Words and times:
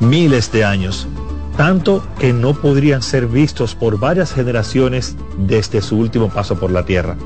miles 0.00 0.50
de 0.50 0.64
años, 0.64 1.06
tanto 1.56 2.04
que 2.18 2.32
no 2.32 2.54
podrían 2.54 3.02
ser 3.02 3.26
vistos 3.26 3.74
por 3.74 3.98
varias 3.98 4.32
generaciones 4.32 5.16
desde 5.36 5.82
su 5.82 5.98
último 5.98 6.30
paso 6.30 6.58
por 6.58 6.70
la 6.70 6.84
Tierra. 6.84 7.16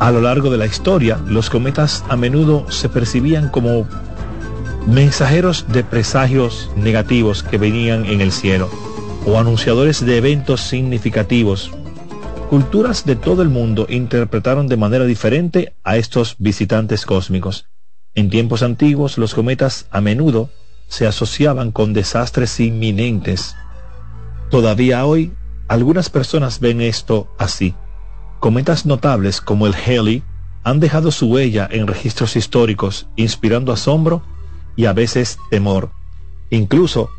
A 0.00 0.10
lo 0.10 0.20
largo 0.20 0.50
de 0.50 0.58
la 0.58 0.66
historia, 0.66 1.20
los 1.26 1.50
cometas 1.50 2.04
a 2.08 2.16
menudo 2.16 2.70
se 2.70 2.88
percibían 2.88 3.48
como 3.50 3.86
mensajeros 4.86 5.66
de 5.68 5.84
presagios 5.84 6.70
negativos 6.76 7.42
que 7.42 7.58
venían 7.58 8.04
en 8.06 8.20
el 8.20 8.32
cielo 8.32 8.68
o 9.26 9.38
anunciadores 9.38 10.04
de 10.04 10.18
eventos 10.18 10.60
significativos. 10.60 11.70
Culturas 12.50 13.04
de 13.06 13.16
todo 13.16 13.42
el 13.42 13.48
mundo 13.48 13.86
interpretaron 13.88 14.68
de 14.68 14.76
manera 14.76 15.04
diferente 15.04 15.74
a 15.84 15.96
estos 15.96 16.36
visitantes 16.38 17.06
cósmicos. 17.06 17.66
En 18.14 18.30
tiempos 18.30 18.62
antiguos 18.62 19.16
los 19.16 19.34
cometas 19.34 19.86
a 19.90 20.00
menudo 20.00 20.50
se 20.88 21.06
asociaban 21.06 21.72
con 21.72 21.92
desastres 21.92 22.60
inminentes. 22.60 23.56
Todavía 24.50 25.04
hoy, 25.06 25.32
algunas 25.68 26.10
personas 26.10 26.60
ven 26.60 26.80
esto 26.80 27.28
así. 27.38 27.74
Cometas 28.40 28.86
notables 28.86 29.40
como 29.40 29.66
el 29.66 29.74
Halley 29.74 30.22
han 30.62 30.80
dejado 30.80 31.10
su 31.10 31.26
huella 31.26 31.68
en 31.70 31.86
registros 31.86 32.36
históricos, 32.36 33.06
inspirando 33.16 33.72
asombro 33.72 34.22
y 34.76 34.86
a 34.86 34.92
veces 34.92 35.38
temor. 35.50 35.90
Incluso 36.50 37.10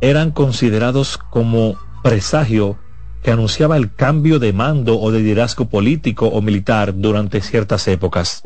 eran 0.00 0.32
considerados 0.32 1.18
como 1.18 1.76
presagio 2.02 2.78
que 3.22 3.30
anunciaba 3.30 3.76
el 3.76 3.94
cambio 3.94 4.38
de 4.38 4.52
mando 4.52 5.00
o 5.00 5.10
de 5.10 5.20
liderazgo 5.20 5.68
político 5.68 6.26
o 6.26 6.42
militar 6.42 6.94
durante 6.94 7.40
ciertas 7.40 7.88
épocas. 7.88 8.42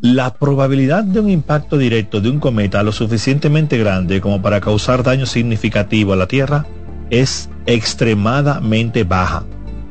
La 0.00 0.34
probabilidad 0.34 1.02
de 1.02 1.20
un 1.20 1.30
impacto 1.30 1.78
directo 1.78 2.20
de 2.20 2.28
un 2.28 2.38
cometa 2.38 2.82
lo 2.82 2.92
suficientemente 2.92 3.78
grande 3.78 4.20
como 4.20 4.42
para 4.42 4.60
causar 4.60 5.02
daño 5.02 5.24
significativo 5.24 6.12
a 6.12 6.16
la 6.16 6.26
Tierra 6.26 6.66
es 7.08 7.48
extremadamente 7.64 9.04
baja. 9.04 9.44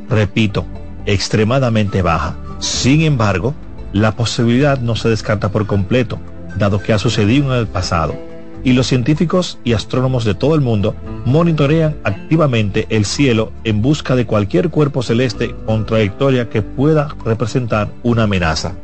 Repito, 0.09 0.67
extremadamente 1.07 2.03
baja. 2.03 2.35
Sin 2.59 3.01
embargo, 3.01 3.55
la 3.91 4.15
posibilidad 4.15 4.79
no 4.79 4.95
se 4.95 5.09
descarta 5.09 5.49
por 5.49 5.65
completo, 5.65 6.19
dado 6.57 6.79
que 6.79 6.93
ha 6.93 6.99
sucedido 6.99 7.51
en 7.51 7.59
el 7.59 7.67
pasado, 7.67 8.15
y 8.63 8.73
los 8.73 8.85
científicos 8.85 9.57
y 9.63 9.73
astrónomos 9.73 10.25
de 10.25 10.35
todo 10.35 10.53
el 10.53 10.61
mundo 10.61 10.95
monitorean 11.25 11.95
activamente 12.03 12.85
el 12.89 13.05
cielo 13.05 13.51
en 13.63 13.81
busca 13.81 14.15
de 14.15 14.27
cualquier 14.27 14.69
cuerpo 14.69 15.01
celeste 15.01 15.55
con 15.65 15.87
trayectoria 15.87 16.49
que 16.49 16.61
pueda 16.61 17.09
representar 17.25 17.89
una 18.03 18.23
amenaza 18.23 18.75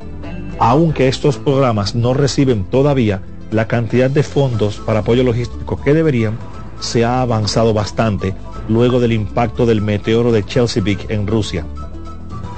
aunque 0.59 1.07
estos 1.07 1.37
programas 1.37 1.95
no 1.95 2.13
reciben 2.13 2.65
todavía 2.65 3.21
la 3.51 3.67
cantidad 3.67 4.09
de 4.09 4.23
fondos 4.23 4.77
para 4.85 4.99
apoyo 4.99 5.23
logístico 5.23 5.81
que 5.81 5.93
deberían, 5.93 6.37
se 6.79 7.03
ha 7.03 7.21
avanzado 7.21 7.73
bastante 7.73 8.35
luego 8.67 8.99
del 8.99 9.13
impacto 9.13 9.65
del 9.65 9.81
meteoro 9.81 10.31
de 10.31 10.45
Chelyabinsk 10.45 11.09
en 11.09 11.27
Rusia. 11.27 11.65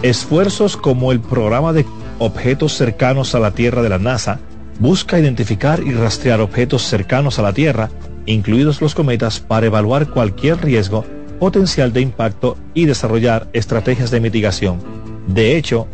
Esfuerzos 0.02 0.78
como 0.78 1.12
el 1.12 1.22
programa 1.22 1.74
de 1.74 1.86
objetos 2.20 2.74
cercanos 2.74 3.34
a 3.36 3.40
la 3.40 3.52
Tierra 3.52 3.82
de 3.82 3.90
la 3.90 4.00
NASA 4.00 4.40
busca 4.80 5.20
identificar 5.20 5.82
y 5.82 5.94
rastrear 5.94 6.42
objetos 6.42 6.82
cercanos 6.84 7.40
a 7.40 7.44
la 7.44 7.54
Tierra, 7.54 7.90
incluidos 8.26 8.82
los 8.82 8.96
cometas, 8.96 9.40
para 9.40 9.68
evaluar 9.68 10.10
cualquier 10.10 10.64
riesgo 10.64 11.06
potencial 11.40 11.94
de 11.94 12.02
impacto 12.02 12.58
y 12.74 12.86
desarrollar 12.86 13.48
estrategias 13.54 14.12
de 14.12 14.20
mitigación. 14.20 14.80
De 15.28 15.56
hecho, 15.56 15.88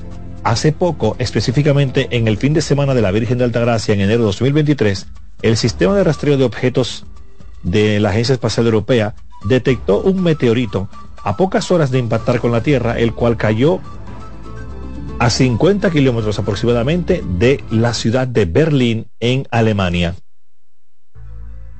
Hace 0.47 0.71
poco, 0.71 1.17
específicamente 1.19 2.07
en 2.11 2.29
el 2.29 2.37
fin 2.37 2.53
de 2.53 2.61
semana 2.61 2.93
de 2.93 3.01
la 3.01 3.11
Virgen 3.11 3.37
de 3.37 3.43
Altagracia 3.43 3.93
en 3.93 3.99
enero 3.99 4.19
de 4.19 4.27
2023, 4.27 5.07
el 5.41 5.57
sistema 5.57 5.93
de 5.93 6.05
rastreo 6.05 6.37
de 6.37 6.45
objetos 6.45 7.05
de 7.63 7.99
la 7.99 8.11
Agencia 8.11 8.31
Espacial 8.31 8.65
Europea 8.65 9.13
detectó 9.43 9.99
un 9.99 10.23
meteorito 10.23 10.87
a 11.21 11.35
pocas 11.35 11.69
horas 11.69 11.91
de 11.91 11.99
impactar 11.99 12.39
con 12.39 12.53
la 12.53 12.63
Tierra, 12.63 12.97
el 12.97 13.13
cual 13.13 13.35
cayó 13.35 13.81
a 15.19 15.29
50 15.29 15.91
kilómetros 15.91 16.39
aproximadamente 16.39 17.21
de 17.27 17.61
la 17.69 17.93
ciudad 17.93 18.25
de 18.25 18.45
Berlín 18.45 19.07
en 19.19 19.45
Alemania. 19.51 20.15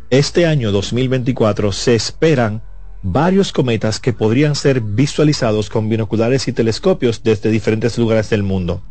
Este 0.10 0.46
año 0.46 0.74
2024 0.74 1.72
se 1.72 1.96
esperan 1.96 2.64
varios 3.04 3.52
cometas 3.52 4.00
que 4.00 4.14
podrían 4.14 4.56
ser 4.56 4.82
visualizados 4.82 5.70
con 5.70 5.90
binoculares 5.90 6.48
y 6.48 6.54
telescopios 6.54 7.24
desde 7.24 7.52
diferentes 7.52 7.98
lugares 7.98 8.30
del 8.30 8.44
mundo. 8.44 8.82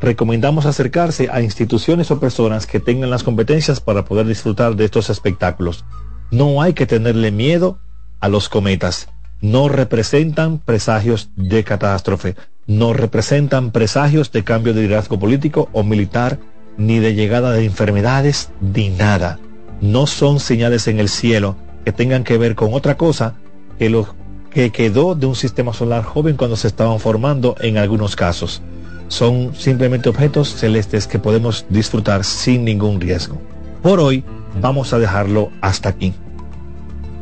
Recomendamos 0.00 0.66
acercarse 0.66 1.28
a 1.32 1.40
instituciones 1.40 2.10
o 2.10 2.20
personas 2.20 2.66
que 2.66 2.80
tengan 2.80 3.10
las 3.10 3.22
competencias 3.22 3.80
para 3.80 4.04
poder 4.04 4.26
disfrutar 4.26 4.76
de 4.76 4.84
estos 4.84 5.08
espectáculos. 5.10 5.84
No 6.30 6.60
hay 6.60 6.74
que 6.74 6.86
tenerle 6.86 7.30
miedo 7.30 7.78
a 8.20 8.28
los 8.28 8.48
cometas. 8.48 9.08
No 9.40 9.68
representan 9.68 10.58
presagios 10.58 11.30
de 11.36 11.64
catástrofe. 11.64 12.36
No 12.66 12.92
representan 12.92 13.70
presagios 13.70 14.32
de 14.32 14.44
cambio 14.44 14.74
de 14.74 14.82
liderazgo 14.82 15.18
político 15.18 15.68
o 15.72 15.82
militar, 15.82 16.38
ni 16.76 16.98
de 16.98 17.14
llegada 17.14 17.52
de 17.52 17.64
enfermedades, 17.64 18.50
ni 18.60 18.90
nada. 18.90 19.38
No 19.80 20.06
son 20.06 20.40
señales 20.40 20.88
en 20.88 20.98
el 20.98 21.08
cielo 21.08 21.56
que 21.84 21.92
tengan 21.92 22.24
que 22.24 22.38
ver 22.38 22.54
con 22.54 22.74
otra 22.74 22.96
cosa 22.96 23.36
que 23.78 23.90
lo 23.90 24.14
que 24.50 24.70
quedó 24.70 25.14
de 25.14 25.26
un 25.26 25.34
sistema 25.34 25.72
solar 25.72 26.02
joven 26.02 26.36
cuando 26.36 26.56
se 26.56 26.68
estaban 26.68 26.98
formando 26.98 27.56
en 27.60 27.76
algunos 27.76 28.16
casos. 28.16 28.62
Son 29.08 29.54
simplemente 29.54 30.08
objetos 30.08 30.48
celestes 30.48 31.06
que 31.06 31.18
podemos 31.18 31.66
disfrutar 31.68 32.24
sin 32.24 32.64
ningún 32.64 33.00
riesgo. 33.00 33.38
Por 33.82 34.00
hoy 34.00 34.24
vamos 34.60 34.92
a 34.92 34.98
dejarlo 34.98 35.50
hasta 35.60 35.90
aquí. 35.90 36.14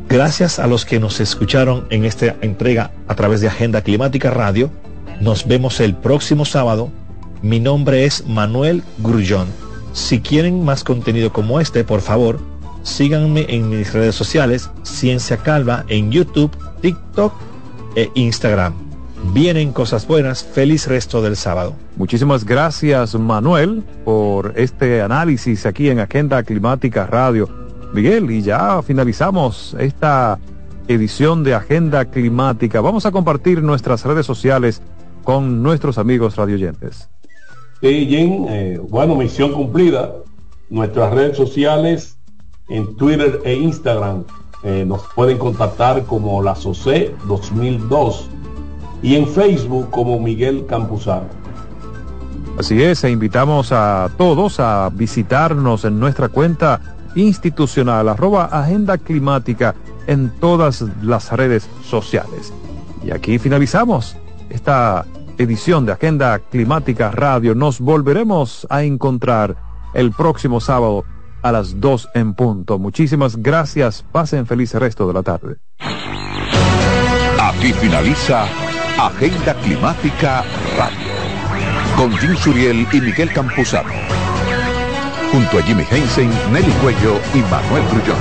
Gracias 0.07 0.59
a 0.59 0.67
los 0.67 0.85
que 0.85 0.99
nos 0.99 1.19
escucharon 1.19 1.87
en 1.89 2.05
esta 2.05 2.35
entrega 2.41 2.91
a 3.07 3.15
través 3.15 3.41
de 3.41 3.47
Agenda 3.47 3.81
Climática 3.81 4.29
Radio. 4.29 4.69
Nos 5.19 5.47
vemos 5.47 5.79
el 5.79 5.95
próximo 5.95 6.45
sábado. 6.45 6.89
Mi 7.41 7.59
nombre 7.59 8.05
es 8.05 8.25
Manuel 8.25 8.83
Grullón. 8.99 9.47
Si 9.93 10.21
quieren 10.21 10.63
más 10.63 10.83
contenido 10.83 11.33
como 11.33 11.59
este, 11.59 11.83
por 11.83 12.01
favor, 12.01 12.39
síganme 12.85 13.45
en 13.49 13.69
mis 13.69 13.91
redes 13.91 14.15
sociales, 14.15 14.69
Ciencia 14.83 15.37
Calva, 15.37 15.85
en 15.89 16.11
YouTube, 16.11 16.51
TikTok 16.81 17.33
e 17.95 18.09
Instagram. 18.13 18.73
Vienen 19.33 19.73
cosas 19.73 20.07
buenas, 20.07 20.43
feliz 20.43 20.87
resto 20.87 21.21
del 21.21 21.35
sábado. 21.35 21.73
Muchísimas 21.97 22.45
gracias 22.45 23.15
Manuel 23.15 23.83
por 24.05 24.53
este 24.55 25.01
análisis 25.01 25.65
aquí 25.65 25.89
en 25.89 25.99
Agenda 25.99 26.43
Climática 26.43 27.07
Radio. 27.07 27.49
Miguel, 27.91 28.29
y 28.29 28.41
ya 28.43 28.81
finalizamos 28.83 29.75
esta 29.79 30.37
edición 30.87 31.43
de 31.43 31.55
Agenda 31.55 32.05
Climática. 32.05 32.81
Vamos 32.81 33.05
a 33.07 33.11
compartir 33.11 33.63
nuestras 33.63 34.05
redes 34.05 34.27
sociales 34.27 34.81
con 35.23 35.63
nuestros 35.63 35.97
amigos 35.97 36.35
radioyentes. 36.35 37.09
Sí, 37.81 38.05
Jim, 38.07 38.45
eh, 38.47 38.79
bueno, 38.89 39.15
misión 39.15 39.53
cumplida. 39.53 40.13
Nuestras 40.69 41.13
redes 41.13 41.37
sociales 41.37 42.15
en 42.69 42.95
Twitter 42.95 43.41
e 43.45 43.53
Instagram. 43.55 44.23
Eh, 44.63 44.83
nos 44.85 45.01
pueden 45.15 45.37
contactar 45.37 46.03
como 46.05 46.41
la 46.41 46.55
SOCE 46.55 47.15
2002 47.27 48.29
y 49.01 49.15
en 49.15 49.27
Facebook 49.27 49.89
como 49.91 50.19
Miguel 50.19 50.65
Campuzano. 50.65 51.27
Así 52.57 52.81
es, 52.81 53.03
e 53.03 53.11
invitamos 53.11 53.71
a 53.71 54.09
todos 54.17 54.59
a 54.59 54.89
visitarnos 54.91 55.83
en 55.85 55.99
nuestra 55.99 56.29
cuenta 56.29 56.95
institucional, 57.15 58.09
arroba 58.09 58.45
Agenda 58.45 58.97
Climática 58.97 59.75
en 60.07 60.29
todas 60.39 60.83
las 61.01 61.31
redes 61.31 61.69
sociales. 61.83 62.53
Y 63.03 63.11
aquí 63.11 63.37
finalizamos 63.39 64.15
esta 64.49 65.05
edición 65.37 65.85
de 65.85 65.91
Agenda 65.91 66.39
Climática 66.39 67.11
Radio. 67.11 67.55
Nos 67.55 67.79
volveremos 67.79 68.65
a 68.69 68.83
encontrar 68.83 69.55
el 69.93 70.11
próximo 70.11 70.59
sábado 70.59 71.03
a 71.45 71.51
las 71.51 71.79
2 71.79 72.09
en 72.15 72.33
punto. 72.33 72.79
Muchísimas 72.79 73.37
gracias. 73.37 74.03
Pasen 74.11 74.47
feliz 74.47 74.73
resto 74.73 75.07
de 75.07 75.13
la 75.13 75.21
tarde. 75.21 75.57
Aquí 77.39 77.71
finaliza 77.71 78.47
Agenda 78.97 79.53
Climática 79.61 80.43
Radio. 80.75 81.13
Con 81.95 82.17
Jim 82.17 82.35
Suriel 82.35 82.87
y 82.91 82.99
Miguel 82.99 83.31
Campuzano. 83.31 83.93
Junto 85.31 85.59
a 85.59 85.61
Jimmy 85.61 85.83
Hensen, 85.91 86.31
Nelly 86.51 86.71
Cuello 86.81 87.19
y 87.35 87.39
Manuel 87.51 87.83
Grullón. 87.91 88.17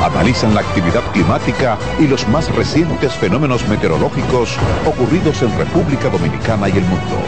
Analizan 0.00 0.54
la 0.54 0.60
actividad 0.60 1.02
climática 1.12 1.76
y 1.98 2.06
los 2.06 2.28
más 2.28 2.54
recientes 2.54 3.12
fenómenos 3.14 3.66
meteorológicos 3.68 4.56
ocurridos 4.86 5.42
en 5.42 5.58
República 5.58 6.08
Dominicana 6.08 6.68
y 6.68 6.78
el 6.78 6.84
mundo. 6.84 7.18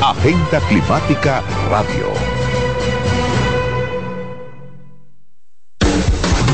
Agenda 0.00 0.60
Climática 0.68 1.42
Radio 1.68 2.33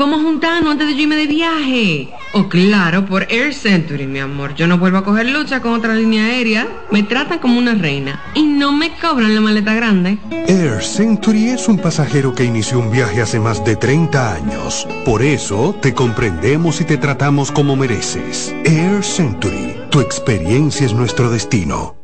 Vamos 0.00 0.20
a 0.20 0.22
juntarnos 0.22 0.72
antes 0.72 0.86
de 0.86 0.94
yo 0.94 1.02
irme 1.02 1.14
de 1.14 1.26
viaje. 1.26 2.08
Oh, 2.32 2.48
claro, 2.48 3.04
por 3.04 3.30
Air 3.30 3.52
Century, 3.52 4.06
mi 4.06 4.18
amor. 4.18 4.54
Yo 4.54 4.66
no 4.66 4.78
vuelvo 4.78 4.96
a 4.96 5.04
coger 5.04 5.28
lucha 5.28 5.60
con 5.60 5.74
otra 5.74 5.94
línea 5.94 6.24
aérea. 6.24 6.66
Me 6.90 7.02
tratan 7.02 7.38
como 7.38 7.58
una 7.58 7.74
reina 7.74 8.18
y 8.34 8.44
no 8.44 8.72
me 8.72 8.96
cobran 8.98 9.34
la 9.34 9.42
maleta 9.42 9.74
grande. 9.74 10.16
Air 10.30 10.82
Century 10.82 11.50
es 11.50 11.68
un 11.68 11.76
pasajero 11.76 12.34
que 12.34 12.44
inició 12.44 12.78
un 12.78 12.90
viaje 12.90 13.20
hace 13.20 13.38
más 13.38 13.62
de 13.62 13.76
30 13.76 14.36
años. 14.36 14.88
Por 15.04 15.20
eso 15.20 15.76
te 15.82 15.92
comprendemos 15.92 16.80
y 16.80 16.84
te 16.84 16.96
tratamos 16.96 17.52
como 17.52 17.76
mereces. 17.76 18.54
Air 18.64 19.04
Century, 19.04 19.76
tu 19.90 20.00
experiencia 20.00 20.86
es 20.86 20.94
nuestro 20.94 21.28
destino. 21.28 21.94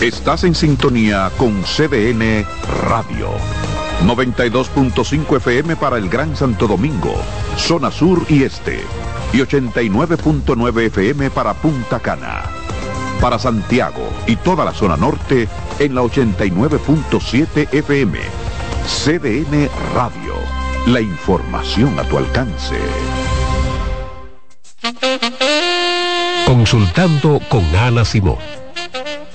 Estás 0.00 0.44
en 0.44 0.54
sintonía 0.54 1.30
con 1.36 1.62
CDN 1.62 2.46
Radio. 2.88 3.28
92.5 4.02 5.36
FM 5.36 5.76
para 5.76 5.96
el 5.98 6.08
Gran 6.08 6.36
Santo 6.36 6.66
Domingo, 6.66 7.14
zona 7.56 7.90
sur 7.90 8.24
y 8.28 8.42
este. 8.42 8.80
Y 9.32 9.38
89.9 9.38 10.86
FM 10.86 11.30
para 11.30 11.54
Punta 11.54 12.00
Cana. 12.00 12.42
Para 13.20 13.38
Santiago 13.38 14.08
y 14.26 14.36
toda 14.36 14.64
la 14.64 14.72
zona 14.72 14.96
norte 14.96 15.48
en 15.78 15.94
la 15.94 16.02
89.7 16.02 17.72
FM. 17.72 18.18
CDN 18.86 19.70
Radio. 19.94 20.34
La 20.86 21.00
información 21.00 21.98
a 21.98 22.02
tu 22.04 22.18
alcance. 22.18 22.76
Consultando 26.46 27.40
con 27.48 27.64
Ana 27.74 28.04
Simón. 28.04 28.36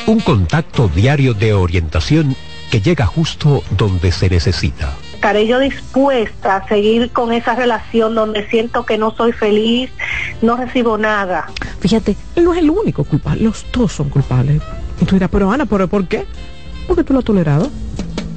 Un 0.05 0.19
contacto 0.19 0.87
diario 0.87 1.33
de 1.33 1.53
orientación 1.53 2.35
que 2.69 2.81
llega 2.81 3.05
justo 3.05 3.63
donde 3.71 4.11
se 4.11 4.29
necesita. 4.29 4.93
Estaré 5.13 5.47
yo 5.47 5.59
dispuesta 5.59 6.57
a 6.57 6.67
seguir 6.67 7.11
con 7.11 7.33
esa 7.33 7.55
relación 7.55 8.15
donde 8.15 8.47
siento 8.49 8.85
que 8.85 8.97
no 8.97 9.11
soy 9.11 9.33
feliz, 9.33 9.91
no 10.41 10.55
recibo 10.55 10.97
nada. 10.97 11.47
Fíjate, 11.81 12.15
él 12.35 12.45
no 12.45 12.53
es 12.53 12.59
el 12.59 12.69
único 12.69 13.03
culpable, 13.03 13.43
los 13.43 13.65
dos 13.73 13.91
son 13.91 14.09
culpables. 14.09 14.61
Y 15.01 15.05
tú 15.05 15.15
dirás, 15.15 15.29
pero 15.29 15.51
Ana, 15.51 15.65
¿pero 15.65 15.87
por 15.87 16.07
qué? 16.07 16.25
Porque 16.87 17.03
tú 17.03 17.13
lo 17.13 17.19
has 17.19 17.25
tolerado. 17.25 17.69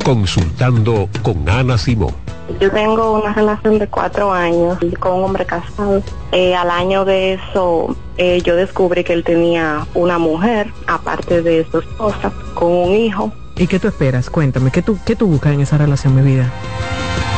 Consultando 0.04 1.08
con 1.22 1.48
Ana 1.48 1.78
Simón. 1.78 2.14
Yo 2.60 2.70
tengo 2.70 3.20
una 3.20 3.32
relación 3.32 3.78
de 3.78 3.86
cuatro 3.86 4.32
años 4.32 4.78
con 4.98 5.18
un 5.18 5.24
hombre 5.24 5.46
casado. 5.46 6.02
Eh, 6.32 6.54
al 6.54 6.70
año 6.70 7.04
de 7.04 7.34
eso, 7.34 7.96
eh, 8.18 8.40
yo 8.44 8.56
descubrí 8.56 9.04
que 9.04 9.12
él 9.12 9.24
tenía 9.24 9.86
una 9.94 10.18
mujer, 10.18 10.72
aparte 10.86 11.42
de 11.42 11.64
su 11.70 11.78
esposa, 11.78 12.32
con 12.54 12.72
un 12.72 12.94
hijo. 12.94 13.32
¿Y 13.56 13.66
qué 13.66 13.78
tú 13.78 13.88
esperas? 13.88 14.30
Cuéntame, 14.30 14.70
¿qué 14.70 14.82
tú, 14.82 14.98
qué 15.04 15.16
tú 15.16 15.26
buscas 15.26 15.52
en 15.52 15.60
esa 15.60 15.78
relación, 15.78 16.14
mi 16.14 16.22
vida? 16.22 16.50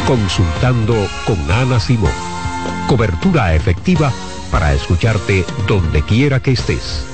Consultando 0.06 0.94
con 1.26 1.38
Ana 1.50 1.80
Simón. 1.80 2.12
Cobertura 2.88 3.54
efectiva 3.54 4.12
para 4.50 4.72
escucharte 4.72 5.44
donde 5.66 6.02
quiera 6.02 6.40
que 6.40 6.52
estés. 6.52 7.13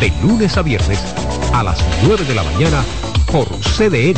De 0.00 0.12
lunes 0.22 0.56
a 0.56 0.62
viernes 0.62 1.00
a 1.52 1.64
las 1.64 1.84
9 2.04 2.24
de 2.24 2.34
la 2.34 2.44
mañana 2.44 2.84
por 3.32 3.48
CDN. 3.48 4.14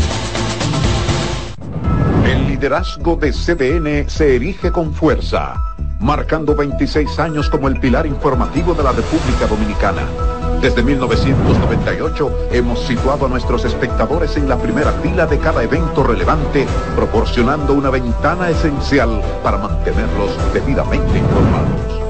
El 2.26 2.48
liderazgo 2.48 3.16
de 3.16 3.32
CDN 3.32 4.06
se 4.10 4.36
erige 4.36 4.70
con 4.70 4.92
fuerza, 4.92 5.54
marcando 5.98 6.54
26 6.54 7.18
años 7.18 7.48
como 7.48 7.66
el 7.68 7.80
pilar 7.80 8.06
informativo 8.06 8.74
de 8.74 8.82
la 8.82 8.92
República 8.92 9.46
Dominicana. 9.48 10.02
Desde 10.60 10.82
1998 10.82 12.48
hemos 12.52 12.80
situado 12.80 13.24
a 13.24 13.28
nuestros 13.30 13.64
espectadores 13.64 14.36
en 14.36 14.50
la 14.50 14.58
primera 14.58 14.92
fila 15.02 15.24
de 15.24 15.38
cada 15.38 15.62
evento 15.62 16.02
relevante, 16.02 16.66
proporcionando 16.94 17.72
una 17.72 17.88
ventana 17.88 18.50
esencial 18.50 19.22
para 19.42 19.56
mantenerlos 19.56 20.30
debidamente 20.52 21.16
informados. 21.16 22.09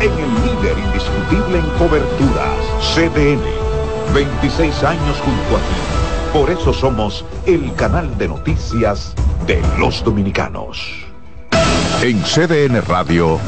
en 0.00 0.12
el 0.12 0.34
líder 0.44 0.78
indiscutible 0.78 1.58
en 1.58 1.66
coberturas, 1.78 2.58
CDN. 2.94 3.42
26 4.14 4.84
años 4.84 5.16
junto 5.18 5.56
a 5.56 5.60
ti. 5.60 6.32
Por 6.32 6.50
eso 6.50 6.72
somos 6.72 7.24
el 7.46 7.74
canal 7.74 8.16
de 8.16 8.28
noticias 8.28 9.14
de 9.46 9.60
los 9.78 10.04
dominicanos. 10.04 10.78
En 12.02 12.22
CDN 12.22 12.80
Radio, 12.82 13.40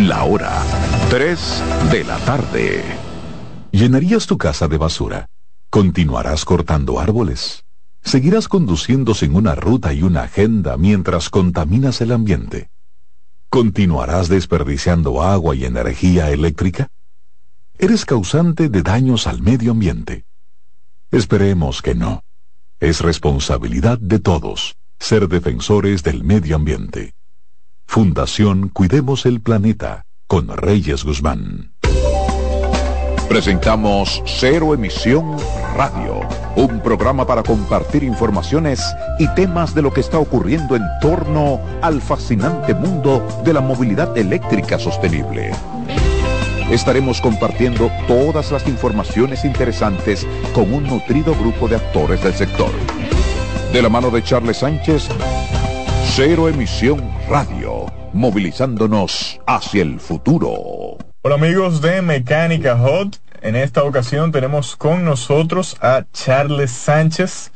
la 0.00 0.24
hora 0.24 0.62
3 1.10 1.62
de 1.90 2.04
la 2.04 2.18
tarde. 2.18 2.84
¿Llenarías 3.72 4.26
tu 4.26 4.38
casa 4.38 4.68
de 4.68 4.78
basura? 4.78 5.26
¿Continuarás 5.70 6.44
cortando 6.44 7.00
árboles? 7.00 7.64
¿Seguirás 8.02 8.46
conduciendo 8.46 9.12
sin 9.12 9.34
una 9.34 9.56
ruta 9.56 9.92
y 9.92 10.02
una 10.02 10.22
agenda 10.22 10.76
mientras 10.76 11.30
contaminas 11.30 12.00
el 12.00 12.12
ambiente? 12.12 12.70
¿Continuarás 13.56 14.28
desperdiciando 14.28 15.22
agua 15.22 15.56
y 15.56 15.64
energía 15.64 16.30
eléctrica? 16.30 16.88
¿Eres 17.78 18.04
causante 18.04 18.68
de 18.68 18.82
daños 18.82 19.26
al 19.26 19.40
medio 19.40 19.70
ambiente? 19.70 20.26
Esperemos 21.10 21.80
que 21.80 21.94
no. 21.94 22.22
Es 22.80 23.00
responsabilidad 23.00 23.98
de 23.98 24.18
todos 24.18 24.76
ser 24.98 25.26
defensores 25.28 26.02
del 26.02 26.22
medio 26.22 26.54
ambiente. 26.54 27.14
Fundación 27.86 28.68
Cuidemos 28.68 29.24
el 29.24 29.40
Planeta 29.40 30.04
con 30.26 30.48
Reyes 30.54 31.02
Guzmán. 31.02 31.75
Presentamos 33.36 34.22
Cero 34.24 34.72
Emisión 34.72 35.36
Radio, 35.76 36.20
un 36.56 36.80
programa 36.80 37.26
para 37.26 37.42
compartir 37.42 38.02
informaciones 38.02 38.82
y 39.18 39.28
temas 39.34 39.74
de 39.74 39.82
lo 39.82 39.92
que 39.92 40.00
está 40.00 40.18
ocurriendo 40.18 40.74
en 40.74 40.82
torno 41.02 41.60
al 41.82 42.00
fascinante 42.00 42.72
mundo 42.72 43.28
de 43.44 43.52
la 43.52 43.60
movilidad 43.60 44.16
eléctrica 44.16 44.78
sostenible. 44.78 45.50
Estaremos 46.70 47.20
compartiendo 47.20 47.90
todas 48.08 48.52
las 48.52 48.66
informaciones 48.66 49.44
interesantes 49.44 50.26
con 50.54 50.72
un 50.72 50.84
nutrido 50.84 51.34
grupo 51.34 51.68
de 51.68 51.76
actores 51.76 52.24
del 52.24 52.32
sector. 52.32 52.70
De 53.70 53.82
la 53.82 53.90
mano 53.90 54.08
de 54.08 54.22
Charles 54.22 54.56
Sánchez, 54.56 55.08
Cero 56.14 56.48
Emisión 56.48 57.02
Radio, 57.28 57.84
movilizándonos 58.14 59.38
hacia 59.46 59.82
el 59.82 60.00
futuro. 60.00 60.96
Hola 61.20 61.34
amigos 61.34 61.82
de 61.82 62.00
Mecánica 62.00 62.78
Hot. 62.78 63.25
En 63.42 63.56
esta 63.56 63.84
ocasión 63.84 64.32
tenemos 64.32 64.76
con 64.76 65.04
nosotros 65.04 65.76
a 65.80 66.04
Charles 66.12 66.70
Sánchez, 66.70 67.50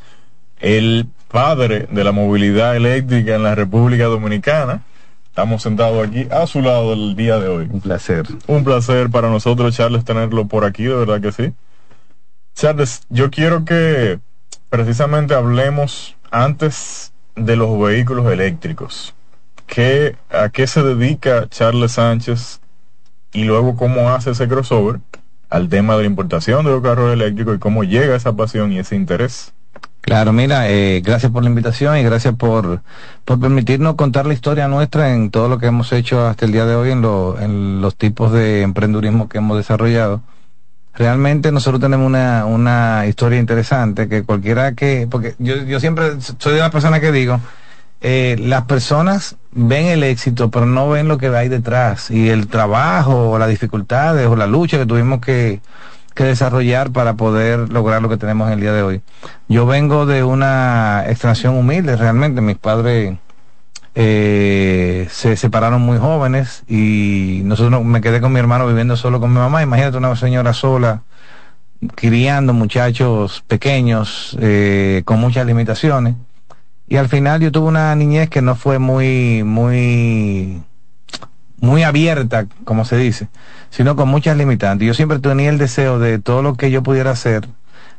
el 0.59 1.07
padre 1.29 1.87
de 1.91 2.05
la 2.05 2.13
movilidad 2.13 2.77
eléctrica 2.77 3.35
en 3.35 3.43
la 3.43 3.55
República 3.55 4.05
Dominicana. 4.05 4.83
Estamos 5.27 5.63
sentados 5.63 6.07
aquí 6.07 6.27
a 6.31 6.47
su 6.47 6.61
lado 6.61 6.93
el 6.93 7.17
día 7.17 7.39
de 7.39 7.49
hoy. 7.49 7.69
Un 7.71 7.81
placer. 7.81 8.27
Un 8.47 8.65
placer 8.65 9.11
para 9.11 9.31
nosotros, 9.31 9.77
Charles, 9.77 10.05
tenerlo 10.05 10.47
por 10.47 10.65
aquí, 10.65 10.85
de 10.85 10.95
verdad 10.95 11.21
que 11.21 11.33
sí. 11.33 11.53
Charles, 12.55 13.03
yo 13.09 13.31
quiero 13.31 13.65
que 13.65 14.19
precisamente 14.69 15.35
hablemos 15.35 16.17
antes 16.31 17.13
de 17.37 17.57
los 17.57 17.79
vehículos 17.81 18.31
eléctricos. 18.31 19.15
¿Qué, 19.67 20.17
¿A 20.31 20.49
qué 20.49 20.67
se 20.67 20.83
dedica 20.83 21.49
Charles 21.49 21.93
Sánchez 21.93 22.61
y 23.33 23.45
luego 23.45 23.77
cómo 23.77 24.11
hace 24.11 24.33
ese 24.33 24.49
crossover 24.49 25.01
al 25.51 25.69
tema 25.69 25.97
de 25.97 26.03
la 26.03 26.07
importación 26.07 26.65
de 26.65 26.71
los 26.71 26.83
carros 26.83 27.13
eléctricos 27.13 27.57
y 27.57 27.59
cómo 27.59 27.85
llega 27.85 28.17
esa 28.17 28.33
pasión 28.35 28.73
y 28.73 28.79
ese 28.79 28.97
interés. 28.97 29.53
Claro, 30.01 30.33
mira, 30.33 30.71
eh, 30.71 31.03
gracias 31.05 31.31
por 31.31 31.43
la 31.43 31.51
invitación 31.51 31.99
y 31.99 32.03
gracias 32.03 32.35
por, 32.35 32.81
por 33.25 33.39
permitirnos 33.39 33.97
contar 33.97 34.27
la 34.27 34.33
historia 34.33 34.67
nuestra 34.67 35.13
en 35.13 35.31
todo 35.31 35.49
lo 35.49 35.59
que 35.59 35.67
hemos 35.67 35.93
hecho 35.93 36.27
hasta 36.27 36.47
el 36.47 36.53
día 36.53 36.65
de 36.65 36.75
hoy 36.75 36.91
en, 36.91 37.03
lo, 37.03 37.39
en 37.39 37.83
los 37.83 37.97
tipos 37.97 38.33
de 38.33 38.63
emprendurismo 38.63 39.29
que 39.29 39.39
hemos 39.39 39.59
desarrollado. 39.59 40.23
Realmente 40.95 41.53
nosotros 41.53 41.81
tenemos 41.81 42.07
una, 42.07 42.47
una 42.47 43.07
historia 43.07 43.39
interesante 43.39 44.09
que 44.09 44.23
cualquiera 44.23 44.75
que, 44.75 45.07
porque 45.11 45.35
yo, 45.39 45.57
yo 45.65 45.79
siempre 45.81 46.13
soy 46.39 46.55
de 46.55 46.61
la 46.61 46.71
persona 46.71 47.01
que 47.01 47.13
digo, 47.13 47.39
eh, 48.01 48.37
las 48.39 48.65
personas 48.65 49.37
ven 49.53 49.87
el 49.87 50.03
éxito, 50.03 50.51
pero 50.51 50.67
no 50.67 50.89
ven 50.89 51.09
lo 51.09 51.19
que 51.19 51.29
hay 51.29 51.49
detrás 51.49 52.11
y 52.11 52.29
el 52.31 52.47
trabajo 52.49 53.31
o 53.31 53.39
las 53.39 53.49
dificultades 53.49 54.27
o 54.27 54.37
la 54.37 54.47
lucha 54.47 54.79
que 54.79 54.87
tuvimos 54.87 55.21
que, 55.21 55.61
que 56.15 56.25
desarrollar 56.25 56.91
para 56.91 57.15
poder 57.15 57.71
lograr 57.71 58.01
lo 58.03 58.09
que 58.09 58.17
tenemos 58.17 58.49
en 58.49 58.55
el 58.55 58.61
día 58.61 58.73
de 58.73 58.83
hoy. 58.83 59.01
Yo 59.49 59.67
vengo 59.67 60.07
de 60.07 60.25
una 60.25 61.05
extracción 61.09 61.57
humilde, 61.57 61.97
realmente. 61.97 62.41
Mis 62.41 62.57
padres 62.57 63.19
eh, 63.95 65.07
se 65.11 65.37
separaron 65.37 65.83
muy 65.83 65.99
jóvenes 65.99 66.63
y 66.69 67.43
nosotros 67.45 67.85
me 67.85 68.01
quedé 68.01 68.21
con 68.21 68.33
mi 68.33 68.39
hermano 68.39 68.67
viviendo 68.67 68.97
solo 68.97 69.21
con 69.21 69.31
mi 69.31 69.39
mamá. 69.39 69.63
Imagínate 69.63 69.99
una 69.99 70.15
señora 70.17 70.53
sola 70.53 71.03
criando 71.95 72.53
muchachos 72.53 73.43
pequeños 73.47 74.37
eh, 74.41 75.03
con 75.05 75.21
muchas 75.21 75.47
limitaciones. 75.47 76.15
Y 76.91 76.97
al 76.97 77.09
final 77.09 77.41
yo 77.41 77.53
tuve 77.53 77.69
una 77.69 77.95
niñez 77.95 78.29
que 78.29 78.43
no 78.43 78.57
fue 78.57 78.81
muy, 78.81 79.45
muy, 79.45 80.61
muy 81.61 81.85
abierta, 81.85 82.47
como 82.65 82.85
se 82.85 82.97
dice, 82.97 83.29
sino 83.71 83.95
con 83.95 84.09
muchas 84.09 84.37
limitantes. 84.37 84.89
Yo 84.89 84.93
siempre 84.93 85.21
tenía 85.21 85.51
el 85.51 85.59
deseo 85.59 86.01
de 86.01 86.19
todo 86.19 86.43
lo 86.43 86.55
que 86.55 86.73
yo 86.73 86.83
pudiera 86.83 87.13
hacer, 87.13 87.47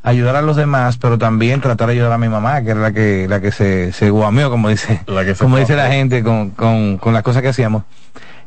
ayudar 0.02 0.36
a 0.36 0.42
los 0.42 0.56
demás, 0.56 0.98
pero 0.98 1.16
también 1.16 1.62
tratar 1.62 1.86
de 1.86 1.94
ayudar 1.94 2.12
a 2.12 2.18
mi 2.18 2.28
mamá, 2.28 2.62
que 2.62 2.72
era 2.72 2.80
la 2.80 2.92
que, 2.92 3.26
la 3.30 3.40
que 3.40 3.50
se, 3.50 3.92
se 3.92 4.10
guameó, 4.10 4.50
como 4.50 4.68
dice, 4.68 5.00
como 5.38 5.56
dice 5.56 5.74
la 5.74 5.88
gente, 5.88 6.22
con, 6.22 6.50
con, 6.50 6.98
con 6.98 7.14
las 7.14 7.22
cosas 7.22 7.40
que 7.40 7.48
hacíamos. 7.48 7.84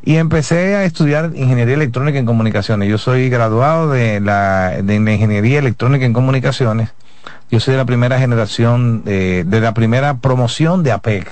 Y 0.04 0.18
empecé 0.18 0.76
a 0.76 0.84
estudiar 0.84 1.32
ingeniería 1.34 1.74
electrónica 1.74 2.20
en 2.20 2.28
comunicaciones. 2.28 2.88
Yo 2.88 3.00
soy 3.00 3.32
graduado 3.32 3.90
de 3.90 4.20
la, 4.20 4.80
de 4.84 4.96
ingeniería 4.96 5.58
electrónica 5.58 6.06
en 6.06 6.14
comunicaciones 6.14 6.92
yo 7.50 7.60
soy 7.60 7.74
de 7.74 7.78
la 7.78 7.86
primera 7.86 8.20
generación, 8.20 9.04
de, 9.04 9.44
de 9.44 9.62
la 9.62 9.74
primera 9.74 10.18
promoción 10.18 10.84
de 10.84 10.92
APEC. 10.92 11.32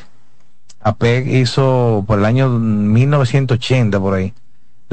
APEC 0.82 1.28
hizo 1.28 2.04
por 2.08 2.20
el 2.20 2.26
año 2.26 2.50
1980 2.50 4.00
por 4.00 4.14
ahí 4.16 4.34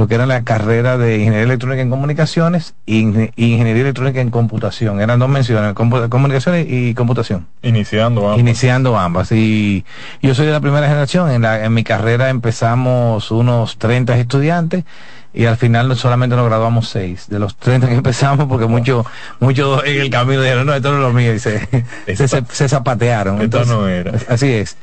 lo 0.00 0.08
que 0.08 0.14
era 0.14 0.24
la 0.24 0.44
carrera 0.44 0.96
de 0.96 1.18
Ingeniería 1.18 1.42
Electrónica 1.42 1.82
en 1.82 1.90
Comunicaciones 1.90 2.74
y 2.86 3.00
Ingeniería 3.00 3.82
Electrónica 3.82 4.22
en 4.22 4.30
Computación. 4.30 4.98
Eran 4.98 5.18
dos 5.18 5.28
menciones, 5.28 5.74
comunicaciones 5.74 6.66
y 6.70 6.94
computación. 6.94 7.46
Iniciando 7.60 8.22
ambas. 8.22 8.38
Iniciando 8.40 8.98
ambas. 8.98 9.30
Y 9.30 9.84
yo 10.22 10.34
soy 10.34 10.46
de 10.46 10.52
la 10.52 10.60
primera 10.60 10.88
generación. 10.88 11.30
En, 11.30 11.42
la, 11.42 11.66
en 11.66 11.74
mi 11.74 11.84
carrera 11.84 12.30
empezamos 12.30 13.30
unos 13.30 13.76
30 13.76 14.16
estudiantes 14.16 14.84
y 15.32 15.44
al 15.44 15.56
final 15.56 15.96
solamente 15.96 16.34
nos 16.34 16.46
graduamos 16.46 16.88
seis 16.88 17.28
de 17.28 17.38
los 17.38 17.56
30 17.56 17.88
que 17.88 17.94
empezamos 17.94 18.46
porque 18.46 18.66
muchos 18.66 19.06
mucho 19.38 19.84
en 19.84 20.00
el 20.00 20.10
camino 20.10 20.42
dijeron 20.42 20.66
no 20.66 20.74
esto 20.74 20.90
no 20.90 20.96
es 20.96 21.02
lo 21.02 21.12
mío 21.12 21.34
y 21.34 21.38
se, 21.38 21.68
se, 22.16 22.68
zapatearon. 22.68 23.40
Esto 23.40 23.64
no 23.64 23.86
era. 23.86 24.12
así 24.28 24.52
es. 24.52 24.76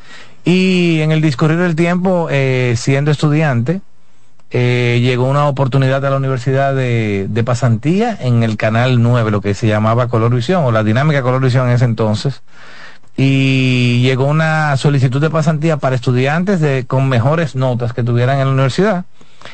Y 0.45 1.01
en 1.01 1.11
el 1.11 1.21
discurrir 1.21 1.57
del 1.57 1.75
tiempo 1.75 2.27
eh, 2.31 2.75
siendo 2.77 3.11
estudiante 3.11 3.81
eh, 4.49 4.99
llegó 5.01 5.25
una 5.25 5.47
oportunidad 5.47 6.05
a 6.05 6.09
la 6.09 6.15
universidad 6.15 6.73
de, 6.73 7.27
de, 7.29 7.43
pasantía 7.43 8.17
en 8.17 8.43
el 8.43 8.55
canal 8.55 9.01
9 9.01 9.29
lo 9.29 9.41
que 9.41 9.53
se 9.53 9.67
llamaba 9.67 10.07
Color 10.07 10.33
Visión 10.33 10.63
o 10.63 10.71
la 10.71 10.85
dinámica 10.85 11.21
Color 11.21 11.41
Visión 11.41 11.67
en 11.67 11.75
ese 11.75 11.83
entonces. 11.83 12.41
Y 13.17 14.01
llegó 14.03 14.25
una 14.25 14.77
solicitud 14.77 15.19
de 15.19 15.29
pasantía 15.29 15.77
para 15.77 15.95
estudiantes 15.95 16.61
de, 16.61 16.85
con 16.87 17.09
mejores 17.09 17.55
notas 17.55 17.91
que 17.91 18.03
tuvieran 18.03 18.39
en 18.39 18.45
la 18.45 18.53
universidad 18.53 19.05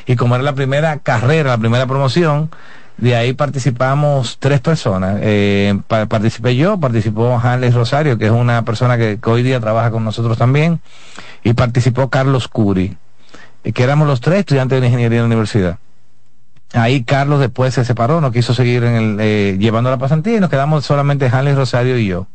y 0.06 0.16
como 0.16 0.34
era 0.34 0.44
la 0.44 0.54
primera 0.54 0.98
carrera, 0.98 1.50
la 1.50 1.58
primera 1.58 1.86
promoción, 1.86 2.50
de 2.96 3.16
ahí 3.16 3.32
participamos 3.32 4.38
tres 4.38 4.60
personas. 4.60 5.18
Eh, 5.22 5.78
participé 5.88 6.56
yo, 6.56 6.78
participó 6.78 7.40
Hanles 7.42 7.74
Rosario, 7.74 8.18
que 8.18 8.26
es 8.26 8.30
una 8.30 8.64
persona 8.64 8.96
que, 8.96 9.18
hoy 9.24 9.42
día 9.42 9.60
trabaja 9.60 9.90
con 9.90 10.04
nosotros 10.04 10.38
también, 10.38 10.80
y 11.42 11.54
participó 11.54 12.08
Carlos 12.08 12.48
Curi, 12.48 12.96
eh, 13.64 13.72
que 13.72 13.82
éramos 13.82 14.06
los 14.06 14.20
tres 14.20 14.40
estudiantes 14.40 14.80
de 14.80 14.86
ingeniería 14.86 15.18
en 15.18 15.24
la 15.24 15.26
universidad. 15.26 15.78
Ahí 16.72 17.04
Carlos 17.04 17.40
después 17.40 17.74
se 17.74 17.84
separó, 17.84 18.20
no 18.20 18.32
quiso 18.32 18.52
seguir 18.52 18.82
en 18.84 18.94
el, 18.94 19.16
eh, 19.20 19.56
llevando 19.58 19.90
la 19.90 19.98
pasantía 19.98 20.36
y 20.36 20.40
nos 20.40 20.50
quedamos 20.50 20.84
solamente 20.84 21.28
Hanles 21.28 21.56
Rosario 21.56 21.98
y 21.98 22.06
yo. 22.06 22.26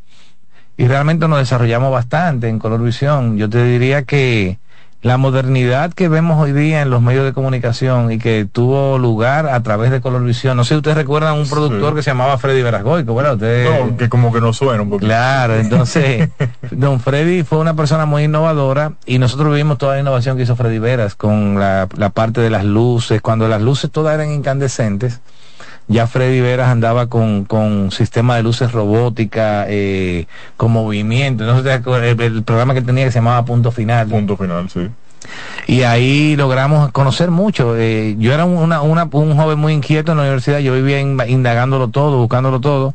Y 0.78 0.88
realmente 0.88 1.28
nos 1.28 1.40
desarrollamos 1.40 1.92
bastante 1.92 2.48
en 2.48 2.58
Color 2.58 2.82
Visión. 2.82 3.38
Yo 3.38 3.50
te 3.50 3.62
diría 3.66 4.04
que 4.04 4.60
la 5.02 5.18
modernidad 5.18 5.94
que 5.94 6.10
vemos 6.10 6.42
hoy 6.42 6.52
día 6.52 6.82
en 6.82 6.90
los 6.90 7.02
medios 7.02 7.24
de 7.24 7.32
comunicación 7.32 8.12
y 8.12 8.20
que 8.20 8.46
tuvo 8.52 8.98
lugar 8.98 9.48
a 9.48 9.64
través 9.64 9.92
de 9.92 10.02
Colorvisión. 10.02 10.58
No 10.58 10.66
sé 10.66 10.70
si 10.74 10.78
ustedes 10.78 10.98
recuerdan 10.98 11.38
un 11.38 11.48
productor 11.48 11.96
que 11.96 12.04
se 12.04 12.10
llamaba 12.10 12.38
Freddy 12.38 12.62
Verasgoico, 12.62 13.14
bueno, 13.14 13.36
No, 13.36 13.98
que 13.98 14.10
como 14.10 14.34
que 14.34 14.42
no 14.42 14.52
suena 14.52 14.82
un 14.84 14.90
poquito. 14.90 15.08
Claro, 15.08 15.56
entonces, 15.56 16.30
don 16.72 17.00
Freddy 17.00 17.44
fue 17.44 17.60
una 17.60 17.76
persona 17.76 18.06
muy 18.06 18.24
innovadora 18.24 18.94
y 19.06 19.20
nosotros 19.20 19.56
vimos 19.56 19.78
toda 19.78 19.96
la 19.96 20.02
innovación 20.02 20.36
que 20.36 20.44
hizo 20.44 20.58
Freddy 20.58 20.80
Veras 20.80 21.16
con 21.16 21.58
la, 21.58 21.88
la 21.96 22.10
parte 22.10 22.42
de 22.42 22.50
las 22.50 22.66
luces, 22.66 23.22
cuando 23.22 23.48
las 23.48 23.62
luces 23.62 23.90
todas 23.90 24.16
eran 24.16 24.32
incandescentes 24.32 25.22
ya 25.90 26.06
Freddy 26.06 26.40
Veras 26.40 26.70
andaba 26.70 27.08
con, 27.08 27.46
con 27.46 27.92
sistema 27.92 28.36
de 28.36 28.44
luces 28.44 28.72
robótica, 28.72 29.66
eh, 29.68 30.28
con 30.56 30.72
movimiento. 30.72 31.46
No 31.46 31.58
el, 31.60 32.22
el, 32.22 32.44
programa 32.44 32.76
que 32.76 32.84
tenía 32.84 33.06
que 33.06 33.12
se 33.12 33.18
llamaba 33.18 33.44
Punto 33.44 33.72
Final. 33.72 34.08
Punto 34.08 34.38
Final, 34.38 34.70
sí. 34.70 34.88
Y 35.66 35.82
ahí 35.82 36.36
logramos 36.36 36.92
conocer 36.92 37.32
mucho. 37.32 37.76
Eh, 37.76 38.16
yo 38.20 38.34
era 38.34 38.46
una, 38.46 38.82
una, 38.82 39.10
un 39.12 39.36
joven 39.36 39.58
muy 39.58 39.74
inquieto 39.74 40.12
en 40.12 40.20
la 40.20 40.24
universidad, 40.24 40.60
yo 40.60 40.76
vivía 40.76 41.02
indagándolo 41.02 41.88
todo, 41.88 42.18
buscándolo 42.20 42.62
todo 42.62 42.94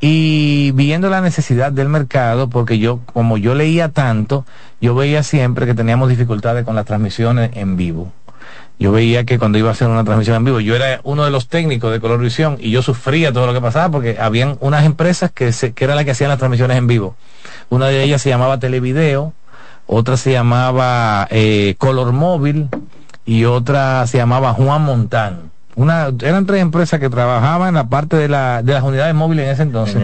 y 0.00 0.72
viendo 0.72 1.08
la 1.08 1.20
necesidad 1.20 1.72
del 1.72 1.88
mercado, 1.88 2.50
porque 2.50 2.78
yo, 2.78 3.00
como 3.12 3.38
yo 3.38 3.54
leía 3.54 3.90
tanto, 3.90 4.44
yo 4.80 4.94
veía 4.94 5.22
siempre 5.22 5.66
que 5.66 5.74
teníamos 5.74 6.08
dificultades 6.08 6.64
con 6.64 6.74
las 6.74 6.84
transmisiones 6.84 7.50
en 7.54 7.76
vivo 7.76 8.12
yo 8.78 8.92
veía 8.92 9.24
que 9.24 9.38
cuando 9.38 9.58
iba 9.58 9.68
a 9.68 9.72
hacer 9.72 9.88
una 9.88 10.04
transmisión 10.04 10.36
en 10.36 10.44
vivo, 10.44 10.60
yo 10.60 10.74
era 10.74 11.00
uno 11.04 11.24
de 11.24 11.30
los 11.30 11.48
técnicos 11.48 11.92
de 11.92 12.00
Color 12.00 12.20
Visión 12.20 12.56
y 12.60 12.70
yo 12.70 12.82
sufría 12.82 13.32
todo 13.32 13.46
lo 13.46 13.54
que 13.54 13.60
pasaba 13.60 13.88
porque 13.90 14.16
habían 14.20 14.56
unas 14.60 14.84
empresas 14.84 15.30
que, 15.30 15.52
se, 15.52 15.72
que 15.72 15.84
eran 15.84 15.96
las 15.96 16.04
que 16.04 16.10
hacían 16.10 16.30
las 16.30 16.38
transmisiones 16.38 16.76
en 16.76 16.86
vivo. 16.86 17.16
Una 17.70 17.86
de 17.86 18.02
ellas 18.02 18.20
se 18.20 18.30
llamaba 18.30 18.58
Televideo, 18.58 19.32
otra 19.86 20.16
se 20.16 20.32
llamaba 20.32 21.28
eh, 21.30 21.76
Color 21.78 22.12
Móvil 22.12 22.68
y 23.24 23.44
otra 23.44 24.06
se 24.06 24.18
llamaba 24.18 24.52
Juan 24.54 24.82
Montán 24.82 25.53
una, 25.76 26.08
eran 26.22 26.46
tres 26.46 26.62
empresas 26.62 27.00
que 27.00 27.10
trabajaban 27.10 27.68
en 27.68 27.74
la 27.74 27.88
parte 27.88 28.16
de, 28.16 28.28
la, 28.28 28.62
de 28.62 28.72
las 28.74 28.82
unidades 28.82 29.14
móviles 29.14 29.46
en 29.46 29.52
ese 29.52 29.62
entonces. 29.62 30.02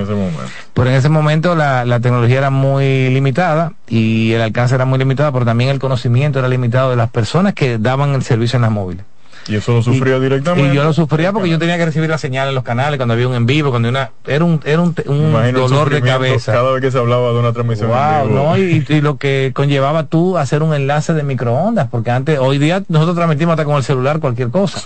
Pero 0.75 0.91
en 0.91 0.97
ese 0.97 1.09
momento 1.09 1.55
la, 1.55 1.85
la, 1.85 2.01
tecnología 2.01 2.39
era 2.39 2.51
muy 2.51 3.11
limitada 3.11 3.73
y 3.89 4.33
el 4.33 4.43
alcance 4.43 4.75
era 4.75 4.85
muy 4.85 4.99
limitado, 4.99 5.33
pero 5.33 5.45
también 5.45 5.71
el 5.71 5.79
conocimiento 5.79 6.39
era 6.39 6.49
limitado 6.49 6.91
de 6.91 6.97
las 6.97 7.11
personas 7.11 7.55
que 7.55 7.79
daban 7.79 8.15
el 8.15 8.23
servicio 8.23 8.57
en 8.57 8.63
las 8.63 8.71
móviles. 8.71 9.05
¿Y 9.49 9.57
eso 9.57 9.73
lo 9.73 9.83
sufría 9.83 10.19
directamente? 10.19 10.73
Y 10.73 10.77
yo 10.77 10.85
lo 10.85 10.93
sufría 10.93 11.33
porque 11.33 11.49
yo 11.49 11.59
tenía 11.59 11.77
que 11.79 11.85
recibir 11.85 12.11
la 12.11 12.19
señal 12.19 12.49
en 12.49 12.55
los 12.55 12.65
canales 12.65 12.99
cuando 12.99 13.15
había 13.15 13.29
un 13.29 13.35
en 13.35 13.47
vivo, 13.47 13.71
cuando 13.71 13.89
una 13.89 14.11
era 14.27 14.45
un 14.45 14.61
era 14.65 14.81
un, 14.81 14.95
un 15.07 15.53
dolor 15.53 15.91
de 15.91 16.03
cabeza. 16.03 16.53
Cada 16.53 16.73
vez 16.73 16.83
que 16.83 16.91
se 16.91 16.99
hablaba 16.99 17.33
de 17.33 17.39
una 17.39 17.53
transmisión 17.53 17.91
en 17.91 18.29
vivo. 18.29 18.43
¿no? 18.43 18.57
Y, 18.57 18.85
y, 18.89 19.01
lo 19.01 19.17
que 19.17 19.53
conllevaba 19.55 20.07
tú 20.07 20.39
hacer 20.39 20.63
un 20.63 20.75
enlace 20.75 21.15
de 21.15 21.23
microondas, 21.23 21.89
porque 21.89 22.11
antes 22.11 22.39
hoy 22.39 22.59
día 22.59 22.83
nosotros 22.89 23.17
transmitimos 23.17 23.53
hasta 23.55 23.65
con 23.65 23.77
el 23.77 23.83
celular 23.83 24.21
cualquier 24.21 24.51
cosa. 24.51 24.83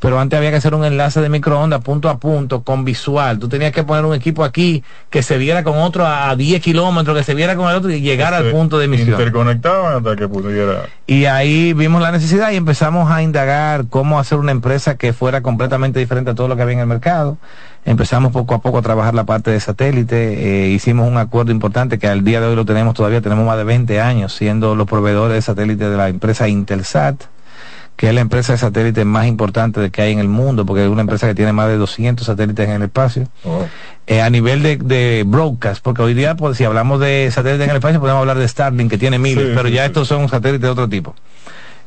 Pero 0.00 0.18
antes 0.18 0.36
había 0.36 0.50
que 0.50 0.56
hacer 0.56 0.74
un 0.74 0.84
enlace 0.84 1.20
de 1.20 1.28
microondas 1.28 1.82
punto 1.82 2.08
a 2.08 2.18
punto 2.18 2.62
con 2.62 2.84
visual. 2.84 3.38
Tú 3.38 3.48
tenías 3.48 3.72
que 3.72 3.84
poner 3.84 4.04
un 4.04 4.14
equipo 4.14 4.44
aquí 4.44 4.82
que 5.10 5.22
se 5.22 5.38
viera 5.38 5.62
con 5.62 5.78
otro 5.78 6.06
a 6.06 6.34
10 6.34 6.62
kilómetros, 6.62 7.16
que 7.16 7.24
se 7.24 7.34
viera 7.34 7.56
con 7.56 7.68
el 7.68 7.76
otro 7.76 7.90
y 7.90 8.00
llegar 8.00 8.34
al 8.34 8.50
punto 8.50 8.78
de 8.78 8.86
emisión. 8.86 9.10
Interconectaban 9.10 9.98
hasta 9.98 10.16
que 10.16 10.28
pudiera. 10.28 10.86
Y 11.06 11.24
ahí 11.24 11.72
vimos 11.72 12.00
la 12.00 12.12
necesidad 12.12 12.50
y 12.52 12.56
empezamos 12.56 13.10
a 13.10 13.22
indagar 13.22 13.86
cómo 13.90 14.18
hacer 14.18 14.38
una 14.38 14.52
empresa 14.52 14.96
que 14.96 15.12
fuera 15.12 15.42
completamente 15.42 15.98
diferente 15.98 16.30
a 16.30 16.34
todo 16.34 16.48
lo 16.48 16.56
que 16.56 16.62
había 16.62 16.74
en 16.74 16.80
el 16.80 16.86
mercado. 16.86 17.36
Empezamos 17.84 18.32
poco 18.32 18.54
a 18.54 18.60
poco 18.60 18.78
a 18.78 18.82
trabajar 18.82 19.14
la 19.14 19.24
parte 19.24 19.50
de 19.50 19.60
satélite, 19.60 20.64
eh, 20.64 20.68
hicimos 20.68 21.08
un 21.08 21.18
acuerdo 21.18 21.52
importante 21.52 21.98
que 21.98 22.06
al 22.06 22.24
día 22.24 22.40
de 22.40 22.46
hoy 22.46 22.56
lo 22.56 22.64
tenemos 22.64 22.94
todavía, 22.94 23.20
tenemos 23.20 23.46
más 23.46 23.56
de 23.56 23.64
20 23.64 24.00
años 24.00 24.34
siendo 24.34 24.74
los 24.74 24.86
proveedores 24.86 25.34
de 25.34 25.42
satélite 25.42 25.88
de 25.88 25.96
la 25.96 26.08
empresa 26.08 26.48
Intelsat 26.48 27.24
que 28.00 28.08
es 28.08 28.14
la 28.14 28.22
empresa 28.22 28.54
de 28.54 28.58
satélite 28.58 29.04
más 29.04 29.26
importante 29.26 29.90
que 29.90 30.00
hay 30.00 30.12
en 30.12 30.20
el 30.20 30.28
mundo, 30.28 30.64
porque 30.64 30.84
es 30.84 30.88
una 30.88 31.02
empresa 31.02 31.26
que 31.26 31.34
tiene 31.34 31.52
más 31.52 31.68
de 31.68 31.76
200 31.76 32.26
satélites 32.26 32.66
en 32.66 32.76
el 32.76 32.82
espacio. 32.84 33.28
Oh. 33.44 33.66
Eh, 34.06 34.22
a 34.22 34.30
nivel 34.30 34.62
de, 34.62 35.22
broadcast, 35.26 35.82
porque 35.84 36.00
hoy 36.00 36.14
día, 36.14 36.34
pues, 36.34 36.56
si 36.56 36.64
hablamos 36.64 36.98
de 36.98 37.30
satélites 37.30 37.64
en 37.64 37.70
el 37.70 37.76
espacio, 37.76 38.00
podemos 38.00 38.20
hablar 38.20 38.38
de 38.38 38.48
Starlink, 38.48 38.88
que 38.88 38.96
tiene 38.96 39.18
miles, 39.18 39.52
pero 39.54 39.68
ya 39.68 39.84
estos 39.84 40.08
son 40.08 40.30
satélites 40.30 40.62
de 40.62 40.68
otro 40.70 40.88
tipo. 40.88 41.14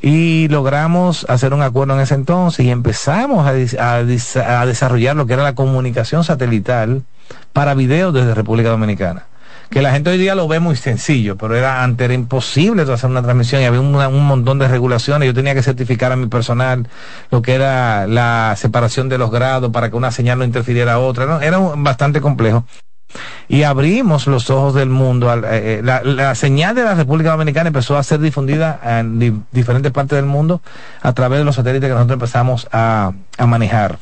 Y 0.05 0.49
logramos 0.49 1.25
hacer 1.29 1.53
un 1.53 1.61
acuerdo 1.61 1.93
en 1.93 2.01
ese 2.01 2.13
entonces 2.13 2.65
y 2.65 2.69
empezamos 2.69 3.47
a, 3.47 4.03
desarrollar 4.03 5.15
lo 5.15 5.25
que 5.25 5.33
era 5.33 5.43
la 5.43 5.55
comunicación 5.55 6.25
satelital 6.25 7.03
para 7.53 7.73
videos 7.73 8.13
desde 8.13 8.35
República 8.35 8.69
Dominicana 8.69 9.27
que 9.69 9.81
la 9.81 9.93
gente 9.93 10.09
hoy 10.09 10.17
día 10.17 10.35
lo 10.35 10.47
ve 10.47 10.59
muy 10.59 10.75
sencillo, 10.75 11.35
pero 11.35 11.55
era 11.55 11.83
antes 11.83 12.05
era 12.05 12.13
imposible 12.13 12.83
hacer 12.83 13.09
una 13.09 13.23
transmisión 13.23 13.61
y 13.61 13.65
había 13.65 13.79
un 13.79 14.27
montón 14.27 14.59
de 14.59 14.67
regulaciones. 14.67 15.25
Yo 15.25 15.33
tenía 15.33 15.55
que 15.55 15.63
certificar 15.63 16.11
a 16.11 16.15
mi 16.15 16.27
personal 16.27 16.87
lo 17.31 17.41
que 17.41 17.55
era 17.55 18.05
la 18.05 18.53
separación 18.55 19.09
de 19.09 19.17
los 19.17 19.31
grados 19.31 19.71
para 19.71 19.89
que 19.89 19.95
una 19.95 20.11
señal 20.11 20.37
no 20.37 20.43
interfiriera 20.43 20.93
a 20.93 20.99
otra. 20.99 21.25
¿no? 21.25 21.41
Era 21.41 21.57
bastante 21.57 22.21
complejo. 22.21 22.65
Y 23.47 23.63
abrimos 23.63 24.27
los 24.27 24.49
ojos 24.49 24.73
del 24.73 24.89
mundo. 24.89 25.33
Eh, 25.33 25.79
eh, 25.79 25.81
la, 25.83 26.35
señal 26.35 26.75
de 26.75 26.83
la 26.83 26.95
República 26.95 27.31
Dominicana 27.31 27.67
empezó 27.67 27.97
a 27.97 28.03
ser 28.03 28.19
difundida 28.19 28.79
en 28.83 29.45
diferentes 29.51 29.91
partes 29.91 30.15
del 30.15 30.25
mundo 30.25 30.61
a 31.01 31.13
través 31.13 31.39
de 31.39 31.45
los 31.45 31.55
satélites 31.55 31.87
que 31.87 31.93
nosotros 31.93 32.15
empezamos 32.15 32.67
a 32.71 33.13
manejar. 33.39 33.99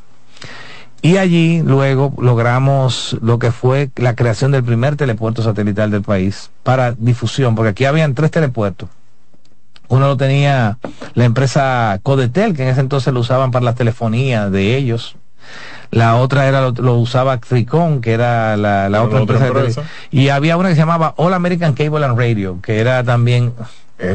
Y 1.04 1.18
allí 1.18 1.64
luego 1.64 2.14
logramos 2.20 3.18
lo 3.22 3.40
que 3.40 3.52
fue 3.52 3.90
la 3.96 4.16
creación 4.16 4.52
del 4.52 4.64
primer 4.64 4.96
telepuerto 4.96 5.42
satelital 5.42 5.90
del 5.90 6.04
país 6.04 6.52
para 6.62 6.92
difusión, 6.92 7.56
porque 7.56 7.70
aquí 7.70 7.86
habían 7.86 8.14
tres 8.14 8.30
telepuertos. 8.30 8.88
Uno 9.88 10.08
lo 10.08 10.16
tenía 10.16 10.78
la 11.16 11.26
empresa 11.26 12.00
Codetel, 12.04 12.56
que 12.56 12.64
en 12.64 12.70
ese 12.70 12.82
entonces 12.82 13.14
lo 13.14 13.20
usaban 13.20 13.52
para 13.52 13.66
la 13.66 13.74
telefonía 13.74 14.50
de 14.50 14.78
ellos. 14.78 15.16
La 15.92 16.16
otra 16.16 16.48
era 16.48 16.72
lo, 16.72 16.96
usaba 16.96 17.38
Tricon, 17.38 18.00
que 18.00 18.14
era 18.14 18.56
la, 18.56 19.04
otra, 19.04 19.20
empresa. 19.20 19.84
y 20.10 20.30
había 20.30 20.56
una 20.56 20.70
que 20.70 20.76
se 20.76 20.82
llamaba 20.82 21.14
All 21.18 21.34
American 21.34 21.74
Cable 21.74 22.06
and 22.06 22.18
Radio, 22.18 22.60
que 22.62 22.80
era 22.80 23.04
también 23.04 23.54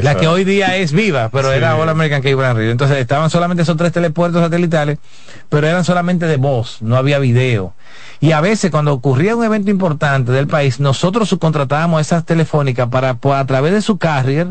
la 0.01 0.15
que 0.15 0.27
hoy 0.27 0.43
día 0.43 0.75
es 0.75 0.91
viva, 0.91 1.29
pero 1.31 1.51
era 1.51 1.75
All 1.77 1.87
American 1.87 2.21
Cable 2.21 2.45
and 2.45 2.57
Radio. 2.57 2.71
Entonces 2.71 2.97
estaban 2.97 3.29
solamente 3.29 3.63
esos 3.63 3.77
tres 3.77 3.91
telepuertos 3.93 4.41
satelitales, 4.41 4.97
pero 5.49 5.67
eran 5.67 5.83
solamente 5.85 6.25
de 6.25 6.37
voz, 6.37 6.81
no 6.81 6.97
había 6.97 7.19
video. 7.19 7.73
Y 8.19 8.31
a 8.31 8.41
veces 8.41 8.71
cuando 8.71 8.93
ocurría 8.93 9.35
un 9.35 9.43
evento 9.43 9.71
importante 9.71 10.31
del 10.31 10.47
país, 10.47 10.79
nosotros 10.79 11.29
subcontratábamos 11.29 12.01
esas 12.01 12.25
telefónicas 12.25 12.89
para, 12.89 13.17
a 13.21 13.45
través 13.45 13.71
de 13.71 13.81
su 13.81 13.97
carrier, 13.97 14.47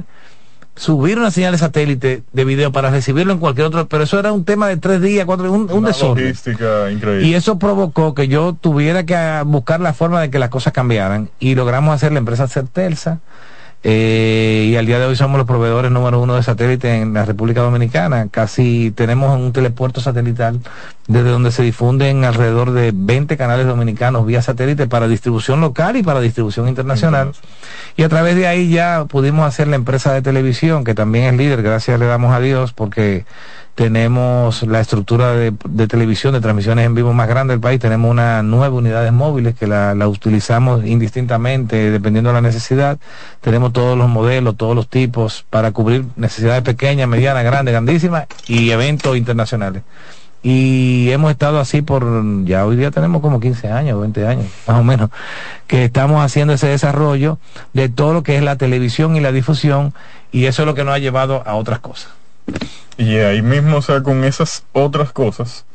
subir 0.77 1.19
una 1.19 1.31
señal 1.31 1.53
de 1.53 1.59
satélite 1.59 2.23
de 2.33 2.45
video 2.45 2.71
para 2.71 2.91
recibirlo 2.91 3.33
en 3.33 3.39
cualquier 3.39 3.67
otro, 3.67 3.89
pero 3.89 4.05
eso 4.05 4.19
era 4.19 4.33
un 4.33 4.45
tema 4.45 4.69
de 4.69 4.77
tres 4.77 5.01
días, 5.01 5.25
cuatro, 5.25 5.51
un, 5.51 5.71
un 5.71 5.85
desorden. 5.85 6.35
Increíble. 6.93 7.27
Y 7.27 7.35
eso 7.35 7.59
provocó 7.59 8.15
que 8.15 8.29
yo 8.29 8.53
tuviera 8.53 9.05
que 9.05 9.43
buscar 9.47 9.81
la 9.81 9.95
forma 9.95 10.21
de 10.21 10.31
que 10.31 10.39
las 10.39 10.51
cosas 10.51 10.73
cambiaran 10.73 11.31
y 11.41 11.55
logramos 11.55 11.95
hacer 11.95 12.13
la 12.13 12.19
empresa 12.19 12.47
Certelsa 12.47 13.21
eh, 13.89 14.67
y 14.69 14.75
al 14.75 14.85
día 14.85 14.99
de 14.99 15.07
hoy 15.07 15.15
somos 15.15 15.39
los 15.39 15.47
proveedores 15.47 15.93
número 15.93 16.21
uno 16.21 16.35
de 16.35 16.43
satélite 16.43 16.93
en 16.97 17.15
la 17.15 17.25
República 17.25 17.61
Dominicana. 17.61 18.27
Casi 18.29 18.91
tenemos 18.91 19.39
un 19.39 19.53
telepuerto 19.53 20.01
satelital 20.01 20.59
desde 21.07 21.31
donde 21.31 21.53
se 21.53 21.63
difunden 21.63 22.25
alrededor 22.25 22.73
de 22.73 22.91
20 22.93 23.37
canales 23.37 23.65
dominicanos 23.65 24.27
vía 24.27 24.43
satélite 24.43 24.89
para 24.89 25.07
distribución 25.07 25.61
local 25.61 25.97
y 25.97 26.03
para 26.03 26.19
distribución 26.19 26.67
internacional. 26.67 27.31
Y 27.97 28.03
a 28.03 28.09
través 28.09 28.35
de 28.35 28.49
ahí 28.49 28.71
ya 28.71 29.05
pudimos 29.05 29.47
hacer 29.47 29.69
la 29.69 29.77
empresa 29.77 30.13
de 30.13 30.21
televisión, 30.21 30.83
que 30.83 30.97
también 30.97 31.27
es 31.27 31.35
líder, 31.35 31.63
gracias 31.63 32.01
le 32.01 32.07
damos 32.07 32.35
a 32.35 32.41
Dios, 32.41 32.73
porque 32.73 33.25
tenemos 33.77 34.63
la 34.63 34.81
estructura 34.81 35.35
de, 35.35 35.53
televisión, 35.87 36.33
de 36.33 36.41
transmisiones 36.41 36.87
en 36.87 36.95
vivo 36.95 37.13
más 37.13 37.29
grande 37.29 37.53
del 37.53 37.61
país, 37.61 37.79
tenemos 37.79 38.11
una 38.11 38.43
nueve 38.43 38.75
unidades 38.75 39.13
móviles 39.13 39.55
que 39.55 39.67
la, 39.67 39.95
utilizamos 40.09 40.87
indistintamente 40.87 41.91
dependiendo 41.91 42.31
de 42.31 42.35
la 42.35 42.41
necesidad, 42.41 42.99
tenemos 43.43 43.75
todos 43.75 43.97
los 43.99 44.09
modelos, 44.09 44.57
todos 44.57 44.75
los 44.75 44.89
tipos 44.89 45.45
para 45.51 45.73
cubrir 45.73 46.07
necesidades 46.17 46.63
pequeñas, 46.63 47.07
medianas, 47.07 47.45
grandes, 47.45 47.73
grandísimas 47.73 48.25
y 48.49 48.71
eventos 48.71 49.15
internacionales. 49.15 49.83
Y 50.43 51.11
hemos 51.11 51.31
estado 51.31 51.61
así 51.61 51.83
por, 51.83 52.07
ya 52.47 52.65
hoy 52.65 52.77
día 52.77 52.91
tenemos 52.91 53.21
como 53.21 53.41
15 53.41 53.69
años, 53.69 54.01
20 54.01 54.27
años, 54.27 54.47
más 54.67 54.81
o 54.81 54.85
menos, 54.85 55.11
que 55.67 55.85
estamos 55.85 56.25
haciendo 56.25 56.55
ese 56.55 56.69
desarrollo 56.69 57.39
de 57.75 57.91
todo 57.91 58.15
lo 58.15 58.23
que 58.23 58.37
es 58.37 58.43
la 58.43 58.57
televisión 58.57 59.17
y 59.17 59.21
la 59.21 59.33
difusión, 59.33 59.93
y 60.33 60.47
eso 60.47 60.63
es 60.63 60.67
lo 60.67 60.75
que 60.75 60.85
nos 60.85 60.95
ha 60.95 60.99
llevado 60.99 61.43
a 61.45 61.57
otras 61.57 61.81
cosas. 61.81 62.16
Y 62.99 63.17
ahí 63.17 63.43
mismo, 63.43 63.79
o 63.79 63.83
sea, 63.83 64.03
con 64.03 64.25
esas 64.25 64.65
otras 64.73 65.13
cosas, 65.13 65.67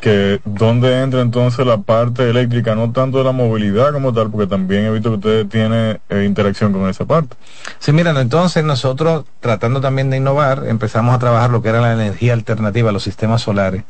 que 0.00 0.40
donde 0.44 1.02
entra 1.02 1.20
entonces 1.20 1.66
la 1.66 1.78
parte 1.78 2.28
eléctrica, 2.28 2.74
no 2.74 2.92
tanto 2.92 3.18
de 3.18 3.24
la 3.24 3.32
movilidad 3.32 3.92
como 3.92 4.12
tal, 4.12 4.30
porque 4.30 4.46
también 4.46 4.84
he 4.84 4.90
visto 4.90 5.10
que 5.10 5.16
ustedes 5.16 5.48
tienen 5.48 6.00
eh, 6.08 6.24
interacción 6.24 6.72
con 6.72 6.88
esa 6.88 7.04
parte. 7.04 7.36
Sí, 7.78 7.92
miren, 7.92 8.16
entonces 8.16 8.64
nosotros 8.64 9.24
tratando 9.40 9.80
también 9.80 10.10
de 10.10 10.18
innovar, 10.18 10.64
empezamos 10.66 11.14
a 11.14 11.18
trabajar 11.18 11.50
lo 11.50 11.62
que 11.62 11.70
era 11.70 11.80
la 11.80 11.92
energía 11.92 12.32
alternativa, 12.32 12.92
los 12.92 13.02
sistemas 13.02 13.42
solares. 13.42 13.84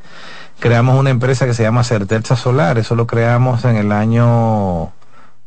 Creamos 0.58 0.98
una 0.98 1.10
empresa 1.10 1.44
que 1.44 1.52
se 1.52 1.62
llama 1.62 1.84
Certeza 1.84 2.36
Solar, 2.36 2.78
eso 2.78 2.94
lo 2.94 3.06
creamos 3.06 3.64
en 3.66 3.76
el 3.76 3.92
año, 3.92 4.92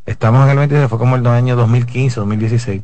estamos 0.05 0.43
en 0.45 0.51
el 0.51 0.57
20, 0.57 0.87
fue 0.87 0.99
como 0.99 1.15
el 1.15 1.25
año 1.25 1.55
2015, 1.55 2.19
2016 2.19 2.81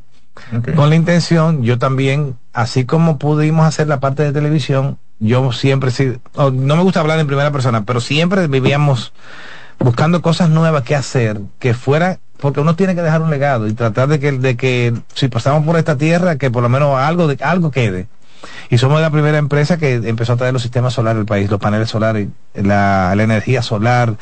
con 0.76 0.90
la 0.90 0.96
intención, 0.96 1.64
yo 1.64 1.78
también, 1.78 2.38
así 2.54 2.86
como 2.86 3.18
pudimos 3.18 3.66
hacer 3.66 3.88
la 3.88 4.00
parte 4.00 4.24
de 4.24 4.32
televisión, 4.32 4.98
yo 5.20 5.52
siempre, 5.52 5.92
no 6.36 6.76
me 6.76 6.84
gusta 6.84 7.00
hablar 7.00 7.20
en 7.20 7.28
primera 7.28 7.52
persona, 7.52 7.86
pero 7.86 8.02
siempre 8.02 8.48
vivíamos 8.48 9.14
buscando 9.80 10.22
cosas 10.22 10.50
nuevas 10.50 10.84
que 10.84 10.96
hacer, 10.96 11.40
que 11.60 11.74
fuera, 11.74 12.20
porque 12.40 12.60
uno 12.60 12.76
tiene 12.76 12.96
que 12.96 13.02
dejar 13.02 13.22
un 13.22 13.30
legado 13.30 13.68
y 13.68 13.74
tratar 13.74 14.08
de 14.08 14.20
que, 14.20 14.34
de 14.34 14.58
que 14.58 14.94
si 15.14 15.28
pasamos 15.28 15.66
por 15.66 15.78
esta 15.78 15.98
tierra, 15.98 16.38
que 16.38 16.52
por 16.52 16.64
lo 16.64 16.70
menos 16.70 16.98
algo, 16.98 17.28
de, 17.28 17.42
algo 17.44 17.72
quede. 17.72 18.08
Y 18.70 18.78
somos 18.78 19.02
la 19.02 19.10
primera 19.10 19.38
empresa 19.38 19.78
que 19.78 19.96
empezó 19.96 20.34
a 20.34 20.38
traer 20.38 20.54
los 20.54 20.62
sistemas 20.62 20.94
solares 20.94 21.20
al 21.20 21.26
país, 21.26 21.50
los 21.50 21.60
paneles 21.60 21.90
solares, 21.90 22.28
la, 22.54 23.14
energía 23.14 23.62
solar, 23.62 24.16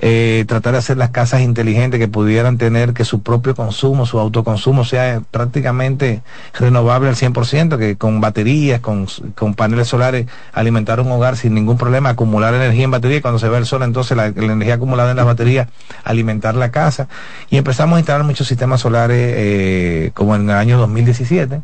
eh, 0.00 0.44
tratar 0.46 0.72
de 0.72 0.78
hacer 0.78 0.96
las 0.96 1.10
casas 1.10 1.40
inteligentes 1.40 1.98
que 1.98 2.08
pudieran 2.08 2.58
tener 2.58 2.92
que 2.92 3.04
su 3.04 3.22
propio 3.22 3.54
consumo, 3.54 4.06
su 4.06 4.18
autoconsumo 4.18 4.84
sea 4.84 5.22
prácticamente 5.30 6.22
renovable 6.58 7.08
al 7.08 7.16
100%, 7.16 7.78
que 7.78 7.96
con 7.96 8.20
baterías, 8.20 8.80
con, 8.80 9.06
paneles 9.54 9.88
solares, 9.88 10.26
alimentar 10.52 11.00
un 11.00 11.10
hogar 11.12 11.36
sin 11.36 11.54
ningún 11.54 11.78
problema, 11.78 12.10
acumular 12.10 12.54
energía 12.54 12.84
en 12.84 12.90
batería, 12.90 13.22
cuando 13.22 13.38
se 13.38 13.48
ve 13.48 13.58
el 13.58 13.66
sol, 13.66 13.82
entonces 13.82 14.16
la, 14.16 14.26
energía 14.26 14.74
acumulada 14.74 15.10
en 15.10 15.16
las 15.16 15.26
baterías, 15.26 15.68
alimentar 16.04 16.54
la 16.54 16.70
casa. 16.70 17.08
Y 17.50 17.56
empezamos 17.56 17.96
a 17.96 18.00
instalar 18.00 18.24
muchos 18.24 18.46
sistemas 18.46 18.80
solares 18.80 19.34
eh, 19.36 20.10
como 20.14 20.36
en 20.36 20.48
el 20.48 20.56
año 20.56 20.78
2017 20.78 21.60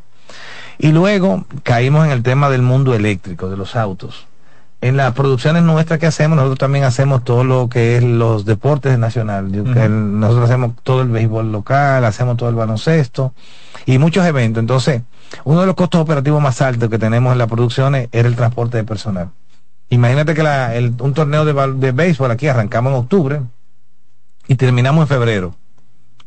y 0.78 0.92
luego 0.92 1.44
caímos 1.62 2.06
en 2.06 2.12
el 2.12 2.22
tema 2.22 2.50
del 2.50 2.62
mundo 2.62 2.94
eléctrico, 2.94 3.48
de 3.48 3.56
los 3.56 3.76
autos. 3.76 4.26
En 4.82 4.96
las 4.96 5.14
producciones 5.14 5.62
nuestras 5.62 5.98
que 5.98 6.06
hacemos, 6.06 6.36
nosotros 6.36 6.58
también 6.58 6.84
hacemos 6.84 7.24
todo 7.24 7.44
lo 7.44 7.68
que 7.68 7.96
es 7.96 8.04
los 8.04 8.44
deportes 8.44 8.98
nacionales. 8.98 9.50
nosotros 9.50 10.44
hacemos 10.44 10.72
todo 10.82 11.02
el 11.02 11.08
béisbol 11.08 11.50
local, 11.50 12.04
hacemos 12.04 12.36
todo 12.36 12.50
el 12.50 12.54
baloncesto 12.54 13.32
y 13.86 13.98
muchos 13.98 14.24
eventos. 14.26 14.60
Entonces, 14.60 15.02
uno 15.44 15.60
de 15.60 15.66
los 15.66 15.74
costos 15.74 16.00
operativos 16.00 16.42
más 16.42 16.60
altos 16.60 16.90
que 16.90 16.98
tenemos 16.98 17.32
en 17.32 17.38
las 17.38 17.48
producciones 17.48 18.08
era 18.12 18.28
el 18.28 18.36
transporte 18.36 18.76
de 18.76 18.84
personal. 18.84 19.30
Imagínate 19.88 20.34
que 20.34 20.92
un 21.00 21.14
torneo 21.14 21.44
de, 21.44 21.74
de 21.74 21.92
béisbol 21.92 22.30
aquí 22.30 22.48
arrancamos 22.48 22.92
en 22.92 22.98
octubre 22.98 23.40
y 24.46 24.56
terminamos 24.56 25.02
en 25.02 25.08
febrero. 25.08 25.54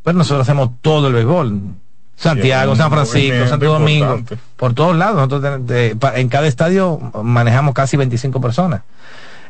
Pero 0.04 0.18
nosotros 0.18 0.48
hacemos 0.48 0.72
todo 0.82 1.08
el 1.08 1.14
béisbol 1.14 1.62
Santiago, 2.20 2.76
San 2.76 2.92
Francisco, 2.92 3.48
Santo 3.48 3.66
Domingo, 3.66 4.22
por 4.58 4.74
todos 4.74 4.96
lados. 4.96 5.16
Nosotros 5.16 5.62
en 6.16 6.30
cada 6.30 6.48
estadio 6.48 7.00
manejamos 7.24 7.74
casi 7.74 7.96
25 7.96 8.42
personas 8.42 8.82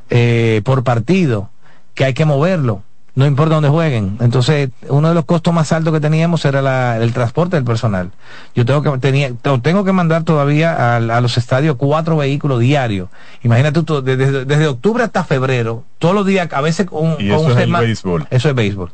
eh, 0.09 0.61
por 0.63 0.83
partido, 0.83 1.49
que 1.95 2.05
hay 2.05 2.13
que 2.13 2.25
moverlo, 2.25 2.83
no 3.15 3.25
importa 3.25 3.55
dónde 3.55 3.69
jueguen. 3.69 4.17
Entonces, 4.21 4.69
uno 4.87 5.09
de 5.09 5.15
los 5.15 5.25
costos 5.25 5.51
más 5.51 5.71
altos 5.71 5.91
que 5.93 5.99
teníamos 5.99 6.45
era 6.45 6.97
el 6.97 7.11
transporte 7.11 7.55
del 7.55 7.65
personal. 7.65 8.11
Yo 8.55 8.65
tengo 8.65 8.83
que 8.83 8.97
tenía, 8.99 9.31
tengo 9.61 9.83
que 9.83 9.91
mandar 9.91 10.23
todavía 10.23 10.95
a, 10.95 11.21
los 11.21 11.37
estadios 11.37 11.75
cuatro 11.75 12.17
vehículos 12.17 12.59
diarios. 12.59 13.09
Imagínate 13.43 13.81
tú, 13.81 14.01
desde, 14.03 14.67
octubre 14.67 15.03
hasta 15.03 15.23
febrero, 15.23 15.83
todos 15.97 16.13
los 16.13 16.25
días, 16.25 16.47
a 16.53 16.61
veces 16.61 16.85
con, 16.85 17.17
eso 17.19 17.59
es 17.59 17.69
béisbol. 17.69 18.27
Eso 18.29 18.49
es 18.49 18.55
béisbol 18.55 18.91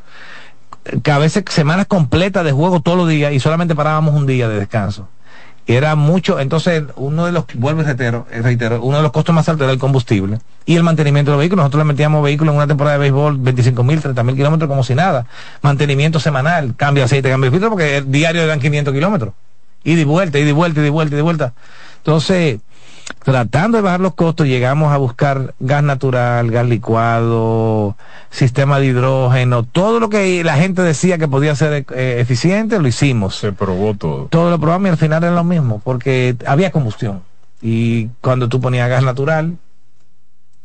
que 1.04 1.12
a 1.12 1.18
veces 1.18 1.44
semanas 1.50 1.88
completas 1.88 2.44
de 2.44 2.52
juego 2.52 2.80
todos 2.80 2.98
los 2.98 3.10
días 3.10 3.34
y 3.34 3.40
solamente 3.40 3.76
parábamos 3.76 4.14
un 4.16 4.26
día 4.26 4.48
de 4.48 4.60
descanso. 4.60 5.08
Era 5.68 5.96
mucho, 5.96 6.40
entonces 6.40 6.84
uno 6.96 7.26
de 7.26 7.32
los, 7.32 7.46
vuelvo 7.56 7.82
y 7.82 7.86
reitero, 7.86 8.28
eh, 8.32 8.42
reitero, 8.44 8.84
uno 8.84 8.98
de 8.98 9.04
los 9.04 9.12
costos 9.12 9.34
más 9.34 9.50
altos 9.50 9.66
era 9.66 9.74
el 9.74 9.80
combustible 9.80 10.38
y 10.64 10.76
el 10.76 10.84
mantenimiento 10.84 11.32
de 11.32 11.38
los 11.38 11.40
vehículos. 11.40 11.64
Nosotros 11.64 11.86
le 11.86 11.94
metíamos 11.94 12.24
vehículos 12.24 12.52
en 12.52 12.58
una 12.58 12.68
temporada 12.68 12.98
de 12.98 13.02
béisbol 13.02 13.38
25 13.40 13.84
mil, 13.84 14.00
30 14.00 14.24
mil 14.24 14.36
kilómetros 14.36 14.70
como 14.70 14.84
si 14.84 14.94
nada. 14.94 15.26
Mantenimiento 15.64 16.20
semanal, 16.20 16.76
cambio 16.76 17.02
de 17.02 17.06
aceite, 17.06 17.30
cambio 17.30 17.50
de 17.50 17.56
filtro, 17.56 17.72
porque 17.72 17.98
el 17.98 18.12
diario 18.12 18.44
eran 18.44 18.60
500 18.60 18.94
kilómetros. 18.94 19.34
Y 19.84 19.96
de 19.96 20.06
vuelta, 20.06 20.38
y 20.38 20.44
de 20.44 20.52
vuelta, 20.52 20.82
y 20.82 20.84
de 20.84 20.90
vuelta, 20.92 21.16
y 21.16 21.18
de 21.18 21.22
vuelta. 21.24 21.54
Entonces, 21.98 22.60
tratando 23.24 23.78
de 23.78 23.82
bajar 23.82 24.00
los 24.00 24.14
costos, 24.14 24.48
llegamos 24.48 24.92
a 24.94 24.98
buscar 24.98 25.56
gas 25.60 25.84
natural, 25.84 26.52
gas 26.52 26.68
licuado, 26.68 27.96
sistema 28.30 28.80
de 28.80 28.88
hidrógeno, 28.88 29.64
todo 29.64 30.00
lo 30.00 30.10
que 30.10 30.44
la 30.44 30.56
gente 30.56 30.82
decía 30.82 31.18
que 31.18 31.28
podía 31.28 31.56
ser 31.56 31.86
eh, 31.94 32.18
eficiente, 32.20 32.80
lo 32.80 32.88
hicimos. 32.88 33.36
Se 33.36 33.52
probó 33.52 33.96
todo. 33.96 34.26
Todo 34.26 34.50
lo 34.50 34.60
probamos 34.60 34.88
y 34.88 34.90
al 34.92 34.98
final 34.98 35.24
era 35.24 35.34
lo 35.34 35.44
mismo, 35.44 35.82
porque 35.84 36.36
había 36.46 36.72
combustión. 36.72 37.24
y 37.62 38.08
cuando 38.22 38.48
tú 38.48 38.60
ponías 38.62 38.90
gas 38.90 39.04
natural, 39.04 39.58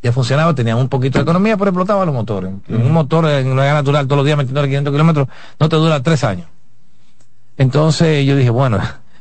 ya 0.02 0.12
funcionaba, 0.12 0.54
tenía 0.54 0.76
un 0.76 0.88
poquito 0.88 1.18
de 1.18 1.22
economía, 1.22 1.56
pero 1.56 1.70
explotaba 1.70 2.04
los 2.06 2.14
motores. 2.14 2.52
Un 2.68 2.92
motor 2.92 3.28
en 3.28 3.54
gas 3.54 3.74
natural 3.74 4.06
todos 4.06 4.18
los 4.18 4.26
días 4.26 4.38
metiendo 4.38 4.62
500 4.62 4.92
kilómetros 4.92 5.28
no 5.58 5.68
te 5.68 5.76
dura 5.76 6.02
tres 6.02 6.24
años. 6.24 6.46
Entonces 7.58 8.24
yo 8.24 8.36
dije, 8.36 8.50
bueno, 8.50 8.78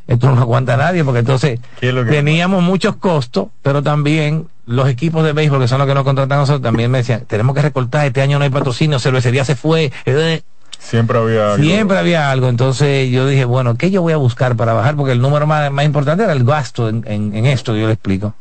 esto 0.10 0.32
no 0.32 0.41
aguanta 0.41 0.74
a 0.74 0.78
nadie, 0.78 1.04
porque 1.04 1.19
entonces 1.19 1.60
teníamos 1.80 2.63
muchos 2.63 2.95
costos, 2.95 3.48
pero 3.62 3.84
también 3.84 4.48
los 4.65 4.89
equipos 4.89 5.24
de 5.24 5.34
béisbol, 5.34 5.62
que 5.62 5.67
son 5.67 5.78
los 5.78 5.88
que 5.88 5.93
nos 5.93 6.04
contratan 6.04 6.39
a 6.39 6.41
nosotros, 6.41 6.63
también 6.63 6.89
me 6.89 6.98
decían, 6.98 7.26
tenemos 7.28 7.56
que 7.56 7.62
recortar, 7.62 8.08
este 8.08 8.22
año 8.22 8.39
no 8.39 8.43
hay 8.43 8.50
patrocinio, 8.50 9.00
cervecería 9.00 9.45
se 9.45 9.56
fue. 9.56 9.91
Siempre 10.80 11.17
había 11.19 11.54
algo. 11.54 11.63
Siempre 11.63 11.98
había 11.98 12.32
algo. 12.32 12.50
Entonces 12.50 13.12
yo 13.12 13.28
dije, 13.28 13.45
bueno, 13.45 13.76
¿qué 13.76 13.91
yo 13.91 14.02
voy 14.02 14.13
a 14.13 14.17
buscar 14.17 14.56
para 14.56 14.74
bajar? 14.74 14.95
Porque 14.95 15.12
el 15.12 15.22
número 15.22 15.45
más, 15.45 15.72
importante 15.86 16.24
era 16.24 16.34
el 16.34 16.43
gasto 16.43 16.89
en, 16.89 17.04
en, 17.06 17.45
esto, 17.45 17.76
yo 17.76 17.86
le 17.86 17.93
explico. 17.93 18.34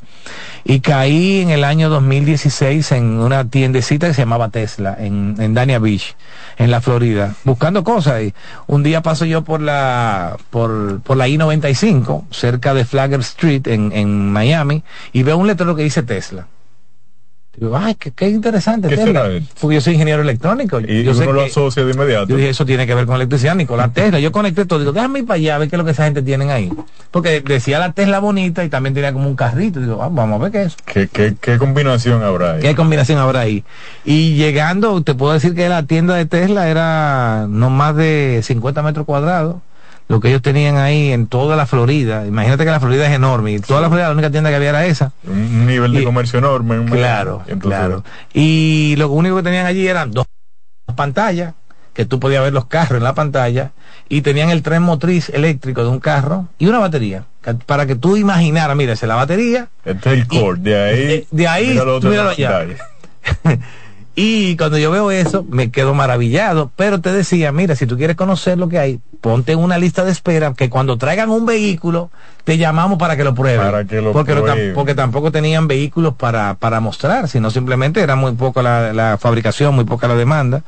Y 0.65 0.81
caí 0.81 1.41
en 1.41 1.51
el 1.51 1.65
año 1.65 1.89
2016 1.89 2.93
en 2.93 3.05
una 3.21 3.49
tiendecita 3.49 4.09
que 4.09 4.15
se 4.15 4.23
llamaba 4.23 4.51
Tesla, 4.51 4.97
en, 4.99 5.37
en 5.39 5.55
Dania 5.55 5.79
Beach, 5.79 6.15
en 6.59 6.71
la 6.71 6.81
Florida, 6.81 7.35
buscando 7.45 7.85
cosas. 7.85 8.23
Y 8.23 8.35
un 8.67 8.83
día 8.83 9.03
paso 9.03 9.25
yo 9.25 9.45
por 9.45 9.61
la, 9.61 10.37
por, 10.51 11.01
por 11.01 11.17
la 11.17 11.29
I-95, 11.29 12.25
cerca 12.31 12.75
de 12.75 12.85
Flagger 12.85 13.21
Street, 13.21 13.67
en, 13.67 13.93
en 13.93 14.33
Miami, 14.33 14.83
y 15.13 15.23
veo 15.23 15.39
un 15.39 15.47
letrero 15.47 15.75
que 15.75 15.85
dice 15.85 16.03
Tesla 16.03 16.47
ay, 17.75 17.95
qué, 17.95 18.29
interesante. 18.29 18.89
Porque 19.61 19.75
yo 19.75 19.81
soy 19.81 19.95
ingeniero 19.95 20.23
electrónico. 20.23 20.81
Y 20.81 21.03
yo 21.03 21.13
uno 21.13 21.33
lo 21.33 21.43
asocia 21.43 21.85
de 21.85 21.93
inmediato. 21.93 22.29
Yo 22.29 22.37
dije, 22.37 22.51
eso 22.51 22.65
tiene 22.67 22.87
que 22.87 22.95
ver 22.95 23.07
con 23.07 23.17
electricidad, 23.17 23.55
Nicolás 23.55 23.93
Tesla. 23.93 24.19
Yo 24.21 24.33
conecté 24.33 24.65
todo. 24.65 24.79
Digo, 24.79 24.93
déjame 24.93 25.21
ir 25.21 25.27
para 25.27 25.37
allá 25.37 25.55
a 25.57 25.59
ver 25.59 25.69
qué 25.69 25.77
es 25.77 25.79
lo 25.79 25.85
que 25.85 25.93
esa 25.93 26.05
gente 26.05 26.23
tienen 26.23 26.51
ahí. 26.51 26.71
Porque 27.11 27.41
decía 27.41 27.79
la 27.79 27.93
Tesla 27.93 28.19
bonita 28.21 28.65
y 28.65 28.69
también 28.69 28.95
tenía 28.95 29.13
como 29.13 29.29
un 29.29 29.37
carrito. 29.37 29.81
Digo, 29.81 30.03
ah, 30.03 30.09
vamos 30.11 30.41
a 30.41 30.45
ver 30.45 30.53
qué 30.53 30.63
es. 30.63 30.77
¿Qué, 30.85 31.09
qué, 31.09 31.35
qué 31.41 31.59
combinación 31.59 32.23
habrá 32.23 32.55
ahí? 32.55 32.63
¿Qué 32.63 32.75
combinación 32.75 33.19
habrá 33.19 33.41
ahí? 33.41 33.65
Y 34.05 34.35
llegando, 34.35 35.03
te 35.03 35.15
puedo 35.15 35.33
decir 35.33 35.55
que 35.55 35.69
la 35.69 35.85
tienda 35.85 36.15
de 36.15 36.27
Tesla 36.27 36.69
era 36.69 37.47
no 37.49 37.71
más 37.71 37.97
de 37.97 38.41
50 38.43 38.83
metros 38.83 39.07
cuadrados 39.07 39.57
lo 40.09 40.21
que 40.21 40.29
ellos 40.29 40.43
tenían 40.43 40.77
ahí 40.77 41.13
en 41.13 41.27
toda 41.27 41.55
la 41.55 41.67
Florida. 41.67 42.27
Imagínate 42.27 42.65
que 42.65 42.71
la 42.71 42.81
Florida 42.81 43.07
es 43.07 43.13
enorme 43.13 43.53
y 43.53 43.59
toda 43.61 43.81
la 43.81 43.89
Florida 43.89 44.09
la 44.09 44.15
única 44.15 44.31
tienda 44.31 44.51
que 44.51 44.57
había 44.57 44.71
era 44.71 44.87
esa. 44.87 45.13
Un 45.27 45.67
nivel 45.67 45.93
de 45.93 46.05
comercio 46.05 46.39
enorme. 46.39 46.85
Claro, 46.87 47.43
claro. 47.61 48.05
Y 48.33 48.95
lo 48.97 49.11
único 49.11 49.37
que 49.37 49.43
tenían 49.43 49.67
allí 49.67 49.87
eran 49.87 50.11
dos 50.11 50.27
pantallas 50.97 51.55
que 51.93 52.05
tú 52.05 52.21
podías 52.21 52.43
ver 52.43 52.53
los 52.53 52.67
carros 52.67 52.99
en 52.99 53.05
la 53.05 53.15
pantalla 53.15 53.73
y 54.09 54.23
tenían 54.23 54.51
el 54.51 54.63
tren 54.63 54.83
motriz 54.83 55.29
eléctrico 55.29 55.83
de 55.83 55.91
un 55.91 56.01
carro 56.01 56.49
y 56.59 56.67
una 56.67 56.79
batería 56.79 57.25
para 57.67 57.87
que 57.87 57.95
tú 57.95 58.17
imaginaras, 58.17 58.77
mira, 58.77 58.93
es 58.93 59.03
la 59.03 59.15
batería. 59.15 59.69
Este 59.85 60.13
es 60.13 60.19
el 60.19 60.27
core, 60.27 60.61
de 60.61 60.77
ahí. 60.77 61.27
De, 61.31 61.49
ahí, 61.49 61.69
míralo, 61.69 62.01
Y 64.21 64.57
cuando 64.57 64.79
yo 64.79 64.91
veo 64.91 65.13
eso, 65.13 65.47
me 65.49 65.71
quedo 65.71 65.95
maravillado. 65.95 66.73
Pero 66.75 67.01
te 67.01 67.13
decía, 67.13 67.53
mira, 67.53 67.77
si 67.77 67.87
tú 67.87 67.97
quieres 67.97 68.17
conocer 68.17 68.59
lo 68.59 68.69
que 68.69 68.81
hay, 68.81 68.99
ponte 69.21 69.53
en 69.53 69.61
una 69.61 69.79
lista 69.79 70.05
de 70.05 70.11
espera 70.11 70.55
que 70.55 70.69
cuando 70.69 70.99
traigan 70.99 71.31
un 71.31 71.47
vehículo, 71.47 72.11
te 72.43 72.59
llamamos 72.59 72.99
para 72.99 73.17
que 73.17 73.23
lo 73.23 73.33
prueben. 73.33 73.61
Para 73.61 73.85
que 73.85 74.01
lo 74.01 74.11
porque, 74.11 74.73
porque 74.75 74.97
tampoco 74.97 75.31
tenían 75.31 75.69
vehículos 75.69 76.15
para, 76.15 76.55
para 76.55 76.81
mostrar, 76.81 77.29
sino 77.29 77.49
simplemente 77.53 78.01
era 78.01 78.17
muy 78.17 78.33
poco 78.33 78.61
la, 78.61 78.93
la 78.93 79.19
fabricación, 79.19 79.77
muy 79.77 79.85
poca 79.85 80.09
la 80.09 80.17
demanda. 80.17 80.65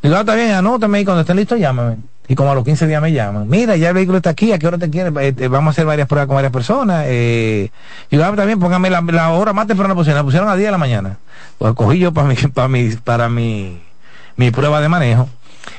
Digo, 0.00 0.14
ah, 0.14 0.20
está 0.20 0.36
bien, 0.36 0.52
anótame 0.52 1.00
y 1.00 1.04
cuando 1.04 1.22
estén 1.22 1.38
listos, 1.38 1.58
llámame. 1.58 1.96
Y 2.28 2.34
como 2.34 2.50
a 2.50 2.54
los 2.54 2.64
15 2.64 2.86
días 2.86 3.00
me 3.00 3.12
llaman, 3.12 3.48
mira, 3.48 3.76
ya 3.76 3.88
el 3.88 3.94
vehículo 3.94 4.18
está 4.18 4.30
aquí, 4.30 4.52
¿a 4.52 4.58
qué 4.58 4.66
hora 4.66 4.78
te 4.78 4.90
quieres? 4.90 5.12
Eh, 5.16 5.48
vamos 5.48 5.68
a 5.68 5.70
hacer 5.72 5.86
varias 5.86 6.08
pruebas 6.08 6.26
con 6.26 6.34
varias 6.34 6.52
personas. 6.52 7.04
Eh, 7.06 7.70
y 8.10 8.16
yo, 8.16 8.34
también, 8.34 8.58
póngame 8.58 8.90
la, 8.90 9.30
hora 9.30 9.52
más 9.52 9.66
temprano 9.66 9.94
posible. 9.94 10.16
La 10.16 10.24
pusieron 10.24 10.48
a 10.48 10.56
10 10.56 10.66
de 10.66 10.72
la 10.72 10.78
mañana. 10.78 11.18
Pues 11.58 11.74
cogí 11.74 11.98
yo 11.98 12.12
para 12.12 12.26
mi, 12.26 12.34
para 12.54 12.68
mi, 12.68 12.90
para 13.04 13.28
mi, 13.28 13.80
mi 14.36 14.50
prueba 14.50 14.80
de 14.80 14.88
manejo. 14.88 15.28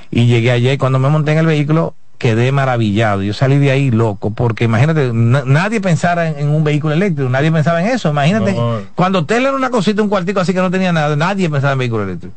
Y 0.09 0.27
llegué 0.27 0.51
ayer, 0.51 0.77
cuando 0.77 0.99
me 0.99 1.09
monté 1.09 1.33
en 1.33 1.39
el 1.39 1.45
vehículo, 1.45 1.95
quedé 2.17 2.51
maravillado. 2.51 3.21
Yo 3.23 3.33
salí 3.33 3.57
de 3.57 3.71
ahí 3.71 3.91
loco, 3.91 4.31
porque 4.31 4.63
imagínate, 4.63 5.11
nadie 5.13 5.81
pensara 5.81 6.29
en, 6.29 6.49
un 6.49 6.63
vehículo 6.63 6.93
eléctrico, 6.93 7.29
nadie 7.29 7.51
pensaba 7.51 7.81
en 7.81 7.89
eso. 7.89 8.09
Imagínate, 8.09 8.55
cuando 8.95 9.25
Tesla 9.25 9.49
era 9.49 9.57
una 9.57 9.69
cosita, 9.69 10.01
un 10.01 10.09
cuartico 10.09 10.39
así 10.39 10.53
que 10.53 10.61
no 10.61 10.71
tenía 10.71 10.91
nada, 10.91 11.15
nadie 11.15 11.49
pensaba 11.49 11.73
en 11.73 11.79
vehículo 11.79 12.03
eléctrico. 12.03 12.33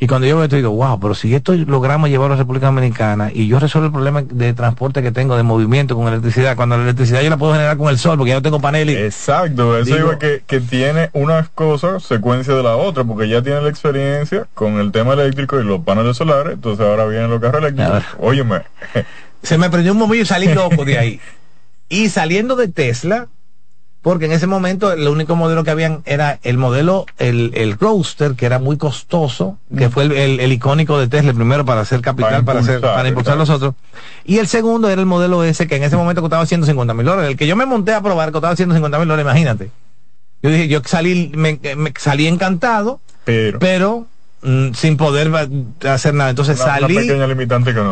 Y 0.00 0.06
cuando 0.06 0.28
yo 0.28 0.36
veo 0.36 0.44
esto 0.44 0.56
digo, 0.56 0.70
wow, 0.70 1.00
pero 1.00 1.14
si 1.14 1.34
esto 1.34 1.54
logramos 1.54 2.08
llevarlo 2.08 2.34
a 2.34 2.36
la 2.36 2.42
República 2.42 2.66
Dominicana 2.66 3.30
y 3.34 3.48
yo 3.48 3.58
resuelvo 3.58 3.86
el 3.86 3.92
problema 3.92 4.22
de 4.22 4.54
transporte 4.54 5.02
que 5.02 5.10
tengo, 5.10 5.36
de 5.36 5.42
movimiento 5.42 5.96
con 5.96 6.06
electricidad, 6.06 6.54
cuando 6.54 6.76
la 6.76 6.84
electricidad 6.84 7.20
yo 7.20 7.30
la 7.30 7.36
puedo 7.36 7.52
generar 7.52 7.76
con 7.76 7.88
el 7.88 7.98
sol, 7.98 8.16
porque 8.16 8.30
ya 8.30 8.36
no 8.36 8.42
tengo 8.42 8.60
paneles. 8.60 8.96
Exacto, 8.96 9.76
eso 9.76 9.96
digo, 9.96 10.18
que, 10.18 10.42
que 10.46 10.60
tiene 10.60 11.10
unas 11.14 11.48
cosas 11.48 12.04
secuencia 12.04 12.54
de 12.54 12.62
la 12.62 12.76
otra, 12.76 13.02
porque 13.02 13.28
ya 13.28 13.42
tiene 13.42 13.60
la 13.60 13.68
experiencia 13.68 14.46
con 14.54 14.78
el 14.78 14.92
tema 14.92 15.14
eléctrico 15.14 15.58
y 15.58 15.64
los 15.64 15.80
paneles 15.80 16.16
solares, 16.16 16.54
entonces 16.54 16.86
ahora 16.86 17.06
vienen 17.06 17.30
los 17.30 17.40
carros 17.40 17.62
eléctricos. 17.62 18.04
Óyeme. 18.20 18.62
Se 19.42 19.58
me 19.58 19.68
prendió 19.68 19.92
un 19.92 19.98
momento 19.98 20.22
y 20.22 20.26
salí 20.26 20.54
loco 20.54 20.84
de 20.84 20.98
ahí. 20.98 21.20
Y 21.90 22.10
saliendo 22.10 22.54
de 22.54 22.68
Tesla, 22.68 23.28
porque 24.02 24.26
en 24.26 24.32
ese 24.32 24.46
momento 24.46 24.92
el 24.92 25.06
único 25.08 25.34
modelo 25.34 25.64
que 25.64 25.70
habían 25.70 26.02
era 26.06 26.38
el 26.42 26.56
modelo, 26.56 27.06
el, 27.18 27.52
el 27.54 27.78
Roadster, 27.78 28.34
que 28.34 28.46
era 28.46 28.58
muy 28.58 28.76
costoso, 28.76 29.58
que 29.76 29.88
mm. 29.88 29.90
fue 29.90 30.04
el, 30.04 30.52
icónico 30.52 30.98
de 30.98 31.08
Tesla, 31.08 31.32
primero 31.32 31.64
para 31.64 31.80
hacer 31.80 32.00
capital, 32.00 32.44
para, 32.44 32.60
hacer, 32.60 32.80
para 32.80 33.08
impulsar 33.08 33.36
los 33.36 33.50
otros. 33.50 33.74
Y 34.24 34.38
el 34.38 34.46
segundo 34.46 34.88
era 34.88 35.00
el 35.00 35.06
modelo 35.06 35.42
ese, 35.42 35.66
que 35.66 35.76
en 35.76 35.82
ese 35.82 35.96
momento 35.96 36.20
costaba 36.20 36.46
150 36.46 36.94
mil 36.94 37.06
dólares. 37.06 37.30
El 37.30 37.36
que 37.36 37.46
yo 37.46 37.56
me 37.56 37.66
monté 37.66 37.92
a 37.92 38.00
probar 38.00 38.30
costaba 38.30 38.54
150 38.54 38.98
mil 38.98 39.08
dólares, 39.08 39.24
imagínate. 39.24 39.70
Yo 40.42 40.50
dije, 40.50 40.68
yo 40.68 40.80
salí, 40.84 41.32
me, 41.34 41.58
me 41.76 41.92
salí 41.98 42.28
encantado, 42.28 43.00
pero, 43.24 43.58
pero 43.58 44.06
Mm, 44.40 44.72
sin 44.72 44.96
poder 44.96 45.32
hacer 45.88 46.14
nada. 46.14 46.30
Entonces 46.30 46.58
salí, 46.58 47.10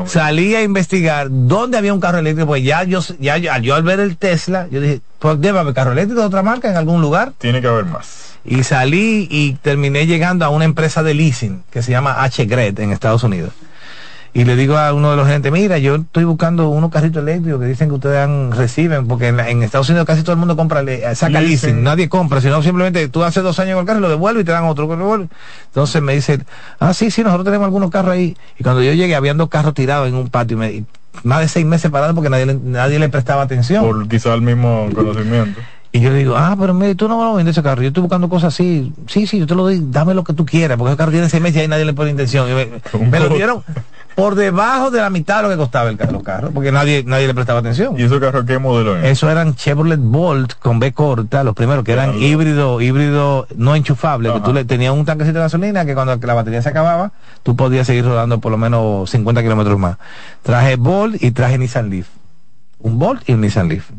salí 0.07 0.55
a 0.55 0.63
investigar 0.63 1.27
dónde 1.29 1.77
había 1.77 1.93
un 1.93 2.01
carro 2.01 2.19
eléctrico, 2.19 2.47
pues 2.47 2.63
ya 2.63 2.85
yo, 2.85 3.01
ya 3.19 3.37
yo, 3.37 3.75
al 3.75 3.83
ver 3.83 3.99
el 3.99 4.17
Tesla, 4.17 4.69
yo 4.71 4.81
dije, 4.81 5.01
pues 5.19 5.41
debe 5.41 5.59
haber 5.59 5.75
carro 5.75 5.93
eléctrico 5.93 6.21
de 6.21 6.27
otra 6.27 6.43
marca 6.43 6.71
en 6.71 6.77
algún 6.77 7.01
lugar. 7.01 7.33
Tiene 7.39 7.61
que 7.61 7.67
haber 7.67 7.87
más. 7.87 8.37
Y 8.45 8.63
salí 8.63 9.27
y 9.29 9.55
terminé 9.55 10.07
llegando 10.07 10.45
a 10.45 10.51
una 10.51 10.65
empresa 10.65 11.03
de 11.03 11.15
leasing 11.15 11.65
que 11.71 11.83
se 11.83 11.91
llama 11.91 12.23
H-Gred 12.23 12.79
en 12.79 12.93
Estados 12.93 13.25
Unidos 13.25 13.53
y 14.37 14.45
le 14.45 14.55
digo 14.55 14.77
a 14.77 14.93
uno 14.93 15.13
de 15.13 15.17
los 15.17 15.27
gerentes, 15.27 15.51
mira, 15.51 15.79
yo 15.79 15.95
estoy 15.95 16.25
buscando 16.25 16.69
unos 16.69 16.91
carritos 16.91 17.23
eléctricos 17.23 17.59
que 17.59 17.67
dicen 17.69 17.89
que 17.89 17.95
ustedes 17.95 18.19
han, 18.19 18.53
reciben, 18.53 19.09
porque 19.09 19.29
en, 19.29 19.63
Estados 19.63 19.89
Unidos 19.89 20.07
casi 20.07 20.21
todo 20.25 20.33
el 20.33 20.39
mundo 20.39 20.55
compra, 20.59 20.85
saca 21.15 21.41
leasing, 21.41 21.83
nadie 21.83 22.11
compra, 22.11 22.43
sino 22.43 22.63
simplemente 22.63 23.09
tú 23.09 23.25
haces 23.25 23.43
dos 23.43 23.59
años 23.61 23.77
con 23.77 23.85
el 23.85 23.87
carro 23.87 24.01
y 24.01 24.03
lo 24.03 24.11
devuelves 24.11 24.43
y 24.43 24.45
te 24.45 24.53
dan 24.53 24.65
otro. 24.65 24.87
Entonces 25.65 26.03
me 26.03 26.15
dice, 26.15 26.41
ah, 26.81 26.93
sí, 26.93 27.11
sí, 27.11 27.25
nosotros 27.25 27.47
tenemos 27.47 27.65
algunos 27.65 27.91
carros 27.91 28.13
ahí. 28.13 28.37
Y 28.59 28.63
cuando 28.63 28.83
yo 28.83 28.93
llegué, 28.93 29.15
habían 29.15 29.39
dos 29.39 29.49
carros 29.49 29.73
tirados 29.73 30.07
en 30.07 30.15
un 30.15 30.29
patio 30.29 30.63
y, 30.67 30.85
más 31.23 31.41
de 31.41 31.49
seis 31.49 31.65
meses 31.65 31.91
parados 31.91 32.15
porque 32.15 32.29
nadie, 32.29 32.59
nadie 32.63 32.99
le 32.99 33.09
prestaba 33.09 33.41
atención. 33.41 33.87
Por 33.87 34.07
quizá 34.07 34.35
el 34.35 34.43
mismo 34.43 34.91
conocimiento. 34.95 35.59
Y 35.93 36.01
yo 36.01 36.11
le 36.11 36.19
digo, 36.19 36.37
ah, 36.37 36.55
pero 36.61 36.75
mire, 36.75 36.95
tú 36.95 37.09
no 37.09 37.17
me 37.17 37.25
lo 37.25 37.33
vendes 37.33 37.55
ese 37.55 37.63
carro. 37.63 37.81
Yo 37.81 37.89
estoy 37.89 38.03
buscando 38.03 38.29
cosas 38.29 38.53
así. 38.53 38.93
Sí, 39.07 39.27
sí, 39.27 39.39
yo 39.39 39.47
te 39.47 39.55
lo 39.55 39.63
doy, 39.63 39.83
dame 39.83 40.13
lo 40.13 40.25
que 40.25 40.35
tú 40.35 40.45
quieras, 40.45 40.77
porque 40.77 40.91
ese 40.91 40.99
carro 40.99 41.11
tiene 41.11 41.31
seis 41.31 41.43
meses 41.43 41.57
y 41.57 41.61
ahí 41.61 41.69
nadie 41.69 41.87
le 41.87 41.95
pone 41.95 42.11
intención. 42.11 42.51
me, 43.11 43.19
lo 43.19 43.31
dieron 43.31 43.63
por 44.17 44.35
debajo 44.35 44.91
de 44.91 45.01
la 45.01 45.11
mitad 45.11 45.37
de 45.37 45.43
lo 45.43 45.49
que 45.51 45.57
costaba 45.59 45.91
el 45.91 45.99
carro, 45.99 46.23
carro 46.23 46.51
porque 46.51 46.73
nadie 46.73 47.05
nadie 47.07 47.27
le 47.27 47.35
prestaba 47.35 47.61
atención. 47.61 47.95
¿Y 48.01 48.03
esos 48.03 48.19
carros 48.19 48.47
qué 48.47 48.59
modelo 48.59 48.97
es? 48.97 49.05
Eso 49.05 49.31
eran 49.31 49.55
Chevrolet 49.55 50.01
Bolt 50.01 50.55
con 50.55 50.81
B 50.81 50.93
corta, 50.93 51.45
los 51.45 51.55
primeros 51.55 51.85
que 51.85 51.93
eran 51.93 52.21
híbrido, 52.21 52.81
híbrido 52.81 53.47
no 53.57 53.77
enchufable, 53.77 54.33
que 54.33 54.41
tú 54.41 54.55
le 54.55 54.65
tenías 54.65 54.95
un 54.95 55.05
tanquecito 55.05 55.39
de 55.39 55.45
gasolina 55.45 55.85
que 55.85 55.95
cuando 55.95 56.17
la 56.17 56.35
batería 56.35 56.63
se 56.63 56.71
acababa, 56.71 57.13
tú 57.43 57.57
podías 57.57 57.87
seguir 57.87 58.07
rodando 58.07 58.41
por 58.41 58.51
lo 58.51 58.59
menos 58.59 59.11
50 59.11 59.43
kilómetros 59.43 59.79
más. 59.79 59.99
Traje 60.43 60.77
Bolt 60.77 61.23
y 61.23 61.31
traje 61.33 61.59
Nissan 61.59 61.91
Leaf. 61.91 62.09
Un 62.79 62.99
Bolt 62.99 63.29
y 63.29 63.35
un 63.35 63.43
Nissan 63.43 63.69
Leaf. 63.69 63.91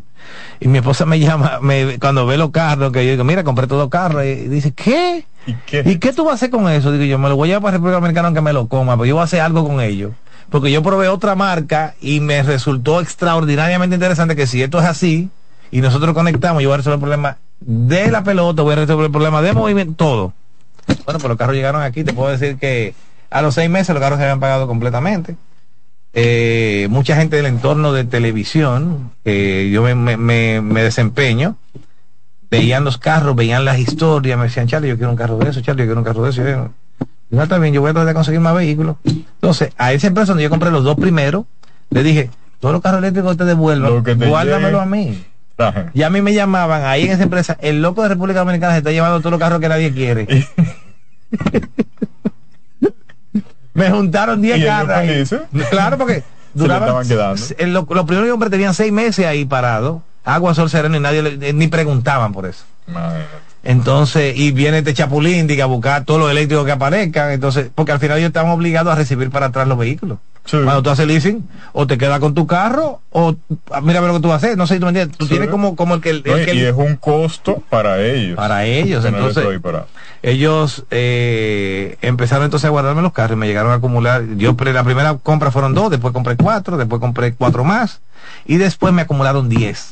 Y 0.59 0.67
mi 0.67 0.79
esposa 0.79 1.05
me 1.05 1.19
llama, 1.19 1.59
me, 1.61 1.99
cuando 1.99 2.25
ve 2.25 2.37
los 2.37 2.51
carros, 2.51 2.91
que 2.91 3.05
yo 3.05 3.11
digo, 3.11 3.23
mira, 3.23 3.43
compré 3.43 3.67
todo 3.67 3.89
carros, 3.89 4.25
y 4.25 4.47
dice, 4.47 4.71
¿qué? 4.71 5.25
¿Y 5.45 5.53
qué? 5.97 6.13
tú 6.13 6.25
vas 6.25 6.33
a 6.33 6.35
hacer 6.35 6.49
con 6.49 6.69
eso? 6.69 6.91
Digo 6.91 7.05
yo, 7.05 7.17
me 7.19 7.29
lo 7.29 7.35
voy 7.35 7.49
a 7.49 7.51
llevar 7.51 7.63
para 7.63 7.71
República 7.73 7.95
Dominicana 7.95 8.27
aunque 8.27 8.41
me 8.41 8.53
lo 8.53 8.67
coma, 8.67 8.95
pero 8.95 9.05
yo 9.05 9.15
voy 9.15 9.21
a 9.21 9.25
hacer 9.25 9.41
algo 9.41 9.65
con 9.65 9.81
ellos. 9.81 10.11
Porque 10.49 10.71
yo 10.71 10.81
probé 10.81 11.09
otra 11.09 11.35
marca 11.35 11.95
y 12.01 12.19
me 12.19 12.41
resultó 12.43 13.01
extraordinariamente 13.01 13.95
interesante 13.95 14.35
que 14.35 14.47
si 14.47 14.61
esto 14.61 14.79
es 14.79 14.85
así, 14.85 15.29
y 15.71 15.81
nosotros 15.81 16.13
conectamos, 16.13 16.63
yo 16.63 16.69
voy 16.69 16.75
a 16.75 16.77
resolver 16.77 16.95
el 16.95 17.01
problema 17.01 17.37
de 17.59 18.11
la 18.11 18.23
pelota, 18.23 18.61
voy 18.61 18.73
a 18.73 18.77
resolver 18.77 19.05
el 19.05 19.11
problema 19.11 19.41
de 19.41 19.53
movimiento, 19.53 19.93
todo. 19.95 20.33
Bueno, 21.05 21.19
pues 21.19 21.23
los 21.23 21.37
carros 21.37 21.55
llegaron 21.55 21.81
aquí, 21.81 22.03
te 22.03 22.13
puedo 22.13 22.29
decir 22.29 22.57
que 22.57 22.95
a 23.29 23.41
los 23.41 23.55
seis 23.55 23.69
meses 23.69 23.93
los 23.93 24.01
carros 24.01 24.17
se 24.17 24.23
habían 24.23 24.39
pagado 24.39 24.67
completamente. 24.67 25.35
Eh, 26.19 26.87
mucha 26.89 27.15
gente 27.15 27.35
del 27.35 27.45
entorno 27.45 27.93
de 27.93 28.03
televisión, 28.03 29.11
que 29.23 29.69
yo 29.69 29.83
me, 29.83 30.81
desempeño, 30.81 31.57
veían 32.49 32.83
los 32.83 32.97
carros, 32.97 33.35
veían 33.35 33.65
las 33.65 33.77
historias, 33.77 34.35
me 34.35 34.45
decían, 34.45 34.65
Charlie, 34.65 34.89
yo 34.89 34.97
quiero 34.97 35.11
un 35.11 35.15
carro 35.15 35.37
de 35.37 35.51
eso, 35.51 35.61
Charlie, 35.61 35.83
yo 35.83 35.89
quiero 35.89 35.99
un 35.99 36.05
carro 36.05 36.23
de 36.23 36.31
eso. 36.31 36.43
Yo, 36.43 36.71
no, 37.29 37.59
bien, 37.59 37.71
yo 37.71 37.81
voy 37.81 37.91
a 37.91 37.93
tratar 37.93 38.07
de 38.07 38.13
conseguir 38.15 38.39
más 38.39 38.55
vehículos. 38.55 38.95
Entonces, 39.05 39.69
a 39.77 39.93
esa 39.93 40.07
empresa 40.07 40.31
donde 40.31 40.41
yo 40.41 40.49
compré 40.49 40.71
los 40.71 40.83
dos 40.83 40.95
primeros, 40.95 41.45
le 41.91 42.01
dije, 42.01 42.31
todos 42.59 42.73
los 42.73 42.81
carros 42.81 42.97
eléctricos 42.97 43.37
te 43.37 43.45
devuelvan, 43.45 44.03
guárdamelo 44.27 44.81
a 44.81 44.87
mí. 44.87 45.23
Y 45.93 46.01
a 46.01 46.09
mí 46.09 46.23
me 46.23 46.33
llamaban 46.33 46.83
ahí 46.83 47.03
en 47.03 47.11
esa 47.11 47.23
empresa, 47.23 47.57
el 47.61 47.83
loco 47.83 48.01
de 48.01 48.09
República 48.09 48.39
Dominicana 48.39 48.73
se 48.73 48.79
está 48.79 48.91
llevando 48.91 49.19
todos 49.19 49.33
los 49.33 49.39
carros 49.39 49.59
que 49.59 49.69
nadie 49.69 49.93
quiere. 49.93 50.25
me 53.77 53.89
juntaron 53.91 54.41
10 54.41 54.57
carros. 54.65 54.89
Claro, 55.69 55.97
porque 55.97 56.23
duraban. 56.53 56.89
Los 57.67 58.05
primeros 58.05 58.29
hombres 58.31 58.51
tenían 58.51 58.73
seis 58.73 58.91
meses 58.91 59.25
ahí 59.25 59.45
parados, 59.45 60.01
agua, 60.25 60.53
sol, 60.53 60.69
sereno 60.69 60.97
y 60.97 60.99
nadie 60.99 61.53
ni 61.53 61.67
preguntaban 61.67 62.33
por 62.33 62.45
eso. 62.45 62.65
Entonces, 63.67 64.37
y 64.37 64.53
viene 64.53 64.77
este 64.77 64.93
chapulín, 64.93 65.45
diga, 65.45 65.65
a 65.65 65.67
buscar 65.67 66.05
todos 66.05 66.21
los 66.21 66.31
eléctricos 66.31 66.65
que 66.65 66.71
aparezcan. 66.71 67.31
Entonces, 67.31 67.69
porque 67.75 67.91
al 67.91 67.99
final 67.99 68.17
ellos 68.17 68.29
estaban 68.29 68.49
obligados 68.49 68.93
a 68.93 68.95
recibir 68.95 69.29
para 69.29 69.47
atrás 69.47 69.67
los 69.67 69.77
vehículos. 69.77 70.19
Cuando 70.49 70.81
tú 70.81 70.89
haces 70.89 71.05
leasing, 71.05 71.45
o 71.73 71.85
te 71.85 71.97
quedas 71.97 72.21
con 72.21 72.33
tu 72.33 72.47
carro, 72.47 73.01
o 73.11 73.35
ah, 73.71 73.81
mira 73.81 73.99
lo 73.99 74.13
que 74.13 74.19
tú 74.21 74.29
vas 74.29 74.41
a 74.41 74.47
hacer. 74.47 74.57
No 74.57 74.67
sé 74.67 74.75
si 74.75 74.79
tú 74.79 74.85
me 74.85 74.91
entiendes. 74.91 75.17
Tú 75.17 75.27
tienes 75.27 75.49
como, 75.49 75.75
como 75.75 75.95
el 75.95 76.01
que. 76.01 76.23
y 76.53 76.59
es 76.61 76.73
un 76.73 76.95
costo 76.95 77.61
para 77.69 78.01
ellos. 78.01 78.37
Para 78.37 78.63
ellos. 78.63 79.03
Entonces, 79.03 79.45
ellos 80.23 80.85
eh, 80.89 81.97
empezaron 82.01 82.45
entonces 82.45 82.67
a 82.67 82.69
guardarme 82.69 83.01
los 83.01 83.11
carros 83.11 83.35
y 83.35 83.39
me 83.39 83.47
llegaron 83.47 83.73
a 83.73 83.75
acumular. 83.75 84.23
Yo, 84.37 84.55
la 84.57 84.83
primera 84.85 85.17
compra 85.17 85.51
fueron 85.51 85.73
dos, 85.73 85.91
después 85.91 86.13
compré 86.13 86.37
cuatro, 86.37 86.77
después 86.77 87.01
compré 87.01 87.33
cuatro 87.33 87.65
más, 87.65 87.99
y 88.45 88.55
después 88.55 88.93
me 88.93 89.01
acumularon 89.01 89.49
diez. 89.49 89.91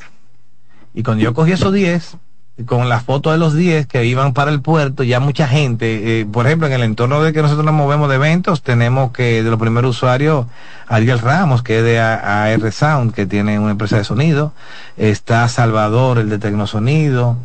Y 0.93 1.03
cuando 1.03 1.25
yo 1.25 1.33
cogí 1.33 1.51
esos 1.51 1.73
diez, 1.73 2.15
con 2.65 2.87
las 2.87 3.03
fotos 3.03 3.33
de 3.33 3.39
los 3.39 3.53
10 3.53 3.85
que 3.85 4.05
iban 4.05 4.33
para 4.33 4.49
el 4.49 4.61
puerto, 4.61 5.03
ya 5.03 5.19
mucha 5.19 5.45
gente, 5.47 6.21
eh, 6.21 6.25
por 6.25 6.45
ejemplo, 6.45 6.67
en 6.67 6.73
el 6.73 6.83
entorno 6.83 7.21
de 7.21 7.33
que 7.33 7.41
nosotros 7.41 7.65
nos 7.65 7.73
movemos 7.73 8.07
de 8.07 8.15
eventos, 8.15 8.61
tenemos 8.61 9.11
que 9.11 9.43
de 9.43 9.49
los 9.49 9.59
primeros 9.59 9.97
usuarios, 9.97 10.45
Ariel 10.87 11.19
Ramos, 11.19 11.63
que 11.63 11.79
es 11.79 11.83
de 11.83 11.99
AR 11.99 12.71
Sound, 12.71 13.13
que 13.13 13.25
tiene 13.25 13.59
una 13.59 13.71
empresa 13.71 13.97
de 13.97 14.05
sonido, 14.05 14.53
está 14.95 15.47
Salvador, 15.49 16.17
el 16.17 16.29
de 16.29 16.39
Tecnosonido, 16.39 17.37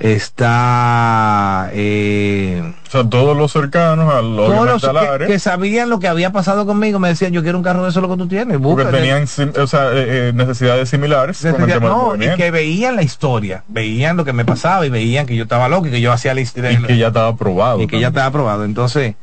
está 0.00 1.68
eh, 1.74 2.72
o 2.88 2.90
sea 2.90 3.04
todos 3.04 3.36
los 3.36 3.52
cercanos 3.52 4.12
a 4.12 4.22
los 4.22 4.80
que, 4.80 5.26
que, 5.26 5.38
sabían 5.38 5.90
lo 5.90 6.00
que 6.00 6.08
había 6.08 6.32
pasado 6.32 6.64
conmigo 6.64 6.98
me 6.98 7.08
decían 7.08 7.32
yo 7.32 7.42
quiero 7.42 7.58
un 7.58 7.64
carro 7.64 7.82
de 7.82 7.90
eso 7.90 8.00
lo 8.00 8.08
que 8.08 8.16
tú 8.16 8.26
tienes 8.26 8.58
porque 8.58 8.86
tenían 8.86 9.24
o 9.24 9.66
sea, 9.66 9.92
eh, 9.92 10.28
eh, 10.28 10.32
necesidades 10.34 10.88
similares 10.88 11.44
no, 11.82 12.14
y 12.16 12.34
que 12.34 12.50
veían 12.50 12.96
la 12.96 13.02
historia 13.02 13.62
veían 13.68 14.16
lo 14.16 14.24
que 14.24 14.32
me 14.32 14.46
pasaba 14.46 14.86
y 14.86 14.88
veían 14.88 15.26
que 15.26 15.36
yo 15.36 15.42
estaba 15.42 15.68
loco 15.68 15.88
y 15.88 15.90
que 15.90 16.00
yo 16.00 16.12
hacía 16.12 16.32
la 16.32 16.40
historia 16.40 16.72
y 16.72 16.82
que 16.82 16.96
ya 16.96 17.08
estaba 17.08 17.28
aprobado 17.28 17.82
y 17.82 17.86
que 17.86 18.00
ya 18.00 18.08
estaba 18.08 18.26
aprobado. 18.26 18.64
Entonces 18.64 19.16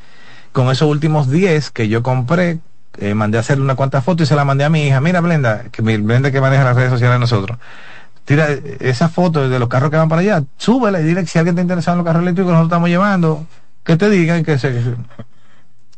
con 0.52 0.70
esos 0.70 0.88
últimos 0.88 1.32
10 1.32 1.72
que 1.72 1.88
yo 1.88 2.04
compré 2.04 2.60
mandé 3.16 3.38
a 3.38 3.42
hacerle 3.42 3.64
una 3.64 3.76
cuantas 3.76 4.04
fotos 4.04 4.26
y 4.26 4.28
se 4.28 4.36
la 4.36 4.46
mandé 4.46 4.64
a 4.64 4.70
mi 4.70 4.86
hija. 4.86 5.02
Mira 5.02 5.22
Blenda 5.22 5.66
que 5.72 5.82
Blenda 5.82 6.30
que 6.30 6.40
maneja 6.40 6.64
las 6.64 6.76
redes 6.76 6.92
sociales 6.92 7.16
de 7.16 7.20
nosotros 7.20 7.58
tira 8.28 8.50
esa 8.82 9.08
foto 9.08 9.48
de 9.48 9.58
los 9.58 9.70
carros 9.70 9.90
que 9.90 9.96
van 9.96 10.10
para 10.10 10.22
allá, 10.22 10.44
súbela 10.58 11.00
y 11.00 11.04
dile 11.06 11.22
que 11.22 11.28
si 11.28 11.40
alguien 11.40 11.54
está 11.54 11.62
interesado 11.62 11.94
en 11.94 12.00
los 12.00 12.06
carros 12.06 12.24
eléctricos 12.24 12.50
que 12.50 12.56
nosotros 12.56 12.68
estamos 12.68 12.90
llevando, 12.90 13.46
que 13.86 13.96
te 13.96 14.10
digan 14.10 14.44
que 14.44 14.60
se... 14.60 14.84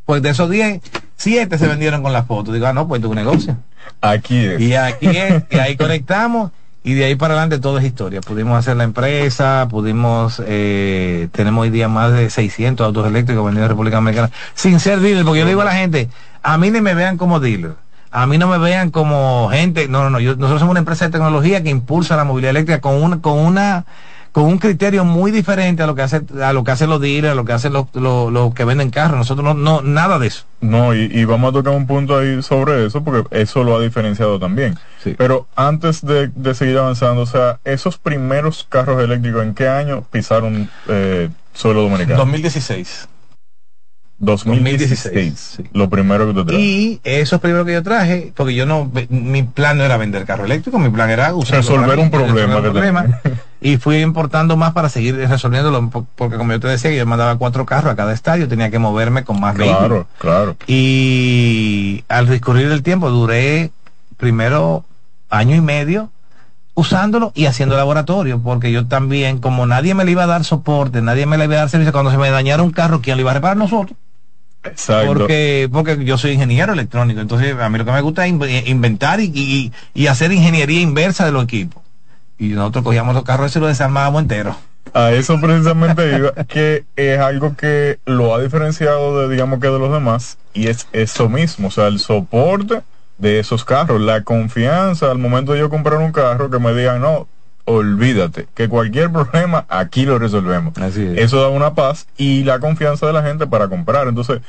Pues 0.06 0.22
de 0.22 0.30
esos 0.30 0.48
10, 0.48 0.80
7 1.18 1.58
se 1.58 1.68
vendieron 1.68 2.04
con 2.04 2.14
las 2.14 2.28
fotos. 2.28 2.54
Digo, 2.54 2.68
ah, 2.68 2.74
no, 2.74 2.88
pues 2.88 3.02
tu 3.02 3.14
negocio. 3.16 3.58
Aquí 4.02 4.46
es. 4.46 4.62
Y 4.62 4.76
aquí 4.76 5.08
es, 5.08 5.44
y 5.50 5.58
ahí 5.58 5.76
conectamos 5.76 6.52
y 6.84 6.94
de 6.94 7.06
ahí 7.06 7.16
para 7.16 7.34
adelante 7.34 7.58
todo 7.58 7.80
es 7.80 7.86
historia. 7.86 8.22
Pudimos 8.22 8.60
hacer 8.60 8.78
la 8.78 8.84
empresa, 8.84 9.68
pudimos, 9.68 10.40
eh, 10.46 11.30
tenemos 11.32 11.64
hoy 11.64 11.72
día 11.72 11.88
más 11.88 12.14
de 12.14 12.30
600 12.30 12.86
autos 12.86 13.08
eléctricos 13.08 13.44
vendidos 13.44 13.66
en 13.66 13.70
República 13.70 13.98
Dominicana, 13.98 14.30
sin 14.54 14.80
ser 14.80 15.00
dealer, 15.00 15.26
porque 15.26 15.40
yo 15.40 15.46
le 15.46 15.52
digo 15.52 15.62
a 15.62 15.66
la 15.66 15.74
gente, 15.74 16.10
a 16.44 16.60
mí 16.60 16.70
ni 16.70 16.80
me 16.80 16.94
vean 16.94 17.18
como 17.18 17.40
dealer 17.40 17.74
a 18.12 18.26
mí 18.28 18.38
no 18.38 18.48
me 18.48 18.58
vean 18.58 18.92
como 18.92 19.50
gente, 19.52 19.88
no, 19.88 20.04
no, 20.04 20.10
no, 20.10 20.20
nosotros 20.20 20.60
somos 20.60 20.72
una 20.72 20.80
empresa 20.80 21.06
de 21.06 21.12
tecnología 21.12 21.62
que 21.62 21.70
impulsa 21.70 22.16
la 22.16 22.24
movilidad 22.24 22.52
eléctrica 22.52 22.82
con 22.82 23.02
una, 23.02 23.22
con 23.22 23.38
una, 23.38 23.86
con 24.32 24.46
un 24.46 24.58
criterio 24.58 25.06
muy 25.06 25.32
diferente 25.32 25.84
a 25.84 25.88
lo 25.88 25.94
que 25.94 26.02
hace, 26.02 26.22
a 26.42 26.54
lo 26.54 26.64
que 26.64 26.72
hacen 26.72 26.90
los 26.90 27.00
dealers, 27.00 27.34
a 27.34 27.36
lo 27.36 27.46
que 27.46 27.54
hacen 27.54 27.74
los, 27.74 27.86
los, 27.94 28.54
que 28.56 28.66
venden 28.66 28.90
carros. 28.90 29.18
Nosotros 29.18 29.46
no, 29.46 29.54
no, 29.54 29.82
nada 29.82 30.18
de 30.18 30.28
eso. 30.28 30.46
No, 30.62 30.96
y, 30.96 31.24
vamos 31.26 31.52
a 31.52 31.54
tocar 31.54 31.74
un 31.74 31.86
punto 31.86 32.18
ahí 32.18 32.42
sobre 32.42 32.86
eso, 32.86 33.04
porque 33.04 33.40
eso 33.40 33.64
lo 33.64 33.76
ha 33.78 33.82
diferenciado 33.82 34.40
también. 34.40 34.78
Pero 35.18 35.48
antes 35.56 36.02
de, 36.04 36.54
seguir 36.56 36.78
avanzando, 36.80 37.22
o 37.22 37.28
sea, 37.28 37.60
esos 37.64 37.98
primeros 37.98 38.66
carros 38.68 39.02
eléctricos, 39.04 39.44
¿en 39.44 39.54
qué 39.54 39.68
año 39.68 40.04
pisaron 40.12 40.70
eh, 40.88 41.30
suelo 41.54 41.84
dominicano? 41.84 42.18
2016. 42.18 43.08
2016. 44.20 45.62
Lo 45.74 45.90
primero 45.90 46.28
que 46.28 46.34
tú 46.34 46.46
traes. 46.46 46.62
Y 46.62 47.00
eso 47.04 47.38
es 47.38 47.42
primero 47.42 47.66
que 47.66 47.74
yo 47.74 47.84
traje, 47.84 48.34
porque 48.36 48.54
yo 48.54 48.66
no, 48.66 48.92
mi 49.10 49.44
plan 49.44 49.78
no 49.78 49.84
era 49.84 49.98
vender 49.98 50.26
carro 50.26 50.46
eléctrico, 50.46 50.78
mi 50.78 50.90
plan 50.90 51.10
era 51.10 51.34
resolver 51.50 52.00
un 52.00 52.12
problema. 52.12 53.22
y 53.62 53.78
fui 53.78 54.02
importando 54.02 54.58
más 54.58 54.74
para 54.74 54.90
seguir 54.90 55.16
resolviéndolo, 55.16 55.90
porque 56.16 56.38
como 56.38 56.52
yo 56.52 56.60
te 56.60 56.68
decía, 56.68 56.92
yo 56.92 57.06
mandaba 57.06 57.38
cuatro 57.38 57.66
carros 57.66 57.94
a 57.94 57.96
cada 57.96 58.14
estadio, 58.14 58.48
tenía 58.48 58.70
que 58.70 58.80
moverme 58.80 59.24
con 59.24 59.40
más 59.40 59.56
Claro, 59.56 60.08
claro. 60.18 60.56
Y 60.68 62.04
al 62.10 62.28
discurrir 62.28 62.70
del 62.70 62.84
tiempo 62.84 63.10
duré 63.10 63.72
primero 64.18 64.84
año 65.30 65.56
y 65.56 65.62
medio 65.62 66.10
usándolo 66.74 67.32
y 67.36 67.46
haciendo 67.46 67.76
laboratorio, 67.76 68.40
porque 68.40 68.72
yo 68.72 68.86
también, 68.88 69.40
como 69.40 69.66
nadie 69.66 69.94
me 69.94 70.06
le 70.06 70.12
iba 70.12 70.24
a 70.24 70.28
dar 70.28 70.46
soporte, 70.46 71.02
nadie 71.02 71.26
me 71.26 71.38
le 71.38 71.46
iba 71.46 71.56
a 71.56 71.60
dar 71.60 71.70
servicio, 71.70 71.92
cuando 71.92 72.12
se 72.12 72.18
me 72.18 72.30
dañara 72.30 72.64
un 72.64 72.72
carro, 72.72 73.02
¿quién 73.02 73.18
lo 73.18 73.22
iba 73.22 73.32
a 73.32 73.36
reparar? 73.36 73.58
Nosotros. 73.58 73.98
Porque, 75.06 75.70
porque 75.72 76.04
yo 76.04 76.18
soy 76.18 76.32
ingeniero 76.32 76.74
electrónico, 76.74 77.22
entonces 77.22 77.56
a 77.58 77.70
mí 77.70 77.78
lo 77.78 77.86
que 77.86 77.92
me 77.92 78.02
gusta 78.02 78.26
es 78.26 78.34
eh, 78.34 78.64
inventar 78.68 79.20
y, 79.22 79.72
hacer 80.10 80.32
ingeniería 80.32 80.82
inversa 80.82 81.26
de 81.26 81.32
los 81.32 81.44
equipos. 81.44 81.82
Y 82.38 82.50
nosotros 82.50 82.84
cogíamos 82.84 83.16
los 83.16 83.24
carros 83.24 83.56
y 83.56 83.60
los 83.60 83.70
desarmábamos 83.70 84.22
enteros. 84.22 84.56
A 84.94 85.12
eso 85.12 85.40
precisamente 85.40 86.18
iba, 86.18 86.34
que 86.46 86.84
es 86.96 87.20
algo 87.20 87.56
que 87.56 88.00
lo 88.06 88.34
ha 88.34 88.42
diferenciado 88.42 89.20
de, 89.20 89.34
digamos 89.34 89.60
que 89.60 89.68
de 89.68 89.78
los 89.78 89.92
demás, 89.92 90.38
y 90.54 90.68
es 90.68 90.88
eso 90.94 91.30
mismo, 91.30 91.68
o 91.68 91.72
sea, 91.72 91.88
el 91.88 92.00
soporte 92.00 92.82
de 93.18 93.40
esos 93.40 93.66
carros, 93.66 94.02
la 94.02 94.24
confianza 94.24 95.12
al 95.12 95.20
momento 95.20 95.54
de 95.54 95.60
yo 95.60 95.70
comprar 95.70 96.00
un 96.00 96.12
carro 96.12 96.50
que 96.50 96.60
me 96.60 96.74
digan, 96.74 97.02
no, 97.02 97.28
olvídate, 97.70 98.48
que 98.56 98.68
cualquier 98.68 99.12
problema 99.12 99.66
aquí 99.70 100.06
lo 100.06 100.18
resolvemos. 100.18 100.74
Eso 101.16 101.40
da 101.40 101.50
una 101.50 101.76
paz 101.76 102.08
y 102.18 102.44
la 102.44 102.60
confianza 102.60 103.06
de 103.06 103.14
la 103.14 103.22
gente 103.22 103.46
para 103.46 103.68
comprar. 103.68 104.08
Entonces, 104.08 104.42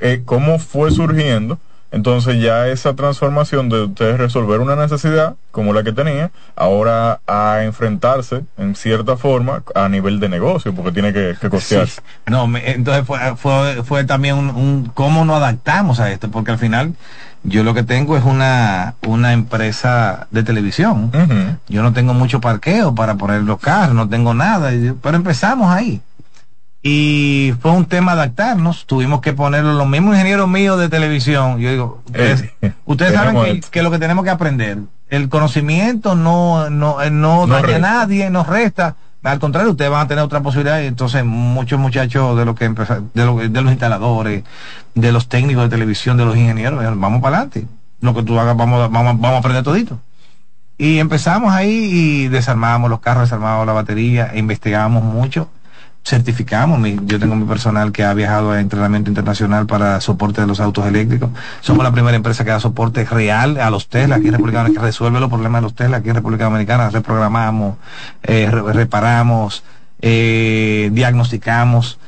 eh, 0.00 0.22
¿cómo 0.24 0.58
fue 0.58 0.90
surgiendo? 0.90 1.58
Entonces 1.92 2.40
ya 2.40 2.68
esa 2.68 2.94
transformación 2.96 3.68
de 3.68 3.82
ustedes 3.84 4.18
resolver 4.18 4.60
una 4.60 4.76
necesidad 4.76 5.36
como 5.50 5.74
la 5.74 5.84
que 5.84 5.92
tenía, 5.92 6.30
ahora 6.56 7.20
a 7.26 7.64
enfrentarse 7.64 8.40
en 8.56 8.74
cierta 8.74 9.16
forma 9.16 9.62
a 9.74 9.88
nivel 9.88 10.18
de 10.18 10.30
negocio, 10.30 10.74
porque 10.74 10.92
tiene 10.92 11.12
que, 11.12 11.36
que 11.38 11.50
costearse. 11.50 12.00
No, 12.26 12.50
entonces 12.56 13.06
fue, 13.06 13.36
fue, 13.36 13.82
fue 13.84 14.04
también 14.04 14.36
un, 14.36 14.48
un, 14.50 14.90
cómo 14.94 15.24
nos 15.26 15.36
adaptamos 15.36 16.00
a 16.00 16.10
esto, 16.10 16.30
porque 16.30 16.50
al 16.50 16.58
final 16.58 16.94
yo 17.44 17.64
lo 17.64 17.74
que 17.74 17.82
tengo 17.82 18.16
es 18.16 18.24
una, 18.24 18.94
una 19.06 19.32
empresa 19.32 20.28
de 20.30 20.42
televisión. 20.44 21.10
Yo 21.68 21.82
no 21.82 21.92
tengo 21.92 22.14
mucho 22.14 22.40
parqueo 22.40 22.94
para 22.94 23.16
poner 23.16 23.42
los 23.42 23.58
carros, 23.58 23.94
no 23.94 24.08
tengo 24.08 24.32
nada, 24.32 24.70
pero 25.02 25.16
empezamos 25.16 25.70
ahí. 25.70 26.00
Y 26.82 27.54
fue 27.60 27.70
un 27.70 27.86
tema 27.86 28.12
adaptarnos, 28.12 28.86
tuvimos 28.86 29.20
que 29.20 29.32
ponerlo 29.32 29.74
los 29.74 29.86
mismos 29.86 30.14
ingenieros 30.14 30.48
míos 30.48 30.80
de 30.80 30.88
televisión. 30.88 31.60
Yo 31.60 31.70
digo, 31.70 32.02
ustedes, 32.06 32.50
ustedes 32.84 33.12
saben 33.14 33.60
que, 33.70 33.82
lo 33.84 33.92
que 33.92 34.00
tenemos 34.00 34.24
que 34.24 34.30
aprender, 34.30 34.78
el 35.08 35.28
conocimiento 35.28 36.16
no, 36.16 36.70
no, 36.70 37.00
eh, 37.00 37.10
no, 37.10 37.46
daña 37.46 37.76
a 37.76 37.78
nadie, 37.78 38.30
nos 38.30 38.48
resta. 38.48 38.96
Al 39.22 39.38
contrario, 39.38 39.70
ustedes 39.70 39.92
van 39.92 40.06
a 40.06 40.08
tener 40.08 40.24
otra 40.24 40.40
posibilidad 40.40 40.80
y 40.80 40.86
entonces 40.86 41.24
muchos 41.24 41.78
muchachos 41.78 42.36
de, 42.36 42.44
lo 42.44 42.56
que 42.56 42.68
de, 42.68 43.48
de 43.48 43.62
los 43.62 43.70
instaladores, 43.70 44.42
de 44.96 45.12
los 45.12 45.28
técnicos 45.28 45.62
de 45.62 45.68
televisión, 45.68 46.16
de 46.16 46.24
los 46.24 46.36
ingenieros, 46.36 46.82
vamos 46.98 47.22
para 47.22 47.36
adelante. 47.36 47.68
Lo 48.00 48.12
que 48.12 48.24
tú 48.24 48.40
hagas, 48.40 48.56
vamos, 48.56 48.90
vamos, 48.90 49.20
vamos 49.20 49.36
a 49.36 49.38
aprender 49.38 49.62
todito. 49.62 50.00
Y 50.78 50.98
empezamos 50.98 51.52
ahí 51.52 51.70
y 51.70 52.28
desarmamos 52.28 52.90
los 52.90 52.98
carros, 52.98 53.22
desarmamos 53.22 53.64
la 53.68 53.72
batería, 53.72 54.32
investigamos 54.34 55.04
mucho 55.04 55.48
certificamos, 56.04 56.80
yo 57.06 57.18
tengo 57.18 57.36
mi 57.36 57.44
personal 57.44 57.92
que 57.92 58.02
ha 58.02 58.12
viajado 58.12 58.50
a 58.50 58.60
entrenamiento 58.60 59.08
internacional 59.08 59.66
para 59.66 60.00
soporte 60.00 60.40
de 60.40 60.46
los 60.46 60.60
autos 60.60 60.86
eléctricos. 60.86 61.30
Somos 61.60 61.84
la 61.84 61.92
primera 61.92 62.16
empresa 62.16 62.44
que 62.44 62.50
da 62.50 62.60
soporte 62.60 63.04
real 63.04 63.58
a 63.58 63.70
los 63.70 63.88
Tesla 63.88 64.16
aquí 64.16 64.26
en 64.26 64.32
República 64.32 64.58
Dominicana, 64.58 64.80
que 64.82 64.86
resuelve 64.86 65.20
los 65.20 65.28
problemas 65.28 65.60
de 65.60 65.62
los 65.62 65.74
Tesla 65.74 65.98
aquí 65.98 66.08
en 66.08 66.16
República 66.16 66.44
Dominicana. 66.44 66.90
Reprogramamos, 66.90 67.76
eh, 68.22 68.50
reparamos, 68.50 69.62
eh, 70.00 70.90
diagnosticamos 70.92 71.98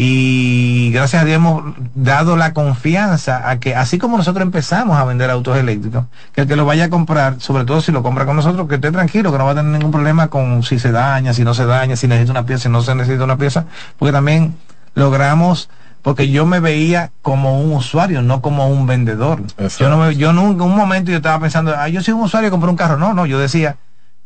y 0.00 0.92
gracias 0.92 1.22
a 1.22 1.24
Dios 1.24 1.34
hemos 1.34 1.74
dado 1.96 2.36
la 2.36 2.54
confianza 2.54 3.50
a 3.50 3.58
que 3.58 3.74
así 3.74 3.98
como 3.98 4.16
nosotros 4.16 4.44
empezamos 4.44 4.96
a 4.96 5.04
vender 5.04 5.28
autos 5.28 5.58
eléctricos, 5.58 6.04
que 6.32 6.42
el 6.42 6.46
que 6.46 6.54
lo 6.54 6.64
vaya 6.64 6.84
a 6.84 6.88
comprar, 6.88 7.40
sobre 7.40 7.64
todo 7.64 7.80
si 7.80 7.90
lo 7.90 8.00
compra 8.00 8.24
con 8.24 8.36
nosotros, 8.36 8.68
que 8.68 8.76
esté 8.76 8.92
tranquilo, 8.92 9.32
que 9.32 9.38
no 9.38 9.46
va 9.46 9.50
a 9.50 9.54
tener 9.56 9.72
ningún 9.72 9.90
problema 9.90 10.28
con 10.28 10.62
si 10.62 10.78
se 10.78 10.92
daña, 10.92 11.34
si 11.34 11.42
no 11.42 11.52
se 11.52 11.66
daña, 11.66 11.96
si 11.96 12.06
necesita 12.06 12.30
una 12.30 12.46
pieza, 12.46 12.62
si 12.62 12.68
no 12.68 12.80
se 12.80 12.94
necesita 12.94 13.24
una 13.24 13.38
pieza, 13.38 13.64
porque 13.98 14.12
también 14.12 14.54
logramos 14.94 15.68
porque 16.02 16.30
yo 16.30 16.46
me 16.46 16.60
veía 16.60 17.10
como 17.20 17.60
un 17.60 17.72
usuario, 17.72 18.22
no 18.22 18.40
como 18.40 18.68
un 18.68 18.86
vendedor. 18.86 19.42
Yo 19.80 19.90
no 19.90 19.98
me, 19.98 20.14
yo 20.14 20.32
nunca, 20.32 20.62
un 20.62 20.76
momento 20.76 21.10
yo 21.10 21.16
estaba 21.16 21.40
pensando, 21.40 21.74
ah, 21.76 21.88
yo 21.88 22.02
soy 22.02 22.14
un 22.14 22.20
usuario, 22.20 22.52
compré 22.52 22.70
un 22.70 22.76
carro. 22.76 22.98
No, 22.98 23.14
no, 23.14 23.26
yo 23.26 23.40
decía, 23.40 23.78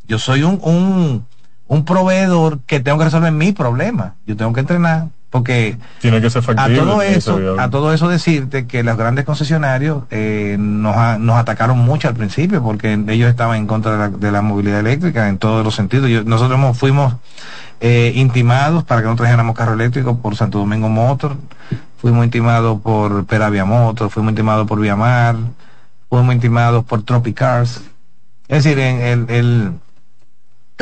Yo 0.07 0.19
soy 0.19 0.43
un, 0.43 0.59
un, 0.61 1.25
un 1.65 1.83
proveedor 1.83 2.59
que 2.67 2.79
tengo 2.79 2.99
que 2.99 3.05
resolver 3.05 3.31
mi 3.31 3.53
problema. 3.53 4.13
Yo 4.27 4.37
tengo 4.37 4.53
que 4.53 4.59
entrenar 4.59 5.07
porque 5.33 5.77
tiene 5.99 6.21
que 6.21 6.29
ser 6.29 6.43
a 6.57 6.67
todo 6.67 7.01
eso 7.01 7.55
a 7.57 7.71
todo 7.71 7.91
eso 7.91 8.07
decirte 8.07 8.67
que 8.67 8.83
los 8.83 8.95
grandes 8.95 9.25
concesionarios 9.25 10.03
eh, 10.11 10.57
nos, 10.59 11.19
nos 11.19 11.37
atacaron 11.37 11.79
mucho 11.79 12.07
al 12.07 12.13
principio 12.13 12.61
porque 12.61 12.93
ellos 13.07 13.31
estaban 13.31 13.57
en 13.57 13.65
contra 13.65 14.09
de 14.09 14.31
la, 14.31 14.43
movilidad 14.43 14.79
eléctrica 14.79 15.29
en 15.29 15.39
todos 15.39 15.65
los 15.65 15.73
sentidos. 15.73 16.23
Nosotros 16.25 16.77
fuimos 16.77 17.15
eh, 17.81 18.11
intimados 18.13 18.83
para 18.83 19.01
que 19.01 19.07
no 19.07 19.15
trajéramos 19.15 19.55
carro 19.55 19.73
eléctrico 19.73 20.19
por 20.19 20.35
Santo 20.35 20.59
Domingo 20.59 20.87
Motor 20.87 21.35
fuimos 21.97 22.25
intimados 22.25 22.79
por 22.81 23.25
Peravia 23.25 23.65
Motor 23.65 24.11
fuimos 24.11 24.33
intimados 24.33 24.67
por 24.67 24.79
Viamar 24.79 25.35
fuimos 26.09 26.35
intimados 26.35 26.85
por 26.85 27.01
Tropicars 27.01 27.81
es 28.49 28.63
decir 28.63 28.77
en 28.77 29.25
el 29.31 29.73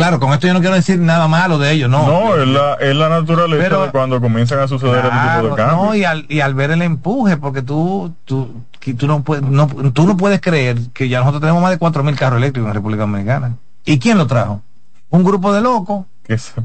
Claro, 0.02 0.20
con 0.20 0.34
esto 0.34 0.48
yo 0.48 0.54
no 0.56 0.62
quiero 0.62 0.74
decir 0.74 0.98
nada 0.98 1.28
malo 1.28 1.60
de 1.60 1.72
ellos, 1.74 1.88
no. 1.88 2.08
No, 2.08 2.36
es 2.36 2.48
la, 2.48 2.74
es 2.74 2.96
la 2.96 3.08
naturaleza 3.08 3.86
de 3.86 3.92
cuando 3.92 4.20
comienzan 4.20 4.58
a 4.58 4.68
suceder 4.68 5.06
este 5.06 5.10
tipo 5.12 5.50
de 5.50 5.56
cambios. 5.56 5.80
No, 5.80 5.94
y 5.94 6.06
al, 6.06 6.26
y 6.28 6.40
al 6.40 6.56
ver 6.56 6.72
el 6.72 6.82
empuje, 6.82 7.38
porque 7.38 7.62
tú, 7.62 8.12
tú, 8.26 8.64
tú, 8.98 9.06
no 9.06 9.22
puedes, 9.22 9.44
no, 9.44 9.68
tú 9.68 10.08
no 10.08 10.18
puedes 10.18 10.42
creer 10.42 10.80
que 10.92 11.08
ya 11.08 11.20
nosotros 11.20 11.42
tenemos 11.42 11.62
más 11.62 11.70
de 11.70 11.78
4.000 11.78 12.16
carros 12.16 12.38
eléctricos 12.38 12.70
en 12.70 12.74
República 12.74 13.02
Dominicana. 13.02 13.58
¿Y 13.86 14.00
quién 14.00 14.18
lo 14.18 14.26
trajo? 14.26 14.64
Un 15.12 15.24
grupo 15.24 15.54
de 15.54 15.62
locos 15.62 16.06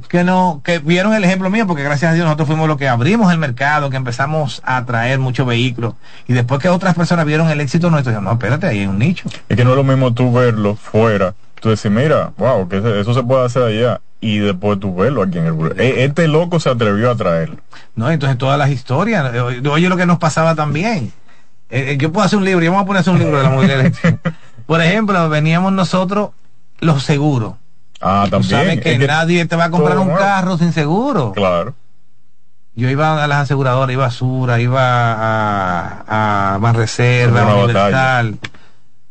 que 0.09 0.25
no 0.25 0.63
que 0.65 0.79
vieron 0.79 1.13
el 1.13 1.25
ejemplo 1.25 1.51
mío 1.51 1.67
porque 1.67 1.83
gracias 1.83 2.13
a 2.13 2.15
Dios 2.15 2.25
nosotros 2.25 2.47
fuimos 2.47 2.69
los 2.69 2.79
que 2.79 2.89
abrimos 2.89 3.33
el 3.33 3.39
mercado 3.39 3.91
que 3.91 3.97
empezamos 3.97 4.63
a 4.65 4.85
traer 4.85 5.19
muchos 5.19 5.45
vehículos 5.47 5.95
y 6.29 6.35
después 6.35 6.61
que 6.61 6.69
otras 6.69 6.95
personas 6.95 7.27
vieron 7.27 7.51
el 7.51 7.61
éxito 7.61 7.91
nuestro 7.91 8.13
dijeron 8.13 8.25
no 8.25 8.33
espérate 8.33 8.69
ahí 8.69 8.81
hay 8.81 8.87
un 8.87 8.99
nicho 8.99 9.29
es 9.49 9.57
que 9.57 9.65
no 9.65 9.71
es 9.71 9.77
lo 9.77 9.83
mismo 9.83 10.13
tú 10.13 10.33
verlo 10.33 10.77
fuera 10.77 11.35
tú 11.61 11.71
decís, 11.71 11.91
mira, 11.91 12.33
wow, 12.37 12.69
que 12.69 12.79
eso 13.01 13.15
se 13.15 13.23
puede 13.23 13.45
hacer 13.45 13.63
allá. 13.63 14.01
Y 14.21 14.39
después 14.39 14.81
tú 14.81 14.95
verlo 14.95 15.23
aquí 15.23 15.39
en 15.39 15.47
el 15.47 15.81
e, 15.81 16.05
Este 16.05 16.27
loco 16.27 16.59
se 16.59 16.71
atrevió 16.71 17.11
a 17.11 17.17
traerlo. 17.17 17.57
No, 17.95 18.11
entonces 18.11 18.39
todas 18.39 18.59
las 18.59 18.71
historias. 18.71 19.35
Eh, 19.35 19.41
oye, 19.41 19.89
lo 19.89 19.97
que 19.97 20.07
nos 20.07 20.19
pasaba 20.19 20.55
también. 20.55 21.13
Eh, 21.69 21.93
eh, 21.93 21.97
yo 21.99 22.13
puedo 22.13 22.25
hacer 22.25 22.39
un 22.39 22.45
libro, 22.45 22.65
y 22.65 22.69
vamos 22.69 22.85
a 22.85 22.87
poner 22.87 23.09
un 23.09 23.19
libro 23.19 23.37
de 23.37 23.43
la 23.43 23.51
movilidad 23.51 23.93
Por 24.67 24.81
ejemplo, 24.81 25.29
veníamos 25.29 25.73
nosotros 25.73 26.31
los 26.81 27.03
seguros. 27.03 27.55
Ah, 28.01 28.27
también. 28.31 28.51
sabes 28.51 28.81
que, 28.81 28.99
nadie 28.99 29.47
te 29.47 29.57
va 29.57 29.65
a 29.65 29.71
comprar 29.71 29.99
un 29.99 30.15
carro 30.15 30.59
sin 30.59 30.73
seguro. 30.73 31.33
Claro. 31.33 31.75
Yo 32.75 32.91
iba 32.91 33.23
a 33.25 33.27
las 33.27 33.45
aseguradoras, 33.45 33.93
iba 33.93 34.07
a 34.07 34.11
Sura, 34.11 34.61
iba 34.61 34.83
a, 34.83 36.57
a 36.57 36.73
Reserva, 36.73 37.55
Universal. 37.55 38.39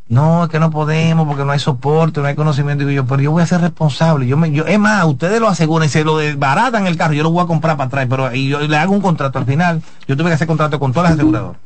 No, 0.08 0.44
es 0.44 0.50
que 0.52 0.60
no 0.60 0.70
podemos 0.70 1.28
porque 1.28 1.44
no 1.44 1.52
hay 1.52 1.60
soporte, 1.60 2.22
no 2.22 2.28
hay 2.28 2.36
conocimiento. 2.36 2.86
Digo 2.86 2.92
yo, 2.92 3.06
pero 3.08 3.22
yo 3.22 3.32
voy 3.32 3.42
a 3.42 3.48
ser 3.48 3.62
responsable. 3.62 4.28
Yo 4.28 4.38
me, 4.38 4.52
yo, 4.52 4.66
es 4.68 4.78
más, 4.78 5.04
ustedes 5.06 5.40
lo 5.40 5.48
aseguran 5.48 5.88
y 5.88 5.90
se 5.90 6.04
lo 6.04 6.18
desbaratan 6.18 6.86
el 6.86 6.96
carro, 6.96 7.14
yo 7.14 7.24
lo 7.24 7.32
voy 7.32 7.44
a 7.44 7.48
comprar 7.48 7.76
para 7.76 7.88
atrás, 7.88 8.08
pero 8.10 8.34
y 8.34 8.50
yo 8.50 8.60
le 8.60 8.78
hago 8.78 8.94
un 8.94 9.02
contrato 9.02 9.40
al 9.40 9.46
final. 9.46 9.82
Yo 10.08 10.16
tuve 10.16 10.30
que 10.30 10.36
hacer 10.36 10.48
contrato 10.48 10.80
con 10.80 10.94
todas 10.94 11.10
las 11.10 11.18
aseguradoras. 11.18 11.60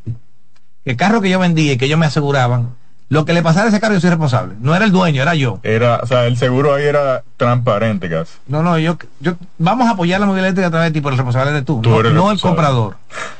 El 0.85 0.95
carro 0.95 1.19
que 1.21 1.29
yo 1.29 1.37
vendía 1.39 1.73
y 1.73 1.77
que 1.77 1.85
ellos 1.85 1.99
me 1.99 2.05
aseguraban, 2.05 2.69
lo 3.09 3.25
que 3.25 3.33
le 3.33 3.41
pasara 3.41 3.65
a 3.65 3.69
ese 3.69 3.79
carro 3.79 3.95
yo 3.95 4.01
soy 4.01 4.11
responsable. 4.11 4.53
No 4.61 4.75
era 4.75 4.85
el 4.85 4.91
dueño, 4.91 5.23
era 5.23 5.33
yo. 5.33 5.59
Era, 5.63 5.99
o 6.03 6.05
sea, 6.05 6.27
el 6.27 6.37
seguro 6.37 6.75
ahí 6.75 6.85
era 6.85 7.23
transparente 7.37 8.07
casi. 8.07 8.33
No, 8.47 8.61
no, 8.61 8.77
yo, 8.77 8.97
yo 9.19 9.33
vamos 9.57 9.87
a 9.87 9.91
apoyar 9.91 10.19
la 10.19 10.27
movilidad 10.27 10.57
a 10.63 10.69
través 10.69 10.89
de 10.89 10.91
ti, 10.91 11.01
pero 11.01 11.13
el 11.13 11.17
responsable 11.17 11.51
de 11.51 11.63
tú, 11.63 11.81
no, 11.83 12.03
no 12.03 12.31
el 12.31 12.39
comprador. 12.39 12.97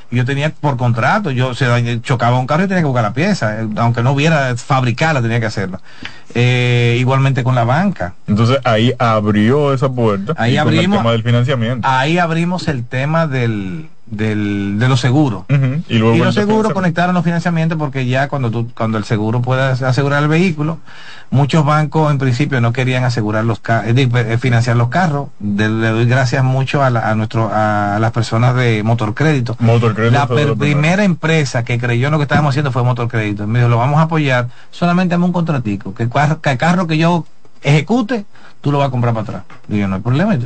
yo 0.10 0.26
tenía 0.26 0.50
por 0.50 0.76
contrato, 0.76 1.30
yo 1.30 1.54
se 1.54 2.02
chocaba 2.02 2.40
un 2.40 2.48
carro 2.48 2.64
y 2.64 2.68
tenía 2.68 2.82
que 2.82 2.88
buscar 2.88 3.04
la 3.04 3.14
pieza, 3.14 3.62
eh, 3.62 3.68
aunque 3.76 4.02
no 4.02 4.12
hubiera 4.14 4.56
fabricarla, 4.58 5.22
tenía 5.22 5.40
que 5.40 5.46
hacerla. 5.46 5.80
Eh, 6.34 6.98
igualmente 7.00 7.44
con 7.44 7.54
la 7.54 7.64
banca. 7.64 8.16
Entonces 8.28 8.58
ahí 8.64 8.94
abrió 8.98 9.72
esa 9.72 9.90
puerta. 9.90 10.34
Ahí 10.36 10.58
abrimos 10.58 10.98
el 10.98 10.98
tema 10.98 11.12
del 11.12 11.24
financiamiento. 11.24 11.88
Ahí 11.88 12.18
abrimos 12.18 12.68
el 12.68 12.84
tema 12.86 13.28
del 13.28 13.88
del, 14.10 14.80
de 14.80 14.88
los 14.88 15.00
seguros. 15.00 15.44
y, 15.88 15.98
los 15.98 16.36
seguros 16.36 16.74
conectaron 16.74 17.16
los 17.16 17.24
financiamientos 17.24 17.78
porque 17.78 18.06
ya 18.06 18.28
cuando 18.28 18.52
tú, 18.52 18.70
cuando 18.76 18.98
el 18.98 19.04
seguro 19.04 19.42
puede 19.42 19.62
asegurar 19.62 20.24
el 20.24 20.30
vehículo, 20.30 20.80
muchos 21.30 21.64
bancos 21.66 22.12
en 22.12 22.18
principio 22.18 22.60
no 22.62 22.74
querían 22.74 23.04
asegurar 23.04 23.46
los 23.46 23.62
eh, 23.68 24.38
financiar 24.40 24.76
los 24.76 24.90
carros. 24.90 25.30
le 25.40 25.68
doy 25.68 26.06
gracias 26.06 26.44
mucho 26.44 26.84
a, 26.84 27.16
nuestro, 27.16 27.50
a 27.54 27.98
las 28.00 28.12
personas 28.12 28.56
de 28.56 28.84
Motor 28.84 29.14
Crédito. 29.14 29.56
la 30.12 30.28
primera 30.28 31.04
empresa 31.04 31.64
que 31.64 31.78
creyó 31.78 32.08
en 32.08 32.14
lo 32.14 32.18
que 32.18 32.24
estábamos 32.24 32.52
haciendo 32.52 32.72
fue 32.72 32.84
Motor 32.84 33.08
Crédito. 33.08 33.48
Me 33.48 33.60
dijo, 33.60 33.70
lo 33.70 33.78
vamos 33.78 34.00
a 34.00 34.04
apoyar, 34.04 34.48
solamente 34.72 35.14
dame 35.14 35.26
un 35.26 35.34
contratico, 35.34 35.94
que 35.94 36.10
que 36.10 36.50
el 36.52 36.58
carro 36.58 36.88
que 36.88 36.98
yo 36.98 37.26
ejecute, 37.62 38.26
tú 38.62 38.72
lo 38.72 38.80
vas 38.80 38.88
a 38.88 38.92
comprar 38.92 39.14
para 39.14 39.24
atrás. 39.24 39.44
Digo, 39.68 39.88
no 39.88 39.96
hay 39.96 40.02
problema. 40.02 40.38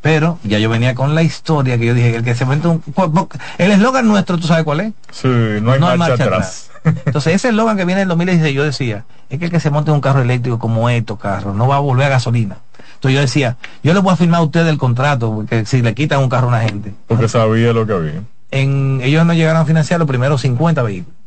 Pero 0.00 0.38
ya 0.42 0.58
yo 0.58 0.68
venía 0.68 0.94
con 0.94 1.14
la 1.14 1.22
historia 1.22 1.78
que 1.78 1.86
yo 1.86 1.94
dije, 1.94 2.16
el 2.16 2.24
que 2.24 2.34
se 2.34 2.44
mete 2.44 2.68
un... 2.68 2.82
El 3.58 3.70
eslogan 3.70 4.08
nuestro, 4.08 4.38
¿tú 4.38 4.46
sabes 4.46 4.64
cuál 4.64 4.80
es? 4.80 4.92
Sí, 5.10 5.28
no 5.62 5.72
hay, 5.72 5.80
marcha, 5.80 6.14
atrás. 6.14 6.70
Entonces 6.84 7.34
ese 7.34 7.50
eslogan 7.50 7.76
que 7.76 7.84
viene 7.84 8.00
en 8.00 8.06
el 8.06 8.08
2016, 8.08 8.54
yo 8.54 8.64
decía, 8.64 9.04
es 9.30 9.38
que 9.38 9.46
el 9.46 9.50
que 9.50 9.60
se 9.60 9.70
monte 9.70 9.90
un 9.90 10.00
carro 10.00 10.20
eléctrico 10.20 10.58
como 10.58 10.88
estos 10.90 11.18
carros, 11.18 11.54
no 11.54 11.68
va 11.68 11.76
a 11.76 11.80
volver 11.80 12.06
a 12.06 12.10
gasolina. 12.10 12.58
Entonces 12.94 13.14
yo 13.14 13.20
decía, 13.20 13.56
yo 13.82 13.94
le 13.94 14.00
voy 14.00 14.12
a 14.12 14.16
firmar 14.16 14.40
a 14.40 14.44
usted 14.44 14.66
el 14.66 14.78
contrato, 14.78 15.32
porque 15.32 15.64
si 15.64 15.82
le 15.82 15.94
quitan 15.94 16.20
un 16.20 16.28
carro 16.28 16.46
a 16.46 16.48
una 16.48 16.60
gente. 16.60 16.92
Porque 17.06 17.28
sabía 17.28 17.72
lo 17.72 17.86
que 17.86 17.92
había. 17.92 18.22
En, 18.50 19.00
ellos 19.02 19.24
no 19.24 19.32
llegaron 19.32 19.62
a 19.62 19.64
financiar 19.64 19.98
los 19.98 20.08
primeros 20.08 20.40
50 20.42 20.82
vehículos. 20.82 21.21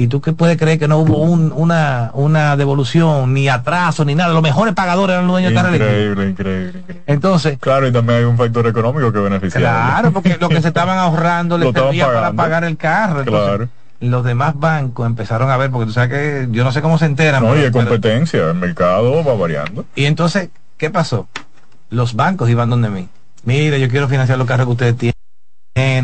¿Y 0.00 0.06
tú 0.06 0.20
qué 0.20 0.32
puedes 0.32 0.56
creer 0.56 0.78
que 0.78 0.86
no 0.86 0.98
hubo 0.98 1.22
una, 1.22 2.12
una 2.14 2.56
devolución, 2.56 3.34
ni 3.34 3.48
atraso, 3.48 4.04
ni 4.04 4.14
nada? 4.14 4.32
Los 4.32 4.44
mejores 4.44 4.72
pagadores 4.72 5.14
eran 5.14 5.26
los 5.26 5.34
dueños 5.34 5.52
de 5.52 5.76
Increíble, 5.76 6.28
increíble, 6.28 6.84
Entonces. 7.04 7.58
Claro, 7.58 7.88
y 7.88 7.92
también 7.92 8.20
hay 8.20 8.24
un 8.24 8.36
factor 8.36 8.64
económico 8.68 9.12
que 9.12 9.18
beneficia. 9.18 9.58
Claro, 9.58 10.12
porque 10.12 10.38
lo 10.40 10.48
que 10.48 10.62
se 10.62 10.68
estaban 10.68 10.98
ahorrando 11.00 11.58
les 11.58 11.72
servía 11.74 12.06
para 12.06 12.32
pagar 12.32 12.62
el 12.62 12.76
carro. 12.76 13.24
claro. 13.24 13.68
Los 14.00 14.22
demás 14.22 14.54
bancos 14.56 15.04
empezaron 15.04 15.50
a 15.50 15.56
ver, 15.56 15.72
porque 15.72 15.86
tú 15.86 15.92
sabes 15.92 16.10
que 16.10 16.48
yo 16.52 16.62
no 16.62 16.70
sé 16.70 16.80
cómo 16.80 16.98
se 16.98 17.06
enteran. 17.06 17.42
No, 17.42 17.56
y 17.56 17.64
hay 17.64 17.72
competencia, 17.72 18.50
el 18.50 18.54
mercado 18.54 19.24
va 19.24 19.34
variando. 19.34 19.84
Y 19.96 20.04
entonces, 20.04 20.50
¿qué 20.76 20.90
pasó? 20.90 21.26
Los 21.90 22.14
bancos 22.14 22.48
iban 22.48 22.70
donde 22.70 22.88
mí. 22.88 23.08
Mira, 23.42 23.76
yo 23.78 23.88
quiero 23.88 24.06
financiar 24.06 24.38
los 24.38 24.46
carros 24.46 24.66
que 24.66 24.72
ustedes 24.72 24.96
tienen 24.96 25.14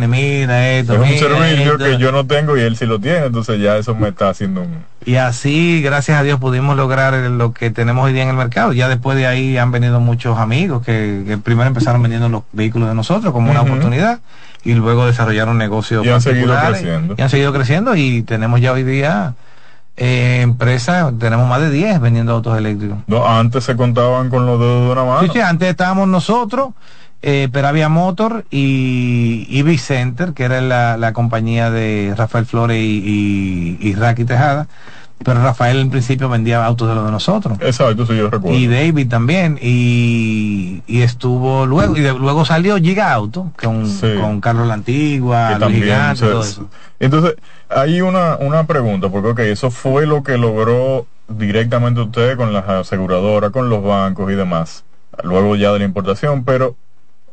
mira 0.09 0.71
esto. 0.73 0.95
Es 0.95 1.13
un 1.13 1.19
servicio 1.19 1.79
que 1.79 1.99
yo 1.99 2.13
no 2.13 2.27
tengo 2.27 2.57
y 2.57 2.61
él 2.61 2.77
sí 2.77 2.87
lo 2.87 2.99
tiene, 2.99 3.27
entonces 3.27 3.61
ya 3.61 3.77
eso 3.77 3.95
me 3.95 4.09
está 4.09 4.29
haciendo 4.29 4.63
un... 4.63 4.85
Y 5.05 5.17
así, 5.17 5.83
gracias 5.83 6.19
a 6.19 6.23
Dios, 6.23 6.41
pudimos 6.41 6.77
lograr 6.77 7.15
lo 7.15 7.53
que 7.53 7.71
tenemos 7.71 8.07
hoy 8.07 8.13
día 8.13 8.23
en 8.23 8.31
el 8.31 8.37
mercado. 8.37 8.73
Ya 8.73 8.89
después 8.89 9.17
de 9.17 9.27
ahí 9.27 9.59
han 9.59 9.71
venido 9.71 10.01
muchos 10.01 10.39
amigos 10.39 10.85
que, 10.85 11.39
primero 11.45 11.69
empezaron 11.69 12.03
vendiendo 12.03 12.29
los 12.29 12.43
vehículos 12.53 12.89
de 12.89 12.95
nosotros 12.95 13.33
como 13.33 13.51
una 13.51 13.63
oportunidad 13.63 14.21
y 14.65 14.75
luego 14.75 15.07
desarrollaron 15.07 15.59
negocios 15.59 16.07
y 16.07 16.09
han 16.09 16.23
seguido 16.23 16.59
creciendo. 16.59 17.15
Y 17.19 17.23
han 17.23 17.31
seguido 17.31 17.53
creciendo 17.53 17.97
y 17.97 18.23
tenemos 18.23 18.61
ya 18.61 18.73
hoy 18.73 18.83
día 18.83 19.35
eh, 19.97 20.41
empresas, 20.43 21.13
tenemos 21.21 21.49
más 21.49 21.61
de 21.61 21.71
10 21.71 22.01
vendiendo 22.01 22.33
autos 22.33 22.57
eléctricos. 22.57 22.99
No, 23.07 23.27
antes 23.27 23.65
se 23.65 23.77
contaban 23.77 24.31
con 24.31 24.47
los 24.47 24.59
dedos 24.59 24.87
de 24.87 24.93
una 24.93 25.05
mano. 25.05 25.23
Sí, 25.23 25.31
sí, 25.35 25.41
antes 25.41 25.69
estábamos 25.69 26.09
nosotros 26.09 26.71
eh, 27.27 27.49
Peravia 27.51 27.89
Motor 27.89 28.45
y 28.51 29.47
Ivy 29.49 29.79
Center, 29.79 30.35
que 30.35 30.45
era 30.45 30.61
la, 30.61 31.13
compañía 31.15 31.71
de 31.71 32.13
Rafael 32.15 32.45
Flores 32.45 32.77
y, 32.79 33.79
y, 33.81 33.95
Raki 33.95 34.27
Tejada. 34.27 34.69
Pero 35.25 35.43
Rafael 35.43 35.79
en 35.79 35.89
principio 35.89 36.29
vendía 36.29 36.63
autos 36.63 36.87
de 36.87 36.95
los 36.95 37.07
de 37.07 37.11
nosotros. 37.11 37.57
Exacto, 37.63 38.05
sí, 38.05 38.15
yo 38.15 38.29
recuerdo. 38.29 38.59
Y 38.59 38.67
David 38.67 39.09
también. 39.09 39.59
Y, 39.63 40.83
estuvo 40.87 41.65
luego, 41.65 41.97
y 41.97 42.03
luego 42.03 42.45
salió 42.45 42.77
Giga 42.77 43.15
Auto 43.15 43.53
con, 43.57 43.89
con 44.21 44.43
Carlos 44.43 44.67
La 44.67 44.75
Antigua, 44.75 45.57
todo 45.59 46.43
eso. 46.43 46.69
Entonces, 47.01 47.37
hay 47.71 48.03
una, 48.03 48.37
una 48.37 48.67
pregunta, 48.67 49.09
porque 49.09 49.29
okay, 49.29 49.51
eso 49.51 49.71
fue 49.71 50.07
lo 50.07 50.23
que 50.23 50.37
logró 50.37 51.07
directamente 51.29 52.03
usted 52.03 52.37
con 52.37 52.53
las 52.53 52.69
aseguradoras, 52.69 53.51
con 53.51 53.71
los 53.71 53.83
bancos 53.83 54.31
y 54.31 54.35
demás. 54.35 54.85
Luego 55.23 55.57
ya 55.57 55.73
de 55.73 55.79
la 55.79 55.85
importación, 55.87 56.45
pero 56.45 56.77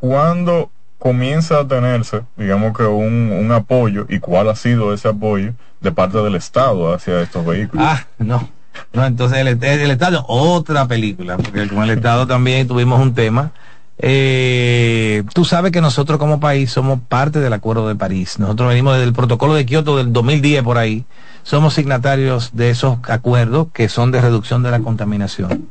cuando 0.01 0.71
comienza 0.97 1.59
a 1.59 1.67
tenerse, 1.67 2.23
digamos 2.35 2.75
que 2.75 2.83
un, 2.83 3.31
un, 3.31 3.51
apoyo 3.51 4.05
y 4.09 4.19
cuál 4.19 4.49
ha 4.49 4.55
sido 4.55 4.93
ese 4.93 5.07
apoyo 5.07 5.53
de 5.79 5.91
parte 5.91 6.17
del 6.17 6.35
Estado 6.35 6.93
hacia 6.93 7.21
estos 7.21 7.45
vehículos. 7.45 7.85
Ah, 7.87 8.05
no. 8.17 8.49
No, 8.93 9.05
entonces 9.05 9.37
el, 9.37 9.47
el 9.47 9.91
Estado, 9.91 10.25
otra 10.27 10.87
película, 10.87 11.37
porque 11.37 11.67
con 11.67 11.83
el 11.83 11.91
Estado 11.91 12.25
también 12.25 12.67
tuvimos 12.67 12.99
un 12.99 13.13
tema. 13.13 13.51
Eh, 13.99 15.23
tú 15.33 15.45
sabes 15.45 15.71
que 15.71 15.81
nosotros 15.81 16.17
como 16.17 16.39
país 16.39 16.71
somos 16.71 16.99
parte 17.07 17.39
del 17.39 17.53
Acuerdo 17.53 17.87
de 17.87 17.95
París. 17.95 18.39
Nosotros 18.39 18.69
venimos 18.69 18.97
del 18.97 19.13
protocolo 19.13 19.53
de 19.53 19.65
Kioto 19.65 19.97
del 19.97 20.11
2010 20.11 20.63
por 20.63 20.79
ahí. 20.79 21.05
Somos 21.43 21.75
signatarios 21.75 22.51
de 22.53 22.71
esos 22.71 22.97
acuerdos 23.03 23.67
que 23.71 23.87
son 23.87 24.11
de 24.11 24.21
reducción 24.21 24.63
de 24.63 24.71
la 24.71 24.79
contaminación. 24.79 25.67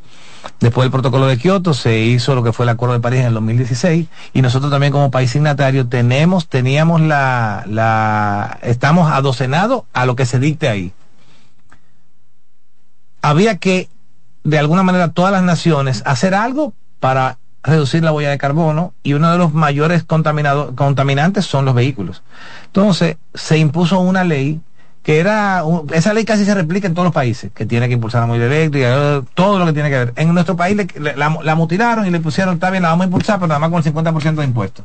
Después 0.60 0.84
del 0.84 0.92
protocolo 0.92 1.26
de 1.26 1.38
Kioto 1.38 1.74
se 1.74 1.98
hizo 2.00 2.34
lo 2.34 2.42
que 2.42 2.52
fue 2.52 2.64
el 2.64 2.70
Acuerdo 2.70 2.94
de 2.94 3.00
París 3.00 3.20
en 3.20 3.26
el 3.26 3.34
2016 3.34 4.06
y 4.32 4.42
nosotros 4.42 4.70
también 4.70 4.92
como 4.92 5.10
país 5.10 5.30
signatario 5.30 5.86
tenemos, 5.86 6.48
teníamos 6.48 7.00
la, 7.00 7.64
la, 7.66 8.58
estamos 8.62 9.10
adocenados 9.10 9.84
a 9.92 10.06
lo 10.06 10.16
que 10.16 10.26
se 10.26 10.38
dicte 10.38 10.68
ahí. 10.68 10.92
Había 13.22 13.58
que 13.58 13.88
de 14.44 14.58
alguna 14.58 14.82
manera 14.82 15.12
todas 15.12 15.32
las 15.32 15.42
naciones 15.42 16.02
hacer 16.06 16.34
algo 16.34 16.72
para 17.00 17.38
reducir 17.62 18.02
la 18.02 18.12
huella 18.12 18.30
de 18.30 18.38
carbono 18.38 18.94
y 19.02 19.12
uno 19.12 19.30
de 19.30 19.38
los 19.38 19.52
mayores 19.52 20.04
contaminantes 20.04 21.44
son 21.44 21.64
los 21.64 21.74
vehículos. 21.74 22.22
Entonces, 22.66 23.16
se 23.34 23.58
impuso 23.58 24.00
una 24.00 24.24
ley 24.24 24.60
que 25.02 25.18
era, 25.18 25.62
esa 25.92 26.12
ley 26.12 26.24
casi 26.24 26.44
se 26.44 26.54
replica 26.54 26.86
en 26.86 26.94
todos 26.94 27.06
los 27.06 27.14
países, 27.14 27.50
que 27.54 27.64
tiene 27.64 27.88
que 27.88 27.94
impulsar 27.94 28.20
la 28.20 28.26
movilidad 28.26 28.52
eléctrica, 28.52 29.22
todo 29.34 29.58
lo 29.58 29.66
que 29.66 29.72
tiene 29.72 29.88
que 29.88 29.96
ver. 29.96 30.12
En 30.16 30.32
nuestro 30.34 30.56
país 30.56 30.76
la, 30.96 31.54
mutilaron 31.54 32.06
y 32.06 32.10
le 32.10 32.20
pusieron, 32.20 32.54
está 32.54 32.70
bien, 32.70 32.82
la 32.82 32.90
vamos 32.90 33.04
a 33.04 33.06
impulsar, 33.06 33.36
pero 33.36 33.48
nada 33.48 33.58
más 33.58 33.70
con 33.70 33.82
el 33.82 34.14
50% 34.14 34.34
de 34.34 34.44
impuestos. 34.44 34.84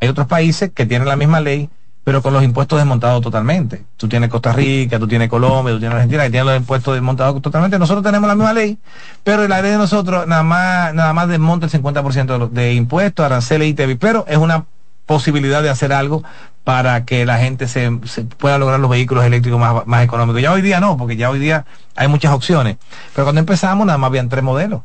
Hay 0.00 0.08
otros 0.08 0.26
países 0.28 0.70
que 0.72 0.86
tienen 0.86 1.08
la 1.08 1.16
misma 1.16 1.40
ley, 1.40 1.68
pero 2.04 2.22
con 2.22 2.32
los 2.32 2.42
impuestos 2.42 2.78
desmontados 2.78 3.20
totalmente. 3.22 3.84
Tú 3.96 4.08
tienes 4.08 4.30
Costa 4.30 4.52
Rica, 4.52 4.98
tú 4.98 5.06
tienes 5.08 5.28
Colombia, 5.28 5.74
tú 5.74 5.80
tienes 5.80 5.96
Argentina, 5.96 6.22
que 6.24 6.30
tienen 6.30 6.46
los 6.46 6.56
impuestos 6.56 6.94
desmontados 6.94 7.42
totalmente. 7.42 7.78
Nosotros 7.78 8.04
tenemos 8.04 8.28
la 8.28 8.36
misma 8.36 8.52
ley, 8.52 8.78
pero 9.24 9.46
la 9.48 9.60
ley 9.60 9.72
de 9.72 9.78
nosotros 9.78 10.26
nada 10.28 10.44
más, 10.44 10.94
nada 10.94 11.12
más 11.12 11.28
desmonta 11.28 11.66
el 11.66 11.72
50% 11.72 12.50
de, 12.50 12.60
de 12.60 12.74
impuestos, 12.74 13.26
aranceles 13.26 13.68
y 13.68 13.74
TV, 13.74 13.96
pero 13.96 14.24
es 14.28 14.38
una 14.38 14.64
posibilidad 15.10 15.60
de 15.60 15.70
hacer 15.70 15.92
algo 15.92 16.22
para 16.62 17.04
que 17.04 17.26
la 17.26 17.38
gente 17.38 17.66
se, 17.66 17.90
pueda 18.38 18.58
lograr 18.58 18.78
los 18.78 18.88
vehículos 18.88 19.24
eléctricos 19.24 19.58
más, 19.58 19.84
más, 19.84 20.04
económicos. 20.04 20.40
Ya 20.40 20.52
hoy 20.52 20.62
día 20.62 20.78
no, 20.78 20.96
porque 20.96 21.16
ya 21.16 21.30
hoy 21.30 21.40
día 21.40 21.64
hay 21.96 22.06
muchas 22.06 22.32
opciones. 22.32 22.76
Pero 23.12 23.24
cuando 23.24 23.40
empezamos 23.40 23.84
nada 23.84 23.98
más 23.98 24.06
habían 24.06 24.28
tres 24.28 24.44
modelos. 24.44 24.82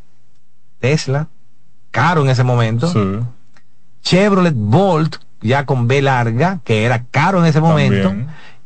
Tesla, 0.79 1.27
caro 1.91 2.23
en 2.23 2.29
ese 2.29 2.43
momento. 2.43 2.91
Chevrolet 4.01 4.55
Bolt, 4.55 5.17
ya 5.41 5.67
con 5.67 5.87
B 5.87 6.01
larga, 6.01 6.59
que 6.63 6.85
era 6.85 7.03
caro 7.11 7.41
en 7.41 7.45
ese 7.45 7.61
momento. 7.61 8.11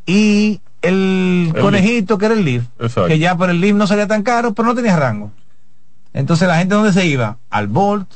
Y 0.05 0.61
el, 0.81 1.53
conejito, 1.59 2.17
que 2.17 2.25
era 2.27 2.35
el 2.35 2.45
Leaf, 2.45 2.63
que 3.05 3.19
ya 3.19 3.35
por 3.35 3.49
el 3.49 3.59
Leaf 3.59 3.75
no 3.75 3.85
salía 3.85 4.07
tan 4.07 4.23
caro, 4.23 4.53
pero 4.53 4.65
no 4.65 4.75
tenía 4.75 4.95
rango. 4.95 5.33
Entonces 6.13 6.47
la 6.47 6.57
gente 6.57 6.73
dónde 6.73 6.93
se 6.93 7.05
iba? 7.05 7.35
Al 7.49 7.67
Bolt 7.67 8.07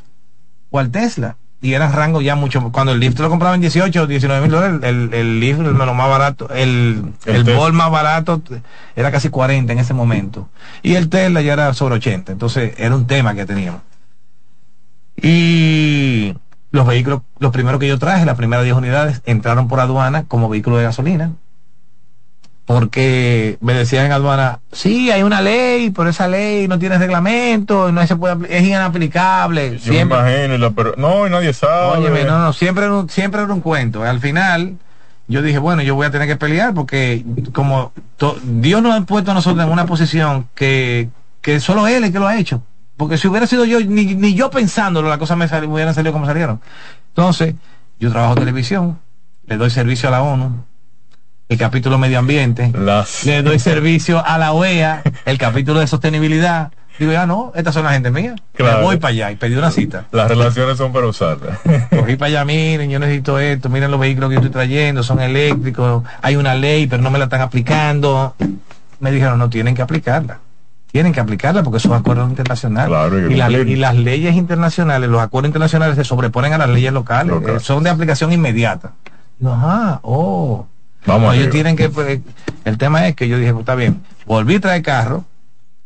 o 0.71 0.79
al 0.79 0.91
Tesla 0.91 1.35
y 1.63 1.73
era 1.73 1.89
rango 1.89 2.21
ya 2.21 2.35
mucho. 2.35 2.61
Cuando 2.73 2.91
el 2.91 2.99
lift 2.99 3.17
lo 3.19 3.29
compraba 3.29 3.55
en 3.55 3.61
18 3.61 4.03
o 4.03 4.05
19 4.05 4.41
mil 4.41 4.51
dólares, 4.51 4.79
el, 4.83 5.13
el 5.13 5.39
lift 5.39 5.61
lo 5.61 5.93
más 5.93 6.09
barato, 6.09 6.49
el, 6.49 7.13
el, 7.25 7.43
bol 7.45 7.71
más 7.71 7.89
barato 7.89 8.41
era 8.97 9.11
casi 9.11 9.29
40 9.29 9.71
en 9.71 9.79
ese 9.79 9.93
momento. 9.93 10.49
Y 10.83 10.95
el 10.95 11.07
Tesla 11.07 11.41
ya 11.41 11.53
era 11.53 11.73
sobre 11.73 11.95
80. 11.95 12.33
Entonces 12.33 12.73
era 12.77 12.93
un 12.93 13.07
tema 13.07 13.33
que 13.33 13.45
teníamos. 13.45 13.81
Y 15.15 16.35
los 16.71 16.85
vehículos, 16.85 17.21
los 17.39 17.53
primeros 17.53 17.79
que 17.79 17.87
yo 17.87 17.97
traje, 17.97 18.25
las 18.25 18.35
primeras 18.35 18.65
10 18.65 18.75
unidades, 18.75 19.21
entraron 19.25 19.69
por 19.69 19.79
aduana 19.79 20.25
como 20.25 20.49
vehículo 20.49 20.75
de 20.75 20.83
gasolina 20.83 21.31
porque 22.65 23.57
me 23.59 23.73
decían 23.73 24.05
en 24.05 24.13
aduana, 24.13 24.59
sí, 24.71 25.11
hay 25.11 25.23
una 25.23 25.41
ley, 25.41 25.89
pero 25.89 26.09
esa 26.09 26.27
ley 26.27 26.67
no 26.67 26.79
tiene 26.79 26.97
reglamento, 26.97 27.91
no 27.91 28.07
se 28.07 28.15
puede, 28.15 28.35
es 28.55 28.63
inaplicable. 28.63 29.73
Yo 29.79 29.79
siempre, 29.79 30.17
imagino, 30.17 30.73
pero 30.73 30.93
no, 30.97 31.27
nadie 31.27 31.53
sabe. 31.53 31.99
Óyeme, 31.99 32.23
no, 32.23 32.39
no, 32.39 32.53
siempre, 32.53 32.87
siempre 33.09 33.41
era 33.41 33.53
un 33.53 33.59
cuento. 33.59 34.03
Al 34.03 34.21
final, 34.21 34.77
yo 35.27 35.41
dije, 35.41 35.57
bueno, 35.57 35.81
yo 35.81 35.95
voy 35.95 36.05
a 36.05 36.11
tener 36.11 36.27
que 36.27 36.37
pelear 36.37 36.73
porque 36.73 37.25
como 37.51 37.91
Dios 38.43 38.81
nos 38.81 38.95
ha 38.95 39.01
puesto 39.01 39.31
a 39.31 39.33
nosotros 39.33 39.65
en 39.65 39.71
una 39.71 39.85
posición 39.85 40.47
que, 40.55 41.09
que 41.41 41.59
solo 41.59 41.87
Él 41.87 42.05
es 42.05 42.11
que 42.11 42.19
lo 42.19 42.27
ha 42.27 42.37
hecho. 42.37 42.63
Porque 42.95 43.17
si 43.17 43.27
hubiera 43.27 43.47
sido 43.47 43.65
yo, 43.65 43.81
ni, 43.81 44.15
ni 44.15 44.35
yo 44.35 44.49
pensándolo, 44.49 45.09
las 45.09 45.17
cosas 45.17 45.37
me, 45.37 45.47
me 45.47 45.67
hubieran 45.67 45.93
salido 45.93 46.13
como 46.13 46.25
salieron. 46.25 46.61
Entonces, 47.09 47.55
yo 47.99 48.09
trabajo 48.11 48.35
televisión, 48.35 48.99
le 49.47 49.57
doy 49.57 49.69
servicio 49.69 50.07
a 50.07 50.11
la 50.11 50.21
ONU, 50.21 50.63
el 51.53 51.59
capítulo 51.59 51.99
medio 51.99 52.17
ambiente, 52.17 52.73
le 53.25 53.43
doy 53.43 53.59
servicio 53.59 54.25
a 54.25 54.39
la 54.39 54.53
OEA, 54.53 55.03
el 55.25 55.37
capítulo 55.37 55.79
de 55.79 55.87
sostenibilidad. 55.87 56.71
Digo, 56.97 57.11
ya 57.11 57.27
no, 57.27 57.51
estas 57.55 57.75
son 57.75 57.85
la 57.85 57.91
gente 57.91 58.09
mía. 58.09 58.35
Me 58.57 58.81
voy 58.81 58.97
para 58.97 59.11
allá 59.11 59.31
y 59.31 59.35
pedí 59.35 59.55
una 59.55 59.69
cita. 59.69 60.05
Las 60.11 60.29
relaciones 60.29 60.77
son 60.77 60.91
para 60.91 61.05
usarlas. 61.05 61.59
Cogí 61.89 62.15
para 62.15 62.29
allá, 62.29 62.45
miren, 62.45 62.89
yo 62.89 62.99
necesito 62.99 63.37
esto, 63.37 63.69
miren 63.69 63.91
los 63.91 63.99
vehículos 63.99 64.29
que 64.29 64.35
yo 64.35 64.39
estoy 64.39 64.51
trayendo, 64.51 65.03
son 65.03 65.19
eléctricos, 65.19 66.03
hay 66.21 66.35
una 66.35 66.55
ley, 66.55 66.87
pero 66.87 67.03
no 67.03 67.11
me 67.11 67.19
la 67.19 67.25
están 67.25 67.41
aplicando. 67.41 68.35
Me 68.99 69.11
dijeron, 69.11 69.37
no, 69.37 69.49
tienen 69.49 69.75
que 69.75 69.83
aplicarla. 69.83 70.39
Tienen 70.91 71.13
que 71.13 71.19
aplicarla 71.19 71.61
porque 71.61 71.79
son 71.79 71.93
acuerdos 71.93 72.29
internacionales. 72.29 72.95
y, 73.29 73.33
y, 73.33 73.75
las 73.75 73.95
leyes 73.95 74.35
internacionales, 74.35 75.07
los 75.09 75.21
acuerdos 75.21 75.49
internacionales 75.49 75.95
se 75.95 76.03
sobreponen 76.03 76.53
a 76.53 76.57
las 76.57 76.69
leyes 76.69 76.93
locales. 76.93 77.35
Eh, 77.47 77.59
son 77.59 77.83
de 77.83 77.91
aplicación 77.91 78.31
inmediata. 78.31 78.93
No, 79.39 79.53
ajá, 79.53 79.99
oh. 80.03 80.67
Vamos 81.05 81.35
ellos 81.35 81.49
tienen 81.49 81.75
que 81.75 81.89
pues, 81.89 82.21
el 82.65 82.77
tema 82.77 83.07
es 83.07 83.15
que 83.15 83.27
yo 83.27 83.37
dije, 83.37 83.51
pues, 83.51 83.61
está 83.61 83.75
bien, 83.75 84.01
volví 84.25 84.55
a 84.55 84.61
traer 84.61 84.81
carro 84.81 85.25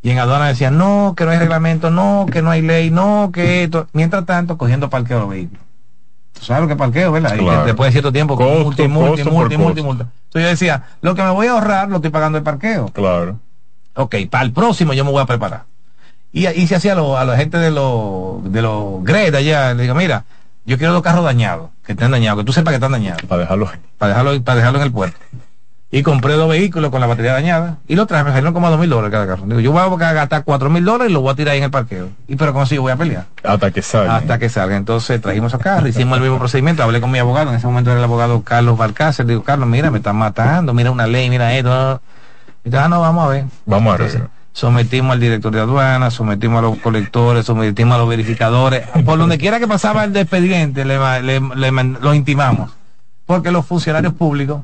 y 0.01 0.11
en 0.11 0.19
aduana 0.19 0.47
decían, 0.47 0.77
no, 0.77 1.15
que 1.17 1.25
no 1.25 1.31
hay 1.31 1.39
reglamento, 1.39 1.89
no, 1.89 2.27
que 2.31 2.41
no 2.41 2.51
hay 2.51 2.61
ley, 2.61 2.91
no, 2.91 3.31
que 3.33 3.63
esto. 3.63 3.87
Mientras 3.93 4.25
tanto, 4.25 4.57
cogiendo 4.57 4.89
parqueo 4.89 5.19
los 5.19 5.29
vehículos. 5.29 5.63
¿Sabes 6.39 6.61
lo 6.61 6.67
que 6.67 6.75
parqueo, 6.75 7.11
verdad? 7.11 7.65
después 7.65 7.87
de 7.87 7.91
cierto 7.93 8.11
tiempo, 8.11 8.35
con 8.35 8.47
multi, 8.63 8.87
multi, 8.87 9.23
multi, 9.23 9.57
multi, 9.57 9.81
multi. 9.81 10.03
Entonces 10.03 10.43
yo 10.43 10.47
decía, 10.47 10.83
lo 11.01 11.15
que 11.15 11.23
me 11.23 11.31
voy 11.31 11.47
a 11.47 11.53
ahorrar 11.53 11.89
lo 11.89 11.95
estoy 11.97 12.11
pagando 12.11 12.37
el 12.37 12.43
parqueo. 12.43 12.89
Claro. 12.89 13.39
Ok, 13.95 14.15
para 14.29 14.43
el 14.43 14.53
próximo 14.53 14.93
yo 14.93 15.03
me 15.03 15.11
voy 15.11 15.21
a 15.21 15.25
preparar. 15.25 15.63
Y, 16.31 16.47
y 16.47 16.67
se 16.67 16.75
hacía 16.75 16.93
a, 16.93 17.25
la 17.25 17.37
gente 17.37 17.57
de 17.57 17.71
los 17.71 18.51
de 18.51 18.61
los 18.61 19.03
Greta 19.03 19.39
allá, 19.39 19.73
le 19.73 19.83
digo, 19.83 19.95
mira, 19.95 20.25
yo 20.67 20.77
quiero 20.77 20.91
dos 20.91 21.01
carros 21.01 21.23
dañados, 21.23 21.69
que 21.85 21.93
estén 21.93 22.11
dañados, 22.11 22.39
que 22.39 22.45
tú 22.45 22.51
sepas 22.51 22.73
que 22.73 22.75
están 22.75 22.91
dañados. 22.91 23.23
Para 23.23 23.41
dejarlo 23.41 23.71
Para 23.97 24.09
dejarlo, 24.09 24.43
para 24.43 24.57
dejarlo 24.57 24.79
en 24.79 24.85
el 24.85 24.91
puerto. 24.91 25.17
Y 25.89 26.03
compré 26.03 26.33
dos 26.33 26.49
vehículos 26.49 26.91
con 26.91 26.99
la 26.99 27.07
batería 27.07 27.31
dañada 27.31 27.77
y 27.87 27.95
los 27.95 28.05
traje, 28.05 28.25
me 28.25 28.31
salieron 28.31 28.53
como 28.53 28.67
a 28.67 28.71
dos 28.71 28.79
mil 28.79 28.89
dólares 28.89 29.09
cada 29.09 29.25
carro. 29.25 29.43
Digo, 29.45 29.61
yo 29.61 29.71
voy 29.71 29.81
a 29.81 30.13
gastar 30.13 30.43
cuatro 30.43 30.69
mil 30.69 30.83
dólares 30.83 31.09
y 31.09 31.13
lo 31.13 31.21
voy 31.21 31.31
a 31.31 31.35
tirar 31.35 31.53
ahí 31.53 31.59
en 31.59 31.63
el 31.63 31.71
parqueo. 31.71 32.09
Y 32.27 32.35
pero 32.35 32.51
como 32.51 32.65
yo 32.65 32.81
voy 32.81 32.91
a 32.91 32.97
pelear. 32.97 33.27
Hasta 33.41 33.71
que 33.71 33.81
salga. 33.81 34.17
Hasta 34.17 34.37
que 34.37 34.49
salga. 34.49 34.75
Entonces 34.75 35.21
trajimos 35.21 35.53
a 35.53 35.59
carro, 35.59 35.87
hicimos 35.87 36.17
el 36.17 36.23
mismo 36.23 36.37
procedimiento, 36.37 36.83
hablé 36.83 36.99
con 36.99 37.11
mi 37.11 37.19
abogado, 37.19 37.51
en 37.51 37.55
ese 37.55 37.65
momento 37.65 37.91
era 37.91 37.99
el 37.99 38.03
abogado 38.03 38.41
Carlos 38.43 38.77
Balcácer, 38.77 39.25
digo, 39.25 39.43
Carlos, 39.43 39.69
mira, 39.69 39.89
me 39.89 39.99
están 39.99 40.17
matando, 40.17 40.73
mira 40.73 40.91
una 40.91 41.07
ley, 41.07 41.29
mira 41.29 41.53
esto. 41.55 42.01
Y 42.65 42.69
dice, 42.69 42.77
ah, 42.77 42.89
no, 42.89 42.99
vamos 42.99 43.23
a 43.23 43.29
ver. 43.29 43.45
Vamos 43.65 43.93
a 43.93 43.97
ver 43.97 44.36
sometimos 44.57 45.11
al 45.11 45.19
director 45.19 45.53
de 45.53 45.59
aduana, 45.59 46.09
sometimos 46.09 46.57
a 46.57 46.61
los 46.63 46.79
colectores, 46.79 47.45
sometimos 47.45 47.93
a 47.93 47.99
los 47.99 48.09
verificadores, 48.09 48.87
por 49.05 49.19
donde 49.19 49.37
quiera 49.37 49.59
que 49.59 49.67
pasaba 49.67 50.03
el 50.03 50.17
expediente, 50.17 50.83
le, 50.83 50.97
lo 50.97 52.13
intimamos, 52.15 52.71
porque 53.27 53.51
los 53.51 53.67
funcionarios 53.67 54.13
públicos 54.13 54.63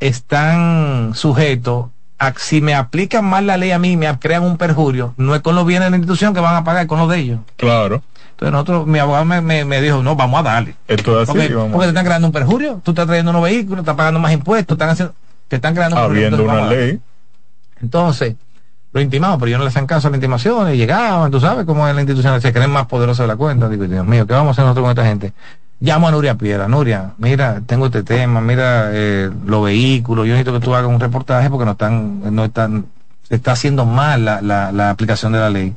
están 0.00 1.12
sujetos 1.14 1.86
a 2.18 2.34
si 2.36 2.60
me 2.60 2.74
aplican 2.74 3.24
mal 3.24 3.46
la 3.46 3.56
ley 3.56 3.70
a 3.70 3.78
mí, 3.78 3.96
me 3.96 4.18
crean 4.18 4.42
un 4.42 4.58
perjurio, 4.58 5.14
no 5.16 5.34
es 5.34 5.40
con 5.40 5.54
los 5.54 5.64
bienes 5.64 5.86
de 5.86 5.92
la 5.92 5.96
institución 5.96 6.34
que 6.34 6.40
van 6.40 6.56
a 6.56 6.62
pagar, 6.64 6.82
es 6.82 6.88
con 6.88 6.98
los 6.98 7.08
de 7.08 7.18
ellos. 7.20 7.40
Claro. 7.56 8.02
Entonces 8.32 8.52
nosotros, 8.52 8.86
mi 8.86 8.98
abogado 8.98 9.24
me, 9.24 9.80
dijo, 9.80 10.02
no, 10.02 10.14
vamos 10.14 10.40
a 10.40 10.42
darle. 10.42 10.74
Esto 10.86 11.22
es 11.22 11.30
así, 11.30 11.38
porque, 11.38 11.54
porque 11.54 11.86
te 11.86 11.88
están 11.88 12.04
creando 12.04 12.26
un 12.28 12.32
perjurio, 12.34 12.82
tú 12.84 12.90
estás 12.90 13.06
trayendo 13.06 13.30
unos 13.30 13.44
vehículos, 13.44 13.78
estás 13.78 13.96
pagando 13.96 14.20
más 14.20 14.32
impuestos, 14.32 14.74
están 14.74 14.90
haciendo, 14.90 15.14
te 15.48 15.56
están 15.56 15.74
creando 15.74 15.96
un 15.96 16.02
Habiendo 16.02 16.44
una 16.44 16.66
ley. 16.66 17.00
Entonces, 17.80 18.36
lo 18.92 19.00
intimamos, 19.00 19.38
pero 19.38 19.50
yo 19.50 19.58
no 19.58 19.64
le 19.64 19.68
hacen 19.68 19.86
caso 19.86 20.08
a 20.08 20.10
la 20.10 20.16
intimación 20.16 20.74
y 20.74 20.76
llegaban, 20.76 21.30
tú 21.30 21.40
sabes 21.40 21.64
cómo 21.64 21.88
es 21.88 21.94
la 21.94 22.02
institución, 22.02 22.40
se 22.40 22.52
creen 22.52 22.70
más 22.70 22.86
poderosos 22.86 23.24
de 23.24 23.28
la 23.28 23.36
cuenta. 23.36 23.68
Digo, 23.68 23.84
Dios 23.84 24.06
mío, 24.06 24.26
¿qué 24.26 24.34
vamos 24.34 24.48
a 24.48 24.50
hacer 24.52 24.64
nosotros 24.64 24.84
con 24.84 24.90
esta 24.90 25.04
gente? 25.04 25.32
Llamo 25.80 26.08
a 26.08 26.10
Nuria 26.10 26.36
Piedra, 26.36 26.68
Nuria, 26.68 27.12
mira, 27.18 27.60
tengo 27.66 27.86
este 27.86 28.02
tema, 28.02 28.40
mira 28.40 28.90
eh, 28.92 29.30
los 29.46 29.64
vehículos, 29.64 30.26
yo 30.26 30.32
necesito 30.34 30.52
que 30.52 30.64
tú 30.64 30.74
hagas 30.74 30.88
un 30.88 31.00
reportaje 31.00 31.50
porque 31.50 31.64
no 31.64 31.72
están, 31.72 32.34
no 32.34 32.44
están, 32.44 32.86
se 33.28 33.34
está 33.34 33.52
haciendo 33.52 33.84
mal 33.84 34.24
la, 34.24 34.40
la, 34.42 34.70
la 34.70 34.90
aplicación 34.90 35.32
de 35.32 35.40
la 35.40 35.50
ley. 35.50 35.74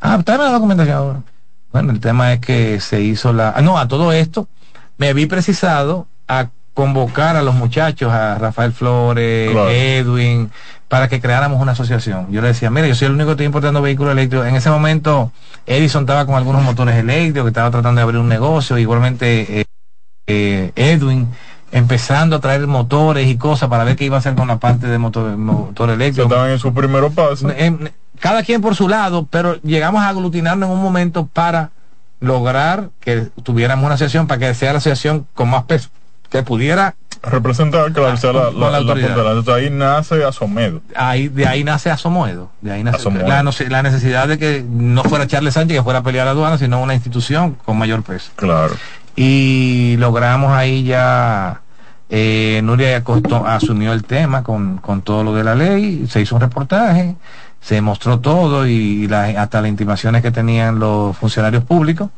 Ah, 0.00 0.20
tráeme 0.24 0.44
la 0.44 0.50
documentación. 0.50 1.24
Bueno, 1.72 1.92
el 1.92 2.00
tema 2.00 2.32
es 2.32 2.40
que 2.40 2.80
se 2.80 3.02
hizo 3.02 3.32
la, 3.32 3.50
ah, 3.54 3.62
no, 3.62 3.78
a 3.78 3.86
todo 3.86 4.12
esto 4.12 4.48
me 4.98 5.12
vi 5.12 5.26
precisado 5.26 6.06
a 6.26 6.48
convocar 6.76 7.36
a 7.36 7.42
los 7.42 7.54
muchachos, 7.54 8.12
a 8.12 8.34
Rafael 8.36 8.70
Flores, 8.70 9.50
Edwin, 9.70 10.50
para 10.88 11.08
que 11.08 11.22
creáramos 11.22 11.58
una 11.62 11.72
asociación. 11.72 12.30
Yo 12.30 12.42
le 12.42 12.48
decía, 12.48 12.68
mira, 12.68 12.86
yo 12.86 12.94
soy 12.94 13.06
el 13.06 13.14
único 13.14 13.28
que 13.28 13.32
estoy 13.32 13.46
importando 13.46 13.80
vehículos 13.80 14.12
eléctricos. 14.12 14.46
En 14.46 14.56
ese 14.56 14.68
momento, 14.68 15.32
Edison 15.64 16.02
estaba 16.02 16.26
con 16.26 16.34
algunos 16.34 16.62
motores 16.62 16.96
eléctricos, 16.96 17.44
que 17.44 17.48
estaba 17.48 17.70
tratando 17.70 17.98
de 17.98 18.02
abrir 18.02 18.20
un 18.20 18.28
negocio, 18.28 18.76
igualmente 18.76 19.60
eh, 19.60 19.64
eh, 20.26 20.72
Edwin 20.76 21.28
empezando 21.72 22.36
a 22.36 22.40
traer 22.40 22.66
motores 22.66 23.26
y 23.26 23.38
cosas 23.38 23.70
para 23.70 23.84
ver 23.84 23.96
qué 23.96 24.04
iba 24.04 24.16
a 24.16 24.18
hacer 24.18 24.34
con 24.34 24.46
la 24.46 24.58
parte 24.58 24.86
de 24.86 24.98
motor, 24.98 25.34
motor 25.34 25.88
eléctrico. 25.88 26.28
Estaban 26.28 26.50
en 26.50 26.58
su 26.58 26.74
primer 26.74 27.10
paso. 27.12 27.48
Cada 28.20 28.42
quien 28.42 28.60
por 28.60 28.74
su 28.74 28.86
lado, 28.86 29.26
pero 29.30 29.54
llegamos 29.62 30.02
a 30.02 30.10
aglutinarnos 30.10 30.68
en 30.68 30.76
un 30.76 30.82
momento 30.82 31.26
para 31.26 31.70
lograr 32.20 32.90
que 33.00 33.28
tuviéramos 33.42 33.86
una 33.86 33.94
asociación, 33.94 34.26
para 34.26 34.40
que 34.40 34.54
sea 34.54 34.72
la 34.72 34.78
asociación 34.78 35.26
con 35.32 35.48
más 35.48 35.64
peso, 35.64 35.88
que 36.30 36.42
pudiera 36.42 36.94
representar, 37.22 37.92
claro, 37.92 38.12
ah, 38.12 38.16
sea 38.16 38.32
la, 38.32 38.50
la, 38.50 38.80
la, 38.80 39.54
ahí 39.54 39.70
nace 39.70 40.24
Asomedo. 40.24 40.80
Ahí, 40.94 41.28
de 41.28 41.46
ahí 41.46 41.64
nace 41.64 41.90
Asomoedo. 41.90 42.50
De 42.60 42.72
ahí 42.72 42.84
nace 42.84 43.10
La, 43.10 43.42
la, 43.42 43.82
necesidad 43.82 44.28
de 44.28 44.38
que 44.38 44.64
no 44.68 45.02
fuera 45.04 45.26
Charles 45.26 45.54
Sánchez 45.54 45.78
que 45.78 45.82
fuera 45.82 46.00
a 46.00 46.02
pelear 46.02 46.22
a 46.22 46.26
la 46.26 46.30
aduana, 46.32 46.58
sino 46.58 46.80
una 46.80 46.94
institución 46.94 47.56
con 47.64 47.78
mayor 47.78 48.02
peso. 48.02 48.30
Claro. 48.36 48.74
Y 49.16 49.96
logramos 49.98 50.52
ahí 50.52 50.84
ya, 50.84 51.62
eh, 52.10 52.60
Nuria 52.62 53.02
asumió 53.46 53.92
el 53.92 54.04
tema 54.04 54.42
con, 54.42 54.78
con 54.78 55.02
todo 55.02 55.24
lo 55.24 55.34
de 55.34 55.42
la 55.42 55.54
ley, 55.54 56.06
se 56.08 56.20
hizo 56.20 56.34
un 56.34 56.42
reportaje, 56.42 57.16
se 57.60 57.80
mostró 57.80 58.20
todo 58.20 58.66
y 58.66 59.10
hasta 59.12 59.60
las 59.60 59.68
intimaciones 59.68 60.22
que 60.22 60.30
tenían 60.30 60.78
los 60.78 61.16
funcionarios 61.16 61.64
públicos. 61.64 62.10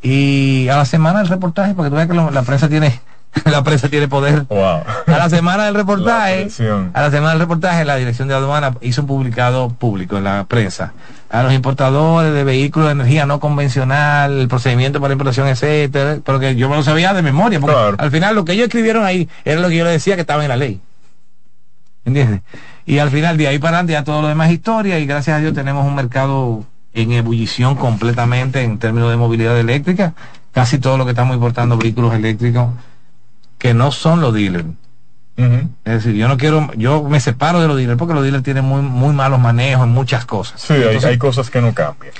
Y 0.00 0.68
a 0.68 0.76
la 0.76 0.84
semana 0.84 1.20
del 1.20 1.28
reportaje, 1.28 1.74
porque 1.74 1.90
tú 1.90 1.96
ves 1.96 2.06
que 2.06 2.14
la 2.14 2.42
prensa 2.42 2.68
tiene 2.68 3.00
la 3.50 3.62
prensa 3.62 3.88
tiene 3.88 4.08
poder. 4.08 4.46
A 4.50 4.82
la 5.06 5.28
semana 5.28 5.66
del 5.66 5.74
reportaje, 5.76 6.48
a 6.92 7.02
la 7.02 7.10
semana 7.10 7.30
del 7.30 7.40
reportaje, 7.40 7.84
la 7.84 7.96
dirección 7.96 8.28
de 8.28 8.34
aduana 8.34 8.74
hizo 8.80 9.02
un 9.02 9.06
publicado 9.06 9.68
público 9.70 10.16
en 10.16 10.24
la 10.24 10.44
prensa 10.44 10.92
a 11.34 11.42
los 11.42 11.52
importadores 11.52 12.32
de 12.32 12.44
vehículos 12.44 12.86
de 12.86 12.92
energía 12.92 13.26
no 13.26 13.40
convencional, 13.40 14.38
el 14.38 14.46
procedimiento 14.46 15.00
para 15.00 15.14
importación, 15.14 15.48
etcétera, 15.48 16.18
porque 16.24 16.54
yo 16.54 16.68
me 16.68 16.76
lo 16.76 16.84
sabía 16.84 17.12
de 17.12 17.22
memoria, 17.22 17.58
porque 17.58 17.76
al 17.98 18.10
final 18.12 18.36
lo 18.36 18.44
que 18.44 18.52
ellos 18.52 18.66
escribieron 18.66 19.04
ahí 19.04 19.28
era 19.44 19.60
lo 19.60 19.68
que 19.68 19.76
yo 19.76 19.84
le 19.84 19.90
decía 19.90 20.14
que 20.14 20.20
estaba 20.20 20.44
en 20.44 20.48
la 20.48 20.56
ley. 20.56 20.80
¿Entiendes? 22.04 22.42
Y 22.86 22.98
al 22.98 23.10
final 23.10 23.36
de 23.36 23.48
ahí 23.48 23.58
para 23.58 23.78
adelante 23.78 23.94
ya 23.94 24.04
todo 24.04 24.22
lo 24.22 24.28
demás 24.28 24.52
historia 24.52 25.00
y 25.00 25.06
gracias 25.06 25.36
a 25.36 25.40
Dios 25.40 25.54
tenemos 25.54 25.84
un 25.84 25.96
mercado 25.96 26.64
en 26.92 27.10
ebullición 27.10 27.74
completamente 27.74 28.62
en 28.62 28.78
términos 28.78 29.10
de 29.10 29.16
movilidad 29.16 29.58
eléctrica. 29.58 30.14
Casi 30.52 30.78
todo 30.78 30.98
lo 30.98 31.04
que 31.04 31.10
estamos 31.10 31.34
importando 31.34 31.76
vehículos 31.76 32.14
eléctricos 32.14 32.68
que 33.64 33.72
no 33.72 33.92
son 33.92 34.20
los 34.20 34.34
dealers. 34.34 34.66
Es 35.38 36.04
decir, 36.04 36.12
yo 36.16 36.28
no 36.28 36.36
quiero, 36.36 36.70
yo 36.76 37.02
me 37.04 37.18
separo 37.18 37.62
de 37.62 37.66
los 37.66 37.78
dealers 37.78 37.98
porque 37.98 38.12
los 38.12 38.22
dealers 38.22 38.44
tienen 38.44 38.62
muy, 38.62 38.82
muy 38.82 39.14
malos 39.14 39.40
manejos 39.40 39.86
en 39.86 39.90
muchas 39.90 40.26
cosas. 40.26 40.60
Sí, 40.60 40.74
hay, 40.74 41.16
cosas 41.16 41.48
que 41.48 41.62
no 41.62 41.72
cambian. 41.72 42.12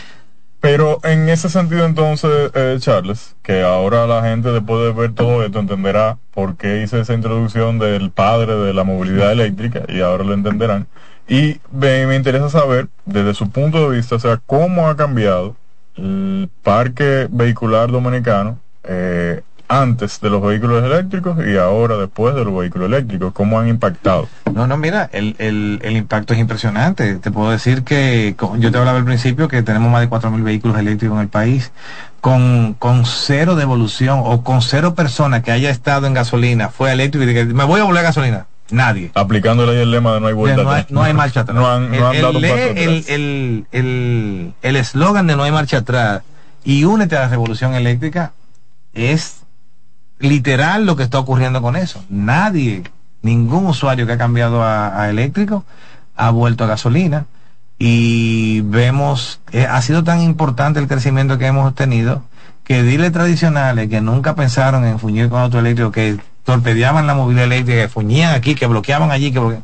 Pero 0.61 1.01
en 1.05 1.29
ese 1.29 1.51
sentido 1.51 1.85
entonces, 1.85 2.51
eh, 2.55 2.79
Charles, 2.81 3.37
que 3.43 3.61
ahora 3.61 4.07
la 4.07 4.23
gente 4.23 4.53
después 4.53 4.87
de 4.87 4.93
ver 4.99 5.13
todo 5.13 5.45
esto 5.45 5.59
entenderá 5.59 6.17
por 6.33 6.57
qué 6.57 6.83
hice 6.83 7.01
esa 7.01 7.13
introducción 7.13 7.79
del 7.79 8.11
padre 8.11 8.55
de 8.55 8.73
la 8.73 8.85
movilidad 8.85 9.31
eléctrica 9.31 9.83
y 9.87 10.01
ahora 10.01 10.25
lo 10.25 10.33
entenderán. 10.33 10.87
Y 11.29 11.61
me, 11.71 12.07
me 12.07 12.17
interesa 12.17 12.49
saber, 12.49 12.89
desde 13.05 13.35
su 13.35 13.51
punto 13.51 13.91
de 13.91 13.99
vista, 13.99 14.17
o 14.17 14.19
sea, 14.19 14.41
cómo 14.47 14.89
ha 14.89 14.97
cambiado 14.97 15.57
el 15.97 16.49
parque 16.63 17.29
vehicular 17.31 17.91
dominicano 17.91 18.59
eh, 18.85 19.43
antes 19.69 20.21
de 20.21 20.31
los 20.31 20.43
vehículos 20.43 20.85
eléctricos 20.85 21.39
y 21.47 21.57
ahora 21.57 21.97
después 21.97 22.35
de 22.35 22.45
los 22.45 22.57
vehículos 22.57 22.89
eléctricos? 22.89 23.33
¿Cómo 23.33 23.59
han 23.59 23.69
impactado? 23.69 24.29
No, 24.53 24.67
no, 24.67 24.77
mira, 24.77 25.09
el, 25.13 25.37
el, 25.39 25.81
el 25.83 25.97
impacto 25.97 26.35
es 26.35 26.41
impresionante. 26.41 27.17
Te 27.17 27.31
puedo 27.31 27.51
decir 27.51 27.83
que 27.83 28.35
yo 28.59 28.71
te 28.71 28.79
hablaba 28.79 28.99
al 28.99 29.05
principio 29.05 29.49
que 29.49 29.63
tenemos 29.63 29.91
más 29.91 30.01
de 30.01 30.11
4.000 30.11 30.43
vehículos 30.43 30.79
eléctricos 30.79 31.17
en 31.17 31.23
el 31.23 31.29
país. 31.29 31.73
Con, 32.21 32.75
con 32.79 33.05
cero 33.05 33.55
devolución 33.55 34.23
o 34.25 34.43
con 34.43 34.63
cero 34.63 34.95
personas 34.95 35.43
que 35.43 35.53
haya 35.53 35.69
estado 35.69 36.07
en 36.07 36.15
gasolina, 36.15 36.71
fue 36.71 36.91
eléctrico 36.91 37.31
y 37.31 37.35
que 37.35 37.45
me 37.45 37.65
voy 37.65 37.81
a 37.81 37.85
volver 37.85 38.01
a 38.01 38.05
gasolina. 38.05 38.47
Nadie. 38.71 39.11
Aplicándole 39.15 39.83
el 39.83 39.91
lema 39.91 40.15
de 40.15 40.21
no 40.21 40.27
hay 40.29 40.33
vuelta 40.33 40.63
no 40.63 40.71
hay, 40.71 40.87
no 40.89 41.03
hay 41.03 41.13
marcha 41.13 41.41
atrás. 41.43 41.55
No 41.55 41.71
han, 41.71 41.91
no 41.91 42.09
han 42.09 42.23
dado 42.23 42.39
el, 42.39 43.67
el 43.71 44.77
eslogan 44.77 45.27
de 45.27 45.37
no 45.37 45.43
hay 45.43 45.53
marcha 45.53 45.79
atrás 45.79 46.23
y 46.65 46.85
únete 46.85 47.15
a 47.17 47.21
la 47.21 47.29
revolución 47.29 47.75
eléctrica 47.75 48.33
es 48.95 49.44
literal 50.19 50.87
lo 50.87 50.97
que 50.97 51.03
está 51.03 51.19
ocurriendo 51.19 51.63
con 51.63 51.77
eso. 51.77 52.05
Nadie, 52.09 52.85
ningún 53.23 53.67
usuario 53.67 54.07
que 54.07 54.13
ha 54.13 54.19
cambiado 54.19 54.63
a, 54.63 55.09
eléctrico 55.11 55.65
ha 56.17 56.31
vuelto 56.31 56.65
a 56.65 56.69
gasolina 56.69 57.27
y 57.79 58.61
vemos, 58.63 59.41
eh, 59.53 59.67
ha 59.69 59.83
sido 59.83 60.05
tan 60.05 60.21
importante 60.21 60.79
el 60.79 60.87
crecimiento 60.87 61.39
que 61.39 61.47
hemos 61.47 61.75
tenido 61.75 62.23
que 62.63 62.83
diles 62.83 63.13
tradicionales 63.13 63.89
que 63.89 64.01
nunca 64.01 64.35
pensaron 64.35 64.87
en 64.87 64.99
fuñir 64.99 65.29
con 65.29 65.41
auto 65.41 65.59
eléctrico, 65.59 65.93
que 65.93 66.19
torpedeaban 66.45 67.07
la 67.07 67.15
movilidad 67.15 67.45
eléctrica, 67.45 67.83
que 67.83 67.89
fuñían 67.89 68.35
aquí, 68.35 68.55
que 68.55 68.67
bloqueaban 68.67 69.11
allí, 69.11 69.33
que 69.33 69.59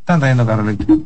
están 0.00 0.20
trayendo 0.20 0.46
carro 0.46 0.62
eléctrico. 0.62 0.98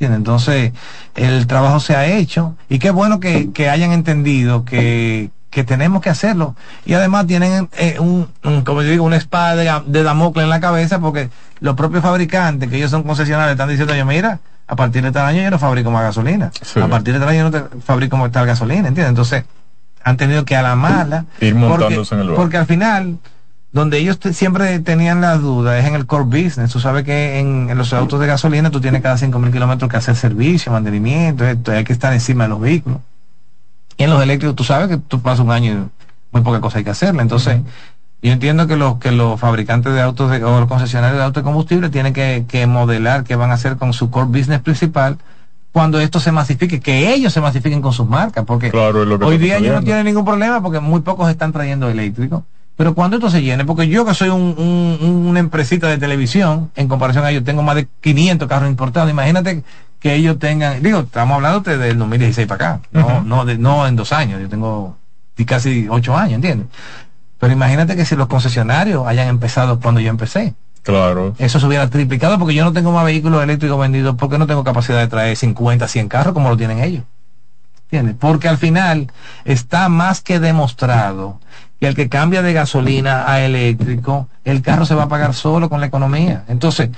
Entonces, 0.00 0.72
el 1.14 1.46
trabajo 1.46 1.80
se 1.80 1.94
ha 1.94 2.06
hecho 2.06 2.56
y 2.68 2.78
qué 2.78 2.90
bueno 2.90 3.20
que 3.20 3.70
hayan 3.70 3.92
entendido 3.92 4.64
que, 4.64 5.30
que 5.56 5.64
tenemos 5.64 6.02
que 6.02 6.10
hacerlo. 6.10 6.54
Y 6.84 6.92
además 6.92 7.26
tienen 7.26 7.70
eh, 7.78 7.96
un, 7.98 8.28
como 8.62 8.82
yo 8.82 8.90
digo, 8.90 9.06
una 9.06 9.16
espada 9.16 9.56
de, 9.56 9.72
de 9.86 10.02
Damocles 10.02 10.44
en 10.44 10.50
la 10.50 10.60
cabeza 10.60 10.98
porque 10.98 11.30
los 11.60 11.74
propios 11.76 12.02
fabricantes, 12.02 12.68
que 12.68 12.76
ellos 12.76 12.90
son 12.90 13.04
concesionarios, 13.04 13.52
están 13.52 13.70
diciendo, 13.70 13.94
yo 13.94 14.04
mira, 14.04 14.40
a 14.66 14.76
partir 14.76 15.02
de 15.02 15.12
tal 15.12 15.24
año 15.24 15.40
yo 15.40 15.50
no 15.50 15.58
fabrico 15.58 15.90
más 15.90 16.02
gasolina. 16.02 16.52
A 16.74 16.88
partir 16.88 17.14
de 17.14 17.20
tal 17.20 17.30
año 17.30 17.50
yo 17.50 17.58
no 17.58 17.80
fabrico 17.80 18.18
más 18.18 18.30
tal 18.32 18.44
gasolina, 18.44 18.86
¿entiendes? 18.86 19.08
Entonces, 19.08 19.44
han 20.04 20.18
tenido 20.18 20.44
que 20.44 20.56
a 20.56 20.60
la 20.60 20.76
mala. 20.76 21.24
Ir 21.40 21.54
montándose 21.54 22.14
en 22.14 22.20
el 22.20 22.34
Porque 22.34 22.58
al 22.58 22.66
final, 22.66 23.16
donde 23.72 23.96
ellos 23.96 24.18
siempre 24.32 24.78
tenían 24.80 25.22
la 25.22 25.38
duda 25.38 25.78
es 25.78 25.86
en 25.86 25.94
el 25.94 26.04
core 26.04 26.24
business. 26.24 26.70
Tú 26.70 26.80
sabes 26.80 27.04
que 27.04 27.38
en, 27.38 27.74
los 27.78 27.94
autos 27.94 28.20
de 28.20 28.26
gasolina 28.26 28.70
tú 28.70 28.82
tienes 28.82 29.00
cada 29.00 29.16
5.000 29.16 29.52
kilómetros 29.52 29.90
que 29.90 29.96
hacer 29.96 30.16
servicio, 30.16 30.70
mantenimiento, 30.70 31.46
esto, 31.46 31.72
hay 31.72 31.84
que 31.84 31.94
estar 31.94 32.12
encima 32.12 32.44
de 32.44 32.50
los 32.50 32.60
vehículos. 32.60 32.98
Y 33.96 34.04
en 34.04 34.10
los 34.10 34.22
eléctricos 34.22 34.56
tú 34.56 34.64
sabes 34.64 34.88
que 34.88 34.98
tú 34.98 35.20
pasas 35.20 35.40
un 35.40 35.50
año 35.50 35.72
y 35.72 35.76
muy 36.32 36.42
poca 36.42 36.60
cosa 36.60 36.78
hay 36.78 36.84
que 36.84 36.90
hacerle. 36.90 37.22
Entonces, 37.22 37.60
yo 38.22 38.32
entiendo 38.32 38.66
que 38.66 38.76
los, 38.76 38.98
que 38.98 39.12
los 39.12 39.38
fabricantes 39.38 39.92
de 39.92 40.00
autos 40.00 40.30
o 40.30 40.60
los 40.60 40.68
concesionarios 40.68 41.18
de 41.18 41.24
autos 41.24 41.42
de 41.42 41.44
combustible 41.44 41.90
tienen 41.90 42.12
que, 42.12 42.44
que 42.48 42.66
modelar 42.66 43.24
qué 43.24 43.36
van 43.36 43.50
a 43.50 43.54
hacer 43.54 43.76
con 43.76 43.92
su 43.92 44.10
core 44.10 44.26
business 44.26 44.60
principal 44.60 45.18
cuando 45.76 46.00
esto 46.00 46.20
se 46.20 46.32
masifique, 46.32 46.80
que 46.80 47.12
ellos 47.12 47.34
se 47.34 47.40
masifiquen 47.42 47.82
con 47.82 47.92
sus 47.92 48.08
marcas, 48.08 48.46
porque 48.46 48.70
hoy 48.74 49.36
día 49.36 49.58
ellos 49.58 49.74
no 49.74 49.82
tienen 49.82 50.06
ningún 50.06 50.24
problema 50.24 50.62
porque 50.62 50.80
muy 50.80 51.02
pocos 51.02 51.28
están 51.28 51.52
trayendo 51.52 51.90
eléctricos. 51.90 52.44
Pero 52.76 52.94
cuando 52.94 53.16
esto 53.16 53.28
se 53.28 53.42
llene, 53.42 53.66
porque 53.66 53.86
yo 53.86 54.06
que 54.06 54.14
soy 54.14 54.30
un, 54.30 54.54
un, 54.56 55.26
una 55.26 55.38
empresita 55.38 55.88
de 55.88 55.98
televisión, 55.98 56.70
en 56.76 56.88
comparación 56.88 57.26
a 57.26 57.30
ellos 57.30 57.44
tengo 57.44 57.62
más 57.62 57.76
de 57.76 57.88
500 58.00 58.48
carros 58.48 58.70
importados, 58.70 59.10
imagínate 59.10 59.64
que 60.00 60.14
ellos 60.14 60.38
tengan, 60.38 60.82
digo, 60.82 61.00
estamos 61.00 61.36
hablando 61.36 61.60
del 61.60 61.98
2016 61.98 62.46
para 62.46 62.76
acá, 62.76 62.80
no, 62.92 63.22
no, 63.22 63.44
de, 63.44 63.58
no 63.58 63.86
en 63.86 63.96
dos 63.96 64.12
años, 64.12 64.40
yo 64.40 64.48
tengo 64.48 64.96
casi 65.46 65.86
ocho 65.88 66.16
años, 66.16 66.36
¿entiendes? 66.36 66.68
Pero 67.38 67.52
imagínate 67.52 67.96
que 67.96 68.04
si 68.04 68.16
los 68.16 68.28
concesionarios 68.28 69.06
hayan 69.06 69.28
empezado 69.28 69.78
cuando 69.80 70.00
yo 70.00 70.08
empecé. 70.08 70.54
Claro. 70.82 71.34
Eso 71.38 71.58
se 71.58 71.66
hubiera 71.66 71.90
triplicado 71.90 72.38
porque 72.38 72.54
yo 72.54 72.64
no 72.64 72.72
tengo 72.72 72.92
más 72.92 73.04
vehículos 73.04 73.42
eléctricos 73.42 73.78
vendidos 73.78 74.14
porque 74.16 74.38
no 74.38 74.46
tengo 74.46 74.64
capacidad 74.64 74.98
de 74.98 75.08
traer 75.08 75.36
50, 75.36 75.88
100 75.88 76.08
carros 76.08 76.32
como 76.32 76.48
lo 76.48 76.56
tienen 76.56 76.78
ellos. 76.78 77.02
¿Entiendes? 77.84 78.16
Porque 78.18 78.48
al 78.48 78.56
final 78.56 79.12
está 79.44 79.88
más 79.88 80.20
que 80.20 80.40
demostrado 80.40 81.40
que 81.80 81.88
el 81.88 81.94
que 81.94 82.08
cambia 82.08 82.42
de 82.42 82.52
gasolina 82.52 83.30
a 83.30 83.40
eléctrico, 83.40 84.28
el 84.44 84.62
carro 84.62 84.86
se 84.86 84.94
va 84.94 85.04
a 85.04 85.08
pagar 85.08 85.34
solo 85.34 85.68
con 85.68 85.80
la 85.80 85.86
economía. 85.86 86.44
Entonces, 86.48 86.90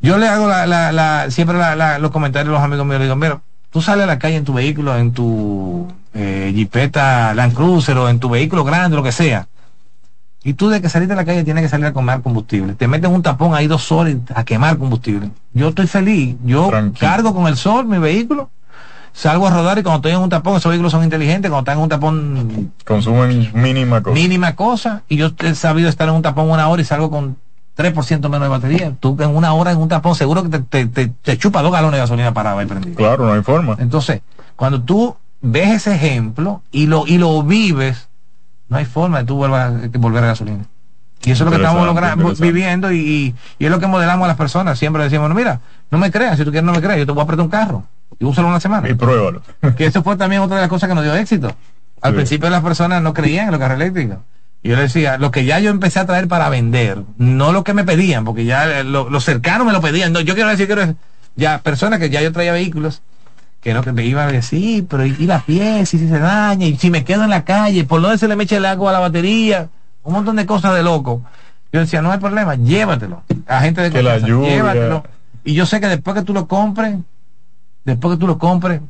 yo 0.00 0.18
le 0.18 0.28
hago 0.28 0.48
la, 0.48 0.66
la, 0.66 0.92
la 0.92 1.30
siempre 1.30 1.56
los 1.98 2.10
comentarios 2.10 2.48
a 2.48 2.58
los 2.58 2.62
amigos 2.64 2.86
míos, 2.86 2.98
le 3.00 3.04
digo, 3.04 3.16
mira, 3.16 3.40
tú 3.70 3.82
sales 3.82 4.04
a 4.04 4.06
la 4.06 4.18
calle 4.18 4.36
en 4.36 4.44
tu 4.44 4.54
vehículo, 4.54 4.96
en 4.96 5.12
tu 5.12 5.88
eh, 6.14 6.52
Jeepeta 6.54 7.34
Land 7.34 7.54
Cruiser 7.54 7.96
o 7.98 8.08
en 8.08 8.18
tu 8.18 8.30
vehículo 8.30 8.64
grande, 8.64 8.96
lo 8.96 9.02
que 9.02 9.12
sea. 9.12 9.46
Y 10.42 10.54
tú 10.54 10.70
de 10.70 10.80
que 10.80 10.88
salir 10.88 11.06
de 11.06 11.14
la 11.14 11.26
calle 11.26 11.44
tienes 11.44 11.62
que 11.62 11.68
salir 11.68 11.84
a 11.84 11.92
quemar 11.92 12.22
combustible. 12.22 12.72
Te 12.72 12.88
metes 12.88 13.10
un 13.10 13.22
tapón 13.22 13.54
ahí 13.54 13.66
dos 13.66 13.92
horas 13.92 14.16
a 14.34 14.42
quemar 14.44 14.78
combustible. 14.78 15.30
Yo 15.52 15.68
estoy 15.68 15.86
feliz. 15.86 16.36
Yo 16.44 16.70
cargo 16.98 17.34
con 17.34 17.46
el 17.46 17.58
sol 17.58 17.84
mi 17.84 17.98
vehículo, 17.98 18.48
salgo 19.12 19.46
a 19.46 19.50
rodar 19.50 19.78
y 19.78 19.82
cuando 19.82 19.98
estoy 19.98 20.12
en 20.12 20.24
un 20.24 20.30
tapón, 20.30 20.56
esos 20.56 20.70
vehículos 20.70 20.92
son 20.92 21.04
inteligentes, 21.04 21.50
cuando 21.50 21.70
están 21.70 21.76
en 21.76 21.82
un 21.82 21.88
tapón... 21.90 22.72
Consumen 22.86 23.50
mínima 23.52 24.02
cosa. 24.02 24.14
Mínima 24.14 24.56
cosa. 24.56 25.02
Y 25.10 25.16
yo 25.16 25.32
he 25.40 25.54
sabido 25.54 25.90
estar 25.90 26.08
en 26.08 26.14
un 26.14 26.22
tapón 26.22 26.50
una 26.50 26.68
hora 26.68 26.80
y 26.80 26.86
salgo 26.86 27.10
con 27.10 27.36
3% 27.80 28.20
menos 28.28 28.42
de 28.42 28.48
batería. 28.48 28.92
Tú 29.00 29.16
en 29.20 29.34
una 29.34 29.52
hora 29.52 29.72
en 29.72 29.78
un 29.78 29.88
tapón 29.88 30.14
seguro 30.14 30.42
que 30.42 30.58
te, 30.58 30.86
te, 30.86 31.08
te, 31.08 31.38
chupa 31.38 31.62
dos 31.62 31.72
galones 31.72 31.96
de 31.96 32.00
gasolina 32.00 32.34
para 32.34 32.52
haber 32.52 32.66
prendido. 32.66 32.94
Claro, 32.94 33.26
no 33.26 33.32
hay 33.32 33.42
forma. 33.42 33.76
Entonces, 33.78 34.22
cuando 34.56 34.82
tú 34.82 35.16
ves 35.40 35.70
ese 35.70 35.94
ejemplo 35.94 36.62
y 36.70 36.86
lo, 36.86 37.06
y 37.06 37.18
lo 37.18 37.42
vives, 37.42 38.08
no 38.68 38.76
hay 38.76 38.84
forma 38.84 39.18
de 39.18 39.24
tú 39.24 39.36
vuelvas 39.36 39.72
a, 39.72 39.98
volver 39.98 40.24
a 40.24 40.28
gasolina. 40.28 40.64
Y 41.22 41.32
eso 41.32 41.44
es 41.44 41.50
lo 41.50 41.56
que 41.56 41.62
estamos 41.62 42.40
viviendo 42.40 42.92
y, 42.92 43.34
y, 43.58 43.64
es 43.64 43.70
lo 43.70 43.78
que 43.78 43.86
modelamos 43.86 44.24
a 44.24 44.28
las 44.28 44.36
personas. 44.36 44.78
Siempre 44.78 45.02
decimos, 45.02 45.28
no, 45.28 45.34
mira, 45.34 45.60
no 45.90 45.98
me 45.98 46.10
creas, 46.10 46.38
si 46.38 46.44
tú 46.44 46.50
quieres 46.50 46.64
no 46.64 46.72
me 46.72 46.80
creas, 46.80 46.98
yo 46.98 47.06
te 47.06 47.12
voy 47.12 47.20
a 47.20 47.24
apretar 47.24 47.44
un 47.44 47.50
carro 47.50 47.84
y 48.18 48.24
úsalo 48.24 48.48
una 48.48 48.60
semana. 48.60 48.88
Y 48.88 48.94
pruébalo. 48.94 49.42
que 49.76 49.86
eso 49.86 50.02
fue 50.02 50.16
también 50.16 50.42
otra 50.42 50.56
de 50.56 50.62
las 50.62 50.70
cosas 50.70 50.88
que 50.88 50.94
nos 50.94 51.04
dio 51.04 51.14
éxito. 51.14 51.54
Al 52.00 52.14
principio 52.14 52.48
las 52.48 52.62
personas 52.62 53.02
no 53.02 53.12
creían 53.12 53.46
en 53.46 53.52
los 53.52 53.60
carros 53.60 53.76
eléctricos. 53.76 54.18
Y 54.62 54.68
yo 54.68 54.76
le 54.76 54.82
decía, 54.82 55.16
lo 55.16 55.30
que 55.30 55.44
ya 55.44 55.58
yo 55.58 55.70
empecé 55.70 56.00
a 56.00 56.06
traer 56.06 56.28
para 56.28 56.48
vender, 56.50 57.02
no 57.16 57.52
lo 57.52 57.64
que 57.64 57.72
me 57.72 57.84
pedían, 57.84 58.24
porque 58.24 58.44
ya 58.44 58.82
los 58.82 59.10
lo 59.10 59.20
cercanos 59.20 59.66
me 59.66 59.72
lo 59.72 59.80
pedían. 59.80 60.12
No, 60.12 60.20
yo 60.20 60.34
quiero 60.34 60.50
decir, 60.50 60.68
que 60.68 60.94
ya 61.36 61.58
personas 61.58 61.98
que 61.98 62.10
ya 62.10 62.20
yo 62.20 62.30
traía 62.30 62.52
vehículos, 62.52 63.00
que 63.62 63.72
no, 63.72 63.82
que 63.82 63.92
me 63.92 64.04
iban 64.04 64.28
a 64.28 64.32
decir, 64.32 64.60
sí, 64.60 64.86
pero 64.88 65.06
y, 65.06 65.26
la 65.26 65.40
pieza, 65.40 65.96
y 65.96 65.98
si 65.98 66.08
se 66.08 66.18
daña, 66.18 66.66
y 66.66 66.76
si 66.76 66.90
me 66.90 67.04
quedo 67.04 67.24
en 67.24 67.30
la 67.30 67.44
calle, 67.44 67.84
por 67.84 68.02
no 68.02 68.16
se 68.18 68.28
le 68.28 68.36
me 68.36 68.44
eche 68.44 68.56
el 68.56 68.66
agua 68.66 68.90
a 68.90 68.92
la 68.92 68.98
batería, 68.98 69.68
un 70.02 70.12
montón 70.12 70.36
de 70.36 70.44
cosas 70.44 70.74
de 70.74 70.82
loco. 70.82 71.22
Yo 71.72 71.80
decía, 71.80 72.02
no 72.02 72.12
hay 72.12 72.18
problema, 72.18 72.54
llévatelo. 72.56 73.22
A 73.46 73.60
gente 73.60 73.80
de 73.80 73.90
confianza, 73.90 74.26
llévatelo. 74.26 75.04
Y 75.42 75.54
yo 75.54 75.64
sé 75.64 75.80
que 75.80 75.86
después 75.86 76.16
que 76.16 76.22
tú 76.22 76.34
lo 76.34 76.46
compres, 76.46 76.96
después 77.84 78.14
que 78.14 78.20
tú 78.20 78.26
lo 78.26 78.36
compres, 78.36 78.82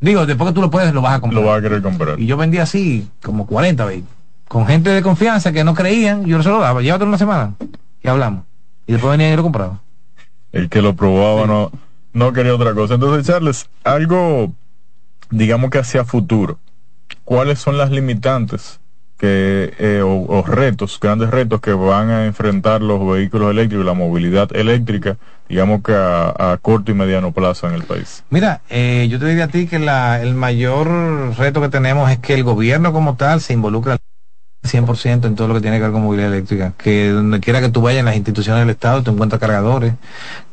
digo, 0.00 0.26
después 0.26 0.50
que 0.50 0.54
tú 0.54 0.60
lo 0.60 0.70
puedes, 0.72 0.92
lo 0.92 1.02
vas 1.02 1.18
a 1.18 1.20
comprar. 1.20 1.42
Lo 1.42 1.48
vas 1.48 1.58
a 1.58 1.62
querer 1.62 1.82
comprar. 1.82 2.18
Y 2.18 2.26
yo 2.26 2.36
vendí 2.36 2.58
así, 2.58 3.08
como 3.22 3.46
40 3.46 3.84
vehículos 3.84 4.17
con 4.48 4.66
gente 4.66 4.90
de 4.90 5.02
confianza 5.02 5.52
que 5.52 5.62
no 5.62 5.74
creían, 5.74 6.24
yo 6.24 6.42
se 6.42 6.48
lo 6.48 6.58
daba, 6.58 6.80
llévatelo 6.80 7.08
una 7.08 7.18
semana 7.18 7.54
y 8.02 8.08
hablamos. 8.08 8.44
Y 8.86 8.92
después 8.92 9.12
venían 9.12 9.34
y 9.34 9.36
lo 9.36 9.42
compraban. 9.42 9.80
El 10.52 10.70
que 10.70 10.80
lo 10.80 10.96
probaba 10.96 11.46
no, 11.46 11.70
no 12.14 12.32
quería 12.32 12.54
otra 12.54 12.72
cosa. 12.74 12.94
Entonces, 12.94 13.26
Charles, 13.26 13.68
algo, 13.84 14.52
digamos 15.30 15.70
que 15.70 15.78
hacia 15.78 16.04
futuro, 16.04 16.58
¿cuáles 17.24 17.58
son 17.58 17.76
las 17.76 17.90
limitantes 17.90 18.80
que 19.18 19.74
eh, 19.78 20.00
o, 20.02 20.42
retos, 20.46 20.98
grandes 21.00 21.30
retos 21.30 21.60
que 21.60 21.72
van 21.72 22.08
a 22.08 22.26
enfrentar 22.26 22.80
los 22.80 23.04
vehículos 23.06 23.50
eléctricos, 23.50 23.84
la 23.84 23.92
movilidad 23.92 24.54
eléctrica, 24.54 25.16
digamos 25.48 25.82
que 25.82 25.92
a, 25.92 26.56
corto 26.62 26.92
y 26.92 26.94
mediano 26.94 27.32
plazo 27.32 27.68
en 27.68 27.74
el 27.74 27.82
país? 27.82 28.24
Mira, 28.30 28.62
eh, 28.70 29.08
yo 29.10 29.18
te 29.18 29.26
diría 29.26 29.44
a 29.44 29.48
ti 29.48 29.66
que 29.66 29.80
la, 29.80 30.22
el 30.22 30.34
mayor 30.34 31.36
reto 31.36 31.60
que 31.60 31.68
tenemos 31.68 32.10
es 32.10 32.18
que 32.18 32.34
el 32.34 32.44
gobierno 32.44 32.92
como 32.92 33.16
tal 33.16 33.40
se 33.40 33.52
involucra 33.54 33.98
100% 34.64 35.26
en 35.26 35.36
todo 35.36 35.48
lo 35.48 35.54
que 35.54 35.60
tiene 35.60 35.76
que 35.76 35.84
ver 35.84 35.92
con 35.92 36.02
movilidad 36.02 36.32
eléctrica, 36.32 36.72
que 36.76 37.10
donde 37.10 37.40
quiera 37.40 37.60
que 37.60 37.68
tú 37.68 37.80
vayas 37.80 38.00
en 38.00 38.06
las 38.06 38.16
instituciones 38.16 38.62
del 38.62 38.70
Estado 38.70 39.02
te 39.02 39.10
encuentras 39.10 39.40
cargadores, 39.40 39.94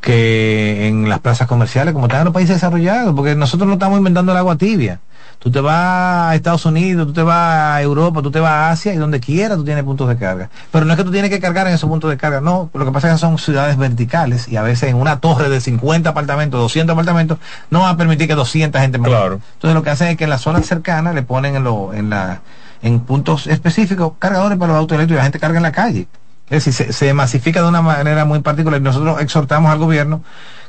que 0.00 0.86
en 0.86 1.08
las 1.08 1.20
plazas 1.20 1.48
comerciales, 1.48 1.92
como 1.92 2.06
están 2.06 2.20
en 2.20 2.26
los 2.26 2.34
países 2.34 2.56
desarrollados, 2.56 3.14
porque 3.14 3.34
nosotros 3.34 3.66
no 3.66 3.74
estamos 3.74 3.98
inventando 3.98 4.32
el 4.32 4.38
agua 4.38 4.56
tibia. 4.56 5.00
Tú 5.38 5.50
te 5.50 5.60
vas 5.60 6.30
a 6.30 6.34
Estados 6.34 6.64
Unidos, 6.64 7.06
tú 7.06 7.12
te 7.12 7.22
vas 7.22 7.76
a 7.76 7.82
Europa, 7.82 8.22
tú 8.22 8.30
te 8.30 8.40
vas 8.40 8.50
a 8.50 8.70
Asia 8.70 8.94
y 8.94 8.96
donde 8.96 9.20
quiera 9.20 9.54
tú 9.54 9.64
tienes 9.64 9.84
puntos 9.84 10.08
de 10.08 10.16
carga. 10.16 10.48
Pero 10.72 10.86
no 10.86 10.92
es 10.92 10.96
que 10.96 11.04
tú 11.04 11.10
tienes 11.10 11.30
que 11.30 11.40
cargar 11.40 11.66
en 11.66 11.74
esos 11.74 11.88
puntos 11.90 12.08
de 12.10 12.16
carga, 12.16 12.40
no. 12.40 12.70
Lo 12.72 12.84
que 12.84 12.90
pasa 12.90 13.08
es 13.08 13.14
que 13.14 13.18
son 13.20 13.38
ciudades 13.38 13.76
verticales 13.76 14.48
y 14.48 14.56
a 14.56 14.62
veces 14.62 14.88
en 14.88 14.96
una 14.96 15.20
torre 15.20 15.50
de 15.50 15.60
50 15.60 16.08
apartamentos, 16.08 16.58
200 16.58 16.94
apartamentos, 16.94 17.38
no 17.70 17.80
va 17.80 17.90
a 17.90 17.96
permitir 17.96 18.28
que 18.28 18.34
200 18.34 18.80
gente 18.80 18.98
me 18.98 19.08
claro. 19.08 19.40
Entonces 19.54 19.74
lo 19.74 19.82
que 19.82 19.90
hacen 19.90 20.08
es 20.08 20.16
que 20.16 20.24
en 20.24 20.30
las 20.30 20.40
zonas 20.40 20.64
cercanas 20.64 21.14
le 21.14 21.22
ponen 21.22 21.54
en, 21.54 21.64
lo, 21.64 21.92
en, 21.92 22.08
la, 22.08 22.40
en 22.82 23.00
puntos 23.00 23.46
específicos 23.46 24.12
cargadores 24.18 24.58
para 24.58 24.72
los 24.72 24.80
autos 24.80 24.96
eléctricos 24.96 25.16
y 25.16 25.20
la 25.20 25.24
gente 25.24 25.38
carga 25.38 25.58
en 25.58 25.62
la 25.62 25.72
calle. 25.72 26.08
Es 26.48 26.64
decir, 26.64 26.72
se, 26.72 26.92
se 26.92 27.12
masifica 27.12 27.60
de 27.62 27.68
una 27.68 27.82
manera 27.82 28.24
muy 28.24 28.40
particular 28.40 28.80
y 28.80 28.84
nosotros 28.84 29.20
exhortamos 29.20 29.70
al 29.70 29.78
gobierno 29.78 30.22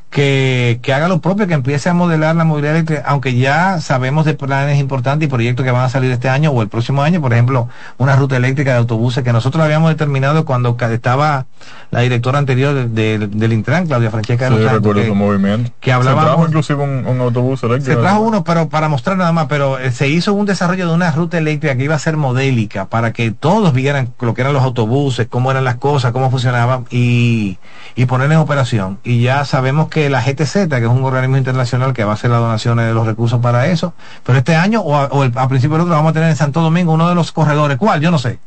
que, 0.10 0.80
que, 0.82 0.94
haga 0.94 1.08
lo 1.08 1.20
propio, 1.20 1.48
que 1.48 1.54
empiece 1.54 1.90
a 1.90 1.94
modelar 1.94 2.36
la 2.36 2.44
movilidad 2.44 2.76
eléctrica, 2.76 3.04
aunque 3.06 3.36
ya 3.36 3.82
sabemos 3.82 4.26
de 4.26 4.34
planes 4.34 4.80
importantes 4.80 5.28
y 5.28 5.30
proyectos 5.30 5.66
que 5.66 5.72
van 5.72 5.84
a 5.84 5.90
salir 5.90 6.12
este 6.12 6.30
año 6.30 6.52
o 6.52 6.62
el 6.62 6.70
próximo 6.70 7.02
año, 7.02 7.22
por 7.22 7.34
ejemplo, 7.34 7.68
una 7.98 8.16
ruta 8.16 8.38
eléctrica 8.38 8.72
de 8.72 8.78
autobuses 8.78 9.24
que 9.24 9.34
nosotros 9.34 9.64
habíamos 9.64 9.90
determinado 9.90 10.46
cuando 10.46 10.78
estaba 10.80 11.46
la 11.92 12.02
directora 12.02 12.40
anterior 12.40 12.88
del 12.90 13.54
Intran, 13.54 13.88
Claudia 13.88 14.10
Francesca 14.10 14.50
de 14.50 14.60
los 14.60 14.96
que, 14.96 15.12
movimiento. 15.12 15.72
que 15.80 15.92
hablaba. 15.92 16.22
Se 16.22 16.28
trajo 16.28 16.46
inclusive 16.46 16.84
un, 16.84 17.20
autobús 17.20 17.64
eléctrico. 17.64 17.96
Se 17.96 18.02
trajo 18.02 18.22
uno, 18.22 18.44
pero 18.44 18.70
para 18.70 18.90
mostrar 18.90 19.18
nada 19.18 19.32
más, 19.32 19.48
pero 19.48 19.78
eh, 19.80 19.92
se 19.92 20.08
hizo 20.08 20.34
un 20.34 20.46
desarrollo 20.46 20.88
de 20.88 20.94
una 20.94 21.12
ruta 21.12 21.38
eléctrica 21.38 21.76
que 21.76 21.84
iba 21.84 21.96
a 21.96 22.00
ser 22.00 22.18
modélica 22.18 22.86
para 22.86 23.12
que 23.14 23.32
todos 23.32 23.74
vieran 23.74 24.14
lo 24.20 24.34
que 24.34 24.42
eran 24.42 24.54
los 24.54 24.64
autobuses, 24.64 25.28
cómo 25.28 25.52
eran 25.52 25.64
las 25.64 25.76
cosas, 25.76 26.12
cómo 26.12 26.32
funcionaban 26.32 26.86
y, 26.90 27.58
y 27.96 28.06
poner 28.06 28.32
en 28.32 28.38
operación. 28.38 29.00
Y 29.04 29.22
ya 29.22 29.46
sabemos 29.46 29.90
que 29.90 29.97
que 29.98 30.12
la 30.12 30.22
GTZ, 30.22 30.70
que 30.70 30.84
es 30.84 30.88
un 30.88 31.04
organismo 31.04 31.38
internacional 31.38 31.92
que 31.92 32.04
va 32.04 32.12
a 32.12 32.14
hacer 32.14 32.30
las 32.30 32.40
donaciones 32.40 32.86
de 32.86 32.94
los 32.94 33.08
recursos 33.08 33.40
para 33.40 33.66
eso, 33.66 33.96
pero 34.24 34.38
este 34.38 34.56
año 34.56 34.82
o 34.82 34.96
a, 34.96 35.48
principio 35.48 35.76
del 35.76 35.86
otro 35.86 35.96
vamos 35.96 36.12
a 36.12 36.14
tener 36.14 36.30
en 36.30 36.36
Santo 36.36 36.62
Domingo 36.62 36.94
uno 36.94 37.10
de 37.10 37.16
los 37.16 37.32
corredores, 37.32 37.78
¿cuál? 37.80 38.00
Yo 38.00 38.12
no 38.12 38.20
sé. 38.20 38.38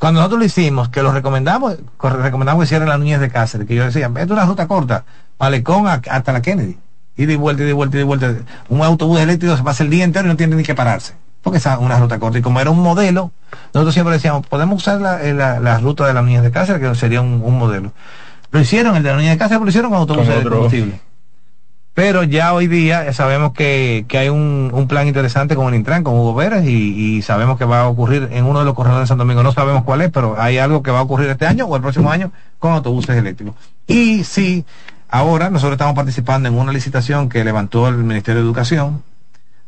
Cuando 0.00 0.18
nosotros 0.18 0.40
lo 0.40 0.44
hicimos, 0.44 0.88
que 0.88 1.04
lo 1.04 1.12
recomendamos, 1.12 1.76
recomendamos 2.00 2.62
que 2.62 2.64
hicieran 2.64 2.88
las 2.88 2.98
Núñez 2.98 3.20
de 3.20 3.30
Cáceres, 3.30 3.68
que 3.68 3.76
yo 3.76 3.84
decía, 3.84 4.10
es 4.12 4.28
una 4.28 4.44
ruta 4.44 4.66
corta, 4.66 5.04
Malecón 5.38 5.86
hasta 5.86 6.32
la 6.32 6.42
Kennedy, 6.42 6.76
y 7.16 7.26
de 7.26 7.36
vuelta, 7.36 7.62
y 7.62 7.66
de 7.66 7.74
vuelta, 7.74 7.96
y 7.96 7.98
de 7.98 8.04
vuelta. 8.04 8.34
Un 8.68 8.82
autobús 8.82 9.20
eléctrico 9.20 9.56
se 9.56 9.62
pasa 9.62 9.84
el 9.84 9.90
día 9.90 10.02
entero 10.02 10.26
y 10.26 10.30
no 10.30 10.36
tiene 10.36 10.56
ni 10.56 10.64
que 10.64 10.74
pararse, 10.74 11.14
porque 11.42 11.58
es 11.58 11.66
una 11.78 11.96
ruta 12.00 12.18
corta. 12.18 12.38
Y 12.40 12.42
como 12.42 12.58
era 12.58 12.70
un 12.70 12.82
modelo, 12.82 13.30
nosotros 13.72 13.94
siempre 13.94 14.14
decíamos, 14.14 14.48
podemos 14.48 14.82
usar 14.82 15.00
la, 15.00 15.60
la, 15.60 15.78
ruta 15.78 16.08
de 16.08 16.12
las 16.12 16.24
Núñez 16.24 16.42
de 16.42 16.50
Cáceres, 16.50 16.82
que 16.82 16.92
sería 16.96 17.20
un 17.20 17.56
modelo. 17.56 17.92
Lo 18.52 18.60
hicieron, 18.60 18.96
el 18.96 19.02
de 19.02 19.10
la 19.10 19.16
niña 19.16 19.30
de 19.30 19.38
casa 19.38 19.58
lo 19.58 19.66
hicieron 19.66 19.90
con 19.90 20.00
autobuses 20.00 20.44
de 20.44 20.48
combustible. 20.48 21.00
Pero 21.94 22.22
ya 22.22 22.54
hoy 22.54 22.68
día 22.68 23.12
sabemos 23.12 23.52
que, 23.52 24.06
hay 24.10 24.28
un, 24.28 24.86
plan 24.88 25.06
interesante 25.06 25.56
con 25.56 25.68
el 25.68 25.74
Intran, 25.74 26.04
con 26.04 26.14
Hugo 26.14 26.36
Pérez, 26.36 26.64
y, 26.66 27.22
sabemos 27.22 27.58
que 27.58 27.64
va 27.64 27.82
a 27.82 27.88
ocurrir 27.88 28.28
en 28.30 28.44
uno 28.44 28.60
de 28.60 28.64
los 28.66 28.74
corredores 28.74 29.04
de 29.04 29.06
Santo 29.08 29.24
Domingo. 29.24 29.42
No 29.42 29.52
sabemos 29.52 29.84
cuál 29.84 30.02
es, 30.02 30.10
pero 30.10 30.36
hay 30.38 30.58
algo 30.58 30.82
que 30.82 30.90
va 30.90 31.00
a 31.00 31.02
ocurrir 31.02 31.30
este 31.30 31.46
año 31.46 31.66
o 31.66 31.76
el 31.76 31.82
próximo 31.82 32.10
año 32.10 32.30
con 32.58 32.72
autobuses 32.72 33.16
eléctricos. 33.16 33.54
Y 33.86 34.24
sí, 34.24 34.64
ahora 35.08 35.48
nosotros 35.48 35.72
estamos 35.72 35.94
participando 35.94 36.48
en 36.48 36.58
una 36.58 36.72
licitación 36.72 37.30
que 37.30 37.44
levantó 37.44 37.88
el 37.88 37.96
Ministerio 37.96 38.40
de 38.40 38.46
Educación, 38.46 39.02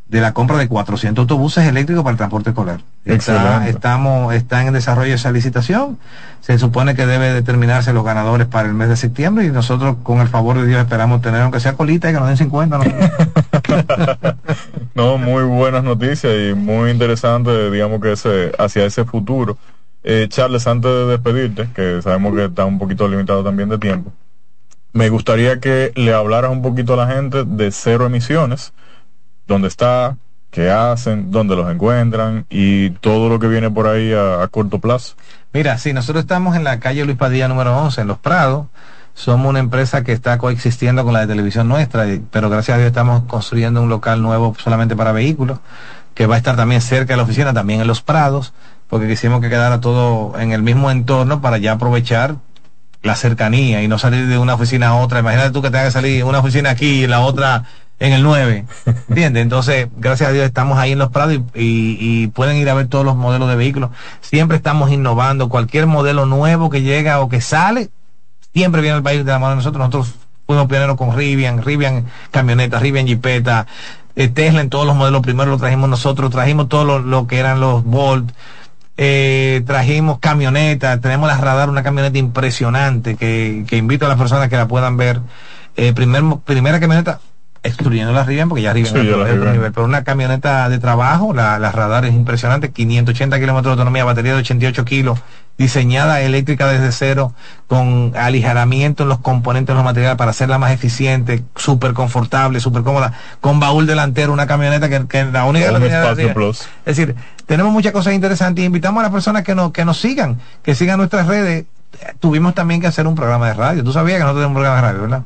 de 0.07 0.21
la 0.21 0.33
compra 0.33 0.57
de 0.57 0.67
400 0.67 1.23
autobuses 1.23 1.67
eléctricos 1.67 2.03
para 2.03 2.11
el 2.11 2.17
transporte 2.17 2.51
escolar. 2.51 2.81
Está, 3.05 3.67
estamos, 3.67 4.33
está 4.35 4.65
en 4.65 4.73
desarrollo 4.73 5.15
esa 5.15 5.31
licitación. 5.31 5.97
Se 6.41 6.59
supone 6.59 6.95
que 6.95 7.07
debe 7.07 7.33
determinarse 7.33 7.91
los 7.91 8.05
ganadores 8.05 8.45
para 8.45 8.67
el 8.67 8.75
mes 8.75 8.89
de 8.89 8.97
septiembre 8.97 9.45
y 9.45 9.49
nosotros, 9.49 9.97
con 10.03 10.21
el 10.21 10.27
favor 10.27 10.59
de 10.59 10.67
Dios, 10.67 10.79
esperamos 10.79 11.21
tener, 11.21 11.41
aunque 11.41 11.59
sea 11.59 11.73
colita, 11.73 12.09
y 12.09 12.13
que 12.13 12.19
nos 12.19 12.27
den 12.27 12.37
50. 12.37 12.79
¿no? 14.95 15.17
muy 15.17 15.43
buenas 15.43 15.83
noticias 15.83 16.33
y 16.33 16.53
muy 16.53 16.91
interesante, 16.91 17.71
digamos 17.71 17.99
que 17.99 18.11
ese, 18.11 18.51
hacia 18.59 18.85
ese 18.85 19.05
futuro. 19.05 19.57
Eh, 20.03 20.27
Charles, 20.29 20.67
antes 20.67 20.91
de 20.91 21.05
despedirte, 21.07 21.67
que 21.73 21.99
sabemos 22.03 22.35
que 22.35 22.45
está 22.45 22.63
un 22.65 22.77
poquito 22.77 23.07
limitado 23.07 23.43
también 23.43 23.69
de 23.69 23.79
tiempo, 23.79 24.13
me 24.93 25.09
gustaría 25.09 25.59
que 25.59 25.91
le 25.95 26.13
hablaras 26.13 26.51
un 26.51 26.61
poquito 26.61 26.93
a 26.93 26.97
la 27.05 27.07
gente 27.07 27.43
de 27.43 27.71
cero 27.71 28.05
emisiones 28.05 28.71
dónde 29.47 29.67
está, 29.67 30.17
qué 30.51 30.71
hacen, 30.71 31.31
dónde 31.31 31.55
los 31.55 31.69
encuentran 31.69 32.45
y 32.49 32.91
todo 32.91 33.27
lo 33.27 33.39
que 33.39 33.47
viene 33.47 33.69
por 33.69 33.87
ahí 33.87 34.13
a, 34.13 34.47
corto 34.49 34.79
plazo. 34.79 35.15
Mira, 35.53 35.77
sí, 35.77 35.91
nosotros 35.91 36.23
estamos 36.23 36.55
en 36.55 36.63
la 36.63 36.79
calle 36.79 37.05
Luis 37.05 37.17
Padilla 37.17 37.47
número 37.47 37.77
11, 37.77 38.01
en 38.01 38.07
Los 38.07 38.19
Prados. 38.19 38.67
Somos 39.13 39.49
una 39.49 39.59
empresa 39.59 40.03
que 40.03 40.11
está 40.11 40.37
coexistiendo 40.37 41.03
con 41.03 41.13
la 41.13 41.21
de 41.21 41.27
televisión 41.27 41.67
nuestra, 41.67 42.05
pero 42.31 42.49
gracias 42.49 42.75
a 42.75 42.77
Dios 42.77 42.87
estamos 42.87 43.23
construyendo 43.27 43.81
un 43.81 43.89
local 43.89 44.21
nuevo 44.21 44.55
solamente 44.57 44.95
para 44.95 45.11
vehículos, 45.11 45.59
que 46.13 46.25
va 46.25 46.35
a 46.35 46.37
estar 46.37 46.55
también 46.55 46.81
cerca 46.81 47.13
de 47.13 47.17
la 47.17 47.23
oficina, 47.23 47.53
también 47.53 47.81
en 47.81 47.87
Los 47.87 48.01
Prados, 48.01 48.53
porque 48.87 49.07
quisimos 49.07 49.41
que 49.41 49.49
quedara 49.49 49.81
todo 49.81 50.39
en 50.39 50.51
el 50.51 50.61
mismo 50.63 50.91
entorno 50.91 51.41
para 51.41 51.57
ya 51.57 51.73
aprovechar 51.73 52.35
la 53.03 53.15
cercanía 53.15 53.83
y 53.83 53.87
no 53.87 53.99
salir 53.99 54.27
de 54.27 54.37
una 54.37 54.55
oficina 54.55 54.89
a 54.89 54.95
otra. 54.95 55.19
Imagínate 55.19 55.51
tú 55.51 55.61
que 55.61 55.69
tengas 55.69 55.87
que 55.87 55.91
salir 55.91 56.23
una 56.23 56.39
oficina 56.39 56.71
aquí 56.71 57.03
y 57.03 57.07
la 57.07 57.21
otra 57.21 57.65
en 57.99 58.13
el 58.13 58.23
9. 58.23 58.65
¿Entiendes? 59.09 59.43
Entonces, 59.43 59.87
gracias 59.97 60.29
a 60.29 60.33
Dios 60.33 60.45
estamos 60.45 60.77
ahí 60.77 60.91
en 60.91 60.99
los 60.99 61.09
prados 61.09 61.39
y, 61.53 62.27
pueden 62.27 62.57
ir 62.57 62.69
a 62.69 62.73
ver 62.73 62.87
todos 62.87 63.05
los 63.05 63.15
modelos 63.15 63.49
de 63.49 63.55
vehículos. 63.55 63.91
Siempre 64.21 64.57
estamos 64.57 64.91
innovando. 64.91 65.49
Cualquier 65.49 65.87
modelo 65.87 66.25
nuevo 66.25 66.69
que 66.69 66.81
llega 66.81 67.19
o 67.19 67.29
que 67.29 67.41
sale, 67.41 67.89
siempre 68.53 68.81
viene 68.81 68.97
al 68.97 69.03
país 69.03 69.23
de 69.23 69.31
la 69.31 69.39
mano 69.39 69.51
de 69.51 69.57
nosotros. 69.57 69.79
Nosotros 69.79 70.15
fuimos 70.45 70.67
pioneros 70.67 70.97
con 70.97 71.15
Rivian, 71.15 71.63
Rivian 71.63 72.05
camioneta, 72.31 72.79
Rivian 72.79 73.07
Jeepeta, 73.07 73.67
eh, 74.15 74.27
Tesla 74.27 74.61
en 74.61 74.69
todos 74.69 74.85
los 74.85 74.95
modelos. 74.95 75.21
Primero 75.21 75.51
lo 75.51 75.57
trajimos 75.57 75.89
nosotros, 75.89 76.31
trajimos 76.31 76.67
todo 76.67 76.99
lo, 76.99 77.27
que 77.27 77.39
eran 77.39 77.59
los 77.59 77.83
Bolt. 77.83 78.31
Eh, 78.97 79.61
trajimos 79.65 80.19
camionetas, 80.19 81.01
tenemos 81.01 81.27
la 81.27 81.37
radar, 81.37 81.69
una 81.69 81.83
camioneta 81.83 82.17
impresionante 82.17 83.17
que, 83.17 83.65
que 83.67 83.75
invito 83.75 84.05
a 84.05 84.09
las 84.09 84.17
personas 84.17 84.49
que 84.49 84.55
la 84.55 84.67
puedan 84.67 84.97
ver. 84.97 85.21
Eh, 85.77 85.91
primer, 85.91 86.23
primera 86.45 86.79
camioneta 86.79 87.19
excluyendo 87.65 88.13
la 88.13 88.23
Rivian, 88.23 88.47
porque 88.47 88.61
ya 88.61 88.73
Rivian 88.73 88.95
es 88.95 89.11
otro 89.11 89.51
nivel, 89.51 89.71
pero 89.71 89.85
una 89.85 90.03
camioneta 90.03 90.69
de 90.69 90.77
trabajo, 90.77 91.33
la, 91.33 91.57
radar 91.71 92.05
es 92.05 92.13
impresionante, 92.13 92.71
580 92.71 93.39
kilómetros 93.39 93.75
de 93.75 93.81
autonomía, 93.81 94.05
batería 94.05 94.33
de 94.33 94.39
88 94.39 94.85
kilos, 94.85 95.19
diseñada 95.57 96.21
eléctrica 96.21 96.67
desde 96.67 96.91
cero, 96.91 97.33
con 97.67 98.13
aligeramiento 98.15 99.03
en 99.03 99.09
los 99.09 99.19
componentes 99.19 99.73
de 99.73 99.75
los 99.75 99.83
materiales 99.83 100.15
para 100.15 100.31
hacerla 100.31 100.59
más 100.59 100.71
eficiente, 100.71 101.43
súper 101.55 101.93
confortable, 101.93 102.59
súper 102.59 102.83
cómoda, 102.83 103.13
con 103.41 103.59
baúl 103.59 103.87
delantero, 103.87 104.31
una 104.31 104.45
camioneta 104.45 104.87
que, 104.87 105.07
que 105.07 105.25
la 105.25 105.45
única 105.45 105.71
Es 106.85 106.97
decir, 106.97 107.15
tenemos 107.47 107.73
muchas 107.73 107.93
cosas 107.93 108.13
interesantes 108.13 108.61
y 108.61 108.65
invitamos 108.67 109.01
a 109.01 109.03
las 109.03 109.11
personas 109.11 109.43
que 109.43 109.55
nos, 109.55 109.71
que 109.71 109.85
nos 109.85 109.99
sigan, 109.99 110.39
que 110.61 110.75
sigan 110.75 110.97
nuestras 110.97 111.25
redes. 111.25 111.65
Tuvimos 112.19 112.53
también 112.53 112.81
que 112.81 112.87
hacer 112.87 113.07
un 113.07 113.15
programa 113.15 113.47
de 113.47 113.53
radio. 113.53 113.83
Tú 113.83 113.93
sabías 113.93 114.17
que 114.17 114.23
nosotros 114.23 114.43
tenemos 114.43 114.57
un 114.57 114.61
programa 114.61 114.75
de 114.75 114.81
radio, 114.81 115.01
¿verdad? 115.01 115.23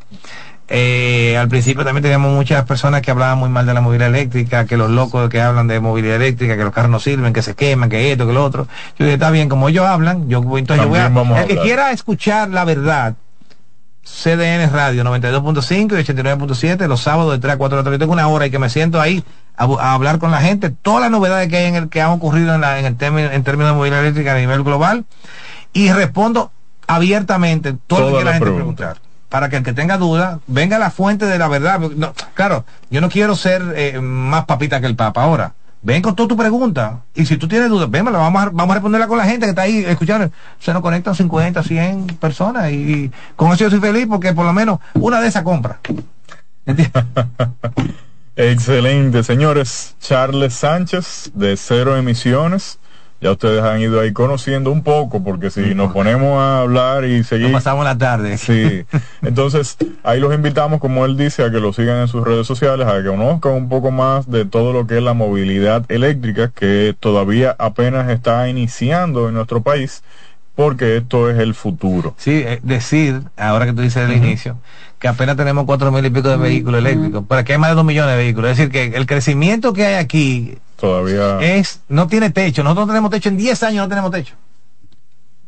Eh, 0.72 1.36
al 1.36 1.50
principio 1.50 1.84
también 1.84 2.04
teníamos 2.04 2.32
muchas 2.32 2.64
personas 2.66 3.02
que 3.02 3.10
hablaban 3.10 3.40
muy 3.40 3.50
mal 3.50 3.66
de 3.66 3.74
la 3.74 3.82
movilidad 3.82 4.10
eléctrica, 4.10 4.66
que 4.66 4.78
los 4.78 4.92
locos 4.92 5.28
que 5.30 5.42
hablan 5.42 5.68
de 5.68 5.80
movilidad 5.80 6.18
eléctrica, 6.18 6.56
que 6.56 6.64
los 6.64 6.74
carros 6.74 6.92
no 6.92 7.00
sirven, 7.00 7.34
que 7.34 7.42
se 7.42 7.56
queman, 7.56 7.90
que 7.90 8.12
esto, 8.12 8.28
que 8.28 8.34
lo 8.34 8.44
otro. 8.44 8.68
Yo 8.98 9.06
dije, 9.06 9.14
está 9.14 9.32
bien, 9.32 9.50
como 9.50 9.70
ellos 9.70 9.86
hablan, 9.86 10.30
yo, 10.30 10.40
entonces 10.58 10.86
yo 10.86 10.90
voy 10.90 11.00
a... 11.00 11.08
El 11.42 11.48
que 11.48 11.58
quiera 11.58 11.92
escuchar 11.92 12.50
la 12.50 12.66
verdad, 12.66 13.16
CDN 14.04 14.72
Radio 14.72 15.04
92.5 15.04 16.00
y 16.00 16.14
89.7 16.14 16.88
los 16.88 17.02
sábados 17.02 17.32
de 17.32 17.40
3 17.40 17.56
a 17.56 17.58
4 17.58 17.78
de 17.78 17.82
la 17.82 17.84
tarde. 17.84 17.98
Tengo 17.98 18.14
una 18.14 18.28
hora 18.28 18.46
y 18.46 18.52
que 18.52 18.60
me 18.60 18.70
siento 18.70 19.02
ahí 19.02 19.24
a, 19.58 19.94
hablar 19.94 20.20
con 20.20 20.30
la 20.30 20.40
gente, 20.40 20.70
todas 20.70 21.02
las 21.02 21.10
novedades 21.10 21.50
que 21.50 21.58
hay 21.58 21.66
en 21.66 21.76
el 21.76 21.90
que 21.90 22.02
han 22.02 22.12
ocurrido 22.12 22.54
en, 22.54 22.62
la, 22.62 22.80
en, 22.80 22.86
el 22.86 22.96
término, 22.96 23.32
en 23.32 23.44
términos 23.44 23.72
de 23.72 23.78
movilidad 23.78 24.02
eléctrica 24.02 24.36
a 24.36 24.38
nivel 24.38 24.64
global. 24.64 25.06
Y 25.74 25.92
respondo 25.92 26.52
abiertamente 26.86 27.76
todo 27.88 28.12
lo 28.12 28.20
que 28.20 28.24
la 28.24 28.34
gente 28.34 28.52
preguntar 28.52 29.09
para 29.30 29.50
que 29.50 29.58
el 29.58 29.64
que 29.64 29.74
tenga 29.74 29.98
duda 29.98 30.40
venga 30.48 30.76
a 30.76 30.80
la 30.80 30.92
fuente 30.92 31.26
de 31.26 31.38
la 31.38 31.48
verdad. 31.48 31.80
No, 31.80 32.14
claro, 32.34 32.66
yo 32.90 33.00
no 33.00 33.10
quiero 33.10 33.36
ser 33.36 33.62
eh, 33.76 34.00
más 34.02 34.46
papita 34.46 34.82
que 34.82 34.88
el 34.88 34.96
Papa 34.96 35.24
ahora. 35.24 35.54
Ven 35.82 36.02
con 36.02 36.14
toda 36.14 36.28
tu 36.28 36.36
pregunta. 36.36 37.04
Y 37.16 37.26
si 37.26 37.38
tú 37.38 37.48
tienes 37.48 37.70
dudas, 37.70 37.90
ven, 37.90 38.04
vamos 38.04 38.42
a, 38.42 38.50
vamos 38.50 38.72
a 38.72 38.74
responderla 38.74 39.08
con 39.08 39.18
la 39.18 39.24
gente 39.24 39.46
que 39.46 39.52
está 39.52 39.62
ahí 39.62 39.86
escuchando. 39.86 40.30
Se 40.60 40.74
nos 40.74 40.82
conectan 40.82 41.16
50, 41.16 41.64
100 41.64 42.08
personas 42.20 42.72
y, 42.72 43.10
con 43.36 43.54
eso 43.54 43.66
yo 43.66 43.70
soy 43.70 43.80
feliz 43.80 44.06
porque 44.10 44.34
por 44.34 44.46
lo 44.46 44.52
menos 44.52 44.80
una 44.96 45.22
de 45.22 45.28
esas 45.28 45.44
compra. 45.44 45.80
Excelente, 48.36 49.24
señores. 49.24 49.96
Charles 50.02 50.54
Sánchez 50.54 51.32
de 51.34 51.56
Cero 51.56 51.96
Emisiones 51.96 52.79
ya 53.22 53.32
ustedes 53.32 53.62
han 53.62 53.82
ido 53.82 54.00
ahí 54.00 54.14
conociendo 54.14 54.72
un 54.72 54.82
poco, 54.82 55.22
porque 55.24 55.50
si 55.50 55.76
nos 55.76 55.92
ponemos 55.92 56.40
a 56.40 56.62
hablar 56.62 57.04
y 57.04 57.24
seguir... 57.24 57.52
pasamos 57.52 57.84
la 57.84 57.98
tarde. 57.98 58.38
Sí. 58.38 58.86
Entonces, 59.22 59.78
ahí 60.04 60.20
los 60.22 60.34
invitamos, 60.34 60.80
como 60.80 61.06
él 61.06 61.18
dice, 61.18 61.44
a 61.44 61.52
que 61.52 61.60
lo 61.60 61.74
sigan 61.74 61.98
en 61.98 62.08
sus 62.08 62.24
redes 62.24 62.48
sociales, 62.48 62.88
a 62.88 63.02
que 63.02 63.10
conozcan 63.10 63.54
un 63.54 63.68
poco 63.68 63.92
más 63.92 64.30
de 64.30 64.46
todo 64.46 64.72
lo 64.72 64.88
que 64.88 64.98
es 64.98 65.04
la 65.04 65.14
movilidad 65.14 65.84
eléctrica, 65.90 66.50
que 66.50 66.96
todavía 66.98 67.56
apenas 67.60 68.10
está 68.10 68.48
iniciando 68.48 69.28
en 69.28 69.34
nuestro 69.34 69.62
país, 69.62 70.02
porque 70.56 70.98
esto 70.98 71.30
es 71.30 71.40
el 71.40 71.56
futuro. 71.56 72.16
Sí, 72.18 72.44
eh, 72.46 72.60
decir, 72.64 73.22
ahora 73.36 73.66
que 73.66 73.74
tú 73.74 73.82
dices 73.82 74.10
el 74.10 74.16
inicio, 74.16 74.58
que 74.98 75.10
apenas 75.10 75.36
tenemos 75.36 75.66
cuatro 75.66 75.92
mil 75.92 76.06
y 76.06 76.10
pico 76.10 76.30
de 76.30 76.38
vehículos 76.38 76.80
eléctricos, 76.80 77.24
pero 77.28 77.42
aquí 77.42 77.52
hay 77.52 77.58
más 77.58 77.72
de 77.72 77.76
dos 77.76 77.86
millones 77.86 78.12
de 78.12 78.18
vehículos. 78.18 78.52
Es 78.52 78.58
decir, 78.58 78.72
que 78.72 78.98
el 78.98 79.06
crecimiento 79.06 79.74
que 79.74 79.86
hay 79.86 79.96
aquí 79.96 80.58
todavía. 80.80 81.40
Es 81.42 81.82
no 81.90 82.08
tiene 82.08 82.30
techo. 82.30 82.64
Nosotros 82.64 82.88
no 82.88 82.94
tenemos 82.94 83.12
techo 83.12 83.30
en 83.30 83.38
10 83.38 83.64
años, 83.64 83.84
no 83.84 83.90
tenemos 83.90 84.12
techo. 84.12 84.36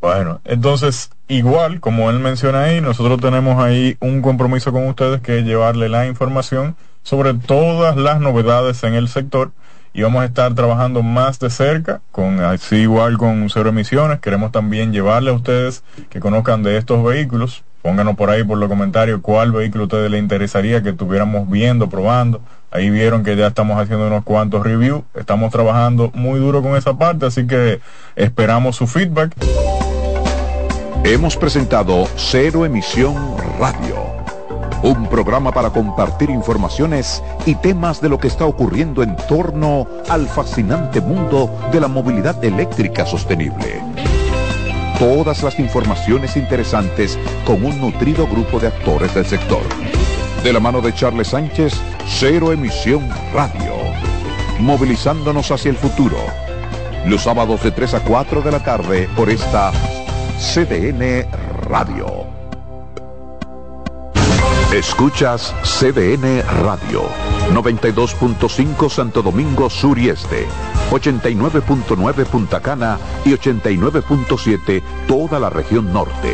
Bueno, 0.01 0.41
entonces, 0.45 1.11
igual, 1.27 1.79
como 1.79 2.09
él 2.09 2.19
menciona 2.19 2.63
ahí, 2.63 2.81
nosotros 2.81 3.21
tenemos 3.21 3.63
ahí 3.63 3.97
un 3.99 4.23
compromiso 4.23 4.71
con 4.71 4.87
ustedes 4.87 5.21
que 5.21 5.39
es 5.39 5.45
llevarle 5.45 5.89
la 5.89 6.07
información 6.07 6.75
sobre 7.03 7.35
todas 7.35 7.95
las 7.97 8.19
novedades 8.19 8.83
en 8.83 8.95
el 8.95 9.07
sector. 9.07 9.51
Y 9.93 10.01
vamos 10.03 10.23
a 10.23 10.25
estar 10.25 10.55
trabajando 10.55 11.03
más 11.03 11.37
de 11.39 11.49
cerca 11.49 12.01
con 12.11 12.39
así 12.39 12.77
igual 12.77 13.17
con 13.17 13.49
cero 13.49 13.69
emisiones. 13.69 14.19
Queremos 14.21 14.51
también 14.51 14.93
llevarle 14.93 15.31
a 15.31 15.33
ustedes 15.33 15.83
que 16.09 16.19
conozcan 16.19 16.63
de 16.63 16.77
estos 16.77 17.03
vehículos. 17.03 17.63
Pónganos 17.81 18.15
por 18.15 18.29
ahí 18.29 18.43
por 18.43 18.57
los 18.57 18.69
comentarios 18.69 19.19
cuál 19.21 19.51
vehículo 19.51 19.83
a 19.83 19.87
ustedes 19.87 20.09
les 20.09 20.21
interesaría 20.21 20.81
que 20.81 20.89
estuviéramos 20.89 21.49
viendo 21.49 21.89
probando 21.89 22.41
Ahí 22.73 22.89
vieron 22.89 23.23
que 23.25 23.35
ya 23.35 23.47
estamos 23.47 23.77
haciendo 23.77 24.07
unos 24.07 24.23
cuantos 24.23 24.63
reviews. 24.63 25.03
Estamos 25.13 25.51
trabajando 25.51 26.09
muy 26.13 26.39
duro 26.39 26.61
con 26.61 26.77
esa 26.77 26.93
parte, 26.93 27.25
así 27.25 27.45
que 27.45 27.81
esperamos 28.15 28.77
su 28.77 28.87
feedback. 28.87 29.35
Hemos 31.03 31.35
presentado 31.35 32.07
Cero 32.15 32.63
Emisión 32.63 33.35
Radio, 33.59 33.97
un 34.83 35.07
programa 35.09 35.51
para 35.51 35.71
compartir 35.71 36.29
informaciones 36.29 37.21
y 37.45 37.55
temas 37.55 37.99
de 37.99 38.07
lo 38.07 38.19
que 38.19 38.29
está 38.29 38.45
ocurriendo 38.45 39.03
en 39.03 39.17
torno 39.27 39.87
al 40.07 40.27
fascinante 40.27 41.01
mundo 41.01 41.53
de 41.73 41.81
la 41.81 41.89
movilidad 41.89 42.41
eléctrica 42.41 43.05
sostenible. 43.05 43.81
Todas 44.97 45.43
las 45.43 45.59
informaciones 45.59 46.37
interesantes 46.37 47.19
con 47.45 47.65
un 47.65 47.81
nutrido 47.81 48.27
grupo 48.27 48.61
de 48.61 48.67
actores 48.67 49.13
del 49.13 49.25
sector 49.25 49.63
de 50.43 50.53
la 50.53 50.59
mano 50.59 50.81
de 50.81 50.93
Charles 50.93 51.29
Sánchez, 51.29 51.73
Cero 52.07 52.51
Emisión 52.51 53.07
Radio. 53.33 53.75
Movilizándonos 54.59 55.51
hacia 55.51 55.69
el 55.69 55.77
futuro. 55.77 56.17
Los 57.05 57.21
sábados 57.23 57.63
de 57.63 57.71
3 57.71 57.95
a 57.95 57.99
4 58.01 58.41
de 58.41 58.51
la 58.51 58.63
tarde 58.63 59.09
por 59.15 59.29
esta 59.29 59.71
CDN 60.39 61.27
Radio. 61.67 62.25
Escuchas 64.73 65.53
CDN 65.63 66.43
Radio. 66.63 67.03
92.5 67.51 68.89
Santo 68.89 69.21
Domingo 69.21 69.69
Sur 69.69 69.99
y 69.99 70.09
Este. 70.09 70.47
89.9 70.91 72.25
Punta 72.25 72.61
Cana 72.61 72.97
y 73.25 73.31
89.7 73.31 74.81
toda 75.07 75.39
la 75.39 75.49
región 75.49 75.93
norte. 75.93 76.33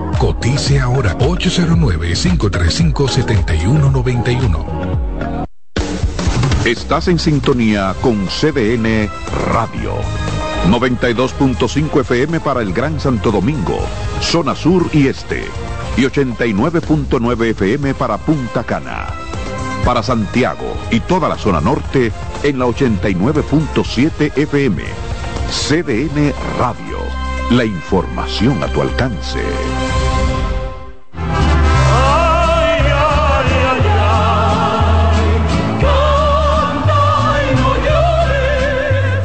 Cotice 0.21 0.79
ahora 0.79 1.17
809 1.19 2.13
535 2.13 3.07
7191. 3.07 5.45
Estás 6.63 7.07
en 7.07 7.17
sintonía 7.17 7.95
con 8.01 8.27
CDN 8.27 9.09
Radio. 9.47 9.95
92.5 10.69 12.01
FM 12.01 12.39
para 12.39 12.61
el 12.61 12.71
Gran 12.71 12.99
Santo 12.99 13.31
Domingo, 13.31 13.79
zona 14.21 14.53
sur 14.53 14.87
y 14.93 15.07
este. 15.07 15.43
Y 15.97 16.01
89.9 16.01 17.45
FM 17.45 17.95
para 17.95 18.19
Punta 18.19 18.63
Cana. 18.63 19.07
Para 19.83 20.03
Santiago 20.03 20.77
y 20.91 20.99
toda 20.99 21.29
la 21.29 21.37
zona 21.39 21.61
norte 21.61 22.11
en 22.43 22.59
la 22.59 22.67
89.7 22.67 24.37
FM. 24.37 24.83
CDN 25.49 26.31
Radio. 26.59 26.99
La 27.49 27.65
información 27.65 28.63
a 28.63 28.67
tu 28.67 28.83
alcance. 28.83 29.39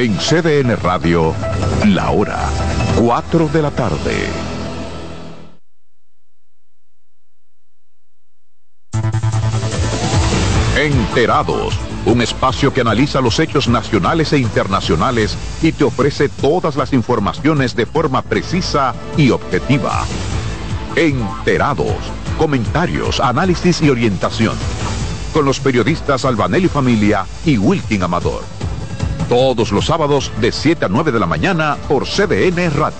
En 0.00 0.16
CDN 0.16 0.80
Radio, 0.82 1.34
la 1.84 2.10
hora 2.10 2.48
4 2.98 3.48
de 3.48 3.60
la 3.60 3.70
tarde. 3.70 4.16
Enterados, 10.74 11.78
un 12.06 12.22
espacio 12.22 12.72
que 12.72 12.80
analiza 12.80 13.20
los 13.20 13.38
hechos 13.40 13.68
nacionales 13.68 14.32
e 14.32 14.38
internacionales 14.38 15.36
y 15.60 15.72
te 15.72 15.84
ofrece 15.84 16.30
todas 16.30 16.76
las 16.76 16.94
informaciones 16.94 17.76
de 17.76 17.84
forma 17.84 18.22
precisa 18.22 18.94
y 19.18 19.28
objetiva. 19.28 20.06
Enterados, 20.96 21.98
comentarios, 22.38 23.20
análisis 23.20 23.82
y 23.82 23.90
orientación. 23.90 24.56
Con 25.34 25.44
los 25.44 25.60
periodistas 25.60 26.24
Albanelli 26.24 26.68
Familia 26.68 27.26
y 27.44 27.58
Wilkin 27.58 28.02
Amador. 28.02 28.59
Todos 29.30 29.70
los 29.70 29.86
sábados 29.86 30.32
de 30.40 30.50
7 30.50 30.86
a 30.86 30.88
9 30.88 31.12
de 31.12 31.20
la 31.20 31.26
mañana 31.26 31.76
por 31.88 32.04
CDN 32.04 32.68
Radio. 32.74 32.96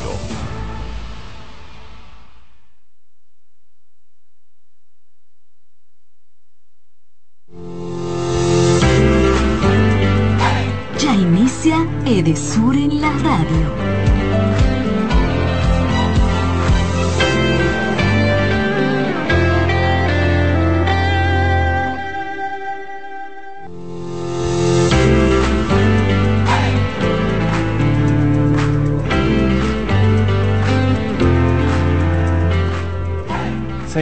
Ya 11.01 11.15
inicia 11.17 11.85
Edesur 12.07 12.60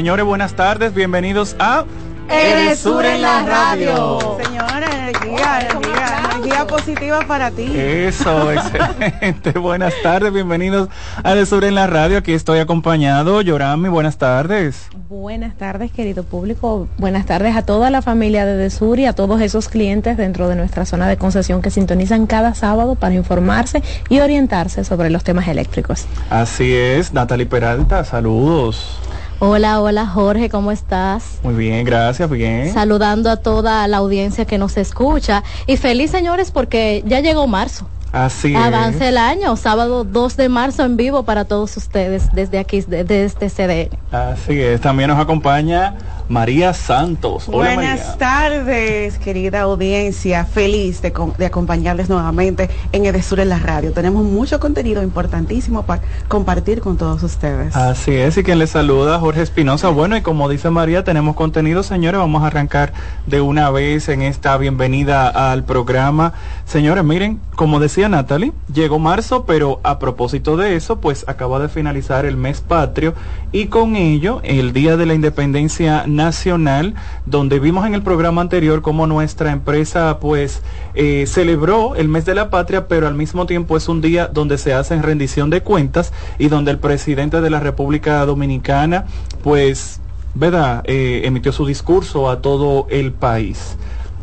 Señores, 0.09 0.25
buenas 0.25 0.55
tardes, 0.55 0.95
bienvenidos 0.95 1.55
a 1.59 1.85
Edesur 2.31 3.05
en 3.05 3.21
la 3.21 3.43
radio. 3.43 4.39
Señora, 4.43 4.87
energía, 4.91 5.61
energía, 5.61 6.31
energía 6.33 6.67
positiva 6.67 7.21
para 7.29 7.51
ti. 7.51 7.71
Eso, 7.77 8.51
excelente. 8.53 9.51
buenas 9.59 9.93
tardes, 10.03 10.33
bienvenidos 10.33 10.89
a 11.23 11.35
Edesur 11.35 11.63
en 11.65 11.75
la 11.75 11.87
radio. 11.89 12.17
Aquí 12.17 12.33
estoy 12.33 12.59
acompañado. 12.59 13.43
Yorami, 13.43 13.91
buenas 13.91 14.17
tardes. 14.17 14.89
Buenas 15.11 15.59
tardes, 15.59 15.93
querido 15.93 16.25
público. 16.25 16.89
Buenas 16.97 17.27
tardes 17.27 17.55
a 17.55 17.61
toda 17.61 17.91
la 17.91 18.01
familia 18.01 18.47
de 18.47 18.57
Desur 18.57 18.99
y 18.99 19.05
a 19.05 19.13
todos 19.13 19.43
esos 19.43 19.69
clientes 19.69 20.17
dentro 20.17 20.49
de 20.49 20.57
nuestra 20.57 20.87
zona 20.87 21.07
de 21.07 21.19
concesión 21.19 21.61
que 21.61 21.69
sintonizan 21.69 22.27
cada 22.27 22.55
sábado 22.55 22.95
para 22.95 23.15
informarse 23.15 23.83
y 24.09 24.21
orientarse 24.21 24.85
sobre 24.85 25.11
los 25.11 25.23
temas 25.23 25.49
eléctricos. 25.49 26.07
Así 26.31 26.75
es, 26.75 27.13
Natalie 27.13 27.45
Peralta, 27.45 28.07
saludos. 28.07 28.99
Hola, 29.41 29.81
hola 29.81 30.05
Jorge, 30.05 30.51
¿cómo 30.51 30.73
estás? 30.73 31.39
Muy 31.45 31.55
bien, 31.55 31.85
gracias, 31.85 32.29
bien. 32.29 32.73
Saludando 32.73 33.31
a 33.31 33.37
toda 33.37 33.87
la 33.87 33.99
audiencia 33.99 34.47
que 34.47 34.59
nos 34.59 34.77
escucha 34.77 35.45
y 35.69 35.77
feliz 35.77 36.11
señores 36.11 36.51
porque 36.51 37.05
ya 37.07 37.21
llegó 37.21 37.47
marzo. 37.47 37.89
Así 38.11 38.53
Avance 38.57 39.07
el 39.07 39.17
año, 39.17 39.55
sábado 39.55 40.03
2 40.03 40.37
de 40.37 40.49
marzo 40.49 40.83
en 40.85 40.97
vivo 40.97 41.23
para 41.23 41.45
todos 41.45 41.77
ustedes 41.77 42.33
desde 42.33 42.59
aquí, 42.59 42.81
desde 42.81 43.25
este 43.25 43.49
CDN. 43.49 43.97
Así 44.11 44.61
es, 44.61 44.81
también 44.81 45.09
nos 45.09 45.21
acompaña 45.21 45.95
María 46.29 46.75
Santos. 46.75 47.45
Hola, 47.49 47.75
Buenas 47.75 48.01
María. 48.01 48.19
tardes, 48.19 49.19
querida 49.19 49.63
audiencia. 49.63 50.45
Feliz 50.45 51.01
de, 51.01 51.13
de, 51.39 51.47
acompañarles 51.47 52.09
nuevamente 52.09 52.69
en 52.93 53.07
Edesur 53.07 53.41
en 53.41 53.49
la 53.49 53.59
radio. 53.59 53.93
Tenemos 53.93 54.25
mucho 54.25 54.61
contenido 54.61 55.03
importantísimo 55.03 55.85
para 55.85 56.03
compartir 56.29 56.81
con 56.81 56.97
todos 56.99 57.23
ustedes. 57.23 57.75
Así 57.75 58.15
es, 58.15 58.37
y 58.37 58.43
quien 58.43 58.59
les 58.59 58.71
saluda, 58.71 59.19
Jorge 59.19 59.43
Espinosa. 59.43 59.89
Bueno, 59.89 60.17
y 60.17 60.21
como 60.21 60.49
dice 60.49 60.71
María, 60.71 61.03
tenemos 61.03 61.35
contenido, 61.35 61.83
señores. 61.83 62.19
Vamos 62.19 62.43
a 62.43 62.49
arrancar 62.49 62.93
de 63.27 63.41
una 63.41 63.71
vez 63.71 64.09
en 64.09 64.23
esta 64.23 64.57
bienvenida 64.59 65.29
al 65.29 65.65
programa. 65.65 66.35
Señores, 66.67 67.05
miren, 67.05 67.41
como 67.55 67.81
decía 67.81 68.09
Natalie, 68.09 68.53
llegó 68.73 68.99
marzo, 68.99 69.47
pero 69.47 69.81
a 69.83 69.99
propósito 69.99 70.57
de 70.57 70.77
eso, 70.77 71.01
pues 71.01 71.25
acaba 71.27 71.59
de 71.59 71.69
finalizar 71.69 72.27
el 72.27 72.37
mes 72.37 72.61
patrio 72.61 73.15
y 73.53 73.67
con 73.67 73.97
ello 73.97 74.41
el 74.45 74.73
Día 74.73 74.97
de 74.97 75.07
la 75.07 75.15
Independencia 75.15 76.05
nacional, 76.19 76.95
donde 77.25 77.61
vimos 77.61 77.87
en 77.87 77.95
el 77.95 78.03
programa 78.03 78.43
anterior 78.43 78.83
cómo 78.83 79.07
nuestra 79.07 79.53
empresa 79.53 80.19
pues 80.21 80.63
eh, 80.95 81.25
celebró 81.27 81.95
el 81.95 82.09
mes 82.09 82.27
de 82.27 82.35
la 82.35 82.51
patria, 82.51 82.89
pero 82.89 83.07
al 83.07 83.15
mismo 83.15 83.47
tiempo 83.47 83.77
es 83.77 83.89
un 83.89 84.03
día 84.03 84.27
donde 84.27 84.59
se 84.59 84.75
hacen 84.75 85.03
rendición 85.03 85.49
de 85.49 85.63
cuentas 85.63 86.13
y 86.39 86.49
donde 86.49 86.73
el 86.73 86.79
presidente 86.79 87.41
de 87.41 87.51
la 87.51 87.61
República 87.61 88.27
Dominicana 88.27 89.07
pues, 89.43 90.01
¿verdad? 90.35 90.83
Eh, 90.85 91.23
emitió 91.25 91.53
su 91.53 91.65
discurso 91.65 92.29
a 92.29 92.43
todo 92.43 92.87
el 92.91 93.13
país. 93.13 93.77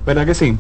¿Verdad 0.05 0.25
que 0.25 0.35
sí? 0.35 0.57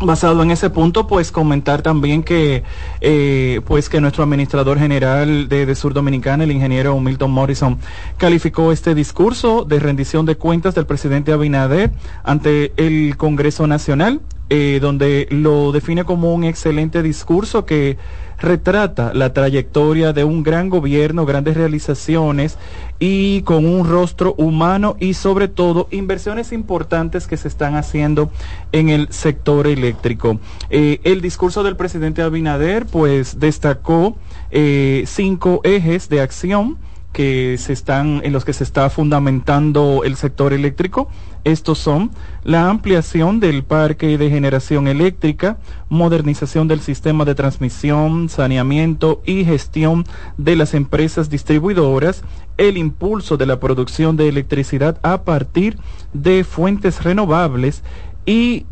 Basado 0.00 0.42
en 0.42 0.50
ese 0.50 0.70
punto, 0.70 1.06
pues 1.06 1.30
comentar 1.30 1.82
también 1.82 2.22
que, 2.22 2.62
eh, 3.00 3.60
pues 3.66 3.88
que 3.88 4.00
nuestro 4.00 4.24
administrador 4.24 4.78
general 4.78 5.48
de, 5.48 5.66
de, 5.66 5.74
Sur 5.74 5.94
Dominicana, 5.94 6.44
el 6.44 6.52
ingeniero 6.52 6.98
Milton 6.98 7.30
Morrison, 7.30 7.78
calificó 8.16 8.72
este 8.72 8.94
discurso 8.94 9.64
de 9.64 9.78
rendición 9.78 10.26
de 10.26 10.36
cuentas 10.36 10.74
del 10.74 10.86
presidente 10.86 11.32
Abinader 11.32 11.90
ante 12.24 12.72
el 12.76 13.16
Congreso 13.16 13.66
Nacional 13.66 14.20
eh, 14.50 14.78
donde 14.80 15.28
lo 15.30 15.72
define 15.72 16.04
como 16.04 16.34
un 16.34 16.44
excelente 16.44 17.02
discurso 17.02 17.64
que 17.64 17.96
retrata 18.40 19.12
la 19.14 19.32
trayectoria 19.32 20.12
de 20.12 20.24
un 20.24 20.42
gran 20.42 20.70
gobierno, 20.70 21.26
grandes 21.26 21.56
realizaciones 21.56 22.58
y 22.98 23.42
con 23.42 23.64
un 23.64 23.88
rostro 23.88 24.34
humano 24.38 24.96
y 24.98 25.14
sobre 25.14 25.48
todo 25.48 25.88
inversiones 25.90 26.52
importantes 26.52 27.26
que 27.26 27.36
se 27.36 27.48
están 27.48 27.76
haciendo 27.76 28.30
en 28.72 28.88
el 28.88 29.08
sector 29.12 29.66
eléctrico. 29.66 30.40
Eh, 30.70 31.00
el 31.04 31.20
discurso 31.20 31.62
del 31.62 31.76
presidente 31.76 32.22
Abinader 32.22 32.86
pues 32.86 33.38
destacó 33.38 34.16
eh, 34.50 35.04
cinco 35.06 35.60
ejes 35.64 36.08
de 36.08 36.20
acción 36.20 36.76
que 37.12 37.56
se 37.58 37.72
están 37.72 38.20
en 38.24 38.32
los 38.32 38.44
que 38.44 38.52
se 38.52 38.64
está 38.64 38.88
fundamentando 38.88 40.02
el 40.04 40.16
sector 40.16 40.52
eléctrico. 40.52 41.08
Estos 41.44 41.78
son 41.78 42.10
la 42.44 42.68
ampliación 42.68 43.40
del 43.40 43.62
parque 43.64 44.18
de 44.18 44.30
generación 44.30 44.88
eléctrica, 44.88 45.58
modernización 45.88 46.68
del 46.68 46.80
sistema 46.80 47.24
de 47.24 47.34
transmisión, 47.34 48.28
saneamiento 48.28 49.22
y 49.24 49.44
gestión 49.44 50.04
de 50.36 50.56
las 50.56 50.74
empresas 50.74 51.30
distribuidoras, 51.30 52.22
el 52.58 52.76
impulso 52.76 53.36
de 53.36 53.46
la 53.46 53.58
producción 53.58 54.16
de 54.16 54.28
electricidad 54.28 54.98
a 55.02 55.22
partir 55.22 55.78
de 56.12 56.44
fuentes 56.44 57.02
renovables 57.02 57.82
y 58.26 58.66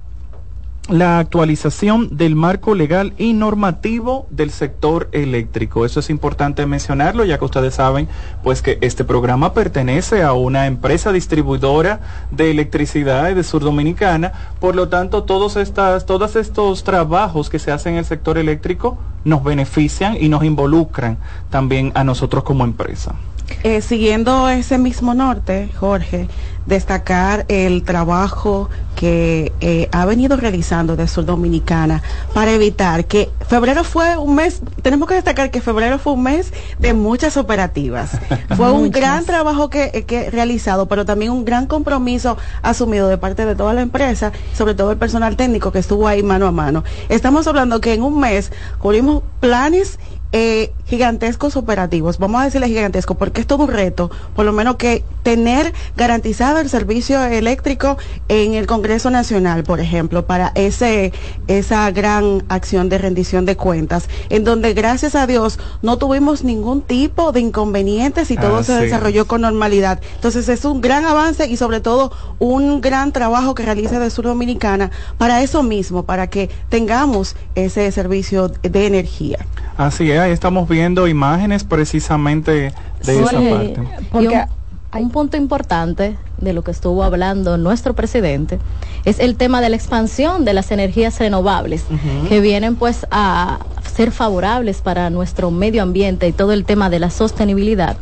la 0.88 1.18
actualización 1.18 2.16
del 2.16 2.34
marco 2.34 2.74
legal 2.74 3.12
y 3.18 3.34
normativo 3.34 4.26
del 4.30 4.50
sector 4.50 5.08
eléctrico. 5.12 5.84
Eso 5.84 6.00
es 6.00 6.10
importante 6.10 6.64
mencionarlo, 6.66 7.24
ya 7.24 7.38
que 7.38 7.44
ustedes 7.44 7.74
saben, 7.74 8.08
pues 8.42 8.62
que 8.62 8.78
este 8.80 9.04
programa 9.04 9.52
pertenece 9.52 10.22
a 10.22 10.32
una 10.32 10.66
empresa 10.66 11.12
distribuidora 11.12 12.00
de 12.30 12.50
electricidad 12.50 13.34
de 13.34 13.44
Sur 13.44 13.62
Dominicana. 13.62 14.32
Por 14.60 14.74
lo 14.76 14.88
tanto, 14.88 15.24
todos 15.24 15.56
estas, 15.56 16.06
todos 16.06 16.36
estos 16.36 16.84
trabajos 16.84 17.50
que 17.50 17.58
se 17.58 17.70
hacen 17.70 17.94
en 17.94 17.98
el 18.00 18.04
sector 18.04 18.38
eléctrico 18.38 18.98
nos 19.24 19.44
benefician 19.44 20.16
y 20.18 20.28
nos 20.28 20.42
involucran 20.44 21.18
también 21.50 21.92
a 21.94 22.04
nosotros 22.04 22.44
como 22.44 22.64
empresa. 22.64 23.14
Eh, 23.62 23.80
siguiendo 23.80 24.48
ese 24.48 24.78
mismo 24.78 25.14
norte, 25.14 25.70
Jorge, 25.78 26.28
destacar 26.68 27.46
el 27.48 27.82
trabajo 27.82 28.68
que 28.94 29.52
eh, 29.60 29.88
ha 29.92 30.04
venido 30.04 30.36
realizando 30.36 30.96
de 30.96 31.08
Sur 31.08 31.24
Dominicana 31.24 32.02
para 32.34 32.52
evitar 32.52 33.06
que 33.06 33.30
febrero 33.48 33.84
fue 33.84 34.18
un 34.18 34.34
mes, 34.34 34.60
tenemos 34.82 35.08
que 35.08 35.14
destacar 35.14 35.50
que 35.50 35.60
febrero 35.60 35.98
fue 35.98 36.12
un 36.12 36.24
mes 36.24 36.52
de 36.78 36.94
muchas 36.94 37.36
operativas. 37.36 38.10
fue 38.56 38.70
un 38.70 38.90
gran 38.90 39.24
trabajo 39.24 39.70
que, 39.70 40.04
que 40.06 40.30
realizado, 40.30 40.86
pero 40.86 41.04
también 41.04 41.30
un 41.30 41.44
gran 41.44 41.66
compromiso 41.66 42.36
asumido 42.62 43.08
de 43.08 43.18
parte 43.18 43.46
de 43.46 43.54
toda 43.54 43.72
la 43.72 43.80
empresa, 43.80 44.32
sobre 44.52 44.74
todo 44.74 44.90
el 44.90 44.98
personal 44.98 45.36
técnico 45.36 45.72
que 45.72 45.78
estuvo 45.78 46.06
ahí 46.06 46.22
mano 46.22 46.46
a 46.46 46.52
mano. 46.52 46.84
Estamos 47.08 47.46
hablando 47.46 47.80
que 47.80 47.94
en 47.94 48.02
un 48.02 48.20
mes 48.20 48.52
cubrimos 48.78 49.22
planes 49.40 49.98
eh, 50.32 50.72
gigantescos 50.86 51.56
operativos, 51.56 52.18
vamos 52.18 52.40
a 52.40 52.44
decirle 52.44 52.68
gigantesco, 52.68 53.14
porque 53.14 53.40
es 53.40 53.46
todo 53.46 53.64
un 53.64 53.70
reto, 53.70 54.10
por 54.34 54.44
lo 54.44 54.52
menos 54.52 54.76
que 54.76 55.04
tener 55.22 55.72
garantizado 55.96 56.58
el 56.58 56.68
servicio 56.68 57.22
eléctrico 57.24 57.98
en 58.28 58.54
el 58.54 58.66
Congreso 58.66 59.10
Nacional, 59.10 59.64
por 59.64 59.80
ejemplo, 59.80 60.26
para 60.26 60.52
ese 60.54 61.12
esa 61.46 61.90
gran 61.90 62.44
acción 62.48 62.88
de 62.88 62.98
rendición 62.98 63.44
de 63.44 63.56
cuentas, 63.56 64.08
en 64.28 64.44
donde 64.44 64.74
gracias 64.74 65.14
a 65.14 65.26
Dios 65.26 65.58
no 65.82 65.98
tuvimos 65.98 66.44
ningún 66.44 66.82
tipo 66.82 67.32
de 67.32 67.40
inconvenientes 67.40 68.30
y 68.30 68.36
todo 68.36 68.62
se 68.62 68.74
desarrolló 68.74 69.26
con 69.26 69.42
normalidad. 69.42 70.00
Entonces 70.14 70.48
es 70.48 70.64
un 70.64 70.80
gran 70.80 71.04
avance 71.04 71.46
y 71.46 71.56
sobre 71.56 71.80
todo 71.80 72.12
un 72.38 72.80
gran 72.80 73.12
trabajo 73.12 73.54
que 73.54 73.64
realiza 73.64 73.98
de 73.98 74.10
Sur 74.10 74.26
Dominicana 74.26 74.90
para 75.16 75.42
eso 75.42 75.62
mismo, 75.62 76.04
para 76.04 76.28
que 76.28 76.50
tengamos 76.68 77.36
ese 77.54 77.90
servicio 77.92 78.48
de 78.48 78.86
energía. 78.86 79.38
Así 79.76 80.10
es, 80.10 80.17
ahí 80.18 80.32
estamos 80.32 80.68
viendo 80.68 81.08
imágenes 81.08 81.64
precisamente 81.64 82.72
de 83.04 83.22
esa 83.22 83.32
parte. 83.32 83.80
Porque 84.10 84.44
un, 84.92 85.02
un 85.02 85.10
punto 85.10 85.36
importante 85.36 86.16
de 86.38 86.52
lo 86.52 86.62
que 86.62 86.70
estuvo 86.70 87.04
hablando 87.04 87.56
nuestro 87.58 87.94
presidente 87.94 88.58
es 89.04 89.20
el 89.20 89.36
tema 89.36 89.60
de 89.60 89.68
la 89.68 89.76
expansión 89.76 90.44
de 90.44 90.54
las 90.54 90.70
energías 90.70 91.18
renovables 91.18 91.84
que 92.28 92.40
vienen 92.40 92.76
pues 92.76 93.06
a 93.10 93.58
ser 93.98 94.12
favorables 94.12 94.80
para 94.80 95.10
nuestro 95.10 95.50
medio 95.50 95.82
ambiente 95.82 96.28
y 96.28 96.32
todo 96.32 96.52
el 96.52 96.64
tema 96.64 96.88
de 96.88 97.00
la 97.00 97.10
sostenibilidad. 97.10 97.96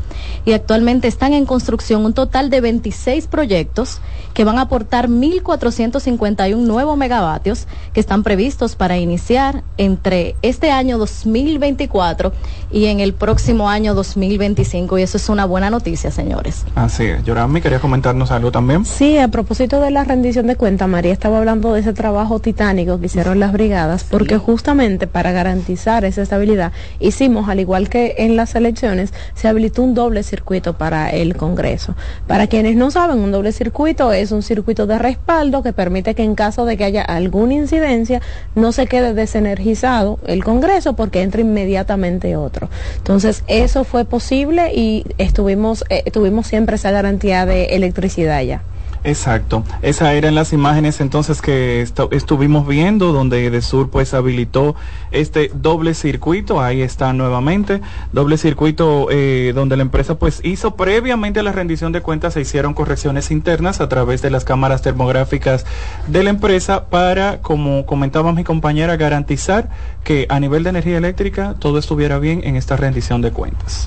Y 0.44 0.52
actualmente 0.52 1.08
están 1.08 1.32
en 1.32 1.46
construcción 1.46 2.04
un 2.04 2.12
total 2.12 2.50
de 2.50 2.60
26 2.60 3.26
proyectos 3.28 4.00
que 4.34 4.44
van 4.44 4.58
a 4.58 4.62
aportar 4.62 5.08
1.451 5.08 6.54
nuevos 6.58 6.98
megavatios 6.98 7.66
que 7.94 8.00
están 8.00 8.22
previstos 8.22 8.76
para 8.76 8.98
iniciar 8.98 9.62
entre 9.78 10.36
este 10.42 10.70
año 10.70 10.98
2024 10.98 12.32
y 12.70 12.86
en 12.86 13.00
el 13.00 13.14
próximo 13.14 13.70
año 13.70 13.94
2025. 13.94 14.98
Y 14.98 15.02
eso 15.02 15.16
es 15.16 15.30
una 15.30 15.46
buena 15.46 15.70
noticia, 15.70 16.10
señores. 16.10 16.66
Así 16.74 17.04
es. 17.04 17.24
Yorami, 17.24 17.62
quería 17.62 17.80
comentarnos 17.80 18.30
algo 18.30 18.52
también. 18.52 18.84
Sí, 18.84 19.16
a 19.16 19.28
propósito 19.28 19.80
de 19.80 19.90
la 19.90 20.04
rendición 20.04 20.46
de 20.46 20.56
María 20.86 21.12
estaba 21.12 21.38
hablando 21.38 21.72
de 21.72 21.80
ese 21.80 21.92
trabajo 21.92 22.38
titánico 22.38 22.98
que 22.98 23.06
hicieron 23.06 23.40
las 23.40 23.52
brigadas, 23.52 24.04
porque 24.04 24.38
justamente 24.38 25.06
para 25.06 25.32
garantizar 25.32 26.04
esa 26.04 26.22
estabilidad, 26.22 26.72
hicimos, 27.00 27.48
al 27.48 27.60
igual 27.60 27.88
que 27.88 28.14
en 28.18 28.36
las 28.36 28.54
elecciones, 28.54 29.12
se 29.34 29.48
habilitó 29.48 29.82
un 29.82 29.94
doble 29.94 30.22
circuito 30.22 30.74
para 30.74 31.10
el 31.10 31.36
Congreso. 31.36 31.94
Para 32.26 32.46
quienes 32.46 32.76
no 32.76 32.90
saben, 32.90 33.18
un 33.18 33.32
doble 33.32 33.52
circuito 33.52 34.12
es 34.12 34.32
un 34.32 34.42
circuito 34.42 34.86
de 34.86 34.98
respaldo 34.98 35.62
que 35.62 35.72
permite 35.72 36.14
que 36.14 36.22
en 36.22 36.34
caso 36.34 36.64
de 36.64 36.76
que 36.76 36.84
haya 36.84 37.02
alguna 37.02 37.54
incidencia, 37.54 38.20
no 38.54 38.72
se 38.72 38.86
quede 38.86 39.14
desenergizado 39.14 40.18
el 40.26 40.44
Congreso 40.44 40.94
porque 40.94 41.22
entra 41.22 41.40
inmediatamente 41.40 42.36
otro. 42.36 42.68
Entonces, 42.98 43.44
eso 43.46 43.84
fue 43.84 44.04
posible 44.04 44.72
y 44.74 45.04
estuvimos, 45.18 45.84
eh, 45.88 46.10
tuvimos 46.10 46.46
siempre 46.46 46.76
esa 46.76 46.90
garantía 46.90 47.46
de 47.46 47.76
electricidad 47.76 48.42
ya. 48.42 48.62
Exacto, 49.06 49.62
esas 49.82 50.14
eran 50.14 50.34
las 50.34 50.52
imágenes 50.52 51.00
entonces 51.00 51.40
que 51.40 51.80
estuvimos 51.80 52.66
viendo 52.66 53.12
donde 53.12 53.50
de 53.50 53.62
Sur 53.62 53.88
pues 53.88 54.12
habilitó 54.14 54.74
este 55.12 55.48
doble 55.54 55.94
circuito, 55.94 56.60
ahí 56.60 56.82
está 56.82 57.12
nuevamente, 57.12 57.80
doble 58.10 58.36
circuito 58.36 59.06
eh, 59.12 59.52
donde 59.54 59.76
la 59.76 59.82
empresa 59.82 60.18
pues 60.18 60.40
hizo 60.42 60.74
previamente 60.74 61.44
la 61.44 61.52
rendición 61.52 61.92
de 61.92 62.00
cuentas, 62.00 62.34
se 62.34 62.40
hicieron 62.40 62.74
correcciones 62.74 63.30
internas 63.30 63.80
a 63.80 63.88
través 63.88 64.22
de 64.22 64.30
las 64.30 64.44
cámaras 64.44 64.82
termográficas 64.82 65.66
de 66.08 66.24
la 66.24 66.30
empresa 66.30 66.86
para, 66.86 67.40
como 67.42 67.86
comentaba 67.86 68.32
mi 68.32 68.42
compañera, 68.42 68.96
garantizar 68.96 69.70
que 70.02 70.26
a 70.30 70.40
nivel 70.40 70.64
de 70.64 70.70
energía 70.70 70.98
eléctrica 70.98 71.54
todo 71.60 71.78
estuviera 71.78 72.18
bien 72.18 72.40
en 72.42 72.56
esta 72.56 72.76
rendición 72.76 73.22
de 73.22 73.30
cuentas. 73.30 73.86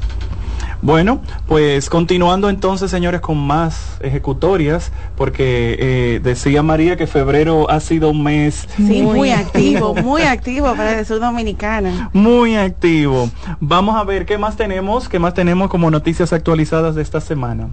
Bueno, 0.82 1.22
pues 1.46 1.90
continuando 1.90 2.50
entonces, 2.50 2.90
señores, 2.90 3.20
con 3.20 3.38
más 3.38 3.98
ejecutorias, 4.00 4.94
porque 5.18 5.76
eh, 5.78 6.20
decía 6.24 6.64
María 6.64 6.96
que 6.96 7.06
febrero 7.06 7.70
ha 7.70 7.82
sido 7.82 8.10
un 8.12 8.24
mes 8.24 8.68
muy, 8.78 9.32
activo, 9.32 9.94
muy 10.04 10.22
activo 10.22 10.74
para 10.76 11.00
el 11.00 11.06
sur 11.06 11.20
dominicana. 11.20 12.10
Muy 12.14 12.56
activo. 12.56 13.30
Vamos 13.60 13.98
a 13.98 14.06
ver 14.06 14.26
qué 14.26 14.38
más 14.38 14.56
tenemos, 14.56 15.10
qué 15.10 15.20
más 15.20 15.34
tenemos 15.34 15.70
como 15.70 15.92
noticias 15.92 16.32
actualizadas 16.32 16.96
de 16.96 17.02
esta 17.02 17.20
semana. 17.20 17.68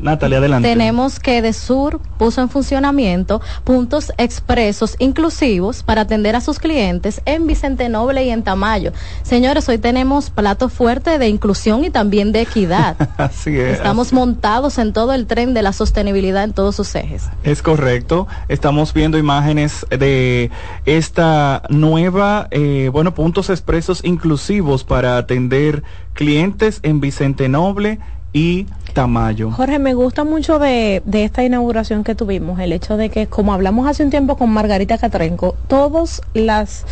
Natalia, 0.00 0.38
adelante. 0.38 0.68
Tenemos 0.68 1.20
que 1.20 1.42
de 1.42 1.52
Sur 1.52 2.00
puso 2.18 2.40
en 2.40 2.48
funcionamiento 2.48 3.40
puntos 3.64 4.12
expresos 4.18 4.96
inclusivos 4.98 5.82
para 5.82 6.02
atender 6.02 6.36
a 6.36 6.40
sus 6.40 6.58
clientes 6.58 7.20
en 7.24 7.46
Vicente 7.46 7.88
Noble 7.88 8.24
y 8.24 8.30
en 8.30 8.42
Tamayo. 8.42 8.92
Señores, 9.22 9.68
hoy 9.68 9.78
tenemos 9.78 10.30
plato 10.30 10.68
fuerte 10.68 11.18
de 11.18 11.28
inclusión 11.28 11.84
y 11.84 11.90
también 11.90 12.32
de 12.32 12.42
equidad. 12.42 12.96
así 13.18 13.58
es. 13.58 13.78
Estamos 13.78 14.12
montados 14.12 14.78
en 14.78 14.92
todo 14.92 15.12
el 15.12 15.26
tren 15.26 15.54
de 15.54 15.62
la 15.62 15.72
sostenibilidad 15.72 16.44
en 16.44 16.52
todos 16.52 16.76
sus 16.76 16.94
ejes. 16.94 17.28
Es 17.44 17.62
correcto. 17.62 18.26
Estamos 18.48 18.92
viendo 18.92 19.18
imágenes 19.18 19.86
de 19.90 20.50
esta 20.86 21.62
nueva, 21.68 22.48
eh, 22.50 22.90
bueno, 22.92 23.14
puntos 23.14 23.50
expresos 23.50 24.04
inclusivos 24.04 24.84
para 24.84 25.16
atender 25.16 25.82
clientes 26.14 26.80
en 26.82 27.00
Vicente 27.00 27.48
Noble 27.48 27.98
y 28.32 28.66
Tamayo. 28.94 29.50
Jorge, 29.50 29.78
me 29.78 29.94
gusta 29.94 30.24
mucho 30.24 30.58
de, 30.58 31.02
de, 31.04 31.24
esta 31.24 31.44
inauguración 31.44 32.04
que 32.04 32.14
tuvimos, 32.14 32.58
el 32.60 32.72
hecho 32.72 32.96
de 32.96 33.08
que, 33.08 33.26
como 33.26 33.52
hablamos 33.52 33.88
hace 33.88 34.02
un 34.02 34.10
tiempo 34.10 34.36
con 34.36 34.50
Margarita 34.50 34.98
Catrenco, 34.98 35.54
todos 35.68 36.22
las 36.34 36.84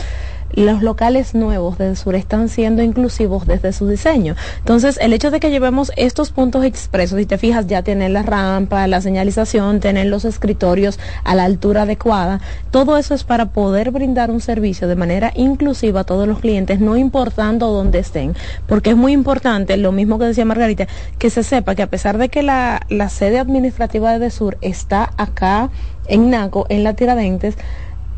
los 0.52 0.82
locales 0.82 1.34
nuevos 1.34 1.78
del 1.78 1.96
sur 1.96 2.14
están 2.14 2.48
siendo 2.48 2.82
inclusivos 2.82 3.46
desde 3.46 3.72
su 3.72 3.86
diseño. 3.86 4.34
Entonces, 4.58 4.98
el 5.00 5.12
hecho 5.12 5.30
de 5.30 5.40
que 5.40 5.50
llevemos 5.50 5.92
estos 5.96 6.30
puntos 6.30 6.64
expresos, 6.64 7.18
si 7.18 7.26
te 7.26 7.38
fijas, 7.38 7.66
ya 7.66 7.82
tienen 7.82 8.12
la 8.12 8.22
rampa, 8.22 8.86
la 8.86 9.00
señalización, 9.00 9.80
tienen 9.80 10.10
los 10.10 10.24
escritorios 10.24 10.98
a 11.24 11.34
la 11.34 11.44
altura 11.44 11.82
adecuada, 11.82 12.40
todo 12.70 12.96
eso 12.96 13.14
es 13.14 13.24
para 13.24 13.46
poder 13.46 13.90
brindar 13.90 14.30
un 14.30 14.40
servicio 14.40 14.88
de 14.88 14.96
manera 14.96 15.32
inclusiva 15.34 16.00
a 16.00 16.04
todos 16.04 16.26
los 16.26 16.40
clientes, 16.40 16.80
no 16.80 16.96
importando 16.96 17.70
dónde 17.70 17.98
estén, 17.98 18.34
porque 18.66 18.90
es 18.90 18.96
muy 18.96 19.12
importante, 19.12 19.76
lo 19.76 19.92
mismo 19.92 20.18
que 20.18 20.26
decía 20.26 20.44
Margarita, 20.44 20.86
que 21.18 21.30
se 21.30 21.42
sepa 21.42 21.74
que 21.74 21.82
a 21.82 21.90
pesar 21.90 22.18
de 22.18 22.28
que 22.28 22.42
la, 22.42 22.82
la 22.88 23.08
sede 23.08 23.38
administrativa 23.38 24.18
de 24.18 24.30
Sur 24.30 24.58
está 24.60 25.10
acá 25.16 25.70
en 26.06 26.30
Naco, 26.30 26.66
en 26.68 26.84
la 26.84 26.94
Tiradentes, 26.94 27.56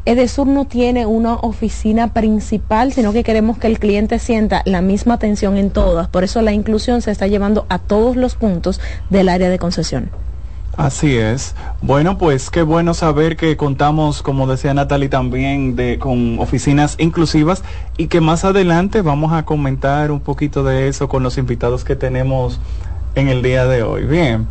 Edesur 0.06 0.46
no 0.46 0.64
tiene 0.64 1.06
una 1.06 1.34
oficina 1.34 2.12
principal, 2.12 2.92
sino 2.92 3.12
que 3.12 3.22
queremos 3.22 3.58
que 3.58 3.66
el 3.66 3.78
cliente 3.78 4.18
sienta 4.18 4.62
la 4.64 4.80
misma 4.80 5.14
atención 5.14 5.56
en 5.56 5.70
todas. 5.70 6.08
Por 6.08 6.24
eso 6.24 6.40
la 6.42 6.52
inclusión 6.52 7.02
se 7.02 7.10
está 7.10 7.26
llevando 7.26 7.66
a 7.68 7.78
todos 7.78 8.16
los 8.16 8.34
puntos 8.34 8.80
del 9.10 9.28
área 9.28 9.50
de 9.50 9.58
concesión. 9.58 10.10
Así 10.76 11.16
es. 11.18 11.54
Bueno, 11.82 12.16
pues 12.16 12.48
qué 12.48 12.62
bueno 12.62 12.94
saber 12.94 13.36
que 13.36 13.56
contamos, 13.56 14.22
como 14.22 14.46
decía 14.46 14.72
Natalie, 14.72 15.08
también 15.08 15.76
de, 15.76 15.98
con 15.98 16.38
oficinas 16.38 16.94
inclusivas 16.98 17.62
y 17.98 18.06
que 18.06 18.20
más 18.20 18.44
adelante 18.44 19.02
vamos 19.02 19.32
a 19.32 19.44
comentar 19.44 20.10
un 20.10 20.20
poquito 20.20 20.62
de 20.62 20.88
eso 20.88 21.08
con 21.08 21.22
los 21.22 21.36
invitados 21.36 21.84
que 21.84 21.96
tenemos 21.96 22.60
en 23.14 23.28
el 23.28 23.42
día 23.42 23.66
de 23.66 23.82
hoy. 23.82 24.04
Bien. 24.04 24.46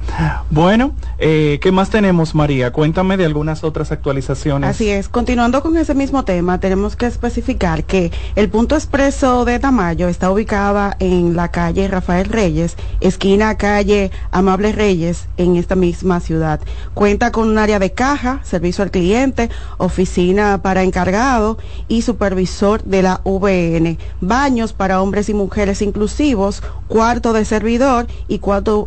Bueno, 0.49 0.93
eh, 1.17 1.59
¿qué 1.61 1.71
más 1.71 1.89
tenemos, 1.89 2.35
María? 2.35 2.71
Cuéntame 2.71 3.17
de 3.17 3.25
algunas 3.25 3.63
otras 3.63 3.91
actualizaciones. 3.91 4.69
Así 4.69 4.89
es. 4.89 5.09
Continuando 5.09 5.61
con 5.61 5.77
ese 5.77 5.95
mismo 5.95 6.23
tema, 6.25 6.59
tenemos 6.59 6.95
que 6.95 7.05
especificar 7.05 7.83
que 7.83 8.11
el 8.35 8.49
punto 8.49 8.75
expreso 8.75 9.45
de 9.45 9.59
Tamayo 9.59 10.07
está 10.07 10.31
ubicada 10.31 10.95
en 10.99 11.35
la 11.35 11.49
calle 11.49 11.87
Rafael 11.87 12.25
Reyes, 12.25 12.75
esquina 12.99 13.57
calle 13.57 14.11
Amable 14.31 14.71
Reyes, 14.71 15.27
en 15.37 15.55
esta 15.55 15.75
misma 15.75 16.19
ciudad. 16.19 16.59
Cuenta 16.93 17.31
con 17.31 17.49
un 17.49 17.57
área 17.57 17.79
de 17.79 17.91
caja, 17.91 18.41
servicio 18.43 18.83
al 18.83 18.91
cliente, 18.91 19.49
oficina 19.77 20.61
para 20.61 20.83
encargado 20.83 21.57
y 21.87 22.01
supervisor 22.01 22.83
de 22.83 23.01
la 23.01 23.21
VN, 23.23 23.97
baños 24.21 24.73
para 24.73 25.01
hombres 25.01 25.29
y 25.29 25.33
mujeres 25.33 25.81
inclusivos, 25.81 26.61
cuarto 26.87 27.33
de 27.33 27.45
servidor 27.45 28.07
y 28.27 28.39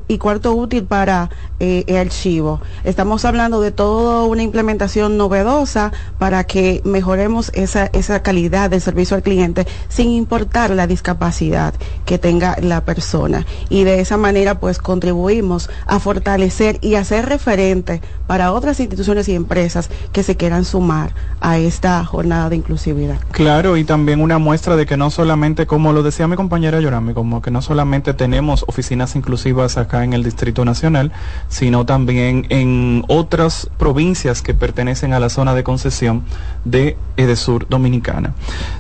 y 0.09 0.19
cuarto 0.19 0.55
útil 0.55 0.85
para 0.85 1.31
eh, 1.61 1.85
el 1.87 1.97
archivo. 1.97 2.61
Estamos 2.83 3.25
hablando 3.25 3.61
de 3.61 3.71
toda 3.71 4.25
una 4.25 4.43
implementación 4.43 5.17
novedosa 5.17 5.93
para 6.19 6.43
que 6.45 6.83
mejoremos 6.85 7.53
esa, 7.55 7.87
esa 7.93 8.23
calidad 8.23 8.71
del 8.71 8.81
servicio 8.81 9.17
al 9.17 9.23
cliente 9.23 9.67
sin 9.89 10.11
importar 10.11 10.71
la 10.71 10.89
discapacidad 10.89 11.75
que 12.07 12.19
tenga 12.19 12.57
la 12.61 12.85
persona. 12.85 13.47
Y 13.69 13.85
de 13.85 14.01
esa 14.01 14.17
manera 14.17 14.59
pues 14.59 14.79
contribuimos 14.79 15.71
a 15.87 16.01
fortalecer 16.01 16.79
y 16.81 16.97
hacer 16.97 17.27
referente 17.27 18.01
para 18.27 18.53
otras 18.53 18.81
instituciones 18.81 19.29
y 19.29 19.37
empresas 19.37 19.91
que 20.13 20.25
se 20.25 20.37
quieran 20.37 20.65
sumar 20.65 21.15
a 21.41 21.59
esta 21.59 22.05
jornada 22.05 22.49
de 22.49 22.57
inclusividad. 22.57 23.19
Claro, 23.31 23.77
y 23.77 23.85
también 23.85 24.21
una 24.21 24.39
muestra 24.39 24.75
de 24.75 24.87
que 24.87 24.97
no 24.97 25.11
solamente, 25.11 25.67
como 25.67 25.93
lo 25.93 26.03
decía 26.03 26.27
mi 26.27 26.35
compañera 26.35 26.81
Yorami, 26.81 27.15
como 27.15 27.41
que 27.41 27.53
no 27.53 27.63
solamente 27.63 28.15
tenemos 28.15 28.65
oficinas 28.67 29.15
inclusivas 29.15 29.52
acá 29.61 30.05
en 30.05 30.13
el 30.13 30.25
Distrito 30.25 30.65
Nacional, 30.65 31.13
sino 31.49 31.85
también 31.87 32.47
en 32.49 33.05
otras 33.09 33.69
provincias 33.79 34.43
que 34.43 34.55
pertenecen 34.55 35.13
a 35.13 35.21
la 35.21 35.29
zona 35.29 35.55
de 35.55 35.63
concesión 35.63 36.23
de 36.65 36.97
Edesur 37.17 37.69
Dominicana. 37.69 38.33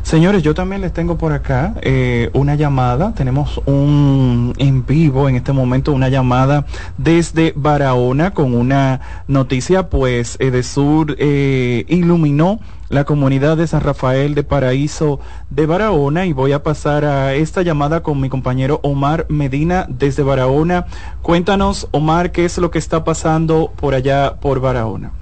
Señores, 0.02 0.42
yo 0.42 0.54
también 0.54 0.80
les 0.80 0.92
tengo 0.92 1.18
por 1.18 1.32
acá 1.32 1.74
eh, 1.82 2.30
una 2.32 2.54
llamada, 2.54 3.12
tenemos 3.14 3.60
un 3.66 4.54
en 4.58 4.84
vivo 4.86 5.28
en 5.28 5.36
este 5.36 5.52
momento, 5.52 5.92
una 5.92 6.08
llamada 6.08 6.64
desde 6.96 7.52
Barahona 7.54 8.32
con 8.32 8.54
una 8.54 9.00
noticia, 9.28 9.90
pues 9.90 10.36
Edesur 10.40 11.14
eh, 11.18 11.84
iluminó 11.88 12.60
la 12.92 13.04
comunidad 13.04 13.56
de 13.56 13.66
San 13.66 13.80
Rafael 13.80 14.34
de 14.34 14.44
Paraíso 14.44 15.18
de 15.48 15.64
Barahona 15.64 16.26
y 16.26 16.34
voy 16.34 16.52
a 16.52 16.62
pasar 16.62 17.06
a 17.06 17.32
esta 17.32 17.62
llamada 17.62 18.02
con 18.02 18.20
mi 18.20 18.28
compañero 18.28 18.80
Omar 18.82 19.24
Medina 19.30 19.86
desde 19.88 20.22
Barahona. 20.22 20.84
Cuéntanos, 21.22 21.88
Omar, 21.92 22.32
qué 22.32 22.44
es 22.44 22.58
lo 22.58 22.70
que 22.70 22.78
está 22.78 23.02
pasando 23.02 23.72
por 23.76 23.94
allá 23.94 24.34
por 24.40 24.60
Barahona. 24.60 25.21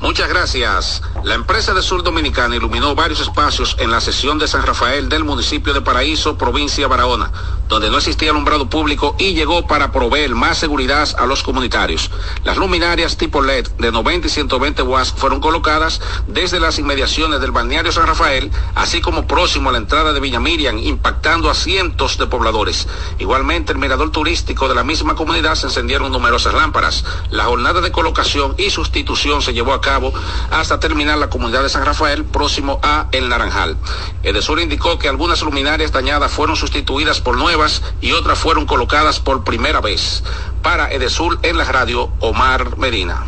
Muchas 0.00 0.28
gracias. 0.28 1.02
La 1.24 1.34
empresa 1.34 1.74
de 1.74 1.82
Sur 1.82 2.02
Dominicana 2.02 2.56
iluminó 2.56 2.94
varios 2.94 3.20
espacios 3.20 3.76
en 3.78 3.90
la 3.90 4.00
sesión 4.00 4.38
de 4.38 4.48
San 4.48 4.64
Rafael 4.64 5.08
del 5.08 5.24
municipio 5.24 5.74
de 5.74 5.82
Paraíso, 5.82 6.38
provincia 6.38 6.88
Barahona, 6.88 7.30
donde 7.68 7.90
no 7.90 7.98
existía 7.98 8.30
alumbrado 8.30 8.70
público 8.70 9.14
y 9.18 9.34
llegó 9.34 9.66
para 9.66 9.92
proveer 9.92 10.34
más 10.34 10.58
seguridad 10.58 11.08
a 11.18 11.26
los 11.26 11.42
comunitarios. 11.42 12.10
Las 12.44 12.56
luminarias 12.56 13.16
tipo 13.16 13.42
LED 13.42 13.68
de 13.78 13.92
90 13.92 14.26
y 14.26 14.30
120 14.30 14.82
watts 14.82 15.12
fueron 15.12 15.40
colocadas 15.40 16.00
desde 16.26 16.60
las 16.60 16.78
inmediaciones 16.78 17.40
del 17.40 17.50
balneario 17.50 17.92
San 17.92 18.06
Rafael, 18.06 18.50
así 18.74 19.00
como 19.00 19.26
próximo 19.26 19.68
a 19.68 19.72
la 19.72 19.78
entrada 19.78 20.12
de 20.12 20.20
Villa 20.20 20.40
Miriam, 20.40 20.78
impactando 20.78 21.50
a 21.50 21.54
cientos 21.54 22.18
de 22.18 22.26
pobladores. 22.26 22.88
Igualmente, 23.18 23.72
el 23.72 23.78
mirador 23.78 24.10
turístico 24.10 24.68
de 24.68 24.74
la 24.74 24.84
misma 24.84 25.14
comunidad 25.14 25.54
se 25.54 25.66
encendieron 25.66 26.10
numerosas 26.10 26.54
lámparas. 26.54 27.04
La 27.30 27.44
jornada 27.44 27.80
de 27.80 27.92
colocación 27.92 28.54
y 28.58 28.70
sustitución 28.70 29.42
se 29.42 29.52
llevó 29.52 29.69
a 29.72 29.80
cabo 29.80 30.12
hasta 30.50 30.80
terminar 30.80 31.18
la 31.18 31.30
comunidad 31.30 31.62
de 31.62 31.68
San 31.68 31.84
Rafael 31.84 32.24
próximo 32.24 32.80
a 32.82 33.08
El 33.12 33.28
Naranjal. 33.28 33.76
Edesur 34.22 34.60
indicó 34.60 34.98
que 34.98 35.08
algunas 35.08 35.42
luminarias 35.42 35.92
dañadas 35.92 36.32
fueron 36.32 36.56
sustituidas 36.56 37.20
por 37.20 37.36
nuevas 37.36 37.82
y 38.00 38.12
otras 38.12 38.38
fueron 38.38 38.66
colocadas 38.66 39.20
por 39.20 39.44
primera 39.44 39.80
vez. 39.80 40.22
Para 40.62 40.90
Edesur 40.90 41.38
en 41.42 41.58
la 41.58 41.64
radio, 41.64 42.10
Omar 42.20 42.76
Medina. 42.78 43.24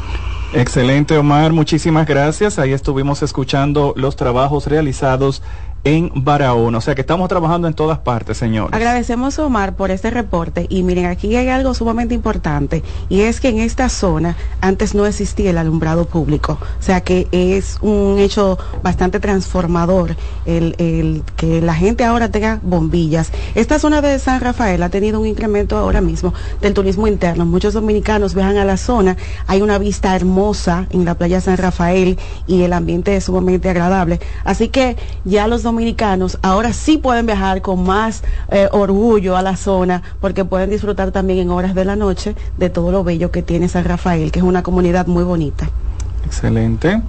Excelente, 0.54 1.16
Omar. 1.16 1.52
Muchísimas 1.52 2.06
gracias. 2.06 2.58
Ahí 2.58 2.72
estuvimos 2.72 3.22
escuchando 3.22 3.94
los 3.96 4.16
trabajos 4.16 4.66
realizados 4.66 5.42
en 5.84 6.10
Barahona. 6.14 6.78
O 6.78 6.80
sea 6.80 6.94
que 6.94 7.00
estamos 7.00 7.28
trabajando 7.28 7.68
en 7.68 7.74
todas 7.74 7.98
partes, 7.98 8.36
señor. 8.36 8.74
Agradecemos, 8.74 9.38
Omar, 9.38 9.74
por 9.74 9.90
este 9.90 10.10
reporte. 10.10 10.66
Y 10.68 10.82
miren, 10.82 11.06
aquí 11.06 11.34
hay 11.36 11.48
algo 11.48 11.74
sumamente 11.74 12.14
importante. 12.14 12.82
Y 13.08 13.22
es 13.22 13.40
que 13.40 13.48
en 13.48 13.58
esta 13.58 13.88
zona 13.88 14.36
antes 14.60 14.94
no 14.94 15.06
existía 15.06 15.50
el 15.50 15.58
alumbrado 15.58 16.04
público. 16.04 16.58
O 16.78 16.82
sea 16.82 17.00
que 17.00 17.28
es 17.32 17.78
un 17.80 18.18
hecho 18.18 18.58
bastante 18.82 19.20
transformador 19.20 20.16
el, 20.46 20.74
el 20.78 21.22
que 21.36 21.60
la 21.60 21.74
gente 21.74 22.04
ahora 22.04 22.30
tenga 22.30 22.60
bombillas. 22.62 23.32
Esta 23.54 23.78
zona 23.78 24.00
de 24.00 24.18
San 24.18 24.40
Rafael 24.40 24.82
ha 24.82 24.88
tenido 24.88 25.20
un 25.20 25.26
incremento 25.26 25.76
ahora 25.76 26.00
mismo 26.00 26.32
del 26.60 26.74
turismo 26.74 27.06
interno. 27.06 27.44
Muchos 27.44 27.74
dominicanos 27.74 28.34
viajan 28.34 28.58
a 28.58 28.64
la 28.64 28.76
zona. 28.76 29.16
Hay 29.46 29.62
una 29.62 29.78
vista 29.78 30.14
hermosa 30.14 30.86
en 30.90 31.04
la 31.04 31.14
playa 31.14 31.40
San 31.40 31.56
Rafael 31.56 32.18
y 32.46 32.62
el 32.62 32.72
ambiente 32.72 33.16
es 33.16 33.24
sumamente 33.24 33.68
agradable. 33.68 34.20
Así 34.44 34.68
que 34.68 34.96
ya 35.24 35.46
los 35.46 35.62
dominicanos 35.62 35.71
ahora 36.42 36.72
sí 36.72 36.98
pueden 36.98 37.26
viajar 37.26 37.62
con 37.62 37.82
más 37.82 38.22
eh, 38.50 38.68
orgullo 38.72 39.36
a 39.36 39.42
la 39.42 39.56
zona 39.56 40.02
porque 40.20 40.44
pueden 40.44 40.70
disfrutar 40.70 41.10
también 41.12 41.38
en 41.38 41.50
horas 41.50 41.74
de 41.74 41.84
la 41.84 41.96
noche 41.96 42.34
de 42.58 42.70
todo 42.70 42.92
lo 42.92 43.04
bello 43.04 43.30
que 43.30 43.42
tiene 43.42 43.68
San 43.68 43.84
Rafael, 43.84 44.30
que 44.30 44.40
es 44.40 44.44
una 44.44 44.62
comunidad 44.62 45.06
muy 45.06 45.24
bonita. 45.24 45.68
Excelente. 46.24 47.00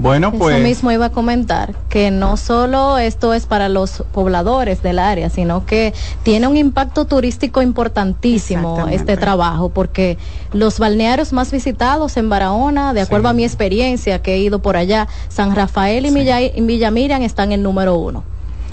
Bueno, 0.00 0.32
pues. 0.32 0.56
Eso 0.56 0.64
mismo 0.64 0.90
iba 0.92 1.06
a 1.06 1.10
comentar, 1.10 1.74
que 1.90 2.10
no 2.10 2.38
solo 2.38 2.96
esto 2.96 3.34
es 3.34 3.44
para 3.44 3.68
los 3.68 4.02
pobladores 4.12 4.82
del 4.82 4.98
área, 4.98 5.28
sino 5.28 5.66
que 5.66 5.92
tiene 6.22 6.48
un 6.48 6.56
impacto 6.56 7.04
turístico 7.04 7.60
importantísimo 7.60 8.88
este 8.88 9.18
trabajo, 9.18 9.68
porque 9.68 10.16
los 10.54 10.78
balnearios 10.78 11.34
más 11.34 11.52
visitados 11.52 12.16
en 12.16 12.30
Barahona, 12.30 12.94
de 12.94 13.02
acuerdo 13.02 13.28
a 13.28 13.34
mi 13.34 13.44
experiencia 13.44 14.22
que 14.22 14.34
he 14.34 14.38
ido 14.38 14.60
por 14.60 14.78
allá, 14.78 15.06
San 15.28 15.54
Rafael 15.54 16.06
y, 16.06 16.10
Villa, 16.10 16.40
y 16.40 16.60
Villa 16.62 16.90
Miriam 16.90 17.20
están 17.20 17.52
en 17.52 17.62
número 17.62 17.94
uno. 17.96 18.24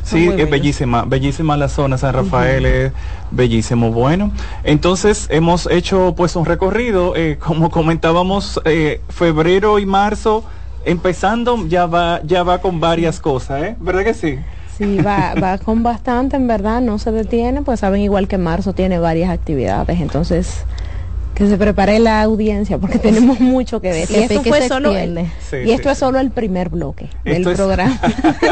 Sí, 0.04 0.30
es 0.38 0.50
bellísima, 0.50 1.04
bellísima 1.04 1.58
la 1.58 1.68
zona, 1.68 1.98
San 1.98 2.14
Rafael 2.14 2.66
es 2.66 2.94
bellísimo. 3.32 3.92
Bueno, 3.92 4.32
entonces 4.64 5.28
hemos 5.30 5.70
hecho 5.70 6.14
pues 6.16 6.38
un 6.38 6.46
recorrido, 6.46 7.18
eh, 7.18 7.38
como 7.38 7.70
comentábamos, 7.70 8.62
eh, 8.64 9.02
febrero 9.10 9.80
y 9.80 9.86
marzo 9.86 10.46
empezando 10.88 11.68
ya 11.68 11.86
va, 11.86 12.22
ya 12.24 12.44
va 12.44 12.60
con 12.60 12.80
varias 12.80 13.20
cosas, 13.20 13.64
¿eh? 13.64 13.76
¿Verdad 13.80 14.04
que 14.04 14.14
sí? 14.14 14.40
Sí, 14.78 14.98
va, 14.98 15.34
va 15.42 15.58
con 15.58 15.84
bastante, 15.84 16.36
en 16.36 16.48
verdad, 16.48 16.82
no 16.82 16.98
se 17.00 17.12
detiene, 17.12 17.62
pues 17.62 17.80
saben 17.80 18.02
igual 18.02 18.28
que 18.28 18.38
marzo 18.38 18.74
tiene 18.74 19.00
varias 19.00 19.30
actividades, 19.30 20.00
entonces 20.00 20.66
que 21.38 21.48
se 21.48 21.56
prepare 21.56 22.00
la 22.00 22.24
audiencia 22.24 22.80
porque 22.80 22.98
tenemos 22.98 23.40
mucho 23.40 23.80
que 23.80 23.92
ver. 23.92 24.10
y 24.10 24.16
esto, 24.16 24.42
fue 24.44 24.68
solo 24.68 24.96
el, 24.96 25.20
y 25.64 25.72
esto 25.72 25.92
es 25.92 25.98
solo 26.00 26.20
el 26.20 26.32
primer 26.32 26.70
bloque 26.70 27.10
del 27.24 27.44
programa. 27.44 28.00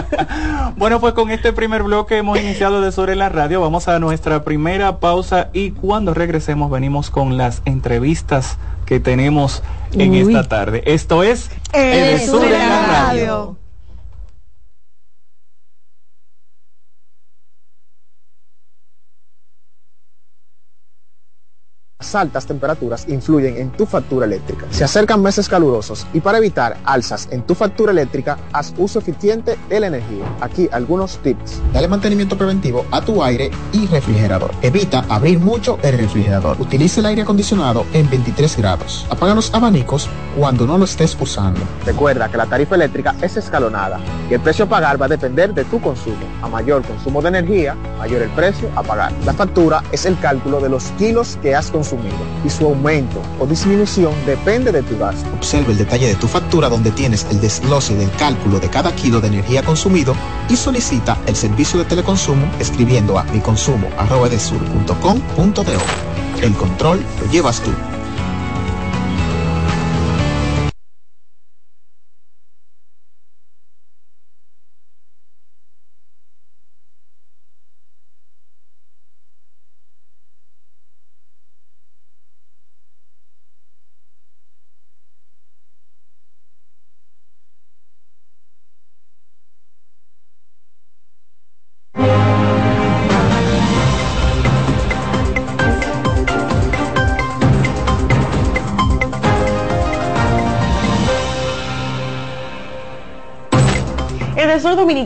bueno, 0.78 1.00
pues 1.00 1.14
con 1.14 1.32
este 1.32 1.52
primer 1.52 1.82
bloque 1.82 2.18
hemos 2.18 2.40
iniciado 2.40 2.82
de 2.82 2.92
sobre 2.92 3.16
la 3.16 3.30
radio. 3.30 3.60
Vamos 3.60 3.88
a 3.88 3.98
nuestra 3.98 4.44
primera 4.44 5.00
pausa 5.00 5.50
y 5.52 5.72
cuando 5.72 6.14
regresemos 6.14 6.70
venimos 6.70 7.10
con 7.10 7.38
las 7.38 7.64
entrevistas 7.66 8.60
que 8.86 9.00
tenemos 9.00 9.64
en 9.94 10.14
esta 10.14 10.48
tarde. 10.48 10.84
Esto 10.86 11.24
es 11.24 11.50
El, 11.74 12.20
el 12.20 12.32
de 12.32 12.50
la 12.50 12.86
radio. 12.88 13.58
Altas 22.16 22.46
temperaturas 22.46 23.06
influyen 23.08 23.58
en 23.58 23.72
tu 23.72 23.86
factura 23.86 24.26
eléctrica. 24.26 24.66
Se 24.72 24.84
acercan 24.84 25.22
meses 25.22 25.50
calurosos 25.50 26.08
y 26.14 26.22
para 26.22 26.38
evitar 26.38 26.78
alzas 26.86 27.28
en 27.32 27.44
tu 27.44 27.56
factura 27.56 27.92
eléctrica, 27.92 28.38
haz 28.54 28.74
uso 28.78 29.00
eficiente 29.00 29.58
de 29.70 29.80
la 29.80 29.88
energía. 29.88 30.26
Aquí 30.42 30.70
algunos 30.72 31.18
tips. 31.20 31.62
Dale 31.74 31.88
mantenimiento 31.88 32.38
preventivo 32.38 32.86
a 32.92 33.02
tu 33.02 33.24
aire 33.24 33.52
y 33.74 33.86
refrigerador. 33.88 34.52
Evita 34.62 35.06
abrir 35.10 35.40
mucho 35.40 35.78
el 35.84 35.98
refrigerador. 35.98 36.58
Utilice 36.60 37.00
el 37.00 37.08
aire 37.08 37.24
acondicionado 37.24 37.86
en 37.94 38.10
23 38.10 38.58
grados. 38.58 39.06
Apaga 39.10 39.36
los 39.36 39.54
abanicos 39.54 40.10
cuando 40.38 40.66
no 40.66 40.78
lo 40.78 40.86
estés 40.86 41.18
usando. 41.20 41.60
Recuerda 41.86 42.30
que 42.30 42.38
la 42.38 42.46
tarifa 42.46 42.76
eléctrica 42.76 43.16
es 43.22 43.38
escalonada 43.38 44.00
y 44.30 44.34
el 44.34 44.40
precio 44.40 44.66
a 44.66 44.70
pagar 44.70 45.02
va 45.02 45.06
a 45.06 45.10
depender 45.10 45.54
de 45.54 45.66
tu 45.66 45.82
consumo. 45.82 46.16
A 46.42 46.48
mayor 46.48 46.84
consumo 46.84 47.22
de 47.22 47.30
energía, 47.30 47.76
mayor 47.98 48.22
el 48.22 48.30
precio 48.30 48.70
a 48.76 48.84
pagar. 48.84 49.12
La 49.26 49.34
factura 49.34 49.84
es 49.92 50.06
el 50.06 50.20
cálculo 50.20 50.60
de 50.60 50.70
los 50.70 50.86
kilos 50.98 51.38
que 51.42 51.56
has 51.56 51.72
consumido 51.72 52.05
y 52.44 52.50
su 52.50 52.66
aumento 52.66 53.22
o 53.40 53.46
disminución 53.46 54.14
depende 54.26 54.72
de 54.72 54.84
tu 54.84 54.98
gasto. 54.98 55.28
Observe 55.36 55.72
el 55.72 55.78
detalle 55.78 56.08
de 56.08 56.16
tu 56.16 56.28
factura 56.28 56.70
donde 56.70 56.92
tienes 56.92 57.26
el 57.32 57.42
desglose 57.42 57.96
del 57.96 58.12
cálculo 58.12 58.60
de 58.60 58.70
cada 58.70 58.94
kilo 58.96 59.22
de 59.22 59.28
energía 59.28 59.64
consumido 59.64 60.16
y 60.50 60.56
solicita 60.56 61.18
el 61.28 61.36
servicio 61.36 61.80
de 61.80 61.86
teleconsumo 61.86 62.50
escribiendo 62.60 63.18
a 63.18 63.24
miconsumo.com.do. 63.26 65.64
El 66.42 66.54
control 66.56 67.00
lo 67.22 67.32
llevas 67.32 67.62
tú. 67.62 67.72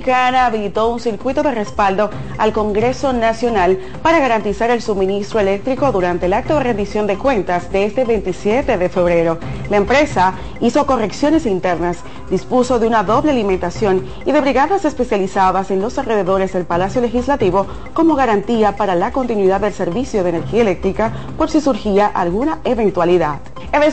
Dominicana 0.10 0.48
habilitó 0.48 0.90
un 0.90 1.00
circuito 1.00 1.44
de 1.44 1.52
respaldo 1.52 2.10
al 2.40 2.52
Congreso 2.52 3.14
Nacional 3.14 3.78
para 4.02 4.18
garantizar 4.18 4.72
el 4.72 4.82
suministro 4.82 5.40
eléctrico 5.40 5.92
durante 5.92 6.26
el 6.26 6.34
acto 6.34 6.56
de 6.56 6.64
rendición 6.64 7.06
de 7.06 7.16
cuentas 7.16 7.72
de 7.72 7.86
este 7.86 8.06
27 8.06 8.80
de 8.80 8.90
febrero. 8.90 9.38
La 9.70 9.78
empresa 9.78 10.34
hizo 10.62 10.88
correcciones 10.88 11.46
internas, 11.46 12.00
dispuso 12.32 12.80
de 12.80 12.88
una 12.88 13.04
doble 13.04 13.30
alimentación 13.30 14.04
y 14.26 14.32
de 14.32 14.42
brigadas 14.42 14.84
especializadas 14.84 15.70
en 15.70 15.80
los 15.80 16.00
alrededores 16.00 16.54
del 16.54 16.66
Palacio 16.66 17.02
Legislativo 17.02 17.68
como 17.94 18.16
garantía 18.16 18.76
para 18.76 18.96
la 18.96 19.12
continuidad 19.12 19.62
del 19.62 19.74
servicio 19.74 20.24
de 20.24 20.30
energía 20.30 20.62
eléctrica 20.62 21.14
por 21.38 21.52
si 21.52 21.62
surgía 21.62 22.08
alguna 22.08 22.62
eventualidad. 22.64 23.42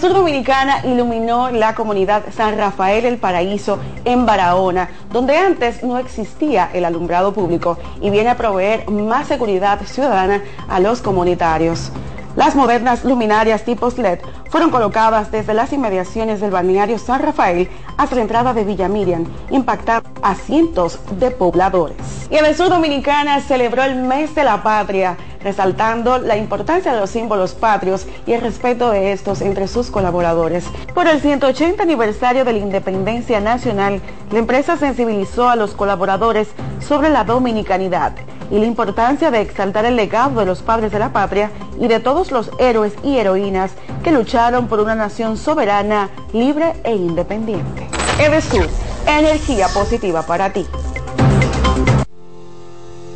Sur 0.01 0.13
Dominicana 0.13 0.85
iluminó 0.85 1.51
la 1.51 1.75
comunidad 1.75 2.25
San 2.31 2.59
Rafael 2.59 3.07
el 3.07 3.17
Paraíso 3.17 3.79
en 4.05 4.27
Barahona, 4.27 4.91
donde 5.11 5.37
antes 5.37 5.83
no 5.83 5.97
existía 5.99 6.69
el 6.75 6.85
alumbrado 6.85 7.33
público 7.33 7.79
y 8.01 8.11
viene 8.11 8.29
a 8.29 8.37
proveer 8.37 8.91
más 8.91 9.27
seguridad 9.27 9.81
ciudadana 9.87 10.43
a 10.69 10.81
los 10.81 11.01
comunitarios. 11.01 11.91
Las 12.37 12.55
modernas 12.55 13.05
luminarias 13.05 13.65
tipos 13.65 13.97
LED 13.97 14.19
fueron 14.57 14.71
colocadas 14.71 15.31
desde 15.31 15.53
las 15.53 15.71
inmediaciones 15.75 16.41
del 16.41 16.51
balneario 16.51 16.99
San 16.99 17.21
Rafael 17.21 17.69
hasta 17.99 18.17
la 18.17 18.23
entrada 18.23 18.55
de 18.55 18.65
Villa 18.65 18.89
Miriam, 18.89 19.27
impactando 19.51 20.09
a 20.23 20.35
cientos 20.35 20.99
de 21.19 21.31
pobladores. 21.31 21.99
Y 22.31 22.37
el 22.37 22.57
sur 22.57 22.71
dominicana 22.71 23.43
celebró 23.43 23.83
el 23.83 23.97
mes 23.97 24.35
de 24.35 24.45
la 24.45 24.63
patria, 24.63 25.19
resaltando 25.43 26.17
la 26.17 26.39
importancia 26.39 26.95
de 26.95 27.01
los 27.01 27.11
símbolos 27.11 27.53
patrios 27.53 28.07
y 28.27 28.33
el 28.33 28.41
respeto 28.41 28.91
de 28.91 29.13
estos 29.13 29.43
entre 29.43 29.69
sus 29.69 29.91
colaboradores. 29.91 30.65
Por 30.95 31.07
el 31.07 31.21
180 31.21 31.83
aniversario 31.83 32.47
de 32.47 32.55
la 32.55 32.59
independencia 32.59 33.41
nacional, 33.41 34.01
la 34.31 34.39
empresa 34.39 34.79
sensibilizó 34.79 35.51
a 35.51 35.57
los 35.57 35.73
colaboradores 35.73 36.49
sobre 36.81 37.11
la 37.11 37.25
dominicanidad 37.25 38.15
y 38.51 38.59
la 38.59 38.67
importancia 38.67 39.31
de 39.31 39.41
exaltar 39.41 39.85
el 39.85 39.97
legado 39.97 40.41
de 40.41 40.47
los 40.47 40.63
padres 40.63 40.93
de 40.93 40.99
la 40.99 41.13
patria 41.13 41.51
y 41.81 41.89
de 41.89 42.01
todos 42.01 42.31
los 42.31 42.51
héroes 42.59 42.95
y 43.03 43.19
heroínas 43.19 43.73
que 44.03 44.13
lucharon 44.13 44.46
por 44.47 44.79
una 44.79 44.95
nación 44.95 45.37
soberana, 45.37 46.09
libre 46.33 46.75
e 46.85 46.95
independiente. 46.95 47.89
Edesur, 48.21 48.69
energía 49.05 49.67
positiva 49.75 50.23
para 50.23 50.53
ti. 50.53 50.65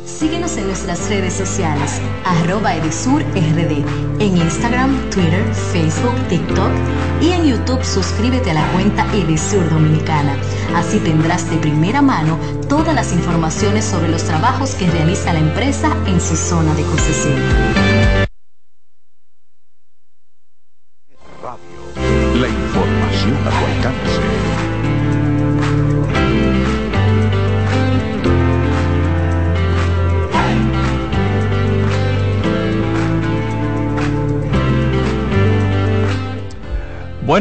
Síguenos 0.05 0.57
en 0.57 0.67
nuestras 0.67 1.09
redes 1.09 1.33
sociales, 1.33 2.01
arroba 2.25 2.75
Edesur 2.75 3.21
RD, 3.21 3.85
en 4.19 4.37
Instagram, 4.37 5.09
Twitter, 5.09 5.41
Facebook, 5.71 6.15
TikTok 6.27 6.69
y 7.21 7.31
en 7.31 7.45
YouTube 7.45 7.81
suscríbete 7.81 8.51
a 8.51 8.55
la 8.55 8.67
cuenta 8.73 9.05
Edesur 9.13 9.67
Dominicana. 9.69 10.35
Así 10.75 10.99
tendrás 10.99 11.49
de 11.49 11.55
primera 11.57 12.01
mano 12.01 12.37
todas 12.67 12.93
las 12.93 13.13
informaciones 13.13 13.85
sobre 13.85 14.09
los 14.09 14.23
trabajos 14.25 14.75
que 14.75 14.91
realiza 14.91 15.31
la 15.31 15.39
empresa 15.39 15.95
en 16.05 16.19
su 16.19 16.35
zona 16.35 16.73
de 16.75 16.83
concesión. 16.83 17.90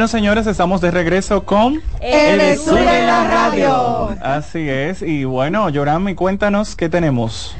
Bueno, 0.00 0.08
señores, 0.08 0.46
estamos 0.46 0.80
de 0.80 0.90
regreso 0.90 1.44
con 1.44 1.82
El 2.00 2.56
Sur 2.56 2.78
de 2.78 3.02
la 3.02 3.28
Radio. 3.28 4.08
Así 4.22 4.66
es, 4.66 5.02
y 5.02 5.24
bueno, 5.24 5.68
Yorami, 5.68 6.14
cuéntanos 6.14 6.74
qué 6.74 6.88
tenemos. 6.88 7.54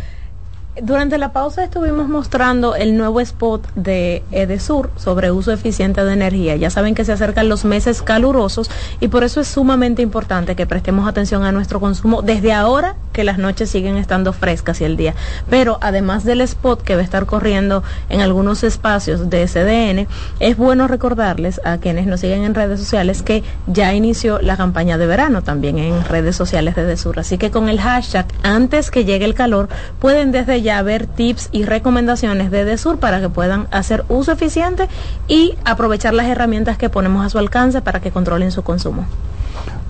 Durante 0.80 1.18
la 1.18 1.32
pausa 1.32 1.64
estuvimos 1.64 2.08
mostrando 2.08 2.76
el 2.76 2.96
nuevo 2.96 3.20
spot 3.20 3.66
de 3.74 4.22
Edesur 4.30 4.92
sobre 4.94 5.32
uso 5.32 5.50
eficiente 5.50 6.04
de 6.04 6.12
energía. 6.12 6.54
Ya 6.54 6.70
saben 6.70 6.94
que 6.94 7.04
se 7.04 7.10
acercan 7.10 7.48
los 7.48 7.64
meses 7.64 8.02
calurosos 8.02 8.70
y 9.00 9.08
por 9.08 9.24
eso 9.24 9.40
es 9.40 9.48
sumamente 9.48 10.00
importante 10.00 10.54
que 10.54 10.66
prestemos 10.66 11.08
atención 11.08 11.42
a 11.42 11.50
nuestro 11.50 11.80
consumo 11.80 12.22
desde 12.22 12.52
ahora 12.52 12.94
que 13.12 13.24
las 13.24 13.38
noches 13.38 13.68
siguen 13.68 13.96
estando 13.96 14.32
frescas 14.32 14.80
y 14.80 14.84
el 14.84 14.96
día. 14.96 15.16
Pero 15.50 15.78
además 15.80 16.24
del 16.24 16.40
spot 16.40 16.82
que 16.82 16.94
va 16.94 17.00
a 17.00 17.04
estar 17.04 17.26
corriendo 17.26 17.82
en 18.08 18.20
algunos 18.20 18.62
espacios 18.62 19.28
de 19.28 19.48
SDN, 19.48 20.06
es 20.38 20.56
bueno 20.56 20.86
recordarles 20.86 21.60
a 21.64 21.78
quienes 21.78 22.06
nos 22.06 22.20
siguen 22.20 22.44
en 22.44 22.54
redes 22.54 22.78
sociales 22.78 23.22
que 23.22 23.42
ya 23.66 23.92
inició 23.92 24.40
la 24.40 24.56
campaña 24.56 24.98
de 24.98 25.06
verano 25.06 25.42
también 25.42 25.78
en 25.78 26.04
redes 26.04 26.36
sociales 26.36 26.76
de 26.76 26.82
Edesur. 26.82 27.18
Así 27.18 27.38
que 27.38 27.50
con 27.50 27.68
el 27.68 27.80
hashtag 27.80 28.26
antes 28.44 28.92
que 28.92 29.04
llegue 29.04 29.24
el 29.24 29.34
calor 29.34 29.68
pueden 29.98 30.30
desde 30.30 30.59
ya 30.62 30.80
ver 30.82 31.06
tips 31.06 31.48
y 31.52 31.64
recomendaciones 31.64 32.50
de 32.50 32.60
Edesur 32.60 32.98
para 32.98 33.20
que 33.20 33.28
puedan 33.28 33.68
hacer 33.70 34.04
uso 34.08 34.32
eficiente 34.32 34.88
y 35.28 35.54
aprovechar 35.64 36.14
las 36.14 36.26
herramientas 36.26 36.78
que 36.78 36.88
ponemos 36.88 37.24
a 37.24 37.30
su 37.30 37.38
alcance 37.38 37.80
para 37.80 38.00
que 38.00 38.10
controlen 38.10 38.52
su 38.52 38.62
consumo. 38.62 39.06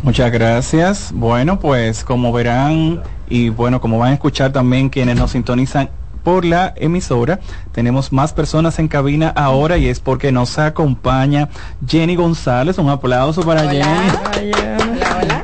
Muchas 0.03 0.33
gracias. 0.33 1.11
Bueno, 1.13 1.61
pues 1.61 2.05
como 2.05 2.33
verán 2.33 3.03
y 3.29 3.51
bueno, 3.51 3.81
como 3.81 3.99
van 3.99 4.11
a 4.11 4.15
escuchar 4.15 4.53
también 4.53 4.89
quienes 4.89 5.17
nos 5.17 5.33
sintonizan 5.33 5.91
por 6.23 6.45
la 6.45 6.75
emisora, 6.77 7.41
tenemos 7.73 8.13
más 8.13 8.33
personas 8.33 8.79
en 8.79 8.89
cabina 8.89 9.33
ahora 9.35 9.79
y 9.79 9.89
es 9.89 10.01
porque 10.01 10.33
nos 10.33 10.59
acompaña 10.59 11.49
Jenny 11.87 12.17
González. 12.17 12.79
Un 12.79 12.91
aplauso 12.91 13.43
para 13.43 13.69
Jenny. 13.69 13.85
Hola 13.85 15.40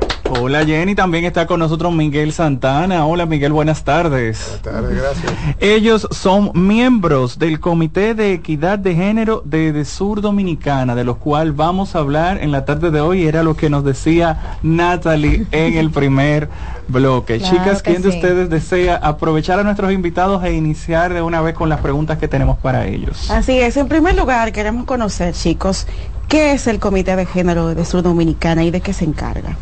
Jenny, 0.66 0.94
también 0.94 1.24
está 1.24 1.46
con 1.46 1.60
nosotros 1.60 1.92
Miguel 1.92 2.32
Santana. 2.32 3.06
Hola 3.06 3.26
Miguel, 3.26 3.52
buenas 3.52 3.84
tardes. 3.84 4.58
Buenas 4.62 4.62
tardes, 4.62 4.96
gracias. 4.96 5.32
Ellos 5.60 6.08
son 6.10 6.50
miembros 6.54 7.38
del 7.38 7.60
Comité 7.60 8.14
de 8.14 8.32
Equidad 8.32 8.78
de 8.78 8.94
Género 8.94 9.42
de, 9.44 9.72
de 9.72 9.84
Sur 9.84 10.20
Dominicana, 10.20 10.94
de 10.94 11.04
los 11.04 11.18
cual 11.18 11.52
vamos 11.52 11.94
a 11.94 12.00
hablar 12.00 12.42
en 12.42 12.52
la 12.52 12.64
tarde 12.64 12.90
de 12.90 13.00
hoy. 13.00 13.26
Era 13.26 13.42
lo 13.42 13.56
que 13.56 13.70
nos 13.70 13.84
decía 13.84 14.58
Natalie 14.62 15.46
en 15.52 15.74
el 15.74 15.90
primer 15.90 16.48
bloque. 16.88 17.38
Claro 17.38 17.56
Chicas, 17.56 17.82
¿quién 17.82 18.02
de 18.02 18.10
sí. 18.10 18.16
ustedes 18.16 18.50
desea 18.50 18.96
aprovechar 18.96 19.60
a 19.60 19.62
nuestros 19.62 19.92
invitados 19.92 20.42
e 20.44 20.54
iniciar 20.54 21.12
de 21.12 21.22
una 21.22 21.40
vez 21.42 21.54
con 21.54 21.68
las 21.68 21.80
preguntas 21.80 22.18
que 22.18 22.28
tenemos 22.28 22.58
para 22.58 22.86
ellos? 22.86 23.30
Así 23.30 23.58
es, 23.58 23.76
en 23.76 23.88
primer 23.88 24.16
lugar 24.16 24.52
queremos 24.52 24.86
conocer, 24.86 25.34
chicos, 25.34 25.86
qué 26.28 26.52
es 26.52 26.66
el 26.66 26.78
Comité 26.78 27.14
de 27.14 27.26
Género 27.26 27.74
de 27.74 27.84
Sur 27.84 28.02
Dominicana 28.02 28.64
y 28.64 28.70
de 28.70 28.80
qué 28.80 28.92
se 28.92 29.04
encarga. 29.04 29.56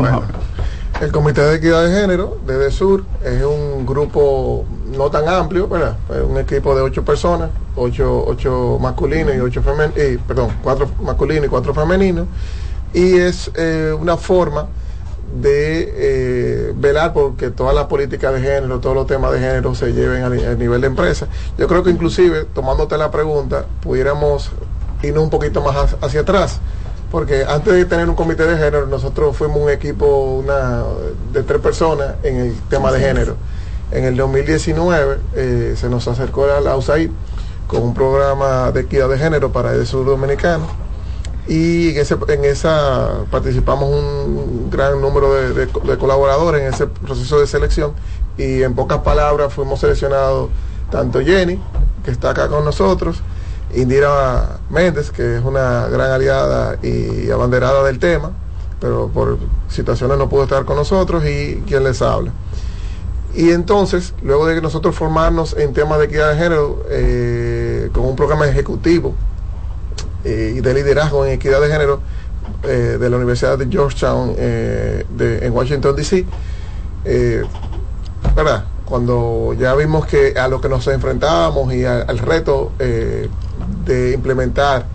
Bueno, 0.00 0.22
el 1.00 1.12
Comité 1.12 1.40
de 1.42 1.56
Equidad 1.56 1.84
de 1.84 2.00
Género 2.00 2.38
de 2.46 2.70
Sur 2.70 3.04
es 3.24 3.42
un 3.42 3.86
grupo 3.86 4.64
no 4.96 5.10
tan 5.10 5.28
amplio, 5.28 5.68
¿verdad? 5.68 5.96
Es 6.10 6.22
un 6.22 6.38
equipo 6.38 6.74
de 6.74 6.82
ocho 6.82 7.04
personas 7.04 7.50
ocho, 7.76 8.24
ocho 8.26 8.78
masculinos 8.80 9.34
y 9.34 9.40
ocho 9.40 9.62
femeninos, 9.62 10.22
perdón, 10.26 10.50
cuatro 10.62 10.88
masculinos 11.02 11.46
y 11.46 11.48
cuatro 11.48 11.74
femeninos, 11.74 12.26
y 12.92 13.16
es 13.16 13.50
eh, 13.56 13.94
una 13.98 14.16
forma 14.16 14.66
de 15.40 15.92
eh, 15.96 16.72
velar 16.76 17.12
porque 17.12 17.50
todas 17.50 17.74
las 17.74 17.86
políticas 17.86 18.34
de 18.34 18.40
género, 18.40 18.78
todos 18.78 18.94
los 18.94 19.06
temas 19.06 19.32
de 19.32 19.40
género 19.40 19.74
se 19.74 19.92
lleven 19.92 20.22
a, 20.22 20.28
nivel 20.28 20.80
de 20.80 20.86
empresa. 20.86 21.26
Yo 21.58 21.66
creo 21.66 21.82
que 21.82 21.90
inclusive, 21.90 22.44
tomándote 22.44 22.96
la 22.96 23.10
pregunta, 23.10 23.64
pudiéramos 23.82 24.52
irnos 25.02 25.24
un 25.24 25.30
poquito 25.30 25.60
más 25.60 25.96
hacia 26.00 26.20
atrás, 26.20 26.60
porque 27.14 27.44
antes 27.44 27.72
de 27.72 27.84
tener 27.84 28.08
un 28.08 28.16
comité 28.16 28.44
de 28.44 28.56
género, 28.56 28.88
nosotros 28.88 29.36
fuimos 29.36 29.58
un 29.58 29.70
equipo 29.70 30.34
una, 30.34 30.82
de 31.32 31.44
tres 31.44 31.60
personas 31.60 32.16
en 32.24 32.38
el 32.38 32.56
tema 32.68 32.90
de 32.90 32.98
género. 32.98 33.36
En 33.92 34.04
el 34.04 34.16
2019 34.16 35.18
eh, 35.36 35.74
se 35.76 35.88
nos 35.88 36.08
acercó 36.08 36.46
a 36.46 36.60
la 36.60 36.76
USAID 36.76 37.10
con 37.68 37.84
un 37.84 37.94
programa 37.94 38.72
de 38.72 38.80
equidad 38.80 39.08
de 39.08 39.16
género 39.16 39.52
para 39.52 39.74
el 39.74 39.86
sur 39.86 40.04
dominicano. 40.04 40.66
Y 41.46 41.90
en, 41.90 41.98
ese, 41.98 42.16
en 42.30 42.44
esa 42.46 43.12
participamos 43.30 43.90
un 43.90 44.68
gran 44.68 45.00
número 45.00 45.34
de, 45.34 45.68
colaboradores 45.68 46.62
en 46.62 46.74
ese 46.74 46.88
proceso 46.88 47.38
de 47.38 47.46
selección. 47.46 47.92
Y 48.36 48.64
en 48.64 48.74
pocas 48.74 48.98
palabras 49.02 49.52
fuimos 49.52 49.78
seleccionados 49.78 50.50
tanto 50.90 51.20
Jenny, 51.20 51.60
que 52.04 52.10
está 52.10 52.30
acá 52.30 52.48
con 52.48 52.64
nosotros, 52.64 53.22
Indira 53.76 54.58
Méndez, 54.70 55.10
que 55.10 55.38
es 55.38 55.44
una 55.44 55.88
gran 55.88 56.10
aliada 56.10 56.78
y 56.82 57.30
abanderada 57.30 57.82
del 57.84 57.98
tema, 57.98 58.32
pero 58.80 59.08
por 59.08 59.38
situaciones 59.68 60.18
no 60.18 60.28
pudo 60.28 60.44
estar 60.44 60.64
con 60.64 60.76
nosotros 60.76 61.24
y 61.24 61.62
quien 61.66 61.84
les 61.84 62.02
habla. 62.02 62.32
Y 63.34 63.50
entonces, 63.50 64.14
luego 64.22 64.46
de 64.46 64.54
que 64.54 64.60
nosotros 64.60 64.94
formarnos 64.94 65.56
en 65.58 65.72
temas 65.72 65.98
de 65.98 66.04
equidad 66.04 66.32
de 66.32 66.38
género 66.38 66.84
eh, 66.88 67.90
con 67.92 68.04
un 68.04 68.14
programa 68.14 68.46
ejecutivo 68.46 69.14
eh, 70.24 70.54
y 70.56 70.60
de 70.60 70.74
liderazgo 70.74 71.26
en 71.26 71.32
equidad 71.32 71.60
de 71.60 71.68
género 71.68 72.00
eh, 72.62 72.96
de 73.00 73.10
la 73.10 73.16
Universidad 73.16 73.58
de 73.58 73.66
Georgetown 73.66 74.36
de, 74.36 75.38
en 75.42 75.52
Washington, 75.52 75.96
D.C., 75.96 76.24
¿verdad? 78.36 78.64
Cuando 78.84 79.54
ya 79.58 79.74
vimos 79.74 80.06
que 80.06 80.34
a 80.38 80.46
lo 80.46 80.60
que 80.60 80.68
nos 80.68 80.86
enfrentábamos 80.86 81.72
y 81.74 81.84
al 81.84 82.18
reto 82.18 82.72
de 83.84 84.12
implementar 84.12 84.86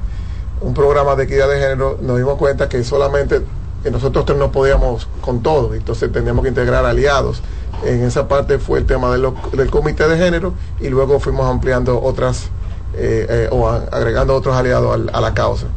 un 0.61 0.73
programa 0.73 1.15
de 1.15 1.23
equidad 1.23 1.49
de 1.49 1.59
género, 1.59 1.97
nos 2.01 2.17
dimos 2.17 2.37
cuenta 2.37 2.67
que 2.67 2.83
solamente 2.83 3.41
nosotros 3.89 4.37
no 4.37 4.51
podíamos 4.51 5.07
con 5.21 5.41
todo, 5.41 5.73
entonces 5.73 6.11
teníamos 6.11 6.43
que 6.43 6.49
integrar 6.49 6.85
aliados 6.85 7.41
en 7.83 8.03
esa 8.03 8.27
parte 8.27 8.59
fue 8.59 8.79
el 8.79 8.85
tema 8.85 9.11
del 9.11 9.69
comité 9.69 10.07
de 10.07 10.17
género 10.17 10.53
y 10.79 10.89
luego 10.89 11.19
fuimos 11.19 11.49
ampliando 11.49 12.01
otras 12.01 12.49
eh, 12.95 13.25
eh, 13.29 13.49
o 13.51 13.69
agregando 13.69 14.35
otros 14.35 14.55
aliados 14.55 14.99
a 15.13 15.21
la 15.21 15.33
causa. 15.33 15.67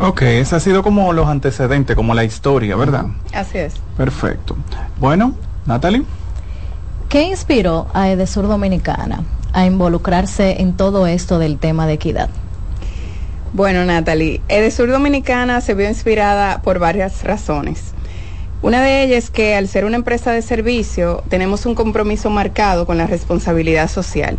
Ok, 0.00 0.22
ese 0.22 0.56
ha 0.56 0.60
sido 0.60 0.82
como 0.82 1.12
los 1.12 1.26
antecedentes, 1.26 1.96
como 1.96 2.14
la 2.14 2.24
historia, 2.24 2.76
¿verdad? 2.76 3.06
Así 3.32 3.58
es. 3.58 3.74
Perfecto. 3.96 4.54
Bueno, 4.98 5.34
Natalie. 5.66 6.04
¿Qué 7.08 7.22
inspiró 7.22 7.86
a 7.94 8.10
Edesur 8.10 8.46
Dominicana 8.46 9.24
a 9.54 9.64
involucrarse 9.64 10.60
en 10.60 10.76
todo 10.76 11.06
esto 11.06 11.38
del 11.38 11.58
tema 11.58 11.86
de 11.86 11.94
equidad? 11.94 12.28
Bueno, 13.54 13.86
Natalie, 13.86 14.42
Edesur 14.48 14.90
Dominicana 14.90 15.62
se 15.62 15.72
vio 15.72 15.88
inspirada 15.88 16.60
por 16.60 16.78
varias 16.78 17.24
razones. 17.24 17.94
Una 18.60 18.82
de 18.82 19.04
ellas 19.04 19.24
es 19.24 19.30
que 19.30 19.54
al 19.54 19.68
ser 19.68 19.86
una 19.86 19.96
empresa 19.96 20.32
de 20.32 20.42
servicio 20.42 21.24
tenemos 21.30 21.64
un 21.64 21.74
compromiso 21.74 22.28
marcado 22.28 22.84
con 22.84 22.98
la 22.98 23.06
responsabilidad 23.06 23.88
social. 23.88 24.36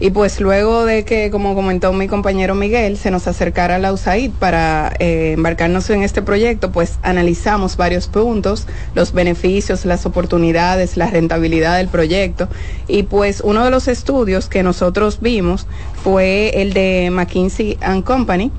Y 0.00 0.10
pues 0.10 0.40
luego 0.40 0.84
de 0.84 1.04
que, 1.04 1.30
como 1.30 1.56
comentó 1.56 1.92
mi 1.92 2.06
compañero 2.06 2.54
Miguel, 2.54 2.96
se 2.96 3.10
nos 3.10 3.26
acercara 3.26 3.78
la 3.78 3.92
USAID 3.92 4.30
para 4.30 4.92
eh, 5.00 5.32
embarcarnos 5.32 5.90
en 5.90 6.04
este 6.04 6.22
proyecto, 6.22 6.70
pues 6.70 6.98
analizamos 7.02 7.76
varios 7.76 8.06
puntos, 8.06 8.68
los 8.94 9.12
beneficios, 9.12 9.84
las 9.84 10.06
oportunidades, 10.06 10.96
la 10.96 11.10
rentabilidad 11.10 11.78
del 11.78 11.88
proyecto. 11.88 12.48
Y 12.86 13.04
pues 13.04 13.40
uno 13.44 13.64
de 13.64 13.72
los 13.72 13.88
estudios 13.88 14.48
que 14.48 14.62
nosotros 14.62 15.18
vimos 15.20 15.66
fue 16.04 16.62
el 16.62 16.74
de 16.74 17.10
McKinsey⁇ 17.10 17.76
Company, 18.04 18.52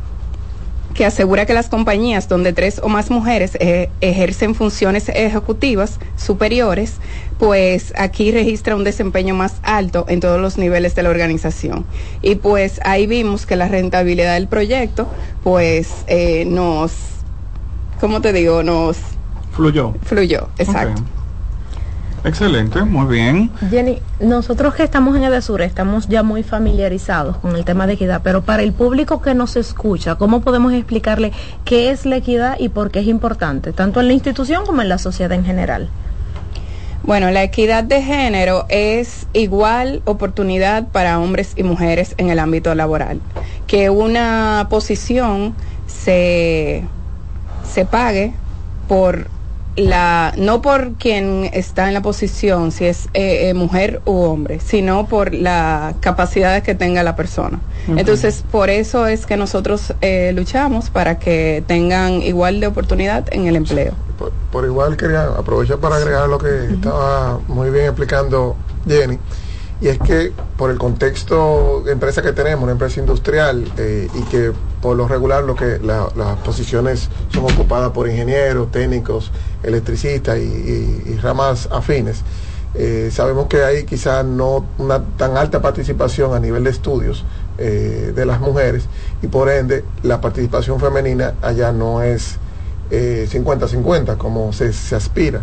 que 0.93 1.05
asegura 1.05 1.45
que 1.45 1.53
las 1.53 1.69
compañías 1.69 2.27
donde 2.27 2.53
tres 2.53 2.79
o 2.83 2.89
más 2.89 3.09
mujeres 3.11 3.55
eh, 3.59 3.89
ejercen 4.01 4.55
funciones 4.55 5.09
ejecutivas 5.09 5.99
superiores, 6.17 6.95
pues 7.37 7.93
aquí 7.97 8.31
registra 8.31 8.75
un 8.75 8.83
desempeño 8.83 9.35
más 9.35 9.55
alto 9.63 10.05
en 10.09 10.19
todos 10.19 10.41
los 10.41 10.57
niveles 10.57 10.95
de 10.95 11.03
la 11.03 11.09
organización. 11.09 11.85
Y 12.21 12.35
pues 12.35 12.79
ahí 12.83 13.07
vimos 13.07 13.45
que 13.45 13.55
la 13.55 13.67
rentabilidad 13.67 14.33
del 14.33 14.47
proyecto, 14.47 15.07
pues 15.43 15.89
eh, 16.07 16.45
nos, 16.45 16.93
¿cómo 17.99 18.21
te 18.21 18.33
digo? 18.33 18.63
Nos... 18.63 18.97
Fluyó. 19.51 19.93
Fluyó, 20.03 20.49
exacto. 20.57 21.03
Excelente, 22.23 22.83
muy 22.83 23.05
bien. 23.07 23.49
Jenny, 23.69 23.99
nosotros 24.19 24.75
que 24.75 24.83
estamos 24.83 25.15
en 25.15 25.23
Edesur 25.23 25.61
estamos 25.61 26.07
ya 26.07 26.21
muy 26.21 26.43
familiarizados 26.43 27.37
con 27.37 27.55
el 27.55 27.63
tema 27.63 27.87
de 27.87 27.93
equidad, 27.93 28.21
pero 28.23 28.41
para 28.41 28.61
el 28.61 28.73
público 28.73 29.21
que 29.21 29.33
nos 29.33 29.55
escucha, 29.55 30.15
¿cómo 30.15 30.41
podemos 30.41 30.73
explicarle 30.73 31.31
qué 31.63 31.91
es 31.91 32.05
la 32.05 32.17
equidad 32.17 32.57
y 32.59 32.69
por 32.69 32.91
qué 32.91 32.99
es 32.99 33.07
importante, 33.07 33.71
tanto 33.71 34.01
en 34.01 34.07
la 34.07 34.13
institución 34.13 34.65
como 34.65 34.81
en 34.81 34.89
la 34.89 34.97
sociedad 34.97 35.31
en 35.31 35.45
general? 35.45 35.89
Bueno, 37.03 37.31
la 37.31 37.43
equidad 37.43 37.85
de 37.85 38.01
género 38.01 38.65
es 38.67 39.25
igual 39.31 40.01
oportunidad 40.03 40.89
para 40.89 41.19
hombres 41.19 41.53
y 41.55 41.63
mujeres 41.63 42.13
en 42.17 42.29
el 42.29 42.39
ámbito 42.39 42.75
laboral. 42.75 43.21
Que 43.65 43.89
una 43.89 44.67
posición 44.69 45.55
se, 45.87 46.83
se 47.63 47.85
pague 47.85 48.33
por 48.89 49.27
la 49.75 50.33
no 50.37 50.61
por 50.61 50.93
quien 50.93 51.49
está 51.53 51.87
en 51.87 51.93
la 51.93 52.01
posición, 52.01 52.71
si 52.71 52.85
es 52.85 53.05
eh, 53.13 53.49
eh, 53.49 53.53
mujer 53.53 54.01
u 54.05 54.21
hombre, 54.21 54.59
sino 54.59 55.07
por 55.07 55.33
las 55.33 55.95
capacidades 55.99 56.63
que 56.63 56.75
tenga 56.75 57.03
la 57.03 57.15
persona. 57.15 57.59
Entonces, 57.87 58.43
por 58.51 58.69
eso 58.69 59.07
es 59.07 59.25
que 59.25 59.37
nosotros 59.37 59.93
eh, 60.01 60.31
luchamos 60.35 60.89
para 60.89 61.17
que 61.17 61.63
tengan 61.65 62.21
igual 62.21 62.59
de 62.59 62.67
oportunidad 62.67 63.25
en 63.31 63.47
el 63.47 63.55
empleo. 63.55 63.93
Por, 64.51 64.65
igual 64.65 64.97
quería 64.97 65.23
aprovechar 65.23 65.77
para 65.77 65.95
agregar 65.95 66.27
lo 66.27 66.37
que 66.37 66.65
estaba 66.65 67.39
muy 67.47 67.69
bien 67.69 67.85
explicando 67.85 68.55
Jenny 68.87 69.17
y 69.81 69.87
es 69.87 69.97
que 69.99 70.33
por 70.57 70.71
el 70.71 70.77
contexto 70.77 71.81
de 71.85 71.93
empresa 71.93 72.21
que 72.21 72.33
tenemos, 72.33 72.63
una 72.63 72.73
empresa 72.73 72.99
industrial, 72.99 73.65
eh, 73.77 74.07
y 74.13 74.23
que 74.23 74.51
por 74.81 74.97
lo 74.97 75.07
regular 75.07 75.43
lo 75.43 75.55
que 75.55 75.79
las 75.79 76.37
posiciones 76.43 77.09
son 77.29 77.45
ocupadas 77.45 77.91
por 77.91 78.07
ingenieros, 78.07 78.71
técnicos, 78.71 79.31
electricistas 79.63 80.37
y, 80.37 81.17
ramas 81.21 81.69
afines, 81.71 82.23
eh, 82.75 83.09
sabemos 83.11 83.47
que 83.47 83.63
hay 83.63 83.83
quizás 83.83 84.23
no 84.23 84.65
una 84.77 85.03
tan 85.17 85.37
alta 85.37 85.61
participación 85.61 86.35
a 86.35 86.39
nivel 86.39 86.63
de 86.65 86.69
estudios 86.69 87.25
eh, 87.57 88.13
de 88.15 88.25
las 88.25 88.39
mujeres 88.39 88.85
y 89.23 89.27
por 89.27 89.49
ende 89.49 89.83
la 90.03 90.21
participación 90.21 90.79
femenina 90.79 91.33
allá 91.41 91.71
no 91.71 92.03
es 92.03 92.37
50-50 92.91 94.17
como 94.17 94.51
se 94.53 94.95
aspira. 94.95 95.41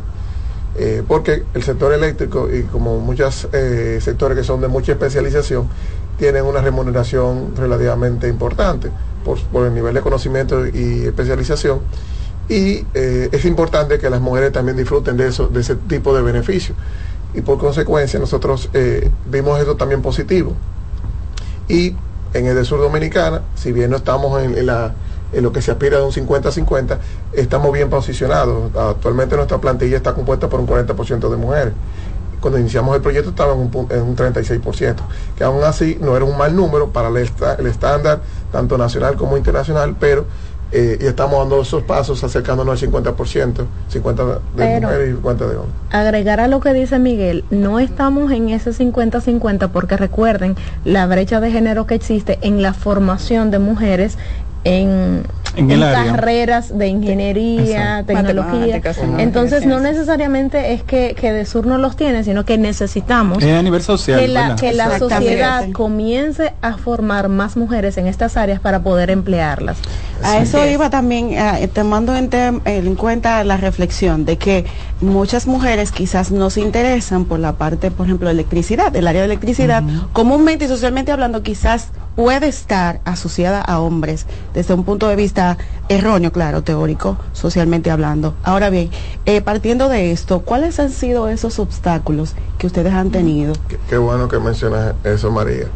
Eh, 0.79 1.03
porque 1.09 1.43
el 1.55 1.63
sector 1.63 1.93
eléctrico 1.95 2.51
y 2.53 2.65
como 2.65 3.01
muchos 3.01 3.49
eh, 3.53 3.99
sectores 4.03 4.37
que 4.37 4.45
son 4.45 4.61
de 4.61 4.69
mucha 4.69 4.93
especialización 4.93 5.69
tienen 6.19 6.45
una 6.45 6.61
remuneración 6.61 7.57
relativamente 7.57 8.29
importante 8.29 8.91
por, 9.25 9.67
el 9.67 9.75
nivel 9.75 9.95
de 9.95 10.03
conocimiento 10.03 10.67
y 10.67 11.05
especialización. 11.05 11.81
Y 12.51 12.85
eh, 12.93 13.31
es 13.33 13.45
importante 13.47 13.99
que 13.99 14.11
las 14.11 14.21
mujeres 14.21 14.53
también 14.53 14.77
disfruten 14.77 15.17
de 15.17 15.29
eso 15.29 15.49
de 15.49 15.61
ese 15.61 15.77
tipo 15.77 16.15
de 16.15 16.23
beneficios 16.23 16.77
y 17.35 17.41
por 17.41 17.59
consecuencia 17.59 18.21
nosotros 18.21 18.71
vimos 19.27 19.61
eso 19.61 19.77
también 19.77 20.03
positivo. 20.03 20.53
Y 21.69 21.97
en 22.35 22.47
el 22.47 22.65
sur 22.67 22.81
dominicana 22.81 23.43
si 23.57 23.73
bien 23.73 23.91
no 23.91 23.97
estamos 23.97 24.43
en 24.43 24.67
la 24.67 24.95
en 25.33 25.43
lo 25.43 25.53
que 25.53 25.63
se 25.63 25.71
aspira 25.71 25.99
de 25.99 26.05
un 26.05 26.13
50-50, 26.13 26.99
estamos 27.33 27.73
bien 27.73 27.91
posicionados. 27.91 28.75
Actualmente 28.77 29.37
nuestra 29.37 29.59
plantilla 29.59 29.97
está 29.97 30.15
compuesta 30.15 30.49
por 30.49 30.61
un 30.61 30.67
40% 30.67 31.31
de 31.31 31.37
mujeres. 31.37 31.73
Cuando 32.41 32.59
iniciamos 32.59 32.95
el 32.95 33.03
proyecto 33.03 33.31
estaba 33.31 33.55
en 33.55 33.61
un, 33.61 33.87
en 33.91 34.03
un 34.03 34.17
36%, 34.17 34.97
que 35.37 35.45
aún 35.45 35.65
así 35.65 35.99
no 36.01 36.17
era 36.17 36.25
un 36.25 36.37
mal 36.37 36.55
número 36.55 36.91
para 36.91 37.09
el, 37.09 37.17
el 37.17 37.67
estándar, 37.67 38.21
tanto 38.53 38.79
nacional 38.79 39.17
como 39.17 39.37
internacional, 39.37 39.97
pero 39.99 40.27
eh, 40.73 40.99
y 41.01 41.07
estamos 41.07 41.39
dando 41.39 41.63
esos 41.63 41.85
pasos 41.85 42.25
acercándonos 42.25 42.83
al 42.83 42.91
50%, 42.91 43.67
50 43.89 44.25
de 44.57 44.81
mujeres 44.81 45.09
y 45.09 45.13
50 45.13 45.47
de 45.47 45.57
hombres. 45.57 45.75
Agregar 45.93 46.41
a 46.41 46.49
lo 46.49 46.59
que 46.59 46.73
dice 46.73 46.99
Miguel, 46.99 47.45
no 47.51 47.79
estamos 47.79 48.33
en 48.33 48.49
ese 48.49 48.73
50-50 48.73 49.71
porque 49.71 49.97
recuerden 49.97 50.57
la 50.85 51.07
brecha 51.07 51.39
de 51.41 51.53
género 51.53 51.87
que 51.87 51.95
existe 51.95 52.41
en 52.43 52.63
la 52.63 52.75
formación 52.75 53.53
de 53.53 53.61
mujeres 53.61 54.19
en, 54.67 55.23
en, 55.55 55.81
carreras 55.81 56.77
de 56.77 56.89
ingeniería, 56.89 58.03
tecnología. 58.07 58.81
Entonces 59.19 59.65
no 59.65 59.81
necesariamente 59.81 60.73
es 60.73 60.83
que, 60.83 61.15
que 61.15 61.33
de 61.33 61.47
sur 61.47 61.67
no 61.67 61.79
los 61.79 61.97
tiene, 61.97 62.25
sino 62.25 62.45
que 62.45 62.59
necesitamos 62.59 63.43
a 63.43 63.63
nivel 63.63 63.83
social, 63.83 64.19
que 64.19 64.29
la, 64.29 64.57
que 64.57 64.73
la 64.73 64.99
sociedad 64.99 65.71
comience 65.73 66.53
a 66.63 66.77
formar 66.77 67.29
más 67.29 67.57
mujeres 67.57 67.97
en 67.97 68.07
estas 68.07 68.37
áreas 68.37 68.61
para 68.61 68.83
poder 68.83 69.11
emplearlas. 69.11 69.79
A 70.23 70.39
eso 70.39 70.65
iba 70.67 70.91
también, 70.91 71.31
eh, 71.33 71.69
tomando 71.73 72.17
en, 72.17 72.31
en, 72.33 72.97
cuenta 72.97 73.45
la 73.45 73.57
reflexión 73.57 74.25
de 74.25 74.39
que 74.39 74.65
muchas 75.01 75.47
mujeres 75.47 75.93
quizás 75.93 76.33
no 76.33 76.51
se 76.51 76.61
interesan 76.61 77.25
por 77.27 77.39
la 77.39 77.53
parte, 77.53 77.91
por 77.91 78.07
ejemplo, 78.07 78.29
de 78.29 78.35
electricidad, 78.35 78.91
del 78.91 79.07
área 79.07 79.21
de 79.21 79.27
electricidad, 79.27 79.85
comúnmente 80.13 80.65
y 80.65 80.69
socialmente 80.69 81.13
hablando, 81.13 81.43
quizás 81.43 81.91
puede 82.17 82.49
estar 82.49 83.01
asociada 83.05 83.61
a 83.61 83.79
hombres 83.79 84.27
desde 84.55 84.75
un 84.75 84.85
punto 84.85 85.07
de 85.07 85.17
vista 85.17 85.59
erróneo, 85.89 86.33
claro, 86.33 86.63
teórico, 86.63 87.19
socialmente 87.33 87.91
hablando. 87.91 88.35
Ahora 88.43 88.71
bien, 88.71 88.91
eh, 89.27 89.43
partiendo 89.43 89.89
de 89.89 90.11
esto, 90.11 90.41
¿cuáles 90.41 90.81
han 90.81 90.91
sido 90.91 91.29
esos 91.29 91.59
obstáculos 91.59 92.35
que 92.59 92.67
ustedes 92.67 92.95
han 92.95 93.11
tenido? 93.11 93.53
Qué, 93.89 93.99
bueno 93.99 94.29
que 94.29 94.39
mencionas 94.39 94.95
eso, 95.05 95.31
María. 95.31 95.67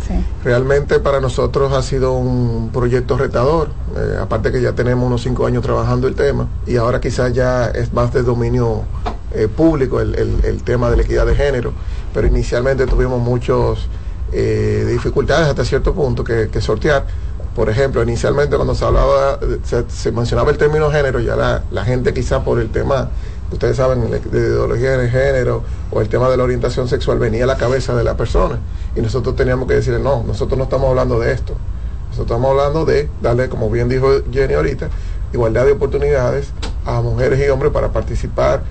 Realmente 0.42 0.98
para 0.98 1.20
nosotros 1.20 1.72
ha 1.74 1.82
sido 1.82 2.14
un 2.14 2.70
proyecto 2.72 3.18
retador, 3.18 3.68
eh, 3.96 4.16
aparte 4.20 4.50
que 4.50 4.62
ya 4.62 4.72
tenemos 4.72 5.06
unos 5.06 5.22
cinco 5.22 5.46
años 5.46 5.62
trabajando 5.62 6.08
el 6.08 6.14
tema 6.14 6.48
y 6.66 6.76
ahora 6.76 7.00
quizás 7.00 7.34
ya 7.34 7.66
es 7.66 7.92
más 7.92 8.12
de 8.14 8.22
dominio 8.22 8.82
eh, 9.32 9.46
público 9.46 10.00
el, 10.00 10.14
el 10.14 10.62
tema 10.64 10.90
de 10.90 10.96
la 10.96 11.02
equidad 11.02 11.26
de 11.26 11.36
género, 11.36 11.72
pero 12.14 12.26
inicialmente 12.26 12.86
tuvimos 12.86 13.20
muchos 13.20 13.88
eh, 14.32 14.86
dificultades 14.88 15.48
hasta 15.48 15.64
cierto 15.64 15.94
punto 15.94 16.24
que, 16.24 16.48
sortear. 16.60 17.06
Por 17.54 17.68
ejemplo, 17.68 18.02
inicialmente 18.02 18.56
cuando 18.56 18.74
se 18.74 18.84
hablaba, 18.84 19.38
se, 19.88 20.12
mencionaba 20.12 20.50
el 20.50 20.58
término 20.58 20.90
género, 20.90 21.18
ya 21.20 21.36
la, 21.36 21.84
gente 21.84 22.14
quizá 22.14 22.44
por 22.44 22.60
el 22.60 22.70
tema, 22.70 23.10
ustedes 23.50 23.76
saben, 23.76 24.08
de 24.10 24.38
ideología 24.38 24.96
de 24.96 25.08
género 25.08 25.64
o 25.90 26.00
el 26.00 26.08
tema 26.08 26.28
de 26.28 26.36
la 26.36 26.44
orientación 26.44 26.86
sexual 26.86 27.18
venía 27.18 27.44
a 27.44 27.46
la 27.46 27.56
cabeza 27.56 27.94
de 27.94 28.04
la 28.04 28.16
persona. 28.16 28.60
Y 28.94 29.00
nosotros 29.00 29.34
teníamos 29.34 29.66
que 29.66 29.74
decirle, 29.74 29.98
no, 29.98 30.22
nosotros 30.24 30.56
no 30.56 30.64
estamos 30.64 30.90
hablando 30.90 31.18
de 31.18 31.32
esto. 31.32 31.54
Nosotros 32.10 32.26
estamos 32.26 32.50
hablando 32.50 32.84
de 32.84 33.08
darle, 33.20 33.48
como 33.48 33.68
bien 33.68 33.88
dijo 33.88 34.08
Jenny 34.32 34.54
ahorita, 34.54 34.88
igualdad 35.32 35.66
de 35.66 35.72
oportunidades 35.72 36.50
a 36.86 37.00
mujeres 37.00 37.44
y 37.44 37.48
hombres 37.48 37.72
para 37.72 37.88
participar 37.88 38.62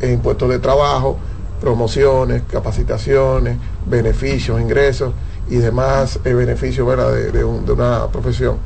en 0.00 0.14
impuestos 0.14 0.48
de 0.48 0.58
trabajo, 0.58 1.18
promociones, 1.60 2.42
capacitaciones, 2.50 3.58
beneficios, 3.86 4.60
ingresos 4.60 5.12
y 5.48 5.56
demás 5.56 6.18
eh, 6.24 6.34
beneficios 6.34 6.86
De, 7.32 7.44
una 7.44 8.06
profesión. 8.08 8.58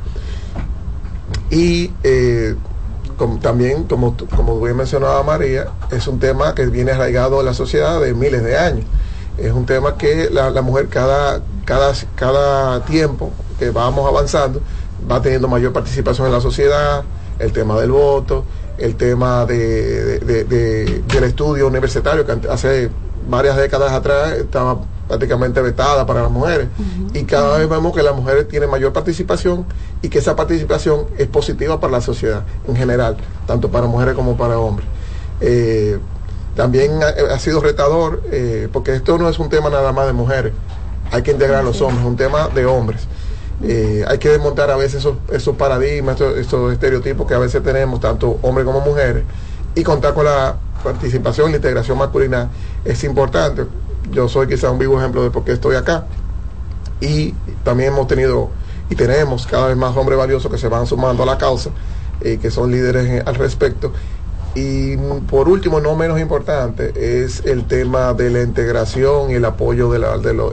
Y 1.51 1.93
eh, 2.03 2.55
también, 3.43 3.85
como, 3.85 4.17
como 4.35 4.61
bien 4.61 4.77
mencionaba 4.77 5.23
María, 5.23 5.69
es 5.91 6.07
un 6.07 6.19
tema 6.19 6.55
que 6.55 6.67
viene 6.67 6.93
arraigado 6.93 7.41
en 7.41 7.47
la 7.47 7.55
sociedad 7.55 8.01
de 8.01 8.15
miles 8.15 8.43
de 8.43 8.57
años. 8.57 8.87
Es 9.37 9.53
un 9.53 9.67
tema 9.67 9.97
que 9.97 10.31
la, 10.31 10.51
mujer 10.63 10.89
cada, 10.89 11.41
cada, 11.65 11.93
cada 12.15 12.85
tiempo 12.85 13.31
que 13.59 13.71
vamos 13.71 14.09
avanzando 14.09 14.61
va 15.11 15.21
teniendo 15.21 15.49
mayor 15.49 15.73
participación 15.73 16.27
en 16.27 16.33
la 16.33 16.41
sociedad, 16.41 17.03
el 17.39 17.53
tema 17.53 17.79
del 17.81 17.91
voto, 17.91 18.45
el 18.81 18.97
tema 18.97 19.45
de, 19.47 20.19
del 20.21 21.25
estudio 21.25 21.67
universitario, 21.67 22.25
que 22.27 22.49
hace 22.49 22.91
varias 23.29 23.57
décadas 23.57 23.93
atrás 23.93 24.33
estaba 24.33 24.81
prácticamente 25.07 25.61
vetada 25.61 26.07
para 26.07 26.23
las 26.23 26.31
mujeres. 26.31 26.69
Y 27.15 27.25
cada 27.25 27.59
vez 27.59 27.69
vemos 27.69 27.95
que 27.95 28.03
las 28.03 28.15
mujeres 28.15 28.49
tienen 28.49 28.71
mayor 28.71 28.93
participación 28.93 29.67
y 30.03 30.09
que 30.09 30.19
esa 30.19 30.35
participación 30.35 31.07
es 31.19 31.27
positiva 31.27 31.79
para 31.81 31.93
la 31.95 32.01
sociedad 32.01 32.43
en 32.67 32.77
general, 32.77 33.17
tanto 33.47 33.71
para 33.71 33.87
mujeres 33.87 34.15
como 34.15 34.37
para 34.37 34.59
hombres. 34.59 34.89
Eh, 35.41 35.99
también 36.55 37.01
ha, 37.03 37.39
sido 37.39 37.61
retador, 37.61 38.23
eh, 38.31 38.69
porque 38.73 38.95
esto 38.95 39.19
no 39.19 39.29
es 39.29 39.39
un 39.39 39.49
tema 39.49 39.71
nada 39.71 39.93
más 39.93 40.07
de 40.07 40.13
mujeres, 40.13 40.53
hay 41.11 41.23
que 41.23 41.33
integrar 41.33 41.61
a 41.61 41.63
los 41.63 41.81
hombres, 41.81 42.01
es 42.01 42.07
un 42.07 42.17
tema 42.17 42.49
de 42.49 42.67
hombres. 42.67 43.07
Eh, 43.63 44.05
hay 44.09 44.19
que 44.19 44.31
desmontar 44.31 44.71
a 44.71 44.77
veces 44.77 45.07
esos, 45.31 45.57
paradigmas, 45.57 46.21
esos, 46.21 46.73
estereotipos 46.73 47.27
que 47.27 47.35
a 47.35 47.39
veces 47.39 47.63
tenemos, 47.63 48.01
tanto 48.01 48.39
hombres 48.43 48.65
como 48.65 48.81
mujeres, 48.81 49.25
y 49.75 49.83
contar 49.83 50.15
con 50.15 50.25
la 50.25 50.57
participación 50.83 51.51
la 51.51 51.57
integración 51.57 51.99
masculina 51.99 52.51
es 52.85 53.05
importante. 53.05 53.67
Yo 54.11 54.29
soy 54.29 54.49
quizá 54.49 54.71
un 54.71 54.79
vivo 54.79 54.99
ejemplo 54.99 55.23
de 55.23 55.31
por 55.31 55.45
qué 55.45 55.53
estoy 55.53 55.77
acá. 55.77 56.07
Y 57.01 57.33
también 57.63 57.93
hemos 57.93 58.07
tenido 58.07 58.51
y 58.89 58.95
tenemos 58.95 59.47
cada 59.47 59.69
vez 59.69 59.77
más 59.77 59.97
hombres 59.97 60.19
valiosos 60.19 60.51
que 60.51 60.59
se 60.59 60.69
van 60.69 60.87
sumando 60.87 61.23
a 61.23 61.27
la 61.27 61.39
causa, 61.39 61.71
eh, 62.21 62.39
que 62.41 62.51
son 62.51 62.71
líderes 62.71 63.25
al 63.27 63.35
respecto. 63.37 63.93
Y 64.55 64.97
por 65.29 65.49
último, 65.49 65.81
no 65.81 65.95
menos 65.95 66.19
importante, 66.19 67.23
es 67.23 67.45
el 67.45 67.67
tema 67.67 68.15
de 68.15 68.31
la 68.31 68.43
integración 68.43 69.31
y 69.31 69.35
el 69.35 69.45
apoyo 69.45 69.91
de 69.91 70.01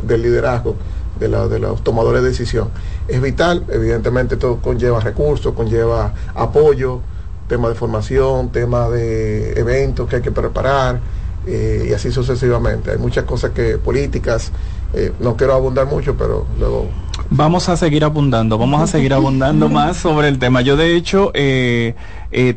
del 0.04 0.22
liderazgo 0.22 0.76
de, 1.20 1.28
de 1.28 1.60
los 1.60 1.84
tomadores 1.84 2.22
de 2.22 2.30
decisión. 2.30 2.70
Es 3.08 3.22
vital, 3.22 3.64
evidentemente 3.70 4.38
todo 4.38 4.58
conlleva 4.58 5.00
recursos, 5.00 5.54
conlleva 5.54 6.14
apoyo, 6.36 7.02
tema 7.48 7.70
de 7.70 7.76
formación, 7.76 8.50
tema 8.50 8.90
de 8.90 9.60
eventos 9.60 10.08
que 10.10 10.18
hay 10.18 10.22
que 10.22 10.32
preparar 10.32 11.00
eh, 11.46 11.88
y 11.90 11.94
así 11.94 12.12
sucesivamente. 12.12 12.92
Hay 12.92 12.98
muchas 12.98 13.24
cosas 13.24 13.52
que 13.52 13.78
políticas, 13.78 14.52
eh, 14.94 15.12
no 15.20 15.36
quiero 15.38 15.54
abundar 15.54 15.88
mucho, 15.88 16.16
pero 16.18 16.46
luego... 16.60 16.88
Vamos 17.30 17.68
a 17.68 17.76
seguir 17.76 18.04
abundando, 18.04 18.58
vamos 18.58 18.82
a 18.82 18.88
seguir 18.88 19.14
abundando 19.14 19.70
más 19.70 19.98
sobre 19.98 20.28
el 20.28 20.40
tema. 20.40 20.62
Yo 20.62 20.78
de 20.78 20.96
hecho 20.96 21.32
eh, 21.34 21.96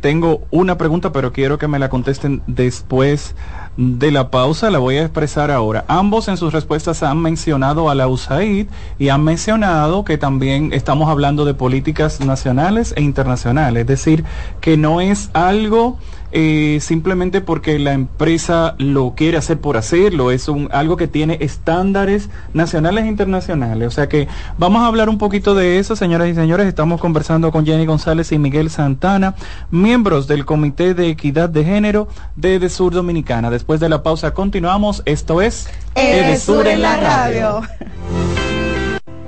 tengo 0.00 0.42
una 0.50 0.76
pregunta, 0.76 1.12
pero 1.12 1.32
quiero 1.32 1.58
que 1.58 1.68
me 1.68 1.78
la 1.78 1.88
contesten 1.88 2.42
después 2.46 3.34
de 3.76 4.10
la 4.10 4.30
pausa 4.30 4.70
la 4.70 4.78
voy 4.78 4.96
a 4.96 5.02
expresar 5.02 5.50
ahora. 5.50 5.84
Ambos 5.88 6.28
en 6.28 6.36
sus 6.36 6.52
respuestas 6.52 7.02
han 7.02 7.18
mencionado 7.18 7.88
a 7.88 7.94
la 7.94 8.08
USAID 8.08 8.66
y 8.98 9.08
han 9.08 9.24
mencionado 9.24 10.04
que 10.04 10.18
también 10.18 10.72
estamos 10.72 11.08
hablando 11.08 11.44
de 11.44 11.54
políticas 11.54 12.20
nacionales 12.20 12.92
e 12.96 13.02
internacionales, 13.02 13.82
es 13.82 13.86
decir, 13.86 14.24
que 14.60 14.76
no 14.76 15.00
es 15.00 15.30
algo 15.32 15.98
eh, 16.32 16.78
simplemente 16.80 17.40
porque 17.40 17.78
la 17.78 17.92
empresa 17.92 18.74
lo 18.78 19.14
quiere 19.14 19.36
hacer 19.36 19.60
por 19.60 19.76
hacerlo, 19.76 20.30
es 20.30 20.48
un, 20.48 20.68
algo 20.72 20.96
que 20.96 21.08
tiene 21.08 21.38
estándares 21.40 22.30
nacionales 22.54 23.04
e 23.04 23.08
internacionales. 23.08 23.88
O 23.88 23.90
sea 23.90 24.08
que 24.08 24.28
vamos 24.58 24.82
a 24.82 24.86
hablar 24.86 25.08
un 25.08 25.18
poquito 25.18 25.54
de 25.54 25.78
eso, 25.78 25.96
señoras 25.96 26.28
y 26.28 26.34
señores. 26.34 26.66
Estamos 26.66 27.00
conversando 27.00 27.50
con 27.50 27.66
Jenny 27.66 27.86
González 27.86 28.32
y 28.32 28.38
Miguel 28.38 28.70
Santana, 28.70 29.34
miembros 29.70 30.26
del 30.26 30.44
Comité 30.44 30.94
de 30.94 31.08
Equidad 31.08 31.48
de 31.48 31.64
Género 31.64 32.08
de 32.36 32.68
Sur 32.68 32.94
Dominicana. 32.94 33.50
Después 33.50 33.80
de 33.80 33.88
la 33.88 34.02
pausa 34.02 34.32
continuamos. 34.32 35.02
Esto 35.06 35.42
es 35.42 35.68
Edesur 35.94 36.66
en 36.66 36.82
la 36.82 36.96
radio. 36.96 37.62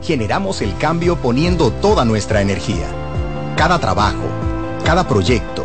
Generamos 0.03 0.63
el 0.63 0.77
cambio 0.77 1.17
poniendo 1.17 1.71
toda 1.71 2.05
nuestra 2.05 2.43
energía. 2.43 2.87
Cada 3.57 3.79
trabajo, 3.79 4.25
cada 4.85 5.07
proyecto, 5.07 5.65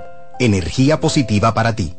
energía 0.45 0.99
positiva 0.99 1.53
para 1.53 1.75
ti. 1.75 1.93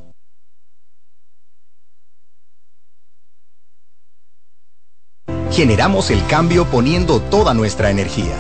Generamos 5.53 6.11
el 6.11 6.27
cambio 6.27 6.65
poniendo 6.65 7.21
toda 7.21 7.55
nuestra 7.55 7.91
energía. 7.91 8.35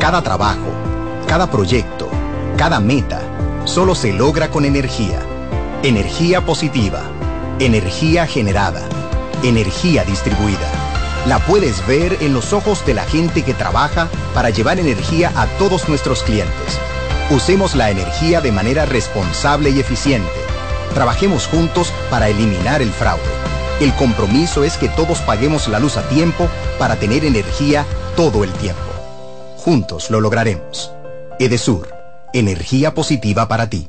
Cada 0.00 0.22
trabajo, 0.22 0.70
cada 1.28 1.50
proyecto, 1.50 2.08
cada 2.56 2.80
meta, 2.80 3.20
solo 3.66 3.94
se 3.94 4.14
logra 4.14 4.50
con 4.50 4.64
energía. 4.64 5.20
Energía 5.82 6.46
positiva, 6.46 7.02
energía 7.58 8.26
generada, 8.26 8.88
energía 9.42 10.04
distribuida. 10.04 10.70
La 11.26 11.40
puedes 11.40 11.86
ver 11.86 12.16
en 12.22 12.32
los 12.32 12.54
ojos 12.54 12.86
de 12.86 12.94
la 12.94 13.04
gente 13.04 13.42
que 13.42 13.52
trabaja 13.52 14.08
para 14.32 14.48
llevar 14.48 14.78
energía 14.78 15.30
a 15.36 15.46
todos 15.58 15.90
nuestros 15.90 16.22
clientes 16.22 16.80
Usemos 17.28 17.74
la 17.74 17.90
energía 17.90 18.40
de 18.40 18.52
manera 18.52 18.84
responsable 18.84 19.70
y 19.70 19.80
eficiente. 19.80 20.30
Trabajemos 20.94 21.48
juntos 21.48 21.92
para 22.08 22.28
eliminar 22.28 22.80
el 22.82 22.92
fraude. 22.92 23.20
El 23.80 23.92
compromiso 23.94 24.62
es 24.62 24.76
que 24.76 24.88
todos 24.88 25.18
paguemos 25.22 25.66
la 25.66 25.80
luz 25.80 25.96
a 25.96 26.08
tiempo 26.08 26.48
para 26.78 26.94
tener 26.96 27.24
energía 27.24 27.84
todo 28.14 28.44
el 28.44 28.52
tiempo. 28.52 28.80
Juntos 29.56 30.08
lo 30.08 30.20
lograremos. 30.20 30.92
Edesur, 31.40 31.88
energía 32.32 32.94
positiva 32.94 33.48
para 33.48 33.68
ti. 33.68 33.88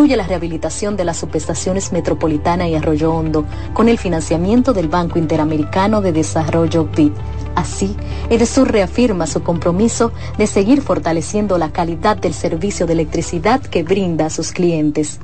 la 0.07 0.27
rehabilitación 0.27 0.97
de 0.97 1.05
las 1.05 1.17
subestaciones 1.17 1.91
Metropolitana 1.91 2.67
y 2.67 2.75
Arroyo 2.75 3.13
Hondo 3.13 3.45
con 3.73 3.87
el 3.87 3.97
financiamiento 3.97 4.73
del 4.73 4.87
Banco 4.87 5.19
Interamericano 5.19 6.01
de 6.01 6.11
Desarrollo 6.11 6.85
BID. 6.85 7.11
Así, 7.55 7.95
Edesur 8.29 8.71
reafirma 8.71 9.27
su 9.27 9.43
compromiso 9.43 10.11
de 10.37 10.47
seguir 10.47 10.81
fortaleciendo 10.81 11.57
la 11.57 11.71
calidad 11.71 12.17
del 12.17 12.33
servicio 12.33 12.85
de 12.87 12.93
electricidad 12.93 13.61
que 13.61 13.83
brinda 13.83 14.25
a 14.25 14.29
sus 14.29 14.51
clientes. 14.51 15.19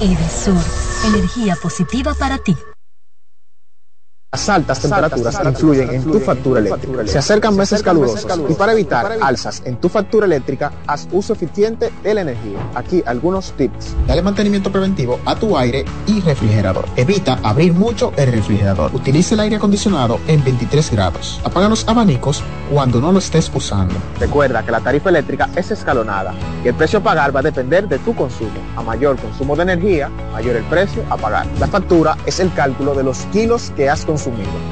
Edesur, 0.00 0.62
energía 1.06 1.56
positiva 1.60 2.14
para 2.14 2.38
ti. 2.38 2.56
Las 4.32 4.48
altas 4.48 4.78
temperaturas 4.78 5.40
influyen 5.44 5.90
en 5.90 6.04
tu 6.04 6.20
factura 6.20 6.60
eléctrica. 6.60 7.04
Se 7.04 7.18
acercan 7.18 7.56
meses 7.56 7.82
calurosos 7.82 8.24
y 8.48 8.54
para 8.54 8.70
evitar 8.70 9.18
alzas 9.20 9.60
en 9.64 9.74
tu 9.78 9.88
factura 9.88 10.24
eléctrica, 10.24 10.70
haz 10.86 11.08
uso 11.10 11.32
eficiente 11.32 11.90
de 12.04 12.14
la 12.14 12.20
energía. 12.20 12.60
Aquí 12.76 13.02
algunos 13.06 13.50
tips. 13.54 13.96
Dale 14.06 14.22
mantenimiento 14.22 14.70
preventivo 14.70 15.18
a 15.26 15.34
tu 15.34 15.58
aire 15.58 15.84
y 16.06 16.20
refrigerador. 16.20 16.84
Evita 16.94 17.40
abrir 17.42 17.72
mucho 17.72 18.12
el 18.16 18.30
refrigerador. 18.30 18.94
Utilice 18.94 19.34
el 19.34 19.40
aire 19.40 19.56
acondicionado 19.56 20.20
en 20.28 20.44
23 20.44 20.92
grados. 20.92 21.40
Apaga 21.42 21.68
los 21.68 21.88
abanicos 21.88 22.40
cuando 22.72 23.00
no 23.00 23.10
lo 23.10 23.18
estés 23.18 23.50
usando. 23.52 23.96
Recuerda 24.20 24.64
que 24.64 24.70
la 24.70 24.80
tarifa 24.80 25.08
eléctrica 25.08 25.50
es 25.56 25.72
escalonada 25.72 26.34
y 26.64 26.68
el 26.68 26.74
precio 26.74 27.00
a 27.00 27.02
pagar 27.02 27.34
va 27.34 27.40
a 27.40 27.42
depender 27.42 27.88
de 27.88 27.98
tu 27.98 28.14
consumo. 28.14 28.60
A 28.76 28.82
mayor 28.82 29.16
consumo 29.16 29.56
de 29.56 29.64
energía, 29.64 30.08
mayor 30.32 30.54
el 30.54 30.64
precio 30.66 31.02
a 31.10 31.16
pagar. 31.16 31.48
La 31.58 31.66
factura 31.66 32.16
es 32.26 32.38
el 32.38 32.54
cálculo 32.54 32.94
de 32.94 33.02
los 33.02 33.18
kilos 33.32 33.72
que 33.74 33.90
has 33.90 34.04
consumido 34.04 34.19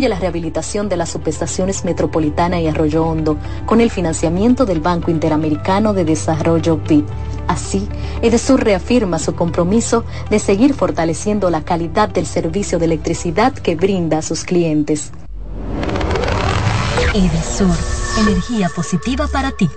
la 0.00 0.18
rehabilitación 0.18 0.88
de 0.88 0.96
las 0.96 1.10
subestaciones 1.10 1.84
Metropolitana 1.84 2.60
y 2.60 2.66
Arroyo 2.66 3.06
Hondo 3.06 3.38
con 3.64 3.80
el 3.80 3.90
financiamiento 3.90 4.66
del 4.66 4.80
Banco 4.80 5.10
Interamericano 5.10 5.94
de 5.94 6.04
Desarrollo 6.04 6.76
BID. 6.76 7.04
Así, 7.46 7.88
Edesur 8.20 8.62
reafirma 8.62 9.18
su 9.18 9.34
compromiso 9.34 10.04
de 10.30 10.38
seguir 10.38 10.74
fortaleciendo 10.74 11.48
la 11.48 11.62
calidad 11.64 12.08
del 12.08 12.26
servicio 12.26 12.78
de 12.78 12.86
electricidad 12.86 13.52
que 13.52 13.76
brinda 13.76 14.18
a 14.18 14.22
sus 14.22 14.44
clientes. 14.44 15.12
Edesur, 17.14 17.76
energía 18.18 18.68
positiva 18.74 19.28
para 19.28 19.52
ti. 19.52 19.68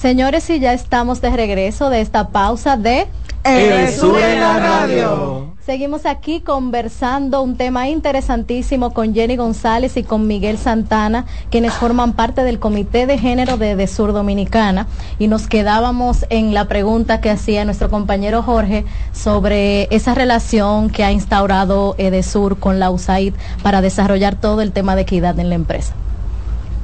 Señores, 0.00 0.48
y 0.48 0.60
ya 0.60 0.74
estamos 0.74 1.20
de 1.20 1.30
regreso 1.30 1.90
de 1.90 2.00
esta 2.00 2.28
pausa 2.28 2.76
de 2.76 3.08
Edesur 3.42 4.20
en 4.20 4.40
la 4.40 4.60
radio. 4.60 5.56
Seguimos 5.66 6.06
aquí 6.06 6.40
conversando 6.40 7.42
un 7.42 7.56
tema 7.56 7.88
interesantísimo 7.88 8.94
con 8.94 9.12
Jenny 9.12 9.34
González 9.34 9.96
y 9.96 10.04
con 10.04 10.28
Miguel 10.28 10.56
Santana, 10.56 11.26
quienes 11.50 11.74
forman 11.74 12.12
parte 12.12 12.44
del 12.44 12.60
Comité 12.60 13.06
de 13.06 13.18
Género 13.18 13.56
de 13.56 13.72
Edesur 13.72 14.12
Dominicana. 14.12 14.86
Y 15.18 15.26
nos 15.26 15.48
quedábamos 15.48 16.26
en 16.30 16.54
la 16.54 16.68
pregunta 16.68 17.20
que 17.20 17.30
hacía 17.30 17.64
nuestro 17.64 17.90
compañero 17.90 18.44
Jorge 18.44 18.84
sobre 19.12 19.88
esa 19.90 20.14
relación 20.14 20.90
que 20.90 21.02
ha 21.02 21.10
instaurado 21.10 21.96
Edesur 21.98 22.60
con 22.60 22.78
la 22.78 22.92
USAID 22.92 23.34
para 23.64 23.80
desarrollar 23.80 24.36
todo 24.36 24.62
el 24.62 24.70
tema 24.70 24.94
de 24.94 25.02
equidad 25.02 25.40
en 25.40 25.48
la 25.48 25.56
empresa. 25.56 25.92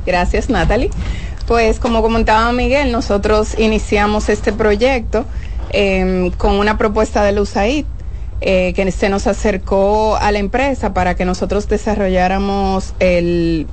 Gracias, 0.04 0.50
Natalie. 0.50 0.90
Pues 1.46 1.78
como 1.78 2.00
comentaba 2.00 2.50
Miguel, 2.52 2.90
nosotros 2.90 3.58
iniciamos 3.58 4.30
este 4.30 4.52
proyecto 4.52 5.26
eh, 5.70 6.30
con 6.38 6.54
una 6.54 6.78
propuesta 6.78 7.22
de 7.22 7.38
USAID 7.38 7.84
eh, 8.40 8.72
que 8.74 8.90
se 8.92 9.10
nos 9.10 9.26
acercó 9.26 10.16
a 10.16 10.32
la 10.32 10.38
empresa 10.38 10.94
para 10.94 11.14
que 11.16 11.26
nosotros 11.26 11.68
desarrolláramos 11.68 12.94
el 12.98 13.66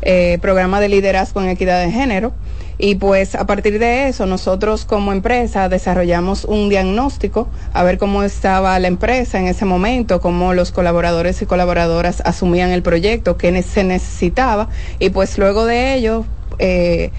eh, 0.00 0.38
programa 0.40 0.80
de 0.80 0.88
liderazgo 0.88 1.42
en 1.42 1.50
equidad 1.50 1.84
de 1.84 1.90
género. 1.90 2.32
Y 2.78 2.94
pues 2.94 3.34
a 3.34 3.44
partir 3.44 3.78
de 3.78 4.08
eso 4.08 4.24
nosotros 4.24 4.84
como 4.84 5.12
empresa 5.12 5.68
desarrollamos 5.68 6.44
un 6.44 6.68
diagnóstico 6.68 7.48
a 7.74 7.82
ver 7.82 7.98
cómo 7.98 8.22
estaba 8.22 8.78
la 8.78 8.88
empresa 8.88 9.38
en 9.38 9.48
ese 9.48 9.64
momento, 9.64 10.20
cómo 10.20 10.54
los 10.54 10.72
colaboradores 10.72 11.42
y 11.42 11.46
colaboradoras 11.46 12.22
asumían 12.24 12.70
el 12.70 12.82
proyecto, 12.82 13.36
qué 13.36 13.62
se 13.62 13.82
necesitaba 13.84 14.68
y 15.00 15.10
pues 15.10 15.36
luego 15.38 15.66
de 15.66 15.94
ello 15.94 16.24
eh, 16.58 17.10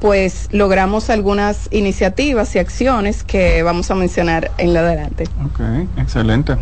pues 0.00 0.48
logramos 0.52 1.10
algunas 1.10 1.68
iniciativas 1.72 2.54
y 2.54 2.58
acciones 2.58 3.24
que 3.24 3.62
vamos 3.62 3.90
a 3.90 3.94
mencionar 3.94 4.50
en 4.58 4.74
lo 4.74 4.80
adelante. 4.80 5.24
Ok, 5.44 5.60
excelente. 5.96 6.56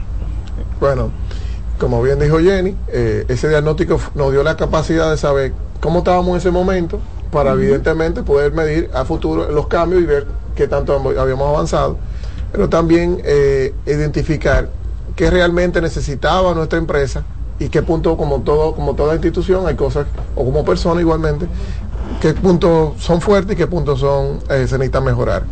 Bueno, 0.80 1.10
como 1.78 2.02
bien 2.02 2.18
dijo 2.18 2.38
Jenny, 2.38 2.74
eh, 2.88 3.26
ese 3.28 3.48
diagnóstico 3.48 4.00
nos 4.14 4.32
dio 4.32 4.42
la 4.42 4.56
capacidad 4.56 5.10
de 5.10 5.18
saber 5.18 5.52
cómo 5.80 5.98
estábamos 5.98 6.30
en 6.30 6.36
ese 6.36 6.50
momento 6.50 7.00
para 7.30 7.52
evidentemente 7.52 8.22
poder 8.22 8.52
medir 8.52 8.90
a 8.94 9.04
futuro 9.04 9.50
los 9.50 9.66
cambios 9.66 10.02
y 10.02 10.06
ver 10.06 10.26
qué 10.54 10.66
tanto 10.68 10.94
habíamos 11.18 11.48
avanzado, 11.48 11.98
pero 12.52 12.68
también 12.68 13.20
eh, 13.24 13.74
identificar 13.84 14.70
qué 15.16 15.30
realmente 15.30 15.82
necesitaba 15.82 16.54
nuestra 16.54 16.78
empresa 16.78 17.24
y 17.58 17.68
qué 17.68 17.82
punto, 17.82 18.16
como 18.16 18.40
todo, 18.40 18.74
como 18.74 18.94
toda 18.94 19.14
institución, 19.14 19.66
hay 19.66 19.74
cosas, 19.76 20.06
o 20.34 20.44
como 20.44 20.64
persona 20.64 21.00
igualmente, 21.00 21.46
qué 22.26 22.40
puntos 22.40 23.00
son 23.00 23.20
fuertes 23.20 23.54
y 23.54 23.56
qué 23.56 23.68
puntos 23.68 24.00
son 24.00 24.40
eh, 24.50 24.66
se 24.66 24.78
necesitan 24.78 25.04
mejorar. 25.04 25.44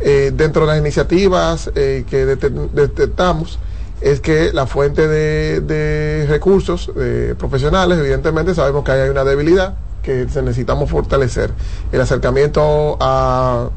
Eh, 0.00 0.30
dentro 0.34 0.62
de 0.62 0.68
las 0.68 0.78
iniciativas 0.78 1.70
eh, 1.74 2.04
que 2.08 2.26
detectamos 2.26 3.58
es 4.02 4.20
que 4.20 4.52
la 4.52 4.66
fuente 4.66 5.06
de, 5.08 6.26
recursos 6.28 6.90
profesionales, 7.38 7.98
evidentemente 7.98 8.54
sabemos 8.54 8.84
que 8.84 8.90
hay 8.90 9.08
una 9.08 9.22
debilidad 9.24 9.76
que 10.02 10.26
necesitamos 10.26 10.90
fortalecer. 10.90 11.52
El 11.92 12.00
acercamiento 12.00 12.98
a 13.00 13.70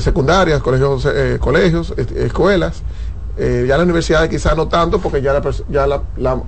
secundarias, 0.00 0.60
colegios, 0.60 1.08
colegios 1.38 1.94
escuelas, 1.96 2.82
eh, 3.36 3.64
ya 3.66 3.76
la 3.76 3.82
universidad 3.82 4.28
quizás 4.28 4.56
no 4.56 4.68
tanto, 4.68 5.00
porque 5.00 5.20
ya, 5.20 5.40
ya 5.68 5.86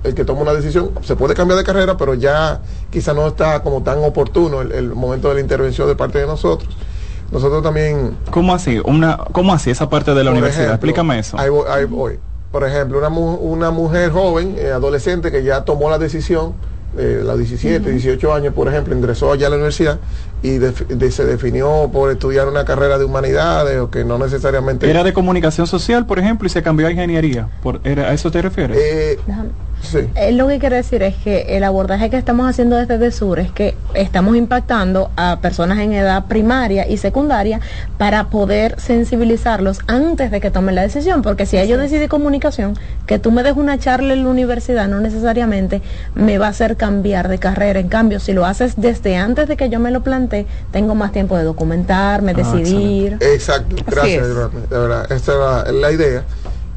el 0.03 0.15
que 0.15 0.23
toma 0.23 0.41
una 0.41 0.53
decisión 0.53 0.91
se 1.01 1.15
puede 1.15 1.33
cambiar 1.33 1.57
de 1.57 1.65
carrera, 1.65 1.97
pero 1.97 2.13
ya 2.13 2.61
quizás 2.89 3.13
no 3.13 3.27
está 3.27 3.61
como 3.61 3.83
tan 3.83 4.03
oportuno 4.03 4.61
el, 4.61 4.93
momento 4.93 5.27
de 5.27 5.35
la 5.35 5.41
intervención 5.41 5.87
de 5.87 5.95
parte 5.95 6.19
de 6.19 6.27
nosotros. 6.27 6.69
Nosotros 7.31 7.61
también... 7.61 8.17
¿Cómo 8.31 8.53
así? 8.53 8.79
Una, 8.85 9.17
¿Cómo 9.33 9.53
así 9.53 9.69
esa 9.69 9.89
parte 9.89 10.13
de 10.13 10.23
la 10.23 10.31
universidad? 10.31 10.69
Explícame 10.69 11.19
eso. 11.19 11.37
Ahí 11.37 11.49
voy, 11.85 12.19
Por 12.53 12.65
ejemplo, 12.65 12.99
una, 12.99 13.09
una 13.09 13.71
mujer 13.71 14.11
joven, 14.11 14.55
eh, 14.57 14.71
adolescente, 14.71 15.29
que 15.29 15.43
ya 15.43 15.65
tomó 15.65 15.89
la 15.89 15.97
decisión 15.97 16.53
eh, 16.97 17.21
los 17.23 17.37
17, 17.37 17.91
18 17.91 18.33
años, 18.33 18.53
por 18.53 18.67
ejemplo, 18.67 18.95
ingresó 18.95 19.31
allá 19.31 19.47
a 19.47 19.49
la 19.49 19.55
universidad 19.57 19.99
y 20.43 20.59
se 21.11 21.25
definió 21.25 21.89
por 21.91 22.11
estudiar 22.11 22.47
una 22.47 22.63
carrera 22.63 22.97
de 22.97 23.05
humanidades 23.05 23.79
o 23.79 23.89
que 23.89 24.05
no 24.05 24.17
necesariamente... 24.17 24.89
Era 24.89 25.03
de 25.03 25.13
comunicación 25.13 25.67
social, 25.67 26.05
por 26.05 26.19
ejemplo, 26.19 26.47
y 26.47 26.49
se 26.49 26.61
cambió 26.61 26.87
a 26.87 26.91
ingeniería. 26.91 27.49
Por, 27.61 27.81
¿A 27.85 28.13
eso 28.13 28.31
te 28.31 28.41
refieres? 28.41 28.77
Eh, 28.79 29.19
Sí. 29.81 29.99
Eh, 30.15 30.31
lo 30.31 30.47
que 30.47 30.59
quiero 30.59 30.75
decir 30.75 31.03
es 31.03 31.15
que 31.15 31.57
el 31.57 31.63
abordaje 31.63 32.09
que 32.09 32.17
estamos 32.17 32.49
haciendo 32.49 32.75
desde 32.75 33.11
Sur 33.11 33.39
es 33.39 33.51
que 33.51 33.75
estamos 33.93 34.35
impactando 34.35 35.11
a 35.15 35.39
personas 35.41 35.79
en 35.79 35.93
edad 35.93 36.25
primaria 36.25 36.87
y 36.87 36.97
secundaria 36.97 37.59
para 37.97 38.29
poder 38.29 38.79
sensibilizarlos 38.79 39.79
antes 39.87 40.31
de 40.31 40.41
que 40.41 40.51
tomen 40.51 40.75
la 40.75 40.81
decisión, 40.81 41.21
porque 41.21 41.45
si 41.45 41.57
ellos 41.57 41.79
deciden 41.79 42.07
comunicación, 42.07 42.77
que 43.05 43.19
tú 43.19 43.31
me 43.31 43.43
des 43.43 43.55
una 43.55 43.77
charla 43.77 44.13
en 44.13 44.23
la 44.23 44.29
universidad 44.29 44.87
no 44.87 44.99
necesariamente 44.99 45.81
me 46.15 46.37
va 46.37 46.47
a 46.47 46.49
hacer 46.49 46.77
cambiar 46.77 47.27
de 47.27 47.37
carrera. 47.37 47.79
En 47.79 47.89
cambio, 47.89 48.19
si 48.19 48.33
lo 48.33 48.45
haces 48.45 48.73
desde 48.77 49.17
antes 49.17 49.47
de 49.47 49.57
que 49.57 49.69
yo 49.69 49.79
me 49.79 49.91
lo 49.91 50.01
plantee, 50.03 50.45
tengo 50.71 50.95
más 50.95 51.11
tiempo 51.11 51.37
de 51.37 51.43
documentarme, 51.43 52.31
ah, 52.31 52.35
decidir. 52.35 53.17
Exacto, 53.21 53.75
gracias, 53.85 54.27
de 54.27 54.33
verdad, 54.69 55.11
esta 55.11 55.63
es 55.67 55.73
la 55.73 55.91
idea. 55.91 56.23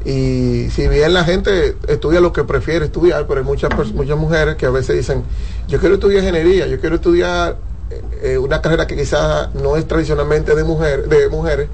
Y 0.03 0.69
si 0.71 0.87
bien 0.87 1.13
la 1.13 1.23
gente 1.23 1.75
estudia 1.87 2.19
lo 2.21 2.33
que 2.33 2.43
prefiere 2.43 2.85
estudiar, 2.85 3.27
pero 3.27 3.41
hay 3.41 3.45
muchas, 3.45 3.71
muchas 3.93 4.17
mujeres 4.17 4.55
que 4.55 4.65
a 4.65 4.71
veces 4.71 4.95
dicen, 4.95 5.23
yo 5.67 5.79
quiero 5.79 5.95
estudiar 5.95 6.23
ingeniería, 6.23 6.65
yo 6.65 6.79
quiero 6.79 6.95
estudiar 6.95 7.57
eh, 8.23 8.37
una 8.37 8.61
carrera 8.61 8.87
que 8.87 8.95
quizás 8.95 9.53
no 9.53 9.75
es 9.77 9.87
tradicionalmente 9.87 10.55
de, 10.55 10.63
mujer, 10.63 11.07
de 11.07 11.29
mujeres, 11.29 11.67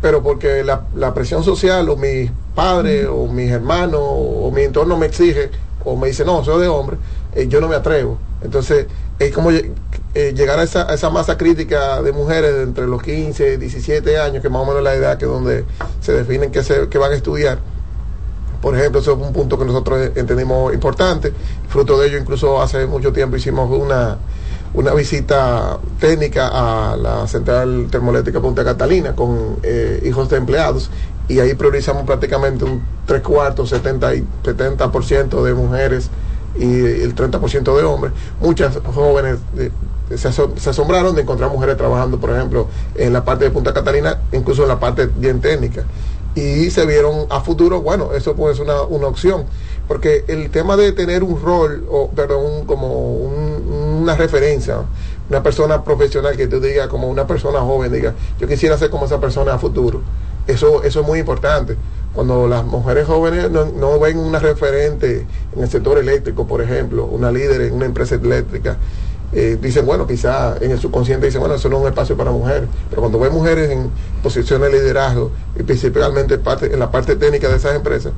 pero 0.00 0.22
porque 0.22 0.62
la, 0.62 0.86
la 0.94 1.12
presión 1.14 1.42
social 1.42 1.88
o 1.88 1.96
mis 1.96 2.30
padres 2.54 3.06
o 3.10 3.26
mis 3.26 3.50
hermanos 3.50 4.00
o, 4.02 4.50
mi 4.54 4.62
entorno 4.62 4.96
me 4.96 5.06
exige 5.06 5.50
o 5.84 5.96
me 5.96 6.08
dice, 6.08 6.24
no, 6.24 6.44
soy 6.44 6.62
de 6.62 6.68
hombre, 6.68 6.98
eh, 7.34 7.48
yo 7.48 7.60
no 7.60 7.68
me 7.68 7.74
atrevo. 7.74 8.18
Entonces, 8.42 8.86
es 9.18 9.32
como 9.32 9.50
eh, 9.50 9.72
llegar 10.34 10.58
a 10.58 10.62
esa, 10.62 10.88
a 10.90 10.94
esa, 10.94 11.10
masa 11.10 11.36
crítica 11.36 12.02
de 12.02 12.12
mujeres 12.12 12.54
de 12.54 12.62
entre 12.62 12.86
los 12.86 13.02
15 13.02 13.54
y 13.54 13.56
17 13.56 14.18
años, 14.18 14.42
que 14.42 14.48
más 14.48 14.62
o 14.62 14.66
menos 14.66 14.82
la 14.82 14.94
edad 14.94 15.18
que 15.18 15.26
donde 15.26 15.64
se 16.00 16.12
definen 16.12 16.52
que, 16.52 16.62
se, 16.62 16.88
que 16.88 16.98
van 16.98 17.12
a 17.12 17.14
estudiar 17.14 17.58
por 18.62 18.78
ejemplo, 18.78 19.00
eso 19.00 19.12
es 19.12 19.18
un 19.18 19.32
punto 19.32 19.58
que 19.58 19.64
nosotros 19.64 20.12
entendimos 20.14 20.72
importante. 20.72 21.32
Fruto 21.68 21.98
de 21.98 22.06
ello, 22.06 22.18
incluso 22.18 22.62
hace 22.62 22.86
mucho 22.86 23.12
tiempo 23.12 23.36
hicimos 23.36 23.68
una, 23.68 24.18
una 24.72 24.94
visita 24.94 25.78
técnica 25.98 26.48
a 26.48 26.96
la 26.96 27.26
central 27.26 27.88
termoeléctrica 27.90 28.40
Punta 28.40 28.64
Catalina 28.64 29.16
con 29.16 29.56
eh, 29.64 30.00
hijos 30.06 30.28
de 30.30 30.36
empleados 30.36 30.90
y 31.26 31.40
ahí 31.40 31.54
priorizamos 31.54 32.04
prácticamente 32.04 32.64
un 32.64 32.82
tres 33.04 33.22
cuartos, 33.22 33.68
70, 33.70 34.14
y 34.14 34.24
70% 34.44 35.42
de 35.42 35.54
mujeres 35.54 36.08
y 36.56 37.02
el 37.02 37.16
30% 37.16 37.76
de 37.76 37.82
hombres. 37.82 38.12
Muchas 38.40 38.78
jóvenes 38.94 39.38
se, 40.14 40.28
asombraron 40.70 41.16
de 41.16 41.22
encontrar 41.22 41.50
mujeres 41.50 41.76
trabajando, 41.76 42.20
por 42.20 42.30
ejemplo, 42.30 42.68
en 42.94 43.12
la 43.12 43.24
parte 43.24 43.44
de 43.44 43.50
Punta 43.50 43.72
Catalina, 43.72 44.18
incluso 44.30 44.62
en 44.62 44.68
la 44.68 44.78
parte 44.78 45.06
bien 45.06 45.40
técnica 45.40 45.84
y 46.34 46.70
se 46.70 46.86
vieron 46.86 47.26
a 47.30 47.40
futuro, 47.40 47.82
bueno, 47.82 48.10
eso 48.14 48.34
puede 48.34 48.54
ser 48.54 48.64
una, 48.64 48.82
una 48.82 49.06
opción, 49.06 49.44
porque 49.88 50.24
el 50.28 50.50
tema 50.50 50.76
de 50.76 50.92
tener 50.92 51.22
un 51.22 51.40
rol, 51.40 51.86
o 51.90 52.10
perdón, 52.10 52.64
como 52.66 53.16
una 53.16 54.14
referencia, 54.16 54.78
una 55.28 55.42
persona 55.42 55.84
profesional 55.84 56.36
que 56.36 56.46
tú 56.46 56.60
digas 56.60 56.88
como 56.88 57.08
una 57.08 57.26
persona 57.26 57.60
joven, 57.60 57.92
diga, 57.92 58.14
yo 58.38 58.48
quisiera 58.48 58.78
ser 58.78 58.90
como 58.90 59.06
esa 59.06 59.20
persona 59.20 59.54
a 59.54 59.58
futuro, 59.58 60.00
eso, 60.46 60.82
eso 60.82 61.00
es 61.00 61.06
muy 61.06 61.18
importante. 61.18 61.76
Cuando 62.14 62.46
las 62.46 62.64
mujeres 62.64 63.06
jóvenes 63.06 63.50
no, 63.50 63.64
no 63.64 63.98
ven 63.98 64.18
una 64.18 64.38
referente 64.38 65.26
en 65.56 65.62
el 65.62 65.70
sector 65.70 65.96
eléctrico, 65.96 66.46
por 66.46 66.60
ejemplo, 66.60 67.06
una 67.06 67.32
líder 67.32 67.62
en 67.62 67.74
una 67.74 67.86
empresa 67.86 68.16
eléctrica, 68.16 68.76
eh, 69.32 69.58
dicen, 69.60 69.86
bueno, 69.86 70.06
quizá 70.06 70.56
en 70.60 70.72
el 70.72 70.78
subconsciente 70.78 71.26
dicen, 71.26 71.40
bueno, 71.40 71.54
eso 71.54 71.68
no 71.68 71.76
es 71.76 71.82
un 71.82 71.88
espacio 71.88 72.16
para 72.16 72.30
mujeres, 72.30 72.68
pero 72.90 73.00
cuando 73.00 73.18
ven 73.18 73.32
mujeres 73.32 73.70
en 73.70 73.90
posiciones 74.22 74.70
de 74.70 74.78
liderazgo 74.78 75.30
y 75.58 75.62
principalmente 75.62 76.36
parte, 76.38 76.72
en 76.72 76.78
la 76.78 76.90
parte 76.90 77.16
técnica 77.16 77.48
de 77.48 77.56
esas 77.56 77.74
empresas, 77.74 78.12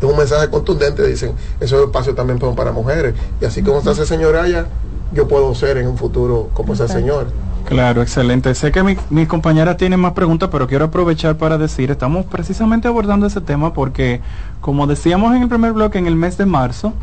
es 0.00 0.04
un 0.04 0.16
mensaje 0.16 0.48
contundente, 0.48 1.04
dicen, 1.04 1.32
eso 1.58 1.76
es 1.76 1.82
un 1.82 1.88
espacio 1.88 2.14
también 2.14 2.38
para 2.54 2.70
mujeres, 2.70 3.14
y 3.40 3.44
así 3.44 3.62
como 3.62 3.78
está 3.78 3.90
esa 3.90 4.06
señora 4.06 4.44
allá, 4.44 4.66
yo 5.12 5.26
puedo 5.26 5.54
ser 5.54 5.78
en 5.78 5.88
un 5.88 5.96
futuro 5.96 6.50
como 6.54 6.74
esa 6.74 6.86
señora. 6.86 7.26
Claro, 7.64 8.00
excelente. 8.00 8.54
Sé 8.54 8.72
que 8.72 8.82
mi, 8.82 8.96
mi 9.10 9.26
compañera 9.26 9.76
tiene 9.76 9.98
más 9.98 10.12
preguntas, 10.12 10.48
pero 10.50 10.66
quiero 10.66 10.86
aprovechar 10.86 11.36
para 11.36 11.58
decir, 11.58 11.90
estamos 11.90 12.24
precisamente 12.24 12.88
abordando 12.88 13.26
ese 13.26 13.42
tema 13.42 13.74
porque, 13.74 14.22
como 14.62 14.86
decíamos 14.86 15.36
en 15.36 15.42
el 15.42 15.48
primer 15.48 15.74
bloque, 15.74 15.98
en 15.98 16.06
el 16.06 16.16
mes 16.16 16.38
de 16.38 16.46
marzo, 16.46 16.94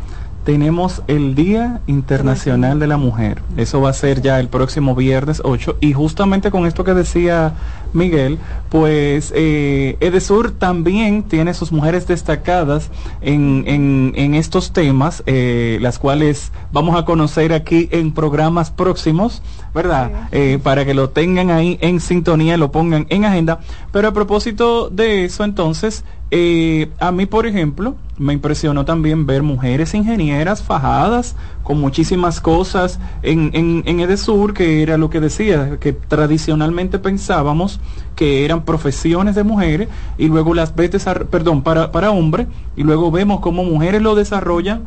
tenemos 0.46 1.02
el 1.08 1.34
Día 1.34 1.80
Internacional 1.88 2.78
de 2.78 2.86
la 2.86 2.96
Mujer. 2.96 3.42
Eso 3.56 3.80
va 3.80 3.90
a 3.90 3.92
ser 3.92 4.22
ya 4.22 4.38
el 4.38 4.46
próximo 4.46 4.94
viernes 4.94 5.42
8. 5.42 5.78
Y 5.80 5.92
justamente 5.92 6.52
con 6.52 6.66
esto 6.66 6.84
que 6.84 6.94
decía 6.94 7.54
Miguel, 7.92 8.38
pues 8.70 9.32
eh, 9.34 9.96
Edesur 9.98 10.52
también 10.52 11.24
tiene 11.24 11.52
sus 11.52 11.72
mujeres 11.72 12.06
destacadas 12.06 12.92
en, 13.22 13.64
en, 13.66 14.34
estos 14.36 14.72
temas, 14.72 15.24
eh, 15.26 15.78
las 15.80 15.98
cuales 15.98 16.52
vamos 16.70 16.96
a 16.96 17.04
conocer 17.04 17.52
aquí 17.52 17.88
en 17.90 18.12
programas 18.12 18.70
próximos, 18.70 19.42
¿verdad? 19.74 20.28
Eh, 20.30 20.60
para 20.62 20.84
que 20.84 20.94
lo 20.94 21.10
tengan 21.10 21.50
ahí 21.50 21.76
en 21.80 21.98
sintonía, 21.98 22.56
lo 22.56 22.70
pongan 22.70 23.06
en 23.08 23.24
agenda. 23.24 23.58
Pero 23.90 24.06
a 24.06 24.12
propósito 24.12 24.90
de 24.90 25.24
eso, 25.24 25.42
entonces, 25.42 26.04
eh, 26.30 26.90
a 26.98 27.12
mí, 27.12 27.26
por 27.26 27.46
ejemplo, 27.46 27.94
me 28.18 28.32
impresionó 28.32 28.84
también 28.84 29.26
ver 29.26 29.42
mujeres 29.42 29.94
ingenieras 29.94 30.62
fajadas 30.62 31.36
con 31.62 31.80
muchísimas 31.80 32.40
cosas 32.40 32.98
en, 33.22 33.50
en, 33.52 33.82
en 33.86 34.00
Edesur, 34.00 34.52
que 34.52 34.82
era 34.82 34.96
lo 34.96 35.08
que 35.08 35.20
decía, 35.20 35.78
que 35.78 35.92
tradicionalmente 35.92 36.98
pensábamos 36.98 37.80
que 38.16 38.44
eran 38.44 38.64
profesiones 38.64 39.34
de 39.34 39.44
mujeres 39.44 39.88
y 40.18 40.26
luego 40.26 40.54
las 40.54 40.74
ves, 40.74 41.04
perdón, 41.30 41.62
para, 41.62 41.92
para 41.92 42.10
hombres 42.10 42.48
y 42.76 42.82
luego 42.82 43.10
vemos 43.10 43.40
cómo 43.40 43.62
mujeres 43.62 44.02
lo 44.02 44.14
desarrollan 44.14 44.84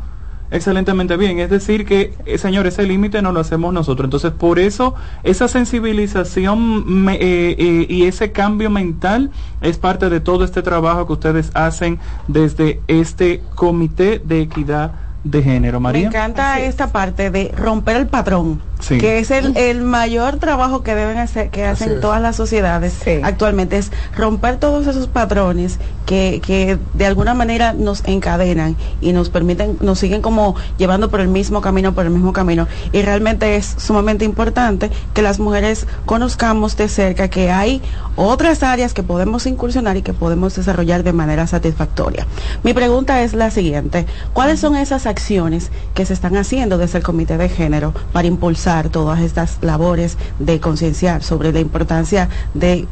excelentemente 0.51 1.17
bien. 1.17 1.39
Es 1.39 1.49
decir, 1.49 1.85
que, 1.85 2.13
eh, 2.25 2.37
señor, 2.37 2.67
ese 2.67 2.83
límite 2.83 3.21
no 3.21 3.31
lo 3.31 3.39
hacemos 3.39 3.73
nosotros. 3.73 4.05
Entonces, 4.05 4.31
por 4.31 4.59
eso, 4.59 4.95
esa 5.23 5.47
sensibilización 5.47 7.07
eh, 7.09 7.55
eh, 7.57 7.85
y 7.89 8.03
ese 8.05 8.31
cambio 8.31 8.69
mental 8.69 9.31
es 9.61 9.77
parte 9.77 10.09
de 10.09 10.19
todo 10.19 10.43
este 10.43 10.61
trabajo 10.61 11.07
que 11.07 11.13
ustedes 11.13 11.51
hacen 11.53 11.99
desde 12.27 12.81
este 12.87 13.41
Comité 13.55 14.21
de 14.23 14.41
Equidad 14.41 14.93
de 15.23 15.43
género, 15.43 15.79
María. 15.79 16.09
Me 16.09 16.17
encanta 16.17 16.59
esta 16.59 16.91
parte 16.91 17.29
de 17.29 17.51
romper 17.55 17.97
el 17.97 18.07
patrón, 18.07 18.61
que 18.87 19.19
es 19.19 19.31
el, 19.31 19.81
mayor 19.81 20.37
trabajo 20.37 20.83
que 20.83 20.95
deben 20.95 21.17
hacer, 21.17 21.49
que 21.49 21.65
hacen 21.65 21.99
todas 21.99 22.21
las 22.21 22.35
sociedades 22.35 22.95
actualmente, 23.23 23.77
es 23.77 23.91
romper 24.15 24.57
todos 24.57 24.87
esos 24.87 25.07
patrones 25.07 25.79
que, 26.05 26.41
que 26.45 26.77
de 26.93 27.05
alguna 27.05 27.33
manera 27.33 27.73
nos 27.73 28.03
encadenan 28.05 28.75
y 29.01 29.11
nos 29.11 29.29
permiten, 29.29 29.77
nos 29.81 29.99
siguen 29.99 30.21
como 30.21 30.55
llevando 30.77 31.09
por 31.09 31.19
el 31.19 31.27
mismo 31.27 31.61
camino, 31.61 31.93
por 31.93 32.05
el 32.05 32.11
mismo 32.11 32.33
camino. 32.33 32.67
Y 32.91 33.01
realmente 33.01 33.55
es 33.55 33.75
sumamente 33.77 34.25
importante 34.25 34.89
que 35.13 35.21
las 35.21 35.39
mujeres 35.39 35.85
conozcamos 36.05 36.77
de 36.77 36.87
cerca 36.87 37.27
que 37.27 37.51
hay 37.51 37.81
otras 38.15 38.63
áreas 38.63 38.93
que 38.93 39.03
podemos 39.03 39.45
incursionar 39.45 39.97
y 39.97 40.01
que 40.01 40.13
podemos 40.13 40.55
desarrollar 40.55 41.03
de 41.03 41.13
manera 41.13 41.47
satisfactoria. 41.47 42.25
Mi 42.63 42.73
pregunta 42.73 43.21
es 43.21 43.33
la 43.33 43.51
siguiente, 43.51 44.05
¿cuáles 44.33 44.59
son 44.59 44.75
esas 44.75 45.05
acciones 45.05 45.71
que 45.93 46.05
se 46.05 46.13
están 46.13 46.37
haciendo 46.37 46.77
desde 46.77 46.99
el 46.99 47.03
Comité 47.03 47.37
de 47.37 47.49
Género 47.49 47.93
para 48.13 48.27
impulsar 48.27 48.68
todas 48.89 49.21
estas 49.21 49.57
labores 49.61 50.17
de 50.39 50.59
concienciar 50.59 51.23
sobre 51.23 51.51
la 51.51 51.59
importancia 51.59 52.29
de 52.53 52.87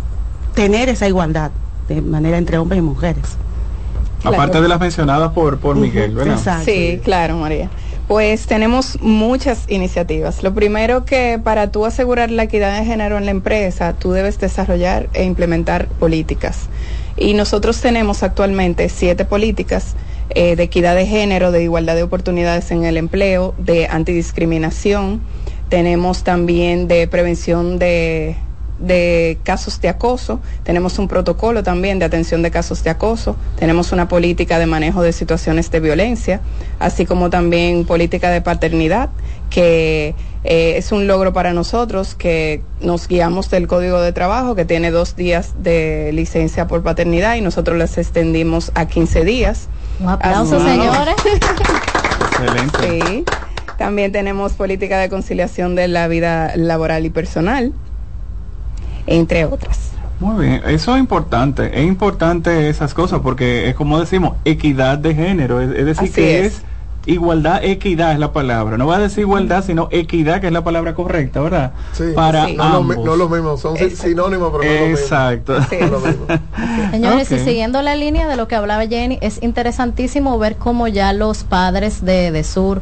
tener 0.54 0.90
esa 0.90 1.08
igualdad 1.08 1.52
de 1.88 2.02
manera 2.02 2.38
entre 2.38 2.58
hombres 2.58 2.80
y 2.80 2.82
mujeres? 2.82 3.38
Aparte 4.24 4.62
de 4.62 4.68
las 4.68 4.80
mencionadas 4.80 5.32
por, 5.32 5.60
por 5.60 5.76
Miguel, 5.76 6.16
¿verdad? 6.16 6.62
Sí, 6.66 7.00
claro, 7.04 7.38
María. 7.38 7.70
Pues 8.08 8.48
tenemos 8.48 8.98
muchas 9.02 9.66
iniciativas. 9.68 10.42
Lo 10.42 10.54
primero 10.54 11.06
que 11.06 11.40
para 11.44 11.72
tú 11.72 11.86
asegurar 11.86 12.32
la 12.32 12.44
equidad 12.44 12.78
de 12.78 12.86
género 12.86 13.18
en 13.18 13.26
la 13.26 13.32
empresa, 13.32 13.94
tú 13.94 14.12
debes 14.12 14.40
desarrollar 14.40 15.10
e 15.14 15.24
implementar 15.26 15.88
políticas. 15.88 16.70
Y 17.18 17.34
nosotros 17.34 17.82
tenemos 17.82 18.24
actualmente 18.24 18.90
siete 18.90 19.26
políticas 19.26 19.96
eh, 20.30 20.56
de 20.56 20.64
equidad 20.64 20.96
de 20.96 21.06
género, 21.06 21.52
de 21.52 21.64
igualdad 21.64 21.96
de 21.96 22.04
oportunidades 22.04 22.72
en 22.72 22.86
el 22.86 22.98
empleo, 22.98 23.54
de 23.58 23.88
antidiscriminación. 23.88 25.22
Tenemos 25.70 26.24
también 26.24 26.88
de 26.88 27.08
prevención 27.08 27.80
de, 27.80 28.36
de 28.80 29.38
casos 29.44 29.82
de 29.82 29.90
acoso, 29.90 30.40
tenemos 30.64 31.00
un 31.00 31.08
protocolo 31.08 31.64
también 31.64 32.00
de 32.00 32.06
atención 32.06 32.42
de 32.42 32.52
casos 32.52 32.84
de 32.84 32.90
acoso, 32.90 33.36
tenemos 33.58 33.92
una 33.92 34.08
política 34.08 34.60
de 34.60 34.66
manejo 34.66 35.02
de 35.02 35.14
situaciones 35.14 35.72
de 35.72 35.80
violencia, 35.80 36.42
así 36.80 37.06
como 37.06 37.30
también 37.30 37.86
política 37.86 38.30
de 38.30 38.42
paternidad, 38.42 39.10
que 39.50 40.14
eh, 40.44 40.76
es 40.78 40.92
un 40.92 41.08
logro 41.08 41.34
para 41.34 41.54
nosotros, 41.54 42.14
que 42.14 42.62
nos 42.80 43.08
guiamos 43.08 43.50
del 43.50 43.68
Código 43.68 44.00
de 44.02 44.14
Trabajo, 44.14 44.56
que 44.56 44.66
tiene 44.66 44.92
dos 44.92 45.16
días 45.16 45.56
de 45.58 46.12
licencia 46.14 46.68
por 46.68 46.84
paternidad 46.84 47.36
y 47.36 47.42
nosotros 47.42 47.78
les 47.78 47.98
extendimos 47.98 48.72
a 48.76 48.88
15 48.88 49.26
días. 49.26 49.68
Un 50.00 50.10
aplauso, 50.10 50.60
señores. 50.60 51.16
Excelente. 52.32 53.02
Sí. 53.06 53.26
También 53.78 54.12
tenemos 54.12 54.54
política 54.54 54.98
de 55.00 55.10
conciliación 55.10 55.76
de 55.76 55.88
la 55.88 56.08
vida 56.08 56.54
laboral 56.56 57.06
y 57.06 57.10
personal, 57.10 57.74
entre 59.06 59.46
otras. 59.46 59.92
Muy 60.20 60.48
bien, 60.48 60.62
eso 60.66 60.96
es 60.96 61.00
importante, 61.00 61.80
es 61.80 61.86
importante 61.86 62.70
esas 62.70 62.96
cosas 62.96 63.20
porque 63.20 63.70
es 63.70 63.76
como 63.76 64.00
decimos, 64.00 64.34
equidad 64.46 64.98
de 64.98 65.14
género, 65.14 65.62
es, 65.62 65.86
decir, 65.86 66.12
que 66.12 66.46
es. 66.48 66.64
igualdad, 67.06 67.64
equidad 67.64 68.14
es 68.14 68.20
la 68.20 68.34
palabra. 68.34 68.80
No 68.80 68.88
va 68.88 68.96
a 68.96 69.00
decir 69.00 69.20
igualdad, 69.20 69.64
sino 69.64 69.90
equidad, 69.92 70.42
que 70.42 70.48
es 70.48 70.54
la 70.54 70.64
palabra 70.64 70.96
correcta, 70.96 71.40
¿verdad? 71.40 71.74
Sí. 71.94 72.06
Para 72.16 72.48
No, 72.48 72.82
lo, 73.16 73.30
mismo, 73.30 73.58
son 73.58 73.78
sinónimos, 73.78 74.52
pero 74.60 74.64
no 74.64 74.88
Exacto. 74.88 75.54
lo 75.54 76.00
mismo. 76.00 76.26
Señores, 76.92 77.32
y 77.32 77.38
siguiendo 77.38 77.84
la 77.84 77.96
línea 77.96 78.28
de 78.28 78.38
lo 78.38 78.48
que 78.48 78.56
hablaba 78.56 78.88
Jenny, 78.88 79.20
es 79.22 79.44
interesantísimo 79.44 80.40
ver 80.40 80.56
cómo 80.56 80.88
ya 80.88 81.14
los 81.14 81.44
padres 81.44 82.04
de, 82.04 82.32
de 82.32 82.44
Sur 82.44 82.82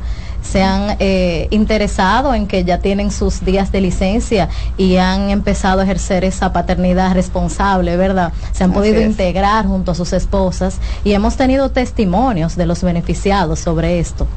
se 0.50 0.64
han 0.64 0.98
eh, 1.00 1.48
interesado 1.52 2.34
en 2.34 2.48
que 2.48 2.64
ya 2.64 2.80
tienen 2.80 3.12
sus 3.12 3.44
días 3.44 3.72
de 3.72 3.82
licencia 3.82 4.50
y 4.78 4.98
han 4.98 5.30
empezado 5.30 5.82
a 5.82 5.84
ejercer 5.84 6.24
esa 6.24 6.54
paternidad 6.54 7.14
responsable, 7.14 7.98
¿verdad? 7.98 8.32
Se 8.52 8.64
han 8.64 8.72
podido 8.72 9.02
integrar 9.02 9.66
junto 9.66 9.92
a 9.92 9.96
sus 9.96 10.14
esposas 10.14 10.78
y 11.04 11.14
hemos 11.14 11.36
tenido 11.38 11.70
testimonios 11.70 12.56
de 12.56 12.66
los 12.66 12.84
beneficiados 12.84 13.60
sobre 13.60 14.00
esto. 14.00 14.28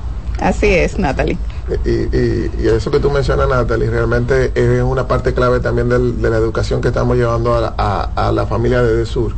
Así 0.40 0.66
es, 0.66 0.98
Natalie. 0.98 1.36
Y, 1.84 2.66
eso 2.66 2.90
que 2.90 3.00
tú 3.00 3.10
mencionas, 3.10 3.48
Natalie, 3.48 3.90
realmente 3.90 4.52
es 4.54 4.82
una 4.82 5.06
parte 5.06 5.34
clave 5.34 5.60
también 5.60 5.88
de 5.88 6.30
la 6.30 6.36
educación 6.36 6.80
que 6.80 6.88
estamos 6.88 7.16
llevando 7.16 7.54
a, 7.54 8.32
la 8.32 8.46
familia 8.46 8.82
de 8.82 9.04
Sur 9.04 9.34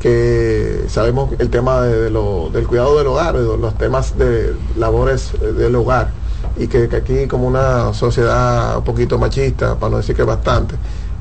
que 0.00 0.84
sabemos 0.88 1.30
el 1.38 1.50
tema 1.50 1.82
de, 1.82 2.10
del 2.10 2.66
cuidado 2.66 2.98
del 2.98 3.06
hogar, 3.06 3.34
los 3.34 3.78
temas 3.78 4.18
de 4.18 4.54
labores 4.76 5.32
del 5.40 5.74
hogar, 5.76 6.10
y 6.56 6.66
que, 6.66 6.88
aquí 6.94 7.26
como 7.26 7.46
una 7.46 7.94
sociedad 7.94 8.76
un 8.78 8.84
poquito 8.84 9.18
machista, 9.18 9.76
para 9.76 9.90
no 9.90 9.96
decir 9.98 10.16
que 10.16 10.24
bastante, 10.24 10.74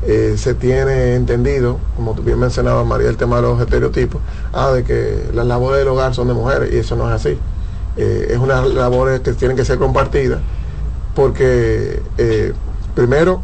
eh, 0.04 0.34
se 0.36 0.56
tiene 0.56 1.14
entendido, 1.14 1.78
como 1.96 2.16
bien 2.16 2.40
mencionaba 2.40 2.84
María, 2.84 3.10
el 3.10 3.18
tema 3.18 3.36
de 3.36 3.44
los 3.44 3.62
estereotipos, 3.62 4.20
ah, 4.52 4.72
de 4.72 4.84
que 4.84 5.30
las 5.34 5.46
labores 5.46 5.80
del 5.80 5.90
hogar 5.90 6.16
son 6.16 6.28
de 6.28 6.34
mujeres, 6.34 6.74
y 6.74 6.78
eso 6.78 6.96
no 6.96 7.08
es 7.08 7.16
así. 7.16 7.38
Eh, 7.98 8.28
es 8.32 8.38
una 8.38 8.62
labores 8.62 9.20
que 9.20 9.34
tienen 9.34 9.56
que 9.56 9.66
ser 9.66 9.78
compartidas, 9.78 10.40
porque 11.14 12.02
eh, 12.18 12.54
primero 12.96 13.44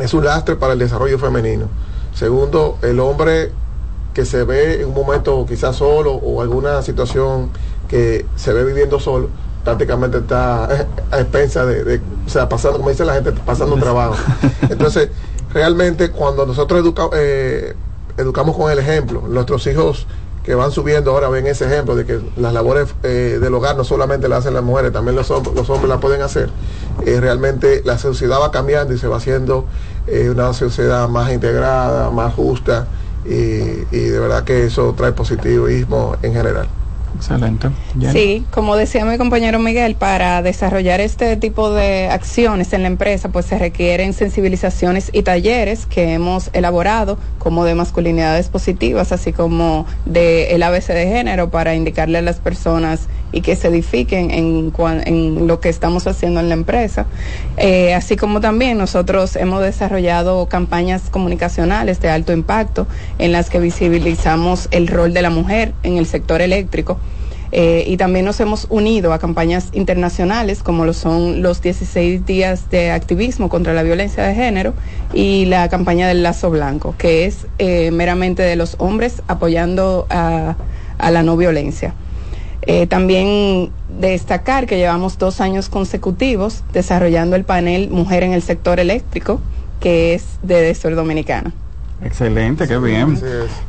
es 0.00 0.14
un 0.14 0.24
lastre 0.24 0.56
para 0.56 0.72
el 0.72 0.78
desarrollo 0.78 1.18
femenino. 1.18 1.66
Segundo, 2.14 2.78
el 2.82 2.98
hombre 2.98 3.52
que 4.14 4.24
se 4.24 4.44
ve 4.44 4.80
en 4.80 4.88
un 4.88 4.94
momento 4.94 5.44
quizás 5.46 5.76
solo 5.76 6.12
o 6.12 6.40
alguna 6.40 6.80
situación 6.82 7.50
que 7.88 8.24
se 8.36 8.52
ve 8.52 8.64
viviendo 8.64 8.98
solo, 9.00 9.28
prácticamente 9.64 10.18
está 10.18 10.64
a 11.10 11.20
expensa 11.20 11.66
de, 11.66 12.00
o 12.26 12.28
sea, 12.28 12.48
pasando, 12.48 12.78
como 12.78 12.90
dice 12.90 13.04
la 13.04 13.14
gente, 13.14 13.32
pasando 13.32 13.74
un 13.74 13.80
trabajo. 13.80 14.14
Entonces, 14.70 15.10
realmente 15.52 16.10
cuando 16.10 16.46
nosotros 16.46 16.94
eh, 17.14 17.74
educamos 18.16 18.56
con 18.56 18.70
el 18.70 18.78
ejemplo, 18.78 19.22
nuestros 19.28 19.66
hijos 19.66 20.06
que 20.44 20.54
van 20.54 20.70
subiendo 20.70 21.10
ahora 21.10 21.28
ven 21.30 21.46
ese 21.46 21.64
ejemplo 21.64 21.96
de 21.96 22.04
que 22.04 22.20
las 22.36 22.52
labores 22.52 22.94
eh, 23.02 23.38
del 23.40 23.54
hogar 23.54 23.76
no 23.76 23.84
solamente 23.84 24.28
las 24.28 24.40
hacen 24.40 24.52
las 24.52 24.62
mujeres, 24.62 24.92
también 24.92 25.16
los, 25.16 25.30
hombres, 25.30 25.56
los 25.56 25.70
hombres 25.70 25.88
las 25.88 26.00
pueden 26.00 26.20
hacer. 26.20 26.50
Eh, 27.06 27.18
realmente 27.18 27.80
la 27.84 27.96
sociedad 27.96 28.38
va 28.40 28.50
cambiando 28.50 28.92
y 28.92 28.98
se 28.98 29.08
va 29.08 29.16
haciendo 29.16 29.64
una 30.30 30.52
sociedad 30.52 31.08
más 31.08 31.32
integrada, 31.32 32.10
más 32.10 32.34
justa, 32.34 32.86
y, 33.24 33.30
de 33.90 34.18
verdad 34.18 34.44
que 34.44 34.66
eso 34.66 34.94
trae 34.96 35.12
positivismo 35.12 36.16
en 36.22 36.32
general. 36.32 36.68
Excelente. 37.16 37.68
Sí, 38.10 38.44
como 38.50 38.76
decía 38.76 39.04
mi 39.04 39.16
compañero 39.18 39.60
Miguel, 39.60 39.94
para 39.94 40.42
desarrollar 40.42 41.00
este 41.00 41.36
tipo 41.36 41.70
de 41.70 42.08
acciones 42.08 42.72
en 42.72 42.82
la 42.82 42.88
empresa, 42.88 43.28
pues 43.28 43.46
se 43.46 43.56
requieren 43.56 44.12
sensibilizaciones 44.14 45.10
y 45.12 45.22
talleres 45.22 45.86
que 45.86 46.12
hemos 46.12 46.50
elaborado, 46.52 47.16
como 47.38 47.64
de 47.64 47.76
masculinidades 47.76 48.48
positivas, 48.48 49.12
así 49.12 49.32
como 49.32 49.86
de 50.06 50.54
el 50.54 50.62
ABC 50.64 50.88
de 50.88 51.06
género, 51.06 51.50
para 51.50 51.76
indicarle 51.76 52.18
a 52.18 52.22
las 52.22 52.40
personas 52.40 53.08
y 53.34 53.40
que 53.40 53.56
se 53.56 53.66
edifiquen 53.66 54.30
en, 54.30 54.72
en 55.04 55.46
lo 55.48 55.58
que 55.58 55.68
estamos 55.68 56.06
haciendo 56.06 56.38
en 56.38 56.48
la 56.48 56.54
empresa. 56.54 57.06
Eh, 57.56 57.92
así 57.92 58.16
como 58.16 58.40
también 58.40 58.78
nosotros 58.78 59.34
hemos 59.34 59.60
desarrollado 59.60 60.46
campañas 60.46 61.10
comunicacionales 61.10 62.00
de 62.00 62.10
alto 62.10 62.32
impacto 62.32 62.86
en 63.18 63.32
las 63.32 63.50
que 63.50 63.58
visibilizamos 63.58 64.68
el 64.70 64.86
rol 64.86 65.12
de 65.12 65.22
la 65.22 65.30
mujer 65.30 65.74
en 65.82 65.98
el 65.98 66.06
sector 66.06 66.40
eléctrico. 66.42 66.98
Eh, 67.50 67.84
y 67.86 67.96
también 67.96 68.24
nos 68.24 68.38
hemos 68.38 68.66
unido 68.70 69.12
a 69.12 69.18
campañas 69.18 69.68
internacionales 69.72 70.62
como 70.62 70.84
lo 70.84 70.92
son 70.92 71.42
los 71.42 71.60
16 71.60 72.26
días 72.26 72.68
de 72.70 72.90
activismo 72.90 73.48
contra 73.48 73.74
la 73.74 73.82
violencia 73.82 74.24
de 74.24 74.34
género 74.34 74.74
y 75.12 75.44
la 75.46 75.68
campaña 75.68 76.06
del 76.08 76.22
lazo 76.22 76.50
blanco, 76.50 76.94
que 76.98 77.26
es 77.26 77.46
eh, 77.58 77.90
meramente 77.90 78.42
de 78.42 78.56
los 78.56 78.76
hombres 78.78 79.22
apoyando 79.26 80.06
a 80.08 80.56
la 80.98 81.22
no 81.24 81.36
violencia. 81.36 81.94
Eh, 82.66 82.86
también 82.86 83.70
destacar 83.98 84.66
que 84.66 84.76
llevamos 84.76 85.18
dos 85.18 85.40
años 85.40 85.68
consecutivos 85.68 86.64
desarrollando 86.72 87.36
el 87.36 87.44
panel 87.44 87.90
Mujer 87.90 88.22
en 88.22 88.32
el 88.32 88.42
sector 88.42 88.80
eléctrico, 88.80 89.40
que 89.80 90.14
es 90.14 90.38
de 90.42 90.60
Desor 90.62 90.94
Dominicana. 90.94 91.52
Excelente, 92.02 92.66
qué 92.68 92.78
bien. 92.78 93.18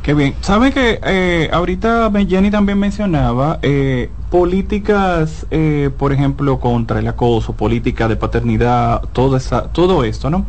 Qué 0.02 0.12
bien. 0.12 0.34
¿Sabe 0.40 0.72
que 0.72 1.00
eh, 1.02 1.48
ahorita 1.52 2.10
Jenny 2.28 2.50
también 2.50 2.78
mencionaba 2.78 3.58
eh, 3.62 4.10
políticas, 4.30 5.46
eh, 5.50 5.90
por 5.96 6.12
ejemplo, 6.12 6.58
contra 6.60 6.98
el 6.98 7.08
acoso, 7.08 7.54
política 7.54 8.08
de 8.08 8.16
paternidad, 8.16 9.02
todo, 9.12 9.36
esa, 9.36 9.68
todo 9.68 10.04
esto, 10.04 10.28
¿no? 10.28 10.44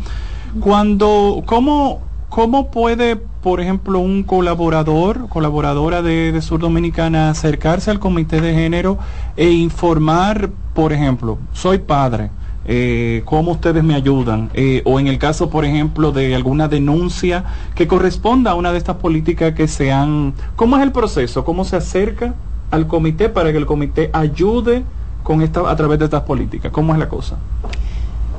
Cuando, 0.59 1.43
¿cómo, 1.45 2.01
¿Cómo 2.37 2.69
puede, 2.69 3.15
por 3.15 3.61
ejemplo, 3.61 3.97
un 3.97 4.21
colaborador, 4.21 5.27
colaboradora 5.27 6.03
de, 6.03 6.39
Sur 6.43 6.59
Dominicana, 6.59 7.31
acercarse 7.31 7.89
al 7.89 7.97
comité 7.97 8.41
de 8.41 8.53
género 8.53 8.99
e 9.35 9.49
informar, 9.49 10.51
por 10.75 10.93
ejemplo, 10.93 11.39
soy 11.51 11.79
padre, 11.79 12.29
eh, 12.65 13.23
cómo 13.25 13.53
ustedes 13.53 13.83
me 13.83 13.95
ayudan, 13.95 14.51
eh, 14.53 14.83
o 14.85 14.99
en 14.99 15.07
el 15.07 15.17
caso, 15.17 15.49
por 15.49 15.65
ejemplo, 15.65 16.11
de 16.11 16.35
alguna 16.35 16.67
denuncia 16.67 17.43
que 17.73 17.87
corresponda 17.87 18.51
a 18.51 18.53
una 18.53 18.71
de 18.71 18.77
estas 18.77 18.97
políticas 18.97 19.55
que 19.55 19.67
sean, 19.67 20.35
¿cómo 20.55 20.77
es 20.77 20.83
el 20.83 20.91
proceso? 20.91 21.43
¿Cómo 21.43 21.65
se 21.65 21.77
acerca 21.77 22.35
al 22.69 22.85
comité 22.85 23.29
para 23.29 23.51
que 23.51 23.57
el 23.57 23.65
comité 23.65 24.11
ayude 24.13 24.83
con 25.23 25.41
esta, 25.41 25.67
a 25.67 25.75
través 25.75 25.97
de 25.97 26.05
estas 26.05 26.21
políticas? 26.21 26.71
¿Cómo 26.71 26.93
es 26.93 26.99
la 26.99 27.09
cosa? 27.09 27.37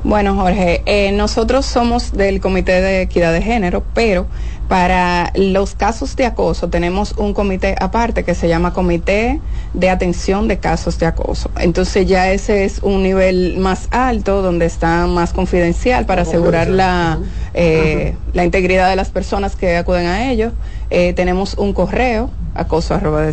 Bueno, 0.03 0.35
Jorge, 0.35 0.81
eh, 0.85 1.11
nosotros 1.11 1.65
somos 1.65 2.13
del 2.13 2.39
Comité 2.39 2.79
de 2.81 3.01
Equidad 3.01 3.33
de 3.33 3.41
Género, 3.41 3.83
pero 3.93 4.27
para 4.69 5.31
los 5.35 5.75
casos 5.75 6.15
de 6.15 6.25
acoso 6.25 6.69
tenemos 6.69 7.13
un 7.17 7.33
comité 7.33 7.75
aparte 7.77 8.23
que 8.23 8.33
se 8.33 8.47
llama 8.47 8.71
Comité 8.71 9.41
de 9.73 9.89
Atención 9.89 10.47
de 10.47 10.59
Casos 10.59 10.99
de 10.99 11.07
Acoso. 11.07 11.51
Entonces 11.59 12.07
ya 12.07 12.31
ese 12.31 12.63
es 12.63 12.79
un 12.81 13.03
nivel 13.03 13.57
más 13.57 13.89
alto 13.91 14.41
donde 14.41 14.67
está 14.67 15.05
más 15.07 15.33
confidencial 15.33 16.05
para 16.05 16.21
asegurar 16.21 16.69
la, 16.69 17.19
eh, 17.53 18.15
la 18.33 18.45
integridad 18.45 18.89
de 18.89 18.95
las 18.95 19.09
personas 19.09 19.55
que 19.57 19.75
acuden 19.75 20.05
a 20.05 20.31
ellos. 20.31 20.53
Eh, 20.91 21.13
tenemos 21.13 21.55
un 21.55 21.73
correo 21.73 22.29
acoso 22.59 22.93
arroba 22.93 23.25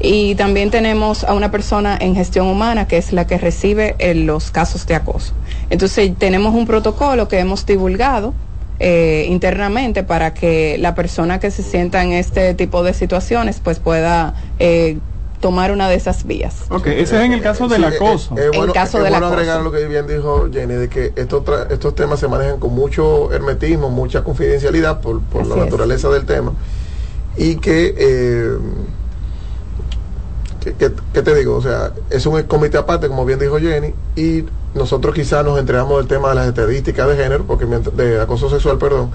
y 0.00 0.34
también 0.34 0.70
tenemos 0.70 1.24
a 1.24 1.34
una 1.34 1.50
persona 1.50 1.96
en 2.00 2.14
gestión 2.14 2.46
humana 2.46 2.86
que 2.86 2.96
es 2.96 3.12
la 3.12 3.26
que 3.26 3.38
recibe 3.38 3.96
los 4.14 4.50
casos 4.50 4.86
de 4.86 4.94
acoso. 4.94 5.32
Entonces 5.70 6.12
tenemos 6.18 6.54
un 6.54 6.66
protocolo 6.66 7.28
que 7.28 7.38
hemos 7.38 7.66
divulgado 7.66 8.34
eh, 8.80 9.26
internamente 9.28 10.02
para 10.02 10.34
que 10.34 10.76
la 10.78 10.94
persona 10.94 11.38
que 11.38 11.50
se 11.50 11.62
sienta 11.62 12.02
en 12.02 12.12
este 12.12 12.54
tipo 12.54 12.82
de 12.82 12.92
situaciones 12.92 13.60
pues 13.62 13.78
pueda 13.78 14.34
eh, 14.58 14.98
tomar 15.44 15.72
una 15.72 15.90
de 15.90 15.94
esas 15.94 16.26
vías. 16.26 16.62
Ok, 16.70 16.86
ese 16.86 17.16
es 17.16 17.22
en 17.22 17.32
el 17.34 17.42
caso 17.42 17.68
del 17.68 17.84
acoso. 17.84 18.34
Es 18.36 18.50
bueno, 18.56 18.72
caso 18.72 19.04
es 19.04 19.10
bueno 19.10 19.26
agregar 19.26 19.60
lo 19.60 19.70
que 19.70 19.86
bien 19.86 20.06
dijo 20.06 20.48
Jenny, 20.50 20.74
de 20.74 20.88
que 20.88 21.12
estos, 21.16 21.44
estos 21.70 21.94
temas 21.94 22.18
se 22.18 22.28
manejan 22.28 22.58
con 22.58 22.74
mucho 22.74 23.30
hermetismo, 23.30 23.90
mucha 23.90 24.24
confidencialidad 24.24 25.00
por, 25.00 25.20
por 25.20 25.46
la 25.46 25.56
naturaleza 25.56 26.08
del 26.08 26.24
tema. 26.24 26.52
Y 27.36 27.56
que, 27.56 27.94
eh, 27.96 28.58
te 31.12 31.34
digo, 31.34 31.56
o 31.56 31.62
sea, 31.62 31.92
es 32.10 32.24
un 32.26 32.42
comité 32.44 32.78
aparte, 32.78 33.08
como 33.08 33.24
bien 33.24 33.38
dijo 33.38 33.58
Jenny, 33.58 33.94
y 34.16 34.44
nosotros 34.74 35.14
quizás 35.14 35.44
nos 35.44 35.58
entregamos 35.58 35.98
del 35.98 36.06
tema 36.06 36.30
de 36.30 36.34
las 36.36 36.48
estadísticas 36.48 37.08
de 37.08 37.16
género, 37.16 37.44
porque 37.44 37.66
de 37.66 38.20
acoso 38.20 38.50
sexual, 38.50 38.78
perdón, 38.78 39.10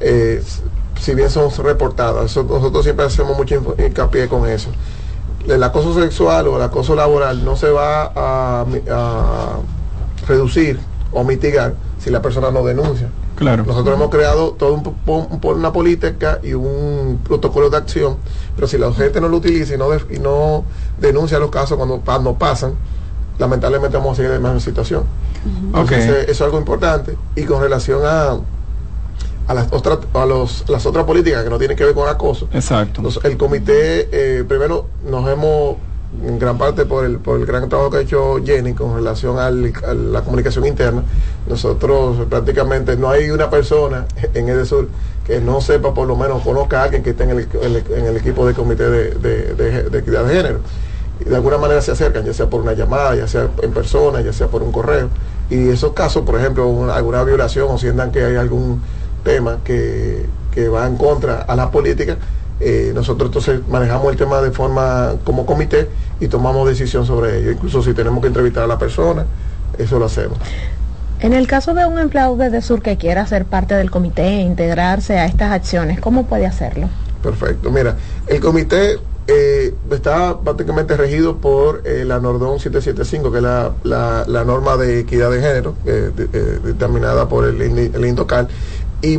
eh, 0.00 0.42
si 1.00 1.14
bien 1.14 1.30
son 1.30 1.50
reportadas, 1.64 2.36
nosotros 2.36 2.84
siempre 2.84 3.06
hacemos 3.06 3.36
mucho 3.36 3.74
hincapié 3.78 4.28
con 4.28 4.48
eso. 4.48 4.70
El 5.46 5.62
acoso 5.62 5.98
sexual 5.98 6.48
o 6.48 6.56
el 6.56 6.62
acoso 6.62 6.94
laboral 6.94 7.44
no 7.44 7.56
se 7.56 7.70
va 7.70 8.12
a, 8.14 8.64
reducir 10.26 10.78
o 11.12 11.24
mitigar 11.24 11.74
si 11.98 12.10
la 12.10 12.20
persona 12.20 12.50
no 12.50 12.64
denuncia. 12.64 13.08
Claro. 13.38 13.64
Nosotros 13.64 13.94
hemos 13.94 14.10
creado 14.10 14.50
toda 14.50 14.80
una 15.54 15.72
política 15.72 16.40
y 16.42 16.54
un 16.54 17.20
protocolo 17.22 17.70
de 17.70 17.76
acción, 17.76 18.16
pero 18.56 18.66
si 18.66 18.76
la 18.78 18.92
gente 18.92 19.20
no 19.20 19.28
lo 19.28 19.36
utiliza 19.36 19.74
y 19.74 19.78
no, 19.78 19.86
y 19.94 20.18
no 20.18 20.64
denuncia 21.00 21.38
los 21.38 21.50
casos 21.50 21.76
cuando, 21.76 22.00
cuando 22.00 22.34
pasan, 22.34 22.74
lamentablemente 23.38 23.96
vamos 23.96 24.14
a 24.14 24.16
seguir 24.16 24.32
en 24.32 24.42
la 24.42 24.48
misma 24.48 24.60
situación. 24.60 25.04
Entonces, 25.66 26.04
Ok. 26.10 26.16
eh, 26.16 26.20
eso 26.22 26.30
es 26.32 26.40
algo 26.42 26.58
importante. 26.58 27.16
Y 27.36 27.44
con 27.44 27.60
relación 27.62 28.00
a, 28.04 28.38
a 29.46 29.54
las 29.54 29.72
otras 29.72 29.98
a 30.12 30.26
los, 30.26 30.64
las 30.68 30.84
otras 30.84 31.04
políticas 31.04 31.44
que 31.44 31.50
no 31.50 31.58
tienen 31.58 31.76
que 31.76 31.84
ver 31.84 31.94
con 31.94 32.08
acoso. 32.08 32.48
Exacto. 32.52 32.98
Entonces, 33.00 33.24
el 33.24 33.36
comité, 33.36 34.08
eh, 34.10 34.44
primero 34.48 34.86
nos 35.08 35.28
hemos, 35.30 35.76
en 36.26 36.38
gran 36.38 36.56
parte 36.56 36.86
por 36.86 37.04
el, 37.04 37.18
por 37.18 37.38
el 37.38 37.44
gran 37.46 37.68
trabajo 37.68 37.90
que 37.90 37.98
ha 37.98 38.00
hecho 38.00 38.36
Jenny 38.44 38.72
con 38.72 38.94
relación 38.94 39.38
al- 39.38 39.72
a 39.86 39.94
la 39.94 40.22
comunicación 40.22 40.66
interna, 40.66 41.02
nosotros 41.46 42.26
prácticamente 42.28 42.96
no 42.96 43.10
hay 43.10 43.30
una 43.30 43.50
persona 43.50 44.06
en 44.34 44.48
Edesur 44.48 44.88
que 45.26 45.40
no 45.40 45.60
sepa, 45.60 45.92
por 45.92 46.06
lo 46.08 46.16
menos 46.16 46.42
conozca 46.42 46.80
a 46.80 46.84
alguien 46.84 47.02
que 47.02 47.10
esté 47.10 47.24
en 47.24 47.30
el, 47.30 47.48
en 47.62 47.74
el- 47.76 48.06
el 48.06 48.16
equipo 48.16 48.46
de 48.46 48.54
comité 48.54 48.88
de, 48.88 49.10
de- 49.16 49.54
de- 49.54 49.82
de 49.90 49.98
equidad 49.98 50.24
de 50.24 50.34
género. 50.34 50.60
Y 51.20 51.24
de 51.28 51.36
alguna 51.36 51.58
manera 51.58 51.82
se 51.82 51.90
acercan, 51.92 52.24
ya 52.24 52.32
sea 52.32 52.46
por 52.46 52.62
una 52.62 52.72
llamada, 52.72 53.14
ya 53.14 53.26
sea 53.28 53.48
en 53.62 53.72
persona, 53.72 54.20
ya 54.22 54.32
sea 54.32 54.46
por 54.46 54.62
un 54.62 54.72
correo. 54.72 55.08
Y 55.50 55.68
esos 55.68 55.92
casos, 55.92 56.22
por 56.24 56.38
ejemplo, 56.38 56.66
una- 56.68 56.94
alguna 56.94 57.22
violación 57.24 57.66
o 57.70 57.76
sientan 57.76 58.12
que 58.12 58.24
hay 58.24 58.36
algún 58.36 58.80
tema 59.24 59.58
que, 59.64 60.24
que 60.54 60.68
va 60.68 60.86
en 60.86 60.96
contra 60.96 61.42
a 61.42 61.54
la 61.56 61.70
política, 61.70 62.16
eh, 62.60 62.92
nosotros 62.94 63.28
entonces 63.28 63.60
manejamos 63.68 64.10
el 64.12 64.16
tema 64.18 64.40
de 64.40 64.50
forma 64.50 65.14
como 65.24 65.46
comité 65.46 65.88
y 66.20 66.28
tomamos 66.28 66.68
decisión 66.68 67.06
sobre 67.06 67.38
ello. 67.38 67.52
Incluso 67.52 67.82
si 67.82 67.94
tenemos 67.94 68.20
que 68.20 68.26
entrevistar 68.28 68.64
a 68.64 68.66
la 68.66 68.78
persona, 68.78 69.24
eso 69.78 69.98
lo 69.98 70.06
hacemos. 70.06 70.38
En 71.20 71.32
el 71.32 71.46
caso 71.46 71.74
de 71.74 71.84
un 71.84 71.98
empleado 71.98 72.36
de 72.36 72.48
DESUR 72.50 72.80
que 72.80 72.96
quiera 72.96 73.26
ser 73.26 73.44
parte 73.44 73.74
del 73.74 73.90
comité 73.90 74.22
e 74.26 74.40
integrarse 74.42 75.18
a 75.18 75.26
estas 75.26 75.50
acciones, 75.52 76.00
¿cómo 76.00 76.26
puede 76.26 76.46
hacerlo? 76.46 76.88
Perfecto. 77.22 77.70
Mira, 77.72 77.96
el 78.28 78.40
comité 78.40 78.98
eh, 79.26 79.74
está 79.90 80.38
prácticamente 80.38 80.96
regido 80.96 81.36
por 81.38 81.82
eh, 81.84 82.04
la 82.06 82.18
Nordón 82.20 82.60
775, 82.60 83.30
que 83.32 83.38
es 83.38 83.42
la, 83.42 83.72
la- 83.82 84.24
la 84.28 84.44
norma 84.44 84.76
de 84.76 85.00
equidad 85.00 85.30
de 85.30 85.40
género, 85.40 85.74
eh, 85.84 86.10
de- 86.16 86.28
determinada 86.60 87.28
por 87.28 87.44
el, 87.46 87.60
el 87.60 88.04
INDOCAL, 88.06 88.46
y 89.02 89.18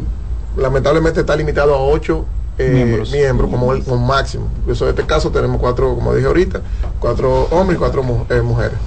lamentablemente 0.57 1.19
está 1.19 1.35
limitado 1.35 1.75
a 1.75 1.81
ocho 1.83 2.25
eh, 2.59 2.69
Miembros. 2.69 3.11
miembros, 3.11 3.49
como 3.49 3.73
el 3.73 3.83
como 3.83 4.05
máximo. 4.05 4.47
Por 4.65 4.73
eso 4.73 4.83
en 4.85 4.89
este 4.91 5.05
caso 5.05 5.31
tenemos 5.31 5.59
cuatro, 5.59 5.95
como 5.95 6.13
dije 6.13 6.27
ahorita, 6.27 6.61
cuatro 6.99 7.47
hombres 7.51 7.77
y 7.77 7.79
cuatro 7.79 8.03
mu- 8.03 8.25
eh, 8.29 8.41
mujeres. 8.41 8.77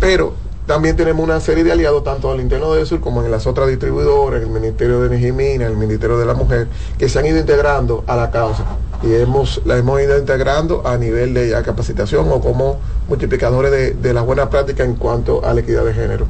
Pero 0.00 0.34
también 0.66 0.96
tenemos 0.96 1.24
una 1.24 1.40
serie 1.40 1.64
de 1.64 1.72
aliados, 1.72 2.04
tanto 2.04 2.30
al 2.30 2.40
interno 2.40 2.72
de 2.74 2.84
Sur 2.86 3.00
como 3.00 3.22
en 3.24 3.30
las 3.30 3.46
otras 3.46 3.68
distribuidoras, 3.68 4.42
el 4.42 4.48
Ministerio 4.50 5.00
de 5.00 5.06
Energía 5.06 5.54
y 5.56 5.62
el 5.62 5.76
Ministerio 5.76 6.18
de 6.18 6.26
la 6.26 6.34
Mujer, 6.34 6.68
que 6.98 7.08
se 7.08 7.18
han 7.18 7.26
ido 7.26 7.38
integrando 7.38 8.04
a 8.06 8.16
la 8.16 8.30
causa. 8.30 8.64
Y 9.02 9.14
hemos, 9.14 9.62
la 9.64 9.76
hemos 9.76 10.00
ido 10.02 10.18
integrando 10.18 10.86
a 10.86 10.96
nivel 10.98 11.32
de 11.32 11.48
ya 11.50 11.62
capacitación 11.62 12.26
o 12.30 12.40
como 12.40 12.78
multiplicadores 13.08 13.70
de, 13.70 13.92
de 13.94 14.12
la 14.12 14.22
buena 14.22 14.50
práctica 14.50 14.84
en 14.84 14.94
cuanto 14.96 15.44
a 15.44 15.54
la 15.54 15.60
equidad 15.60 15.84
de 15.84 15.94
género. 15.94 16.26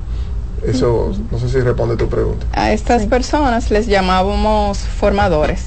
Eso, 0.64 1.12
no 1.30 1.38
sé 1.38 1.48
si 1.48 1.60
responde 1.60 1.96
tu 1.96 2.08
pregunta. 2.08 2.46
A 2.52 2.72
estas 2.72 3.06
personas 3.06 3.70
les 3.70 3.86
llamábamos 3.86 4.78
formadores. 4.78 5.62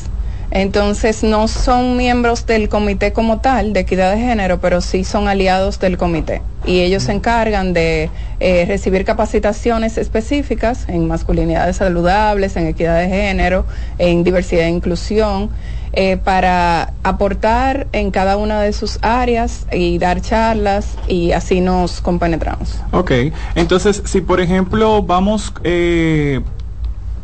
Entonces 0.52 1.24
no 1.24 1.48
son 1.48 1.96
miembros 1.96 2.46
del 2.46 2.68
comité 2.68 3.14
como 3.14 3.40
tal 3.40 3.72
de 3.72 3.80
equidad 3.82 4.14
de 4.14 4.20
género, 4.20 4.60
pero 4.60 4.82
sí 4.82 5.06
son 5.06 5.28
aliados 5.30 5.80
del 5.80 5.98
comité. 5.98 6.42
Y 6.66 6.82
ellos 6.82 7.04
se 7.04 7.14
encargan 7.14 7.74
de 7.74 8.10
eh, 8.40 8.66
recibir 8.68 9.06
capacitaciones 9.06 9.98
específicas 9.98 10.88
en 10.90 11.08
masculinidades 11.08 11.78
saludables, 11.78 12.58
en 12.58 12.68
equidad 12.68 13.00
de 13.00 13.08
género, 13.08 13.66
en 13.98 14.24
diversidad 14.24 14.66
e 14.66 14.70
inclusión, 14.70 15.50
eh, 15.94 16.16
para 16.16 16.94
aportar 17.04 17.88
en 17.92 18.12
cada 18.12 18.38
una 18.38 18.62
de 18.62 18.72
sus 18.72 18.98
áreas 19.02 19.68
y 19.74 19.98
dar 19.98 20.22
charlas 20.22 20.96
y 21.06 21.34
así 21.34 21.60
nos 21.60 22.00
compenetramos. 22.00 22.80
Ok, 22.92 23.12
entonces 23.56 24.02
si 24.06 24.22
por 24.22 24.40
ejemplo 24.40 25.04
vamos 25.04 25.54
eh, 25.66 26.40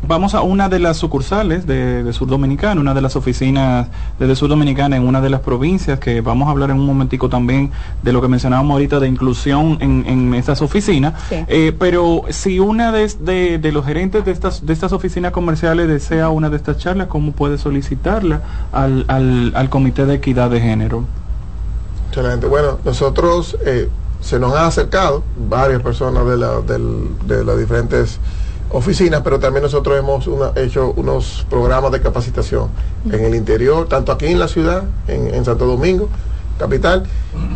vamos 0.06 0.34
a 0.34 0.42
una 0.42 0.68
de 0.68 0.78
las 0.78 0.96
sucursales 0.96 1.66
de, 1.66 2.02
de 2.04 2.12
Sur 2.12 2.28
Dominicana, 2.28 2.80
una 2.80 2.94
de 2.94 3.00
las 3.00 3.16
oficinas 3.16 3.88
de, 4.18 4.26
de 4.26 4.36
Sur 4.36 4.48
Dominicana 4.48 4.96
en 4.96 5.06
una 5.06 5.20
de 5.20 5.28
las 5.28 5.40
provincias, 5.40 5.98
que 5.98 6.20
vamos 6.20 6.48
a 6.48 6.52
hablar 6.52 6.70
en 6.70 6.78
un 6.78 6.86
momentico 6.86 7.28
también 7.28 7.70
de 8.02 8.12
lo 8.12 8.20
que 8.22 8.28
mencionábamos 8.28 8.72
ahorita 8.72 9.00
de 9.00 9.08
inclusión 9.08 9.76
en, 9.80 10.04
en 10.06 10.34
estas 10.34 10.62
oficinas, 10.62 11.14
Sí. 11.28 11.36
Eh, 11.48 11.72
pero 11.78 12.22
si 12.30 12.58
una 12.60 12.92
de, 12.92 13.06
de- 13.20 13.58
de 13.58 13.72
los 13.72 13.84
gerentes 13.84 14.24
de 14.24 14.30
estas, 14.32 14.64
de 14.64 14.72
estas 14.72 14.92
oficinas 14.92 15.32
comerciales 15.32 15.88
desea 15.88 16.28
una 16.30 16.48
de 16.48 16.56
estas 16.56 16.78
charlas, 16.78 17.08
¿cómo 17.08 17.32
puede 17.32 17.58
solicitarla 17.58 18.40
al, 18.72 19.04
al, 19.08 19.52
al 19.54 19.68
Comité 19.68 20.06
de 20.06 20.14
Equidad 20.14 20.48
de 20.50 20.60
Género? 20.60 21.04
Excelente. 22.08 22.46
Bueno, 22.46 22.78
nosotros 22.84 23.56
eh, 23.66 23.88
se 24.20 24.38
nos 24.38 24.54
han 24.54 24.64
acercado 24.64 25.22
varias 25.48 25.82
personas 25.82 26.26
de, 26.26 26.36
la, 26.36 26.60
de 26.60 27.44
las 27.44 27.58
diferentes 27.58 28.18
oficinas, 28.70 29.22
pero 29.22 29.38
también 29.38 29.62
nosotros 29.62 29.98
hemos 29.98 30.26
una- 30.26 30.52
hecho 30.56 30.92
unos 30.96 31.46
programas 31.48 31.90
de 31.92 32.00
capacitación 32.00 32.68
en 33.10 33.24
el 33.24 33.34
interior, 33.34 33.88
tanto 33.88 34.12
aquí 34.12 34.26
en 34.26 34.38
la 34.38 34.48
ciudad, 34.48 34.82
en, 35.06 35.34
en 35.34 35.44
Santo 35.44 35.66
Domingo, 35.66 36.08
capital, 36.58 37.04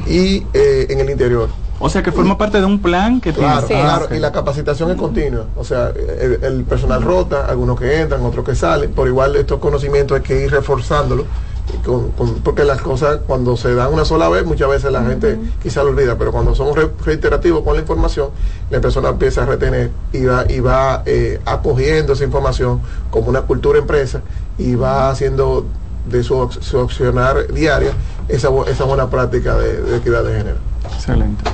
y 0.06 0.46
eh, 0.54 0.86
en 0.90 1.00
el 1.00 1.10
interior. 1.10 1.48
O 1.84 1.88
sea 1.88 2.02
que 2.02 2.12
forma 2.12 2.38
parte 2.38 2.60
de 2.60 2.64
un 2.66 2.80
plan 2.80 3.20
que 3.20 3.32
Claro, 3.32 3.66
tiene. 3.66 3.82
claro, 3.82 4.02
Ah, 4.04 4.06
ok. 4.08 4.16
y 4.16 4.20
la 4.20 4.30
capacitación 4.30 4.90
es 4.92 4.96
continua. 4.96 5.46
O 5.56 5.64
sea, 5.64 5.88
el, 6.20 6.38
el 6.42 6.64
personal 6.64 7.02
rota, 7.02 7.46
algunos 7.46 7.78
que 7.78 8.00
entran, 8.00 8.24
otros 8.24 8.44
que 8.46 8.54
salen. 8.54 8.92
Por 8.92 9.08
igual 9.08 9.34
estos 9.34 9.58
conocimientos 9.58 10.16
hay 10.16 10.22
que 10.22 10.44
ir 10.44 10.50
reforzándolos. 10.52 11.26
Y 11.72 11.76
con- 11.84 12.10
con- 12.12 12.34
porque 12.40 12.64
las 12.64 12.80
cosas 12.80 13.20
cuando 13.26 13.56
se 13.56 13.74
dan 13.74 13.92
una 13.92 14.04
sola 14.04 14.28
vez, 14.28 14.44
muchas 14.44 14.68
veces 14.68 14.90
la 14.92 15.02
gente 15.04 15.38
quizá 15.62 15.82
lo 15.84 15.90
olvida, 15.90 16.16
pero 16.18 16.32
cuando 16.32 16.52
re- 16.74 16.90
reiterativos 17.04 17.62
con 17.62 17.74
la 17.74 17.80
información, 17.80 18.30
la 18.70 18.80
persona 18.80 19.10
empieza 19.10 19.42
a 19.42 19.46
retener 19.46 19.90
y 20.12 20.24
va, 20.24 20.44
y 20.48 20.60
va 20.60 21.02
eh, 21.06 21.40
acogiendo 21.46 22.14
esa 22.14 22.24
información 22.24 22.80
como 23.10 23.28
una 23.28 23.42
cultura 23.42 23.78
empresa 23.78 24.22
y 24.58 24.74
va 24.74 25.10
haciendo 25.10 25.66
de 26.10 26.24
su, 26.24 26.50
su 26.60 26.80
accionar 26.80 27.46
diaria 27.52 27.92
esa, 28.28 28.48
esa 28.66 28.84
buena 28.84 29.08
práctica 29.08 29.56
de, 29.56 29.80
de 29.82 29.96
equidad 29.98 30.24
de 30.24 30.36
género. 30.36 30.56
Excelente. 30.94 31.44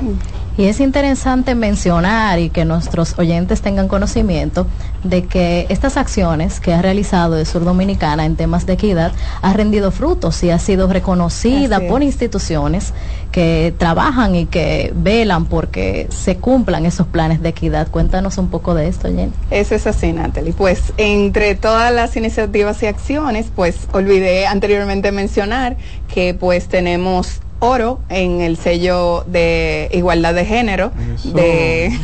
Y 0.58 0.64
es 0.64 0.80
interesante 0.80 1.54
mencionar 1.54 2.40
y 2.40 2.50
que 2.50 2.64
nuestros 2.64 3.16
oyentes 3.16 3.62
tengan 3.62 3.86
conocimiento 3.86 4.66
de 5.04 5.24
que 5.24 5.66
estas 5.68 5.96
acciones 5.96 6.58
que 6.58 6.74
ha 6.74 6.82
realizado 6.82 7.36
de 7.36 7.44
Sur 7.44 7.64
Dominicana 7.64 8.26
en 8.26 8.34
temas 8.34 8.66
de 8.66 8.72
equidad 8.72 9.12
ha 9.40 9.52
rendido 9.52 9.92
frutos 9.92 10.42
y 10.42 10.50
ha 10.50 10.58
sido 10.58 10.88
reconocida 10.88 11.78
por 11.86 12.02
instituciones 12.02 12.92
que 13.30 13.72
trabajan 13.78 14.34
y 14.34 14.46
que 14.46 14.92
velan 14.96 15.44
porque 15.44 16.08
se 16.10 16.38
cumplan 16.38 16.86
esos 16.86 17.06
planes 17.06 17.40
de 17.40 17.50
equidad. 17.50 17.86
Cuéntanos 17.88 18.36
un 18.36 18.48
poco 18.48 18.74
de 18.74 18.88
esto, 18.88 19.06
Jenny. 19.06 19.30
Eso 19.52 19.76
es 19.76 19.86
así, 19.86 20.12
Natalie. 20.12 20.54
Pues 20.54 20.92
entre 20.96 21.54
todas 21.54 21.94
las 21.94 22.16
iniciativas 22.16 22.82
y 22.82 22.86
acciones, 22.86 23.46
pues 23.54 23.86
olvidé 23.92 24.48
anteriormente 24.48 25.12
mencionar 25.12 25.76
que 26.12 26.34
pues 26.34 26.66
tenemos 26.66 27.42
oro 27.60 28.00
en 28.08 28.40
el 28.40 28.56
sello 28.56 29.24
de 29.26 29.88
igualdad 29.92 30.34
de 30.34 30.44
género 30.44 30.92
de 31.24 31.90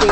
Sí, 0.00 0.06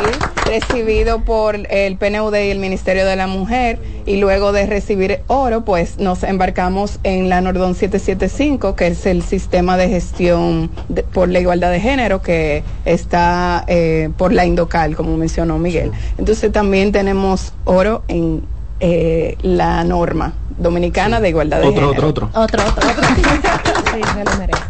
recibido 0.45 1.21
por 1.25 1.57
el 1.71 1.97
PNUD 1.97 2.35
y 2.35 2.51
el 2.51 2.59
Ministerio 2.59 3.07
de 3.07 3.17
la 3.17 3.27
Mujer 3.27 3.79
y 4.05 4.17
luego 4.19 4.53
de 4.53 4.67
recibir 4.67 5.21
oro 5.27 5.65
pues 5.65 5.99
nos 5.99 6.23
embarcamos 6.23 6.99
en 7.05 7.31
la 7.31 7.41
Nordón 7.41 7.75
775 7.75 8.75
que 8.77 8.89
es 8.89 9.07
el 9.07 9.23
sistema 9.23 9.77
de 9.79 9.89
gestión 9.89 10.71
de- 10.89 11.03
por 11.05 11.29
la 11.31 11.41
igualdad 11.41 11.71
de 11.71 11.81
género 11.81 12.21
que 12.21 12.63
está 12.85 13.65
eh, 13.69 14.11
por 14.19 14.33
la 14.35 14.45
Indocal 14.45 14.95
como 14.97 15.17
mencionó 15.17 15.59
Miguel. 15.59 15.91
Entonces 16.19 16.53
también 16.53 16.93
tenemos 16.93 17.55
oro 17.65 18.03
en 18.09 18.43
eh, 18.81 19.37
la 19.43 19.83
norma 19.85 20.35
dominicana 20.59 21.21
de 21.21 21.29
igualdad 21.31 21.61
de 21.61 21.69
Otro, 21.69 21.91
género 21.91 22.09
otro, 22.09 22.09
otro. 22.09 22.31
Otro, 22.35 22.63
otro, 22.67 22.89
otro. 22.91 23.05
Sí, 23.15 24.03
se 24.15 24.25
lo 24.25 24.39
merece. 24.39 24.63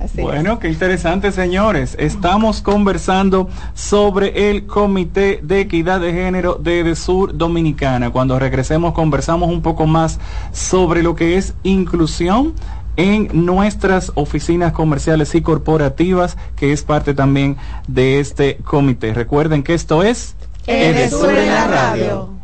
Así 0.00 0.18
es. 0.18 0.22
Bueno, 0.22 0.58
qué 0.58 0.68
interesante, 0.68 1.32
señores. 1.32 1.96
Estamos 1.98 2.62
conversando 2.62 3.48
sobre 3.74 4.50
el 4.50 4.66
Comité 4.66 5.40
de 5.42 5.60
Equidad 5.60 6.00
de 6.00 6.12
Género 6.12 6.54
de, 6.54 6.84
de 6.84 6.94
Sur 6.94 7.36
Dominicana. 7.36 8.10
Cuando 8.10 8.38
regresemos 8.38 8.94
conversamos 8.94 9.50
un 9.50 9.62
poco 9.62 9.86
más 9.86 10.20
sobre 10.52 11.02
lo 11.02 11.14
que 11.14 11.36
es 11.36 11.54
inclusión 11.62 12.54
en 12.98 13.28
nuestras 13.32 14.10
oficinas 14.16 14.72
comerciales 14.72 15.34
y 15.36 15.40
corporativas, 15.40 16.36
que 16.56 16.72
es 16.72 16.82
parte 16.82 17.14
también 17.14 17.56
de 17.86 18.18
este 18.18 18.56
comité. 18.64 19.14
Recuerden 19.14 19.62
que 19.62 19.74
esto 19.74 20.02
es 20.02 20.34
Edesur 20.66 21.30
en 21.30 21.46
la 21.46 21.66
radio. 21.68 22.37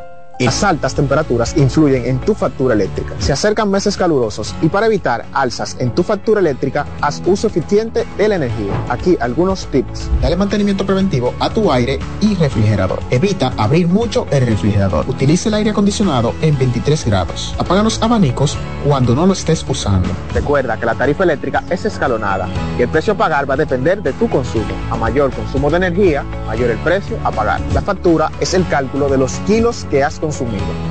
las 0.45 0.63
altas 0.63 0.95
temperaturas 0.95 1.55
influyen 1.55 2.05
en 2.05 2.19
tu 2.19 2.33
factura 2.33 2.73
eléctrica. 2.73 3.13
Se 3.19 3.31
acercan 3.31 3.69
meses 3.69 3.95
calurosos 3.95 4.55
y 4.61 4.69
para 4.69 4.87
evitar 4.87 5.25
alzas 5.33 5.77
en 5.79 5.93
tu 5.93 6.01
factura 6.03 6.39
eléctrica, 6.39 6.85
haz 7.01 7.21
uso 7.25 7.47
eficiente 7.47 8.05
de 8.17 8.27
la 8.27 8.35
energía. 8.35 8.73
Aquí 8.89 9.17
algunos 9.19 9.67
tips. 9.67 10.09
Dale 10.21 10.35
mantenimiento 10.35 10.85
preventivo 10.85 11.33
a 11.39 11.49
tu 11.49 11.71
aire 11.71 11.99
y 12.21 12.33
refrigerador. 12.35 12.99
Evita 13.11 13.53
abrir 13.57 13.87
mucho 13.87 14.25
el 14.31 14.47
refrigerador. 14.47 15.07
Utilice 15.07 15.49
el 15.49 15.55
aire 15.55 15.69
acondicionado 15.69 16.33
en 16.41 16.57
23 16.57 17.05
grados. 17.05 17.53
Apaga 17.59 17.83
los 17.83 18.01
abanicos 18.01 18.57
cuando 18.85 19.13
no 19.13 19.27
lo 19.27 19.33
estés 19.33 19.63
usando. 19.69 20.09
Recuerda 20.33 20.77
que 20.77 20.85
la 20.87 20.95
tarifa 20.95 21.23
eléctrica 21.23 21.63
es 21.69 21.85
escalonada 21.85 22.49
y 22.79 22.81
el 22.81 22.89
precio 22.89 23.13
a 23.13 23.17
pagar 23.17 23.47
va 23.49 23.53
a 23.53 23.57
depender 23.57 24.01
de 24.01 24.13
tu 24.13 24.27
consumo. 24.27 24.73
A 24.89 24.95
mayor 24.95 25.31
consumo 25.31 25.69
de 25.69 25.77
energía, 25.77 26.23
mayor 26.47 26.71
el 26.71 26.79
precio 26.79 27.17
a 27.23 27.31
pagar. 27.31 27.61
La 27.73 27.81
factura 27.81 28.31
es 28.39 28.55
el 28.55 28.67
cálculo 28.67 29.07
de 29.07 29.17
los 29.17 29.33
kilos 29.45 29.85
que 29.89 30.03
has 30.03 30.19
consumido 30.19 30.30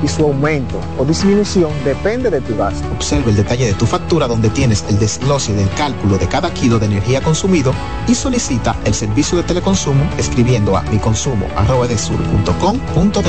y 0.03 0.07
su 0.07 0.23
aumento 0.23 0.79
o 0.97 1.05
disminución 1.05 1.71
depende 1.83 2.29
de 2.29 2.41
tu 2.41 2.55
gasto. 2.55 2.87
Observa 2.95 3.29
el 3.29 3.35
detalle 3.35 3.65
de 3.65 3.73
tu 3.73 3.85
factura 3.85 4.27
donde 4.27 4.49
tienes 4.49 4.85
el 4.89 4.99
desglose 4.99 5.53
del 5.53 5.69
cálculo 5.71 6.17
de 6.17 6.27
cada 6.27 6.53
kilo 6.53 6.79
de 6.79 6.85
energía 6.85 7.21
consumido 7.21 7.73
y 8.07 8.15
solicita 8.15 8.75
el 8.85 8.93
servicio 8.93 9.37
de 9.37 9.43
teleconsumo 9.43 10.09
escribiendo 10.17 10.77
a 10.77 10.83
miconsumo.com.do. 10.83 13.21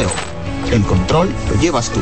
El 0.71 0.83
control 0.85 1.29
lo 1.49 1.61
llevas 1.61 1.91
tú. 1.91 2.01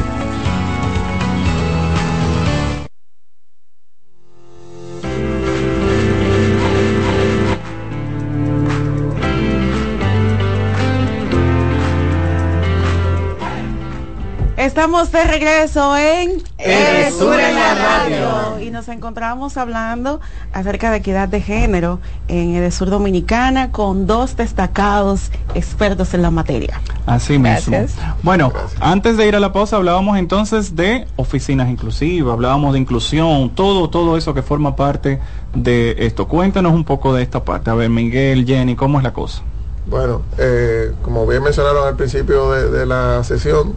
Estamos 14.70 15.10
de 15.10 15.24
regreso 15.24 15.97
en 15.97 16.40
El 16.59 17.12
Sur 17.12 17.40
en 17.40 17.56
la 17.56 17.74
radio. 17.74 18.60
y 18.60 18.70
nos 18.70 18.86
encontramos 18.86 19.56
hablando 19.56 20.20
acerca 20.52 20.92
de 20.92 20.98
equidad 20.98 21.28
de 21.28 21.40
género 21.40 21.98
en 22.28 22.55
Edesur 22.55 22.88
Dominicana 22.88 23.72
con 23.72 24.06
dos 24.06 24.36
destacados 24.36 25.32
expertos 25.56 26.14
en 26.14 26.22
la 26.22 26.30
materia. 26.30 26.80
Así 27.05 27.36
mismo. 27.36 27.78
Bueno, 28.22 28.52
antes 28.78 29.16
de 29.16 29.26
ir 29.26 29.34
a 29.34 29.40
la 29.40 29.52
pausa 29.52 29.74
hablábamos 29.74 30.16
entonces 30.16 30.76
de 30.76 31.09
oficinas 31.16 31.68
inclusivas, 31.68 32.32
hablábamos 32.32 32.72
de 32.74 32.78
inclusión, 32.78 33.51
todo 33.51 33.90
todo 33.90 34.16
eso 34.16 34.34
que 34.34 34.42
forma 34.42 34.76
parte 34.76 35.18
de 35.52 35.97
esto. 35.98 36.28
Cuéntanos 36.28 36.72
un 36.72 36.84
poco 36.84 37.12
de 37.12 37.24
esta 37.24 37.42
parte. 37.44 37.70
A 37.70 37.74
ver, 37.74 37.90
Miguel, 37.90 38.47
Jenny, 38.47 38.76
¿cómo 38.76 38.98
es 38.98 39.05
la 39.05 39.12
cosa? 39.12 39.42
Bueno, 39.86 40.22
eh, 40.38 40.92
como 41.02 41.26
bien 41.26 41.42
mencionaron 41.42 41.88
al 41.88 41.97
principio 41.97 42.52
de, 42.52 42.70
de 42.70 42.86
la 42.86 43.24
sesión, 43.24 43.74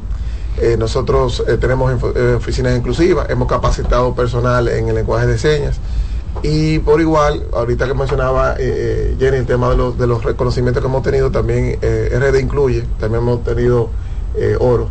eh, 0.61 0.77
nosotros 0.77 1.43
eh, 1.47 1.57
tenemos 1.57 1.91
eh, 2.15 2.35
oficinas 2.37 2.77
inclusivas, 2.77 3.29
hemos 3.29 3.47
capacitado 3.47 4.13
personal 4.13 4.67
en 4.67 4.87
el 4.87 4.95
lenguaje 4.95 5.25
de 5.25 5.37
señas 5.37 5.77
y 6.41 6.79
por 6.79 7.01
igual, 7.01 7.45
ahorita 7.53 7.87
que 7.87 7.93
mencionaba 7.93 8.55
Jenny 8.55 9.37
el 9.37 9.45
tema 9.45 9.69
de 9.69 9.77
los, 9.77 9.97
de 9.97 10.07
los 10.07 10.23
reconocimientos 10.23 10.81
que 10.81 10.87
hemos 10.87 11.03
tenido, 11.03 11.31
también 11.31 11.79
RD 11.81 12.39
incluye, 12.39 12.83
también 12.99 13.21
hemos 13.21 13.43
tenido 13.43 13.89
oro. 14.59 14.89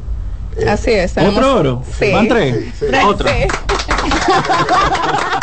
Así 0.69 0.93
es. 0.93 1.17
¿Otro 1.17 1.57
oro? 1.57 1.83
Sí. 1.99 2.13
¿Van 2.13 2.29
tres? 2.29 2.71
Sí. 2.79 2.87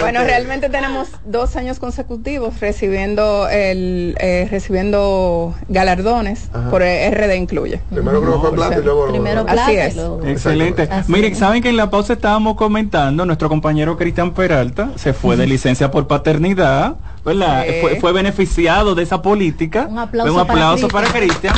Bueno, 0.00 0.22
realmente 0.24 0.68
tenemos 0.68 1.08
dos 1.24 1.56
años 1.56 1.78
consecutivos 1.78 2.60
recibiendo 2.60 3.48
el 3.48 4.16
eh, 4.20 4.48
recibiendo 4.50 5.54
galardones 5.68 6.48
Ajá. 6.52 6.70
por 6.70 6.82
RD 6.82 7.34
Incluye. 7.36 7.80
Primero 7.90 8.20
que 8.20 8.26
fue 8.38 8.52
plata 8.52 8.78
y 8.78 8.82
luego. 8.82 9.08
Primero 9.08 9.40
Así 9.40 9.52
plata 9.52 9.72
y 9.72 9.76
es. 9.76 9.96
luego- 9.96 10.20
Excelente. 10.26 10.82
Así 10.90 11.12
Miren, 11.12 11.32
es. 11.32 11.38
saben 11.38 11.62
que 11.62 11.68
en 11.68 11.76
la 11.76 11.90
pausa 11.90 12.12
estábamos 12.14 12.56
comentando, 12.56 13.24
nuestro 13.26 13.48
compañero 13.48 13.96
Cristian 13.96 14.32
Peralta 14.32 14.90
se 14.96 15.12
fue 15.12 15.36
de 15.36 15.46
licencia 15.46 15.90
por 15.90 16.06
paternidad, 16.06 16.96
¿verdad? 17.24 17.64
Sí. 17.66 17.74
Fue, 17.80 17.96
fue 18.00 18.12
beneficiado 18.12 18.94
de 18.94 19.02
esa 19.02 19.22
política. 19.22 19.86
Un 19.90 19.98
aplauso 19.98 20.34
Un 20.34 20.40
aplauso 20.40 20.88
para 20.88 21.08
para 21.08 21.18
Cristian. 21.20 21.54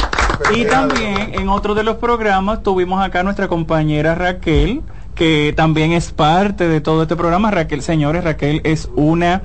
Y 0.55 0.65
también 0.65 1.33
en 1.35 1.49
otro 1.49 1.75
de 1.75 1.83
los 1.83 1.97
programas 1.97 2.63
tuvimos 2.63 3.05
acá 3.05 3.23
nuestra 3.23 3.47
compañera 3.49 4.15
Raquel, 4.15 4.81
que 5.21 5.53
también 5.55 5.93
es 5.93 6.13
parte 6.13 6.67
de 6.67 6.81
todo 6.81 7.03
este 7.03 7.15
programa. 7.15 7.51
Raquel, 7.51 7.83
señores, 7.83 8.25
Raquel 8.25 8.63
es 8.65 8.89
una... 8.97 9.43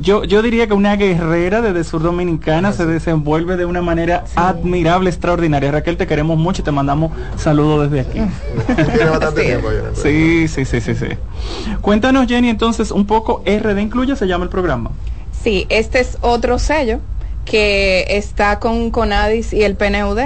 Yo, 0.00 0.24
yo 0.24 0.42
diría 0.42 0.66
que 0.66 0.74
una 0.74 0.96
guerrera 0.96 1.62
desde 1.62 1.82
Sur 1.82 2.02
Dominicana 2.02 2.72
se 2.72 2.84
desenvuelve 2.84 3.56
de 3.56 3.64
una 3.64 3.80
manera 3.80 4.24
admirable, 4.34 5.08
extraordinaria. 5.08 5.72
Raquel, 5.72 5.96
te 5.96 6.06
queremos 6.06 6.36
mucho 6.36 6.60
y 6.60 6.64
te 6.66 6.72
mandamos 6.72 7.12
saludos 7.38 7.90
desde 7.90 8.06
aquí. 8.06 8.20
Tiene 8.76 9.08
bastante 9.08 9.42
tiempo 9.46 9.68
Jenny. 9.70 9.94
Sí, 9.94 10.46
sí, 10.46 10.66
sí, 10.66 10.82
sí, 10.82 10.94
sí. 10.94 11.06
Cuéntanos, 11.80 12.26
Jenny, 12.26 12.50
entonces, 12.50 12.90
un 12.90 13.06
poco 13.06 13.42
RD 13.46 13.78
Incluye, 13.78 14.14
se 14.14 14.26
llama 14.26 14.44
el 14.44 14.50
programa. 14.50 14.90
Sí, 15.42 15.64
este 15.70 16.00
es 16.00 16.18
otro 16.20 16.58
sello 16.58 17.00
que 17.46 18.04
está 18.10 18.60
con 18.60 18.90
CONADIS 18.90 19.54
y 19.54 19.62
el 19.62 19.74
PNUD. 19.74 20.18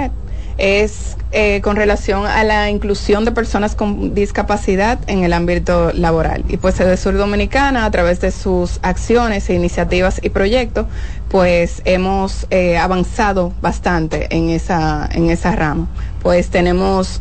Es 0.57 1.17
eh, 1.31 1.61
con 1.61 1.75
relación 1.75 2.27
a 2.27 2.43
la 2.43 2.69
inclusión 2.69 3.25
de 3.25 3.31
personas 3.31 3.75
con 3.75 4.13
discapacidad 4.13 4.99
en 5.07 5.23
el 5.23 5.33
ámbito 5.33 5.91
laboral. 5.93 6.43
Y 6.47 6.57
pues 6.57 6.77
de 6.77 6.95
Sur 6.95 7.17
Dominicana, 7.17 7.85
a 7.85 7.91
través 7.91 8.21
de 8.21 8.31
sus 8.31 8.79
acciones 8.83 9.49
e 9.49 9.55
iniciativas 9.55 10.19
y 10.23 10.29
proyectos, 10.29 10.85
pues 11.29 11.81
hemos 11.85 12.45
eh, 12.51 12.77
avanzado 12.77 13.51
bastante 13.61 14.27
en 14.35 14.49
esa, 14.49 15.09
en 15.11 15.29
esa 15.31 15.55
rama. 15.55 15.87
Pues 16.21 16.49
tenemos 16.49 17.19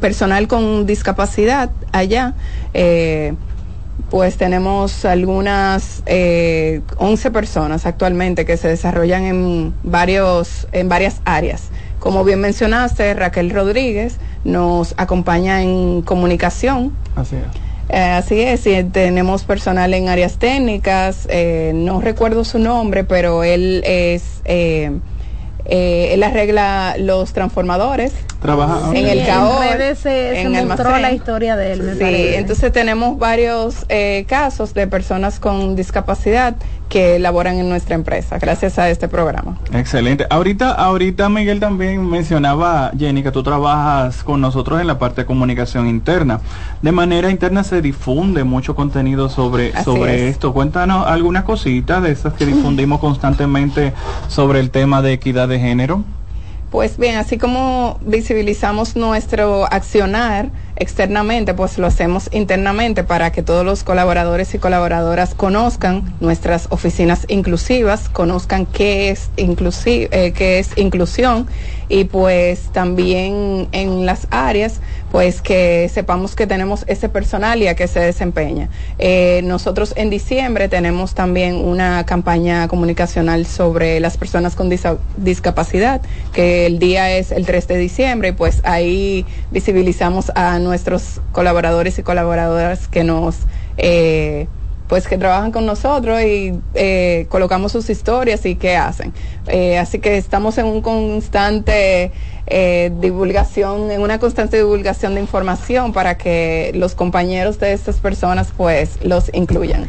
personal 0.00 0.48
con 0.48 0.86
discapacidad 0.86 1.70
allá. 1.92 2.34
eh, 2.72 3.34
pues 4.08 4.36
tenemos 4.36 5.04
algunas 5.04 6.02
eh, 6.06 6.80
11 6.96 7.30
personas 7.30 7.86
actualmente 7.86 8.44
que 8.44 8.56
se 8.56 8.66
desarrollan 8.66 9.24
en 9.24 9.74
varios 9.84 10.66
en 10.72 10.88
varias 10.88 11.20
áreas 11.24 11.68
Como 12.00 12.24
bien 12.24 12.40
mencionaste, 12.40 13.14
Raquel 13.14 13.50
Rodríguez 13.50 14.16
nos 14.42 14.94
acompaña 14.96 15.62
en 15.62 16.02
comunicación. 16.02 16.92
Así 17.14 17.36
es. 17.36 17.42
Eh, 17.90 17.98
así 18.02 18.40
es, 18.40 18.66
y 18.66 18.84
tenemos 18.84 19.42
personal 19.44 19.92
en 19.94 20.08
áreas 20.08 20.38
técnicas, 20.38 21.26
eh, 21.30 21.72
no 21.74 22.00
recuerdo 22.00 22.44
su 22.44 22.58
nombre, 22.60 23.02
pero 23.04 23.42
él 23.42 23.82
es, 23.84 24.42
eh, 24.44 24.92
eh, 25.64 26.10
él 26.12 26.22
arregla 26.22 26.94
los 26.98 27.32
transformadores. 27.32 28.12
Trabaja 28.40 28.90
en 28.96 29.06
el 29.08 29.18
en 29.18 29.26
CAOR, 29.26 29.64
redes 29.76 29.98
se, 29.98 30.40
en 30.40 30.54
se 30.54 30.64
mostró 30.64 30.86
almacén. 30.86 31.02
la 31.02 31.12
historia 31.12 31.56
de 31.56 31.72
él, 31.72 31.82
me 31.82 31.92
Sí, 31.94 31.98
parece. 31.98 32.38
entonces 32.38 32.72
tenemos 32.72 33.18
varios 33.18 33.84
eh, 33.88 34.24
casos 34.28 34.72
de 34.72 34.86
personas 34.86 35.40
con 35.40 35.74
discapacidad 35.76 36.54
que 36.90 37.18
laboran 37.18 37.56
en 37.56 37.68
nuestra 37.68 37.94
empresa 37.94 38.38
gracias 38.38 38.78
a 38.78 38.90
este 38.90 39.08
programa. 39.08 39.56
Excelente. 39.72 40.26
Ahorita, 40.28 40.72
ahorita 40.72 41.28
Miguel 41.30 41.60
también 41.60 42.04
mencionaba, 42.06 42.90
Jenny, 42.98 43.22
que 43.22 43.30
tú 43.30 43.42
trabajas 43.42 44.22
con 44.24 44.40
nosotros 44.40 44.80
en 44.80 44.88
la 44.88 44.98
parte 44.98 45.22
de 45.22 45.26
comunicación 45.26 45.88
interna. 45.88 46.40
De 46.82 46.92
manera 46.92 47.30
interna 47.30 47.62
se 47.64 47.80
difunde 47.80 48.44
mucho 48.44 48.74
contenido 48.74 49.30
sobre, 49.30 49.72
Así 49.72 49.84
sobre 49.84 50.26
es. 50.26 50.32
esto. 50.32 50.52
Cuéntanos 50.52 51.06
algunas 51.06 51.44
cositas 51.44 52.02
de 52.02 52.10
esas 52.10 52.34
que 52.34 52.44
difundimos 52.44 52.98
constantemente 53.00 53.94
sobre 54.28 54.58
el 54.58 54.70
tema 54.70 55.00
de 55.00 55.12
equidad 55.12 55.48
de 55.48 55.60
género. 55.60 56.04
Pues 56.72 56.98
bien, 56.98 57.16
así 57.16 57.38
como 57.38 57.98
visibilizamos 58.02 58.96
nuestro 58.96 59.64
accionar 59.72 60.50
externamente, 60.80 61.54
pues 61.54 61.78
lo 61.78 61.86
hacemos 61.86 62.28
internamente 62.32 63.04
para 63.04 63.30
que 63.30 63.42
todos 63.42 63.64
los 63.64 63.84
colaboradores 63.84 64.54
y 64.54 64.58
colaboradoras 64.58 65.34
conozcan 65.34 66.14
nuestras 66.20 66.66
oficinas 66.70 67.26
inclusivas, 67.28 68.08
conozcan 68.08 68.64
qué 68.66 69.10
es, 69.10 69.30
inclusi- 69.36 70.08
eh, 70.10 70.32
qué 70.32 70.58
es 70.58 70.70
inclusión 70.76 71.46
y 71.90 72.04
pues 72.04 72.70
también 72.72 73.68
en 73.72 74.06
las 74.06 74.26
áreas, 74.30 74.80
pues 75.12 75.42
que 75.42 75.90
sepamos 75.92 76.34
que 76.36 76.46
tenemos 76.46 76.84
ese 76.86 77.08
personal 77.08 77.60
y 77.62 77.66
a 77.66 77.74
qué 77.74 77.86
se 77.88 78.00
desempeña. 78.00 78.70
Eh, 78.98 79.42
nosotros 79.44 79.92
en 79.96 80.08
diciembre 80.08 80.68
tenemos 80.68 81.14
también 81.14 81.56
una 81.56 82.06
campaña 82.06 82.68
comunicacional 82.68 83.44
sobre 83.44 84.00
las 84.00 84.16
personas 84.16 84.54
con 84.56 84.70
discapacidad, 85.16 86.00
que 86.32 86.64
el 86.66 86.78
día 86.78 87.10
es 87.10 87.32
el 87.32 87.44
3 87.44 87.66
de 87.68 87.76
diciembre 87.76 88.28
y 88.28 88.32
pues 88.32 88.60
ahí 88.62 89.26
visibilizamos 89.50 90.30
a 90.36 90.58
nuestros 90.58 90.69
colaboradores 91.32 91.98
y 91.98 92.02
colaboradoras 92.02 92.88
que 92.88 93.04
nos... 93.04 93.36
eh, 93.76 94.46
pues 94.90 95.06
que 95.06 95.16
trabajan 95.16 95.52
con 95.52 95.66
nosotros 95.66 96.20
y 96.20 96.52
eh, 96.74 97.26
colocamos 97.28 97.70
sus 97.70 97.88
historias 97.88 98.44
y 98.44 98.56
qué 98.56 98.74
hacen. 98.74 99.14
Eh, 99.46 99.78
así 99.78 100.00
que 100.00 100.16
estamos 100.16 100.58
en 100.58 100.66
un 100.66 100.82
constante 100.82 102.10
eh, 102.48 102.90
divulgación, 103.00 103.92
en 103.92 104.02
una 104.02 104.18
constante 104.18 104.56
divulgación 104.56 105.14
de 105.14 105.20
información 105.20 105.92
para 105.92 106.18
que 106.18 106.72
los 106.74 106.96
compañeros 106.96 107.60
de 107.60 107.72
estas 107.72 108.00
personas 108.00 108.52
pues 108.56 108.98
los 109.04 109.30
incluyan. 109.32 109.86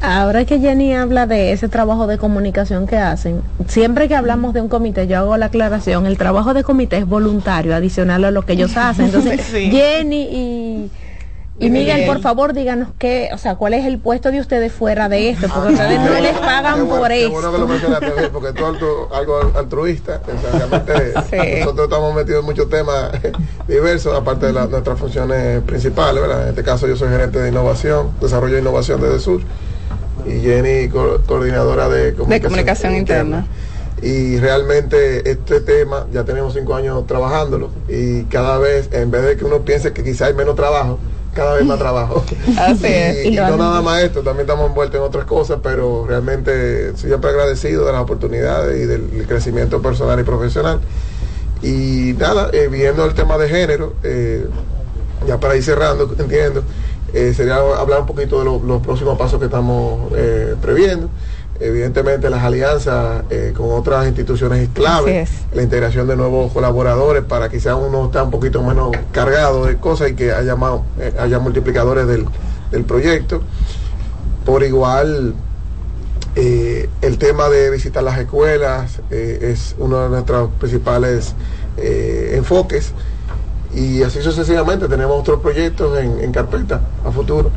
Ahora 0.00 0.44
que 0.44 0.58
Jenny 0.58 0.94
habla 0.94 1.26
de 1.26 1.52
ese 1.52 1.68
trabajo 1.68 2.06
de 2.06 2.18
comunicación 2.18 2.86
que 2.86 2.96
hacen, 2.98 3.40
siempre 3.68 4.08
que 4.08 4.14
hablamos 4.14 4.52
de 4.52 4.60
un 4.60 4.68
comité, 4.68 5.06
yo 5.06 5.18
hago 5.18 5.36
la 5.36 5.46
aclaración, 5.46 6.06
el 6.06 6.18
trabajo 6.18 6.54
de 6.54 6.62
comité 6.64 6.98
es 6.98 7.06
voluntario, 7.06 7.74
adicional 7.74 8.24
a 8.24 8.30
lo 8.30 8.42
que 8.42 8.54
ellos 8.54 8.76
hacen. 8.76 9.04
Entonces, 9.12 9.40
Sí. 9.42 9.70
Jenny 9.70 10.22
y, 10.30 10.90
y 11.58 11.70
Miguel, 11.70 12.06
por 12.06 12.20
favor, 12.20 12.54
díganos 12.54 12.88
qué, 12.98 13.28
o 13.32 13.38
sea, 13.38 13.54
cuál 13.56 13.74
es 13.74 13.84
el 13.84 13.98
puesto 13.98 14.30
de 14.32 14.40
ustedes 14.40 14.72
fuera 14.72 15.08
de 15.08 15.30
esto, 15.30 15.46
porque 15.54 15.72
ustedes 15.74 15.90
Qué 15.90 15.96
no 15.98 16.02
bueno, 16.10 16.20
les 16.22 16.32
qué 16.32 16.38
pagan 16.40 16.86
bueno, 16.86 16.96
por 16.98 17.08
qué 17.08 17.18
esto. 17.24 17.30
bueno 17.32 17.52
que 17.52 17.58
lo 17.58 17.68
mencionaste, 17.68 18.06
Miguel, 18.10 18.30
porque 18.32 18.52
tú 18.52 18.64
algo, 18.66 19.10
algo 19.14 19.52
altruista. 19.56 20.20
o 20.26 20.40
sea, 20.40 20.58
realmente 20.58 21.12
Sí. 21.30 21.58
nosotros 21.60 21.84
estamos 21.84 22.14
metidos 22.14 22.40
en 22.40 22.46
muchos 22.46 22.68
temas 22.68 23.10
diversos, 23.68 24.16
aparte 24.16 24.46
de 24.46 24.52
la- 24.54 24.66
nuestras 24.66 24.98
funciones 24.98 25.62
principales. 25.62 26.20
¿verdad? 26.22 26.42
En 26.44 26.48
este 26.48 26.62
caso 26.64 26.88
yo 26.88 26.96
soy 26.96 27.10
gerente 27.10 27.38
de 27.38 27.50
innovación, 27.50 28.10
desarrollo 28.20 28.56
e 28.56 28.60
innovación 28.60 29.00
desde 29.00 29.20
Sur, 29.20 29.42
y 30.26 30.40
Jenny, 30.40 30.88
co- 30.88 31.20
coordinadora 31.26 31.88
de 31.88 32.14
comunicación, 32.14 32.28
De 32.30 32.40
comunicación 32.40 32.96
interna. 32.96 33.46
Y 34.02 34.38
realmente 34.38 35.30
este 35.30 35.60
tema 35.60 36.06
ya 36.12 36.24
tenemos 36.24 36.54
cinco 36.54 36.74
años 36.74 37.06
trabajándolo 37.06 37.70
y 37.88 38.24
cada 38.24 38.58
vez, 38.58 38.88
en 38.92 39.12
vez 39.12 39.22
de 39.22 39.36
que 39.36 39.44
uno 39.44 39.60
piense 39.60 39.92
que 39.92 40.02
quizá 40.02 40.26
hay 40.26 40.34
menos 40.34 40.56
trabajo, 40.56 40.98
cada 41.34 41.54
vez 41.54 41.64
más 41.64 41.78
trabajo. 41.78 42.24
Así 42.58 42.86
es. 42.86 43.24
Y, 43.26 43.28
Y 43.28 43.32
y 43.32 43.36
lo 43.36 43.48
no 43.48 43.56
nada 43.56 43.80
más 43.82 44.02
esto, 44.02 44.20
también 44.20 44.42
estamos 44.46 44.66
envueltos 44.68 44.96
en 45.00 45.02
otras 45.06 45.24
cosas, 45.24 45.58
pero 45.62 46.04
realmente 46.06 46.96
siempre 46.96 47.30
agradecido 47.30 47.86
de 47.86 47.92
las 47.92 48.02
oportunidades 48.02 48.80
y 48.82 48.86
del, 48.86 49.24
crecimiento 49.26 49.80
personal 49.80 50.18
y 50.20 50.24
profesional. 50.24 50.80
Y 51.62 52.14
nada, 52.18 52.50
eh, 52.52 52.68
viendo 52.68 53.04
el 53.04 53.14
tema 53.14 53.38
de 53.38 53.48
género, 53.48 53.94
eh, 54.02 54.46
ya 55.26 55.38
para 55.38 55.56
ir 55.56 55.62
cerrando, 55.62 56.12
entiendo, 56.18 56.64
eh, 57.14 57.32
sería 57.36 57.56
hablar 57.56 58.00
un 58.00 58.06
poquito 58.06 58.38
de 58.40 58.44
lo- 58.44 58.60
los 58.62 58.82
próximos 58.82 59.16
pasos 59.16 59.38
que 59.38 59.46
estamos 59.46 60.10
previendo. 60.60 61.08
Evidentemente 61.62 62.28
las 62.28 62.42
alianzas 62.42 63.22
eh, 63.30 63.52
con 63.56 63.70
otras 63.70 64.06
instituciones 64.06 64.58
es 64.60 64.68
clave, 64.70 65.26
la 65.54 65.62
integración 65.62 66.08
de 66.08 66.16
nuevos 66.16 66.52
colaboradores 66.52 67.22
para 67.22 67.48
quizás 67.48 67.76
uno 67.80 68.06
está 68.06 68.24
un 68.24 68.32
poquito 68.32 68.62
menos 68.62 68.90
cargado 69.12 69.66
de 69.66 69.76
cosas 69.76 70.10
y 70.10 70.14
que 70.14 70.32
haya, 70.32 70.56
más, 70.56 70.80
eh, 70.98 71.14
haya 71.20 71.38
multiplicadores 71.38 72.06
del, 72.08 72.26
del 72.72 72.84
proyecto. 72.84 73.42
Por 74.44 74.64
igual, 74.64 75.34
eh, 76.34 76.88
el 77.02 77.18
tema 77.18 77.48
de 77.48 77.70
visitar 77.70 78.02
las 78.02 78.18
escuelas 78.18 79.00
eh, 79.10 79.50
es 79.52 79.76
uno 79.78 80.02
de 80.02 80.08
nuestros 80.08 80.50
principales 80.58 81.34
eh, 81.76 82.32
enfoques 82.36 82.92
y 83.74 84.02
así 84.02 84.20
sucesivamente 84.22 84.88
tenemos 84.88 85.20
otros 85.20 85.40
proyectos 85.40 85.98
en, 85.98 86.20
en 86.20 86.32
carpeta 86.32 86.80
a 87.04 87.10
futuro. 87.10 87.50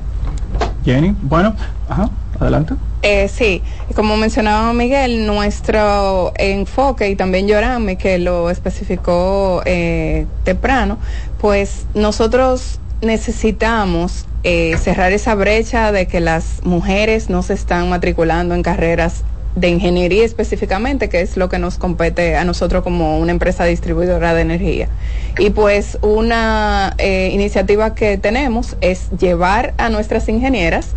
Jenny, 0.83 1.15
bueno, 1.21 1.55
ajá, 1.89 2.09
adelante. 2.39 2.75
Eh, 3.01 3.27
sí, 3.27 3.61
como 3.95 4.17
mencionaba 4.17 4.73
Miguel, 4.73 5.27
nuestro 5.27 6.33
enfoque 6.37 7.09
y 7.09 7.15
también 7.15 7.47
Yorami, 7.47 7.97
que 7.97 8.17
lo 8.17 8.49
especificó 8.49 9.61
eh, 9.65 10.25
temprano, 10.43 10.97
pues 11.39 11.85
nosotros 11.93 12.79
necesitamos 13.01 14.25
eh, 14.43 14.75
cerrar 14.77 15.11
esa 15.11 15.35
brecha 15.35 15.91
de 15.91 16.07
que 16.07 16.19
las 16.19 16.63
mujeres 16.63 17.29
no 17.29 17.43
se 17.43 17.53
están 17.53 17.89
matriculando 17.89 18.55
en 18.55 18.63
carreras 18.63 19.23
de 19.55 19.69
ingeniería 19.69 20.25
específicamente, 20.25 21.07
que 21.09 21.21
es 21.21 21.37
lo 21.37 21.47
que 21.49 21.59
nos 21.59 21.77
compete 21.77 22.35
a 22.35 22.43
nosotros 22.43 22.83
como 22.83 23.19
una 23.19 23.31
empresa 23.31 23.63
distribuidora 23.65 24.33
de 24.33 24.41
energía. 24.41 24.89
Y 25.37 25.49
pues 25.49 25.97
una 26.01 26.93
eh, 26.97 27.29
iniciativa 27.33 27.95
que 27.95 28.17
tenemos 28.17 28.75
es 28.81 29.09
llevar 29.17 29.73
a 29.77 29.89
nuestras 29.89 30.27
ingenieras, 30.29 30.89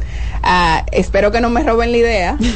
a- 0.42 0.84
espero 0.92 1.30
que 1.32 1.40
no 1.40 1.50
me 1.50 1.62
roben 1.62 1.90
la 1.92 1.98
idea, 1.98 2.36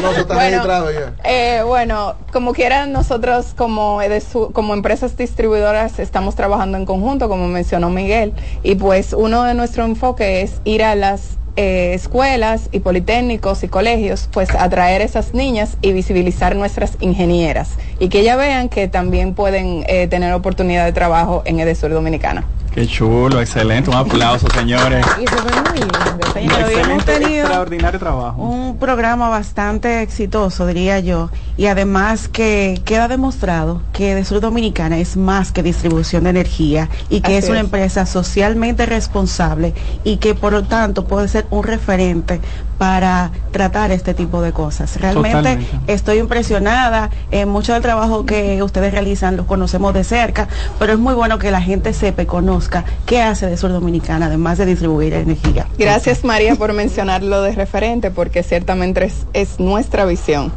No, 0.00 0.34
Bueno, 0.34 0.90
ya. 0.90 1.14
eh, 1.24 1.62
bueno, 1.66 2.14
como 2.32 2.52
quiera, 2.52 2.86
nosotros 2.86 3.54
como, 3.56 4.00
Edesu- 4.02 4.52
como 4.52 4.74
empresas 4.74 5.16
distribuidoras 5.16 5.98
estamos 5.98 6.34
trabajando 6.34 6.78
en 6.78 6.86
conjunto, 6.86 7.28
como 7.28 7.48
mencionó 7.48 7.90
Miguel, 7.90 8.32
y 8.62 8.74
pues 8.76 9.12
uno 9.12 9.44
de 9.44 9.54
nuestros 9.54 9.86
enfoques 9.88 10.52
es 10.52 10.60
ir 10.64 10.82
a 10.84 10.94
las 10.94 11.38
eh, 11.56 11.92
escuelas 11.94 12.68
y 12.72 12.80
politécnicos 12.80 13.62
y 13.62 13.68
colegios, 13.68 14.28
pues 14.32 14.50
atraer 14.54 15.02
esas 15.02 15.34
niñas 15.34 15.76
y 15.82 15.92
visibilizar 15.92 16.56
nuestras 16.56 16.96
ingenieras 17.00 17.70
y 17.98 18.08
que 18.08 18.20
ellas 18.20 18.38
vean 18.38 18.68
que 18.68 18.88
también 18.88 19.34
pueden 19.34 19.84
eh, 19.86 20.08
tener 20.08 20.32
oportunidad 20.32 20.84
de 20.84 20.92
trabajo 20.92 21.42
en 21.44 21.60
Edesur 21.60 21.90
Dominicana. 21.90 22.44
Qué 22.74 22.86
chulo, 22.86 23.40
excelente, 23.40 23.90
un 23.90 23.96
aplauso, 23.96 24.48
señores. 24.54 25.04
Y 25.20 25.26
se 25.26 25.34
ven 25.34 25.62
muy 25.68 25.78
lindo. 25.78 26.32
Señores, 26.32 26.66
hoy 26.66 26.74
hemos 26.74 27.04
tenido 27.04 27.40
extraordinario 27.42 28.00
trabajo. 28.00 28.42
un 28.42 28.78
programa 28.78 29.28
bastante 29.28 30.00
exitoso, 30.00 30.66
diría 30.66 30.98
yo, 31.00 31.28
y 31.58 31.66
además 31.66 32.28
que 32.28 32.80
queda 32.86 33.08
demostrado 33.08 33.82
que 33.92 34.14
de 34.14 34.24
Sur 34.24 34.40
Dominicana 34.40 34.96
es 34.98 35.18
más 35.18 35.52
que 35.52 35.62
distribución 35.62 36.24
de 36.24 36.30
energía 36.30 36.88
y 37.10 37.20
que 37.20 37.36
Así 37.36 37.44
es 37.44 37.48
una 37.50 37.58
es. 37.58 37.64
empresa 37.64 38.06
socialmente 38.06 38.86
responsable 38.86 39.74
y 40.02 40.16
que 40.16 40.34
por 40.34 40.54
lo 40.54 40.62
tanto 40.64 41.04
puede 41.04 41.28
ser 41.28 41.46
un 41.50 41.64
referente 41.64 42.40
para 42.78 43.30
tratar 43.52 43.92
este 43.92 44.14
tipo 44.14 44.40
de 44.40 44.52
cosas. 44.52 44.96
Realmente 44.98 45.36
Totalmente. 45.56 45.92
estoy 45.92 46.18
impresionada, 46.18 47.10
en 47.30 47.48
mucho 47.50 47.74
del 47.74 47.82
trabajo 47.82 48.24
que 48.24 48.60
ustedes 48.62 48.92
realizan 48.92 49.36
los 49.36 49.46
conocemos 49.46 49.92
de 49.92 50.02
cerca, 50.04 50.48
pero 50.78 50.94
es 50.94 50.98
muy 50.98 51.14
bueno 51.14 51.38
que 51.38 51.50
la 51.50 51.60
gente 51.60 51.92
sepa 51.92 52.22
y 52.22 52.26
conozca 52.26 52.61
qué 53.06 53.20
hace 53.22 53.46
de 53.46 53.56
Sur 53.56 53.72
Dominicana, 53.72 54.26
además 54.26 54.58
de 54.58 54.66
distribuir 54.66 55.14
energía. 55.14 55.66
Gracias 55.78 56.24
María 56.24 56.54
por 56.56 56.72
mencionarlo 56.72 57.42
de 57.42 57.52
referente, 57.52 58.10
porque 58.10 58.42
ciertamente 58.42 59.04
es, 59.04 59.26
es 59.32 59.58
nuestra 59.60 60.04
visión. 60.04 60.52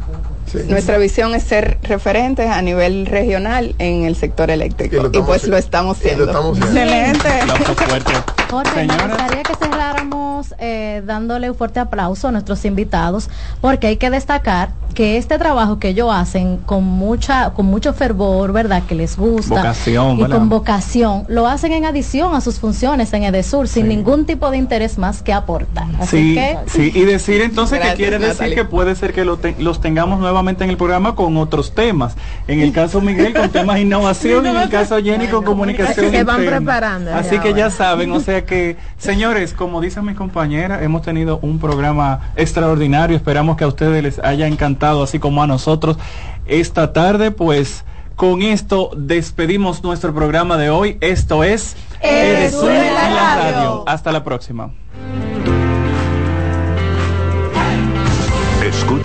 Sí. 0.50 0.58
Nuestra 0.68 0.96
visión 0.98 1.34
es 1.34 1.42
ser 1.42 1.78
referentes 1.82 2.48
a 2.48 2.62
nivel 2.62 3.06
regional 3.06 3.74
en 3.80 4.04
el 4.04 4.14
sector 4.14 4.48
eléctrico 4.48 4.94
Y 4.94 5.00
lo 5.00 5.10
pues 5.26 5.38
haciendo. 5.42 5.50
lo 5.50 5.56
estamos 5.56 5.98
Y 5.98 6.02
lo 6.02 6.06
siendo. 6.08 6.24
estamos 6.26 6.58
haciendo. 6.60 6.80
Excelente. 6.80 7.28
Jorge, 8.50 8.86
me 8.86 8.94
gustaría 9.08 9.42
que 9.42 9.54
cerráramos 9.56 10.54
eh, 10.58 11.02
dándole 11.04 11.50
un 11.50 11.56
fuerte 11.56 11.80
aplauso 11.80 12.28
a 12.28 12.32
nuestros 12.32 12.64
invitados 12.64 13.28
porque 13.60 13.88
hay 13.88 13.96
que 13.96 14.08
destacar 14.10 14.70
que 14.94 15.18
este 15.18 15.36
trabajo 15.38 15.78
que 15.78 15.88
ellos 15.88 16.08
hacen 16.10 16.56
con 16.58 16.82
mucha 16.84 17.50
con 17.50 17.66
mucho 17.66 17.92
fervor, 17.92 18.52
¿verdad? 18.52 18.82
Que 18.88 18.94
les 18.94 19.18
gusta 19.18 19.56
vocación, 19.56 20.20
y 20.20 20.24
con 20.24 20.48
vocación, 20.48 21.24
lo 21.28 21.46
hacen 21.46 21.72
en 21.72 21.84
adición 21.84 22.34
a 22.34 22.40
sus 22.40 22.58
funciones 22.60 23.12
en 23.12 23.24
Edesur 23.24 23.68
sin 23.68 23.88
ningún 23.88 24.24
tipo 24.24 24.50
de 24.50 24.56
interés 24.56 24.96
más 24.96 25.20
que 25.22 25.34
aportar. 25.34 25.86
Así 26.00 26.16
sí, 26.30 26.34
que 26.34 26.58
sí, 26.68 26.92
y 26.94 27.04
decir 27.04 27.42
entonces 27.42 27.78
que 27.80 27.92
quiere 27.94 28.18
decir 28.18 28.28
Natalie. 28.34 28.54
que 28.54 28.64
puede 28.64 28.94
ser 28.94 29.12
que 29.12 29.24
lo 29.26 29.36
te- 29.36 29.56
los 29.58 29.80
tengamos 29.82 30.18
nuevamente 30.18 30.64
en 30.64 30.70
el 30.70 30.76
programa 30.78 31.14
con 31.14 31.36
otros 31.36 31.74
temas. 31.74 32.14
En 32.48 32.60
el 32.60 32.72
caso 32.72 33.00
Miguel 33.02 33.34
con 33.34 33.50
temas 33.50 33.76
de 33.76 33.82
innovación 33.82 34.46
y 34.46 34.48
en 34.48 34.56
el 34.56 34.68
caso 34.70 34.96
Jenny 35.02 35.26
con 35.26 35.44
comunicación 35.44 36.10
Se 36.10 36.24
van 36.24 36.38
interna. 36.40 36.56
preparando 36.58 37.14
Así 37.14 37.38
que 37.38 37.52
ya 37.52 37.68
saben, 37.70 38.12
o 38.12 38.20
sea 38.20 38.35
que, 38.44 38.76
señores, 38.98 39.52
como 39.52 39.80
dicen 39.80 40.04
mis 40.04 40.16
compañeras, 40.16 40.82
hemos 40.82 41.02
tenido 41.02 41.38
un 41.42 41.58
programa 41.58 42.32
extraordinario. 42.36 43.16
Esperamos 43.16 43.56
que 43.56 43.64
a 43.64 43.68
ustedes 43.68 44.02
les 44.02 44.18
haya 44.18 44.46
encantado, 44.46 45.02
así 45.02 45.18
como 45.18 45.42
a 45.42 45.46
nosotros. 45.46 45.98
Esta 46.46 46.92
tarde, 46.92 47.30
pues, 47.30 47.84
con 48.16 48.42
esto 48.42 48.90
despedimos 48.96 49.82
nuestro 49.82 50.14
programa 50.14 50.56
de 50.56 50.70
hoy. 50.70 50.96
Esto 51.00 51.44
es 51.44 51.76
Edesur 52.00 52.70
en 52.70 52.94
la 52.94 53.36
radio. 53.36 53.84
Hasta 53.86 54.12
la 54.12 54.24
próxima. 54.24 54.70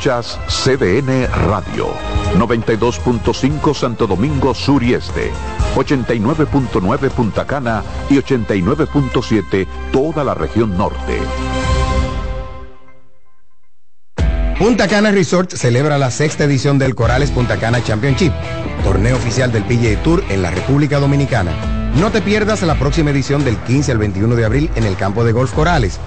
CDN 0.01 1.27
Radio, 1.47 1.93
92.5 2.35 3.75
Santo 3.75 4.07
Domingo 4.07 4.55
Sur 4.55 4.81
y 4.81 4.95
Este, 4.95 5.31
89.9 5.75 7.11
Punta 7.11 7.45
Cana 7.45 7.83
y 8.09 8.15
89.7 8.15 9.67
toda 9.91 10.23
la 10.23 10.33
región 10.33 10.75
norte. 10.75 11.19
Punta 14.57 14.87
Cana 14.87 15.11
Resort 15.11 15.51
celebra 15.51 15.99
la 15.99 16.09
sexta 16.09 16.45
edición 16.45 16.79
del 16.79 16.95
Corales 16.95 17.29
Punta 17.29 17.57
Cana 17.57 17.83
Championship, 17.83 18.33
torneo 18.83 19.15
oficial 19.15 19.51
del 19.51 19.63
PGA 19.65 20.01
Tour 20.01 20.23
en 20.29 20.41
la 20.41 20.49
República 20.49 20.99
Dominicana. 20.99 21.51
No 21.95 22.09
te 22.09 22.23
pierdas 22.23 22.63
la 22.63 22.73
próxima 22.73 23.11
edición 23.11 23.45
del 23.45 23.57
15 23.57 23.91
al 23.91 23.97
21 23.99 24.35
de 24.35 24.45
abril 24.45 24.71
en 24.75 24.85
el 24.85 24.95
campo 24.95 25.23
de 25.23 25.31
golf 25.31 25.53
Corales, 25.53 25.99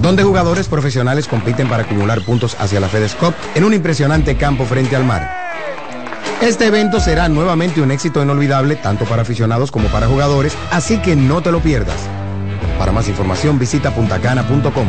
donde 0.00 0.22
jugadores 0.22 0.68
profesionales 0.68 1.28
compiten 1.28 1.68
para 1.68 1.84
acumular 1.84 2.22
puntos 2.22 2.56
hacia 2.58 2.80
la 2.80 2.88
FedEx 2.88 3.14
Cup 3.14 3.34
en 3.54 3.64
un 3.64 3.74
impresionante 3.74 4.36
campo 4.36 4.64
frente 4.64 4.96
al 4.96 5.04
mar. 5.04 5.52
Este 6.40 6.66
evento 6.66 6.98
será 6.98 7.28
nuevamente 7.28 7.80
un 7.80 7.92
éxito 7.92 8.22
inolvidable 8.22 8.76
tanto 8.76 9.04
para 9.04 9.22
aficionados 9.22 9.70
como 9.70 9.88
para 9.88 10.08
jugadores, 10.08 10.56
así 10.72 10.98
que 10.98 11.14
no 11.14 11.40
te 11.40 11.52
lo 11.52 11.60
pierdas. 11.60 11.96
Para 12.78 12.90
más 12.90 13.08
información 13.08 13.58
visita 13.58 13.94
puntacana.com. 13.94 14.88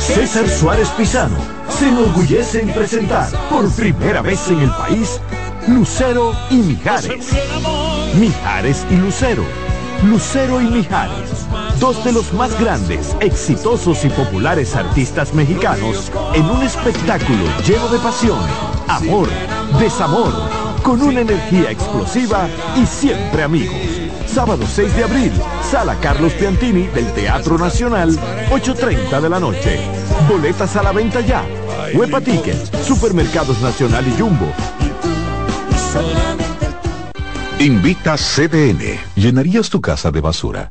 César 0.00 0.48
Suárez 0.48 0.88
Pisano 0.90 1.36
se 1.68 1.88
enorgullece 1.88 2.60
en 2.62 2.68
presentar 2.72 3.28
por 3.50 3.70
primera 3.72 4.22
vez 4.22 4.48
en 4.48 4.60
el 4.60 4.70
país 4.70 5.20
Lucero 5.68 6.34
y 6.50 6.56
Mijares. 6.56 7.32
Mijares 8.14 8.86
y 8.90 8.96
Lucero. 8.96 9.44
Lucero 10.04 10.60
y 10.60 10.66
Mijares, 10.66 11.37
dos 11.78 12.04
de 12.04 12.12
los 12.12 12.32
más 12.32 12.58
grandes, 12.58 13.16
exitosos 13.20 14.04
y 14.04 14.08
populares 14.08 14.74
artistas 14.74 15.32
mexicanos 15.34 16.10
en 16.34 16.44
un 16.44 16.62
espectáculo 16.62 17.44
lleno 17.66 17.88
de 17.88 17.98
pasión, 17.98 18.38
amor, 18.88 19.28
desamor, 19.78 20.32
con 20.82 21.00
una 21.02 21.20
energía 21.20 21.70
explosiva 21.70 22.48
y 22.76 22.86
siempre 22.86 23.42
amigos. 23.42 23.76
Sábado 24.26 24.64
6 24.66 24.96
de 24.96 25.04
abril, 25.04 25.32
Sala 25.62 25.96
Carlos 26.00 26.32
Piantini 26.34 26.86
del 26.88 27.12
Teatro 27.12 27.58
Nacional, 27.58 28.10
8.30 28.50 29.20
de 29.20 29.28
la 29.28 29.40
noche. 29.40 29.80
Boletas 30.28 30.76
a 30.76 30.82
la 30.82 30.92
venta 30.92 31.20
ya. 31.20 31.44
Huepa 31.94 32.20
Tickets, 32.20 32.70
Supermercados 32.86 33.60
Nacional 33.60 34.06
y 34.06 34.20
Jumbo. 34.20 34.52
Invita 37.58 38.16
CDN. 38.16 39.00
¿Llenarías 39.16 39.70
tu 39.70 39.80
casa 39.80 40.10
de 40.10 40.20
basura? 40.20 40.70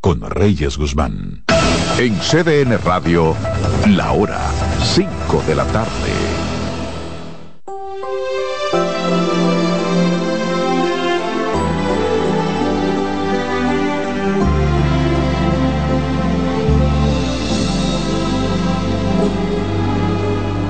con 0.00 0.20
Reyes 0.20 0.76
Guzmán. 0.78 1.44
En 1.98 2.14
CDN 2.18 2.78
Radio, 2.84 3.34
la 3.88 4.12
hora 4.12 4.40
5 4.82 5.42
de 5.46 5.54
la 5.54 5.64
tarde. 5.66 5.90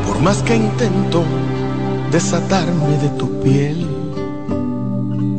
Por 0.06 0.20
más 0.20 0.42
que 0.42 0.56
intento 0.56 1.24
desatarme 2.10 2.96
de 2.98 3.08
tu 3.10 3.40
piel, 3.42 3.86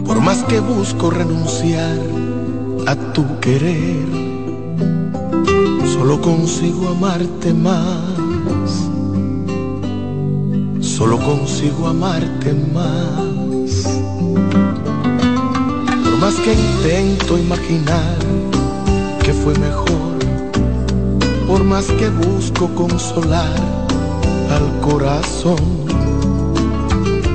por 0.05 0.21
más 0.21 0.43
que 0.43 0.59
busco 0.59 1.09
renunciar 1.09 1.97
a 2.89 2.95
tu 3.13 3.23
querer, 3.39 4.03
solo 5.93 6.19
consigo 6.19 6.87
amarte 6.87 7.53
más, 7.53 8.89
solo 10.81 11.19
consigo 11.19 11.87
amarte 11.87 12.51
más. 12.73 13.69
Por 16.03 16.17
más 16.17 16.33
que 16.43 16.53
intento 16.53 17.37
imaginar 17.37 18.17
que 19.23 19.33
fue 19.33 19.53
mejor, 19.59 20.17
por 21.47 21.63
más 21.63 21.85
que 21.91 22.09
busco 22.09 22.73
consolar 22.73 23.53
al 24.49 24.67
corazón, 24.81 25.63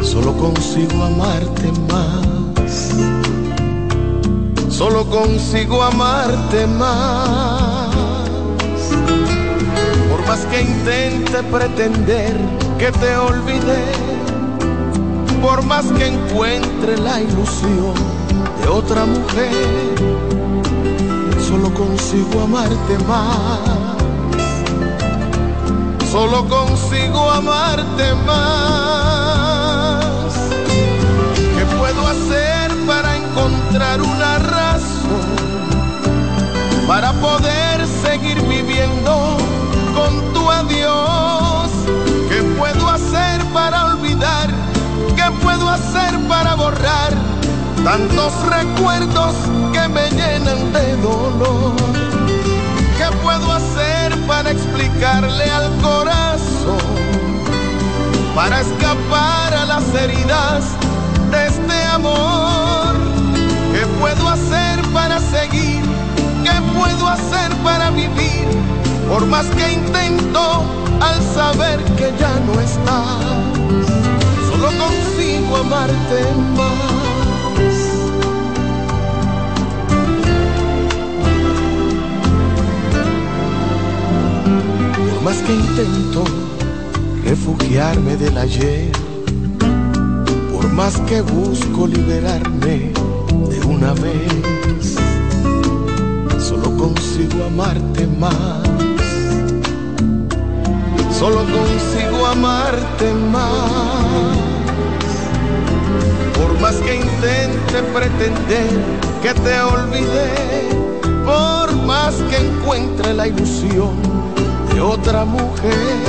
solo 0.02 0.36
consigo 0.36 1.04
amarte 1.04 1.70
más, 1.92 3.23
solo 4.76 5.04
consigo 5.08 5.82
amarte 5.82 6.66
más. 6.66 7.94
Por 10.10 10.26
más 10.26 10.40
que 10.46 10.62
intente 10.62 11.42
pretender 11.44 12.36
que 12.78 12.90
te 12.90 13.16
olvidé, 13.16 13.84
por 15.40 15.62
más 15.64 15.86
que 15.92 16.06
encuentre 16.06 16.96
la 16.98 17.20
ilusión 17.20 17.94
de 18.62 18.68
otra 18.68 19.04
mujer, 19.04 19.94
solo 21.48 21.72
consigo 21.72 22.40
amarte 22.42 22.98
más 23.06 23.84
solo 26.14 26.48
consigo 26.48 27.28
amarte 27.28 28.14
más. 28.24 29.14
¿Qué 31.34 31.64
puedo 31.76 32.06
hacer 32.06 32.70
para 32.86 33.16
encontrar 33.16 34.00
una 34.00 34.38
para 36.86 37.12
poder 37.14 37.86
seguir 38.02 38.40
viviendo 38.42 39.36
con 39.94 40.32
tu 40.32 40.50
adiós? 40.50 41.70
¿Qué 42.28 42.42
puedo 42.58 42.88
hacer 42.88 43.42
para 43.52 43.86
olvidar? 43.86 44.48
¿Qué 45.16 45.30
puedo 45.42 45.68
hacer 45.68 46.18
para 46.28 46.54
borrar 46.54 47.12
tantos 47.82 48.32
recuerdos 48.46 49.34
que 49.72 49.88
me 49.88 50.10
llenan 50.10 50.72
de 50.72 50.96
dolor? 50.96 51.74
¿Qué 52.98 53.16
puedo 53.22 53.52
hacer 53.52 54.18
para 54.26 54.50
explicarle 54.50 55.50
al 55.50 55.70
corazón? 55.80 56.78
Para 58.34 58.60
escapar 58.60 59.54
a 59.54 59.64
las 59.64 59.94
heridas 59.94 60.64
de 61.30 61.46
este 61.46 61.84
amor. 61.92 62.53
Hacer 67.14 67.50
para 67.62 67.90
vivir? 67.90 68.46
Por 69.08 69.26
más 69.26 69.46
que 69.46 69.72
intento 69.72 70.64
al 71.00 71.22
saber 71.22 71.78
que 71.96 72.12
ya 72.18 72.34
no 72.46 72.60
estás, 72.60 73.24
solo 74.48 74.68
consigo 74.82 75.56
amarte 75.56 76.20
más. 76.56 76.94
Por 85.10 85.22
más 85.22 85.36
que 85.42 85.54
intento 85.54 86.24
refugiarme 87.24 88.16
del 88.16 88.36
ayer. 88.38 88.92
Por 90.52 90.68
más 90.72 90.98
que 91.08 91.20
busco 91.22 91.86
liberarme 91.86 92.92
de 93.50 93.60
una 93.66 93.92
vez, 93.94 94.32
consigo 96.84 97.44
amarte 97.44 98.06
más. 98.06 98.62
Solo 101.18 101.38
consigo 101.38 102.26
amarte 102.26 103.12
más. 103.32 104.36
Por 106.36 106.60
más 106.60 106.74
que 106.84 106.96
intente 106.96 107.76
pretender 107.94 108.70
que 109.22 109.32
te 109.32 109.60
olvidé, 109.60 110.32
por 111.24 111.72
más 111.86 112.14
que 112.28 112.36
encuentre 112.36 113.14
la 113.14 113.28
ilusión 113.28 113.94
de 114.74 114.80
otra 114.80 115.24
mujer 115.24 116.04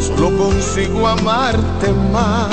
solo 0.00 0.36
consigo 0.36 1.06
amarte 1.06 1.92
más, 2.12 2.48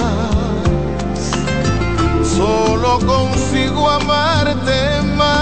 solo 2.37 2.99
consigo 2.99 3.89
amarte 3.89 5.01
más. 5.17 5.38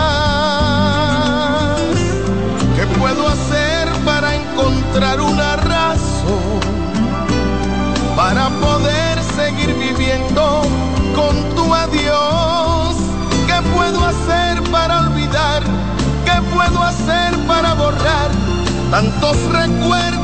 Tantos 18.92 19.38
recuerdos? 19.52 20.18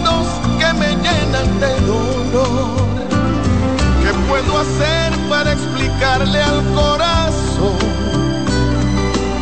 que 0.64 0.74
me 0.74 0.90
llenan 0.96 1.60
de 1.60 1.80
dolor. 1.82 2.88
¿Qué 4.02 4.14
puedo 4.30 4.60
hacer 4.60 5.12
para 5.30 5.52
explicarle 5.52 6.42
al 6.42 6.64
corazón? 6.74 7.78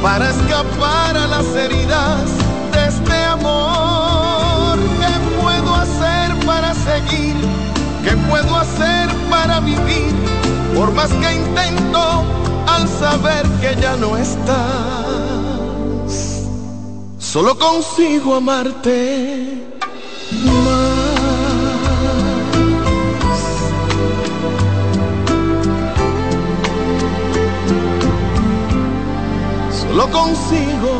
Para 0.02 0.30
escapar 0.30 1.18
a 1.18 1.28
las 1.28 1.46
heridas 1.56 2.30
de 2.74 2.88
este 2.88 3.24
amor. 3.26 4.80
¿Qué 5.00 5.42
puedo 5.42 5.76
hacer 5.76 6.46
para 6.46 6.74
seguir? 6.74 7.36
¿Qué 8.04 8.16
puedo 8.30 8.56
hacer 8.58 9.10
para 9.30 9.60
vivir? 9.60 10.16
Por 10.76 10.92
más 10.94 11.12
que 11.14 11.34
intento 11.34 12.24
al 12.68 12.88
saber 12.88 13.46
que 13.62 13.80
ya 13.82 13.96
no 13.98 14.18
estás. 14.18 15.41
Solo 17.32 17.58
consigo 17.58 18.36
amarte 18.36 19.64
más. 20.66 20.92
Solo 29.72 30.12
consigo 30.12 30.92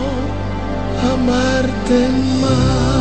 amarte 1.14 2.08
más. 2.40 3.01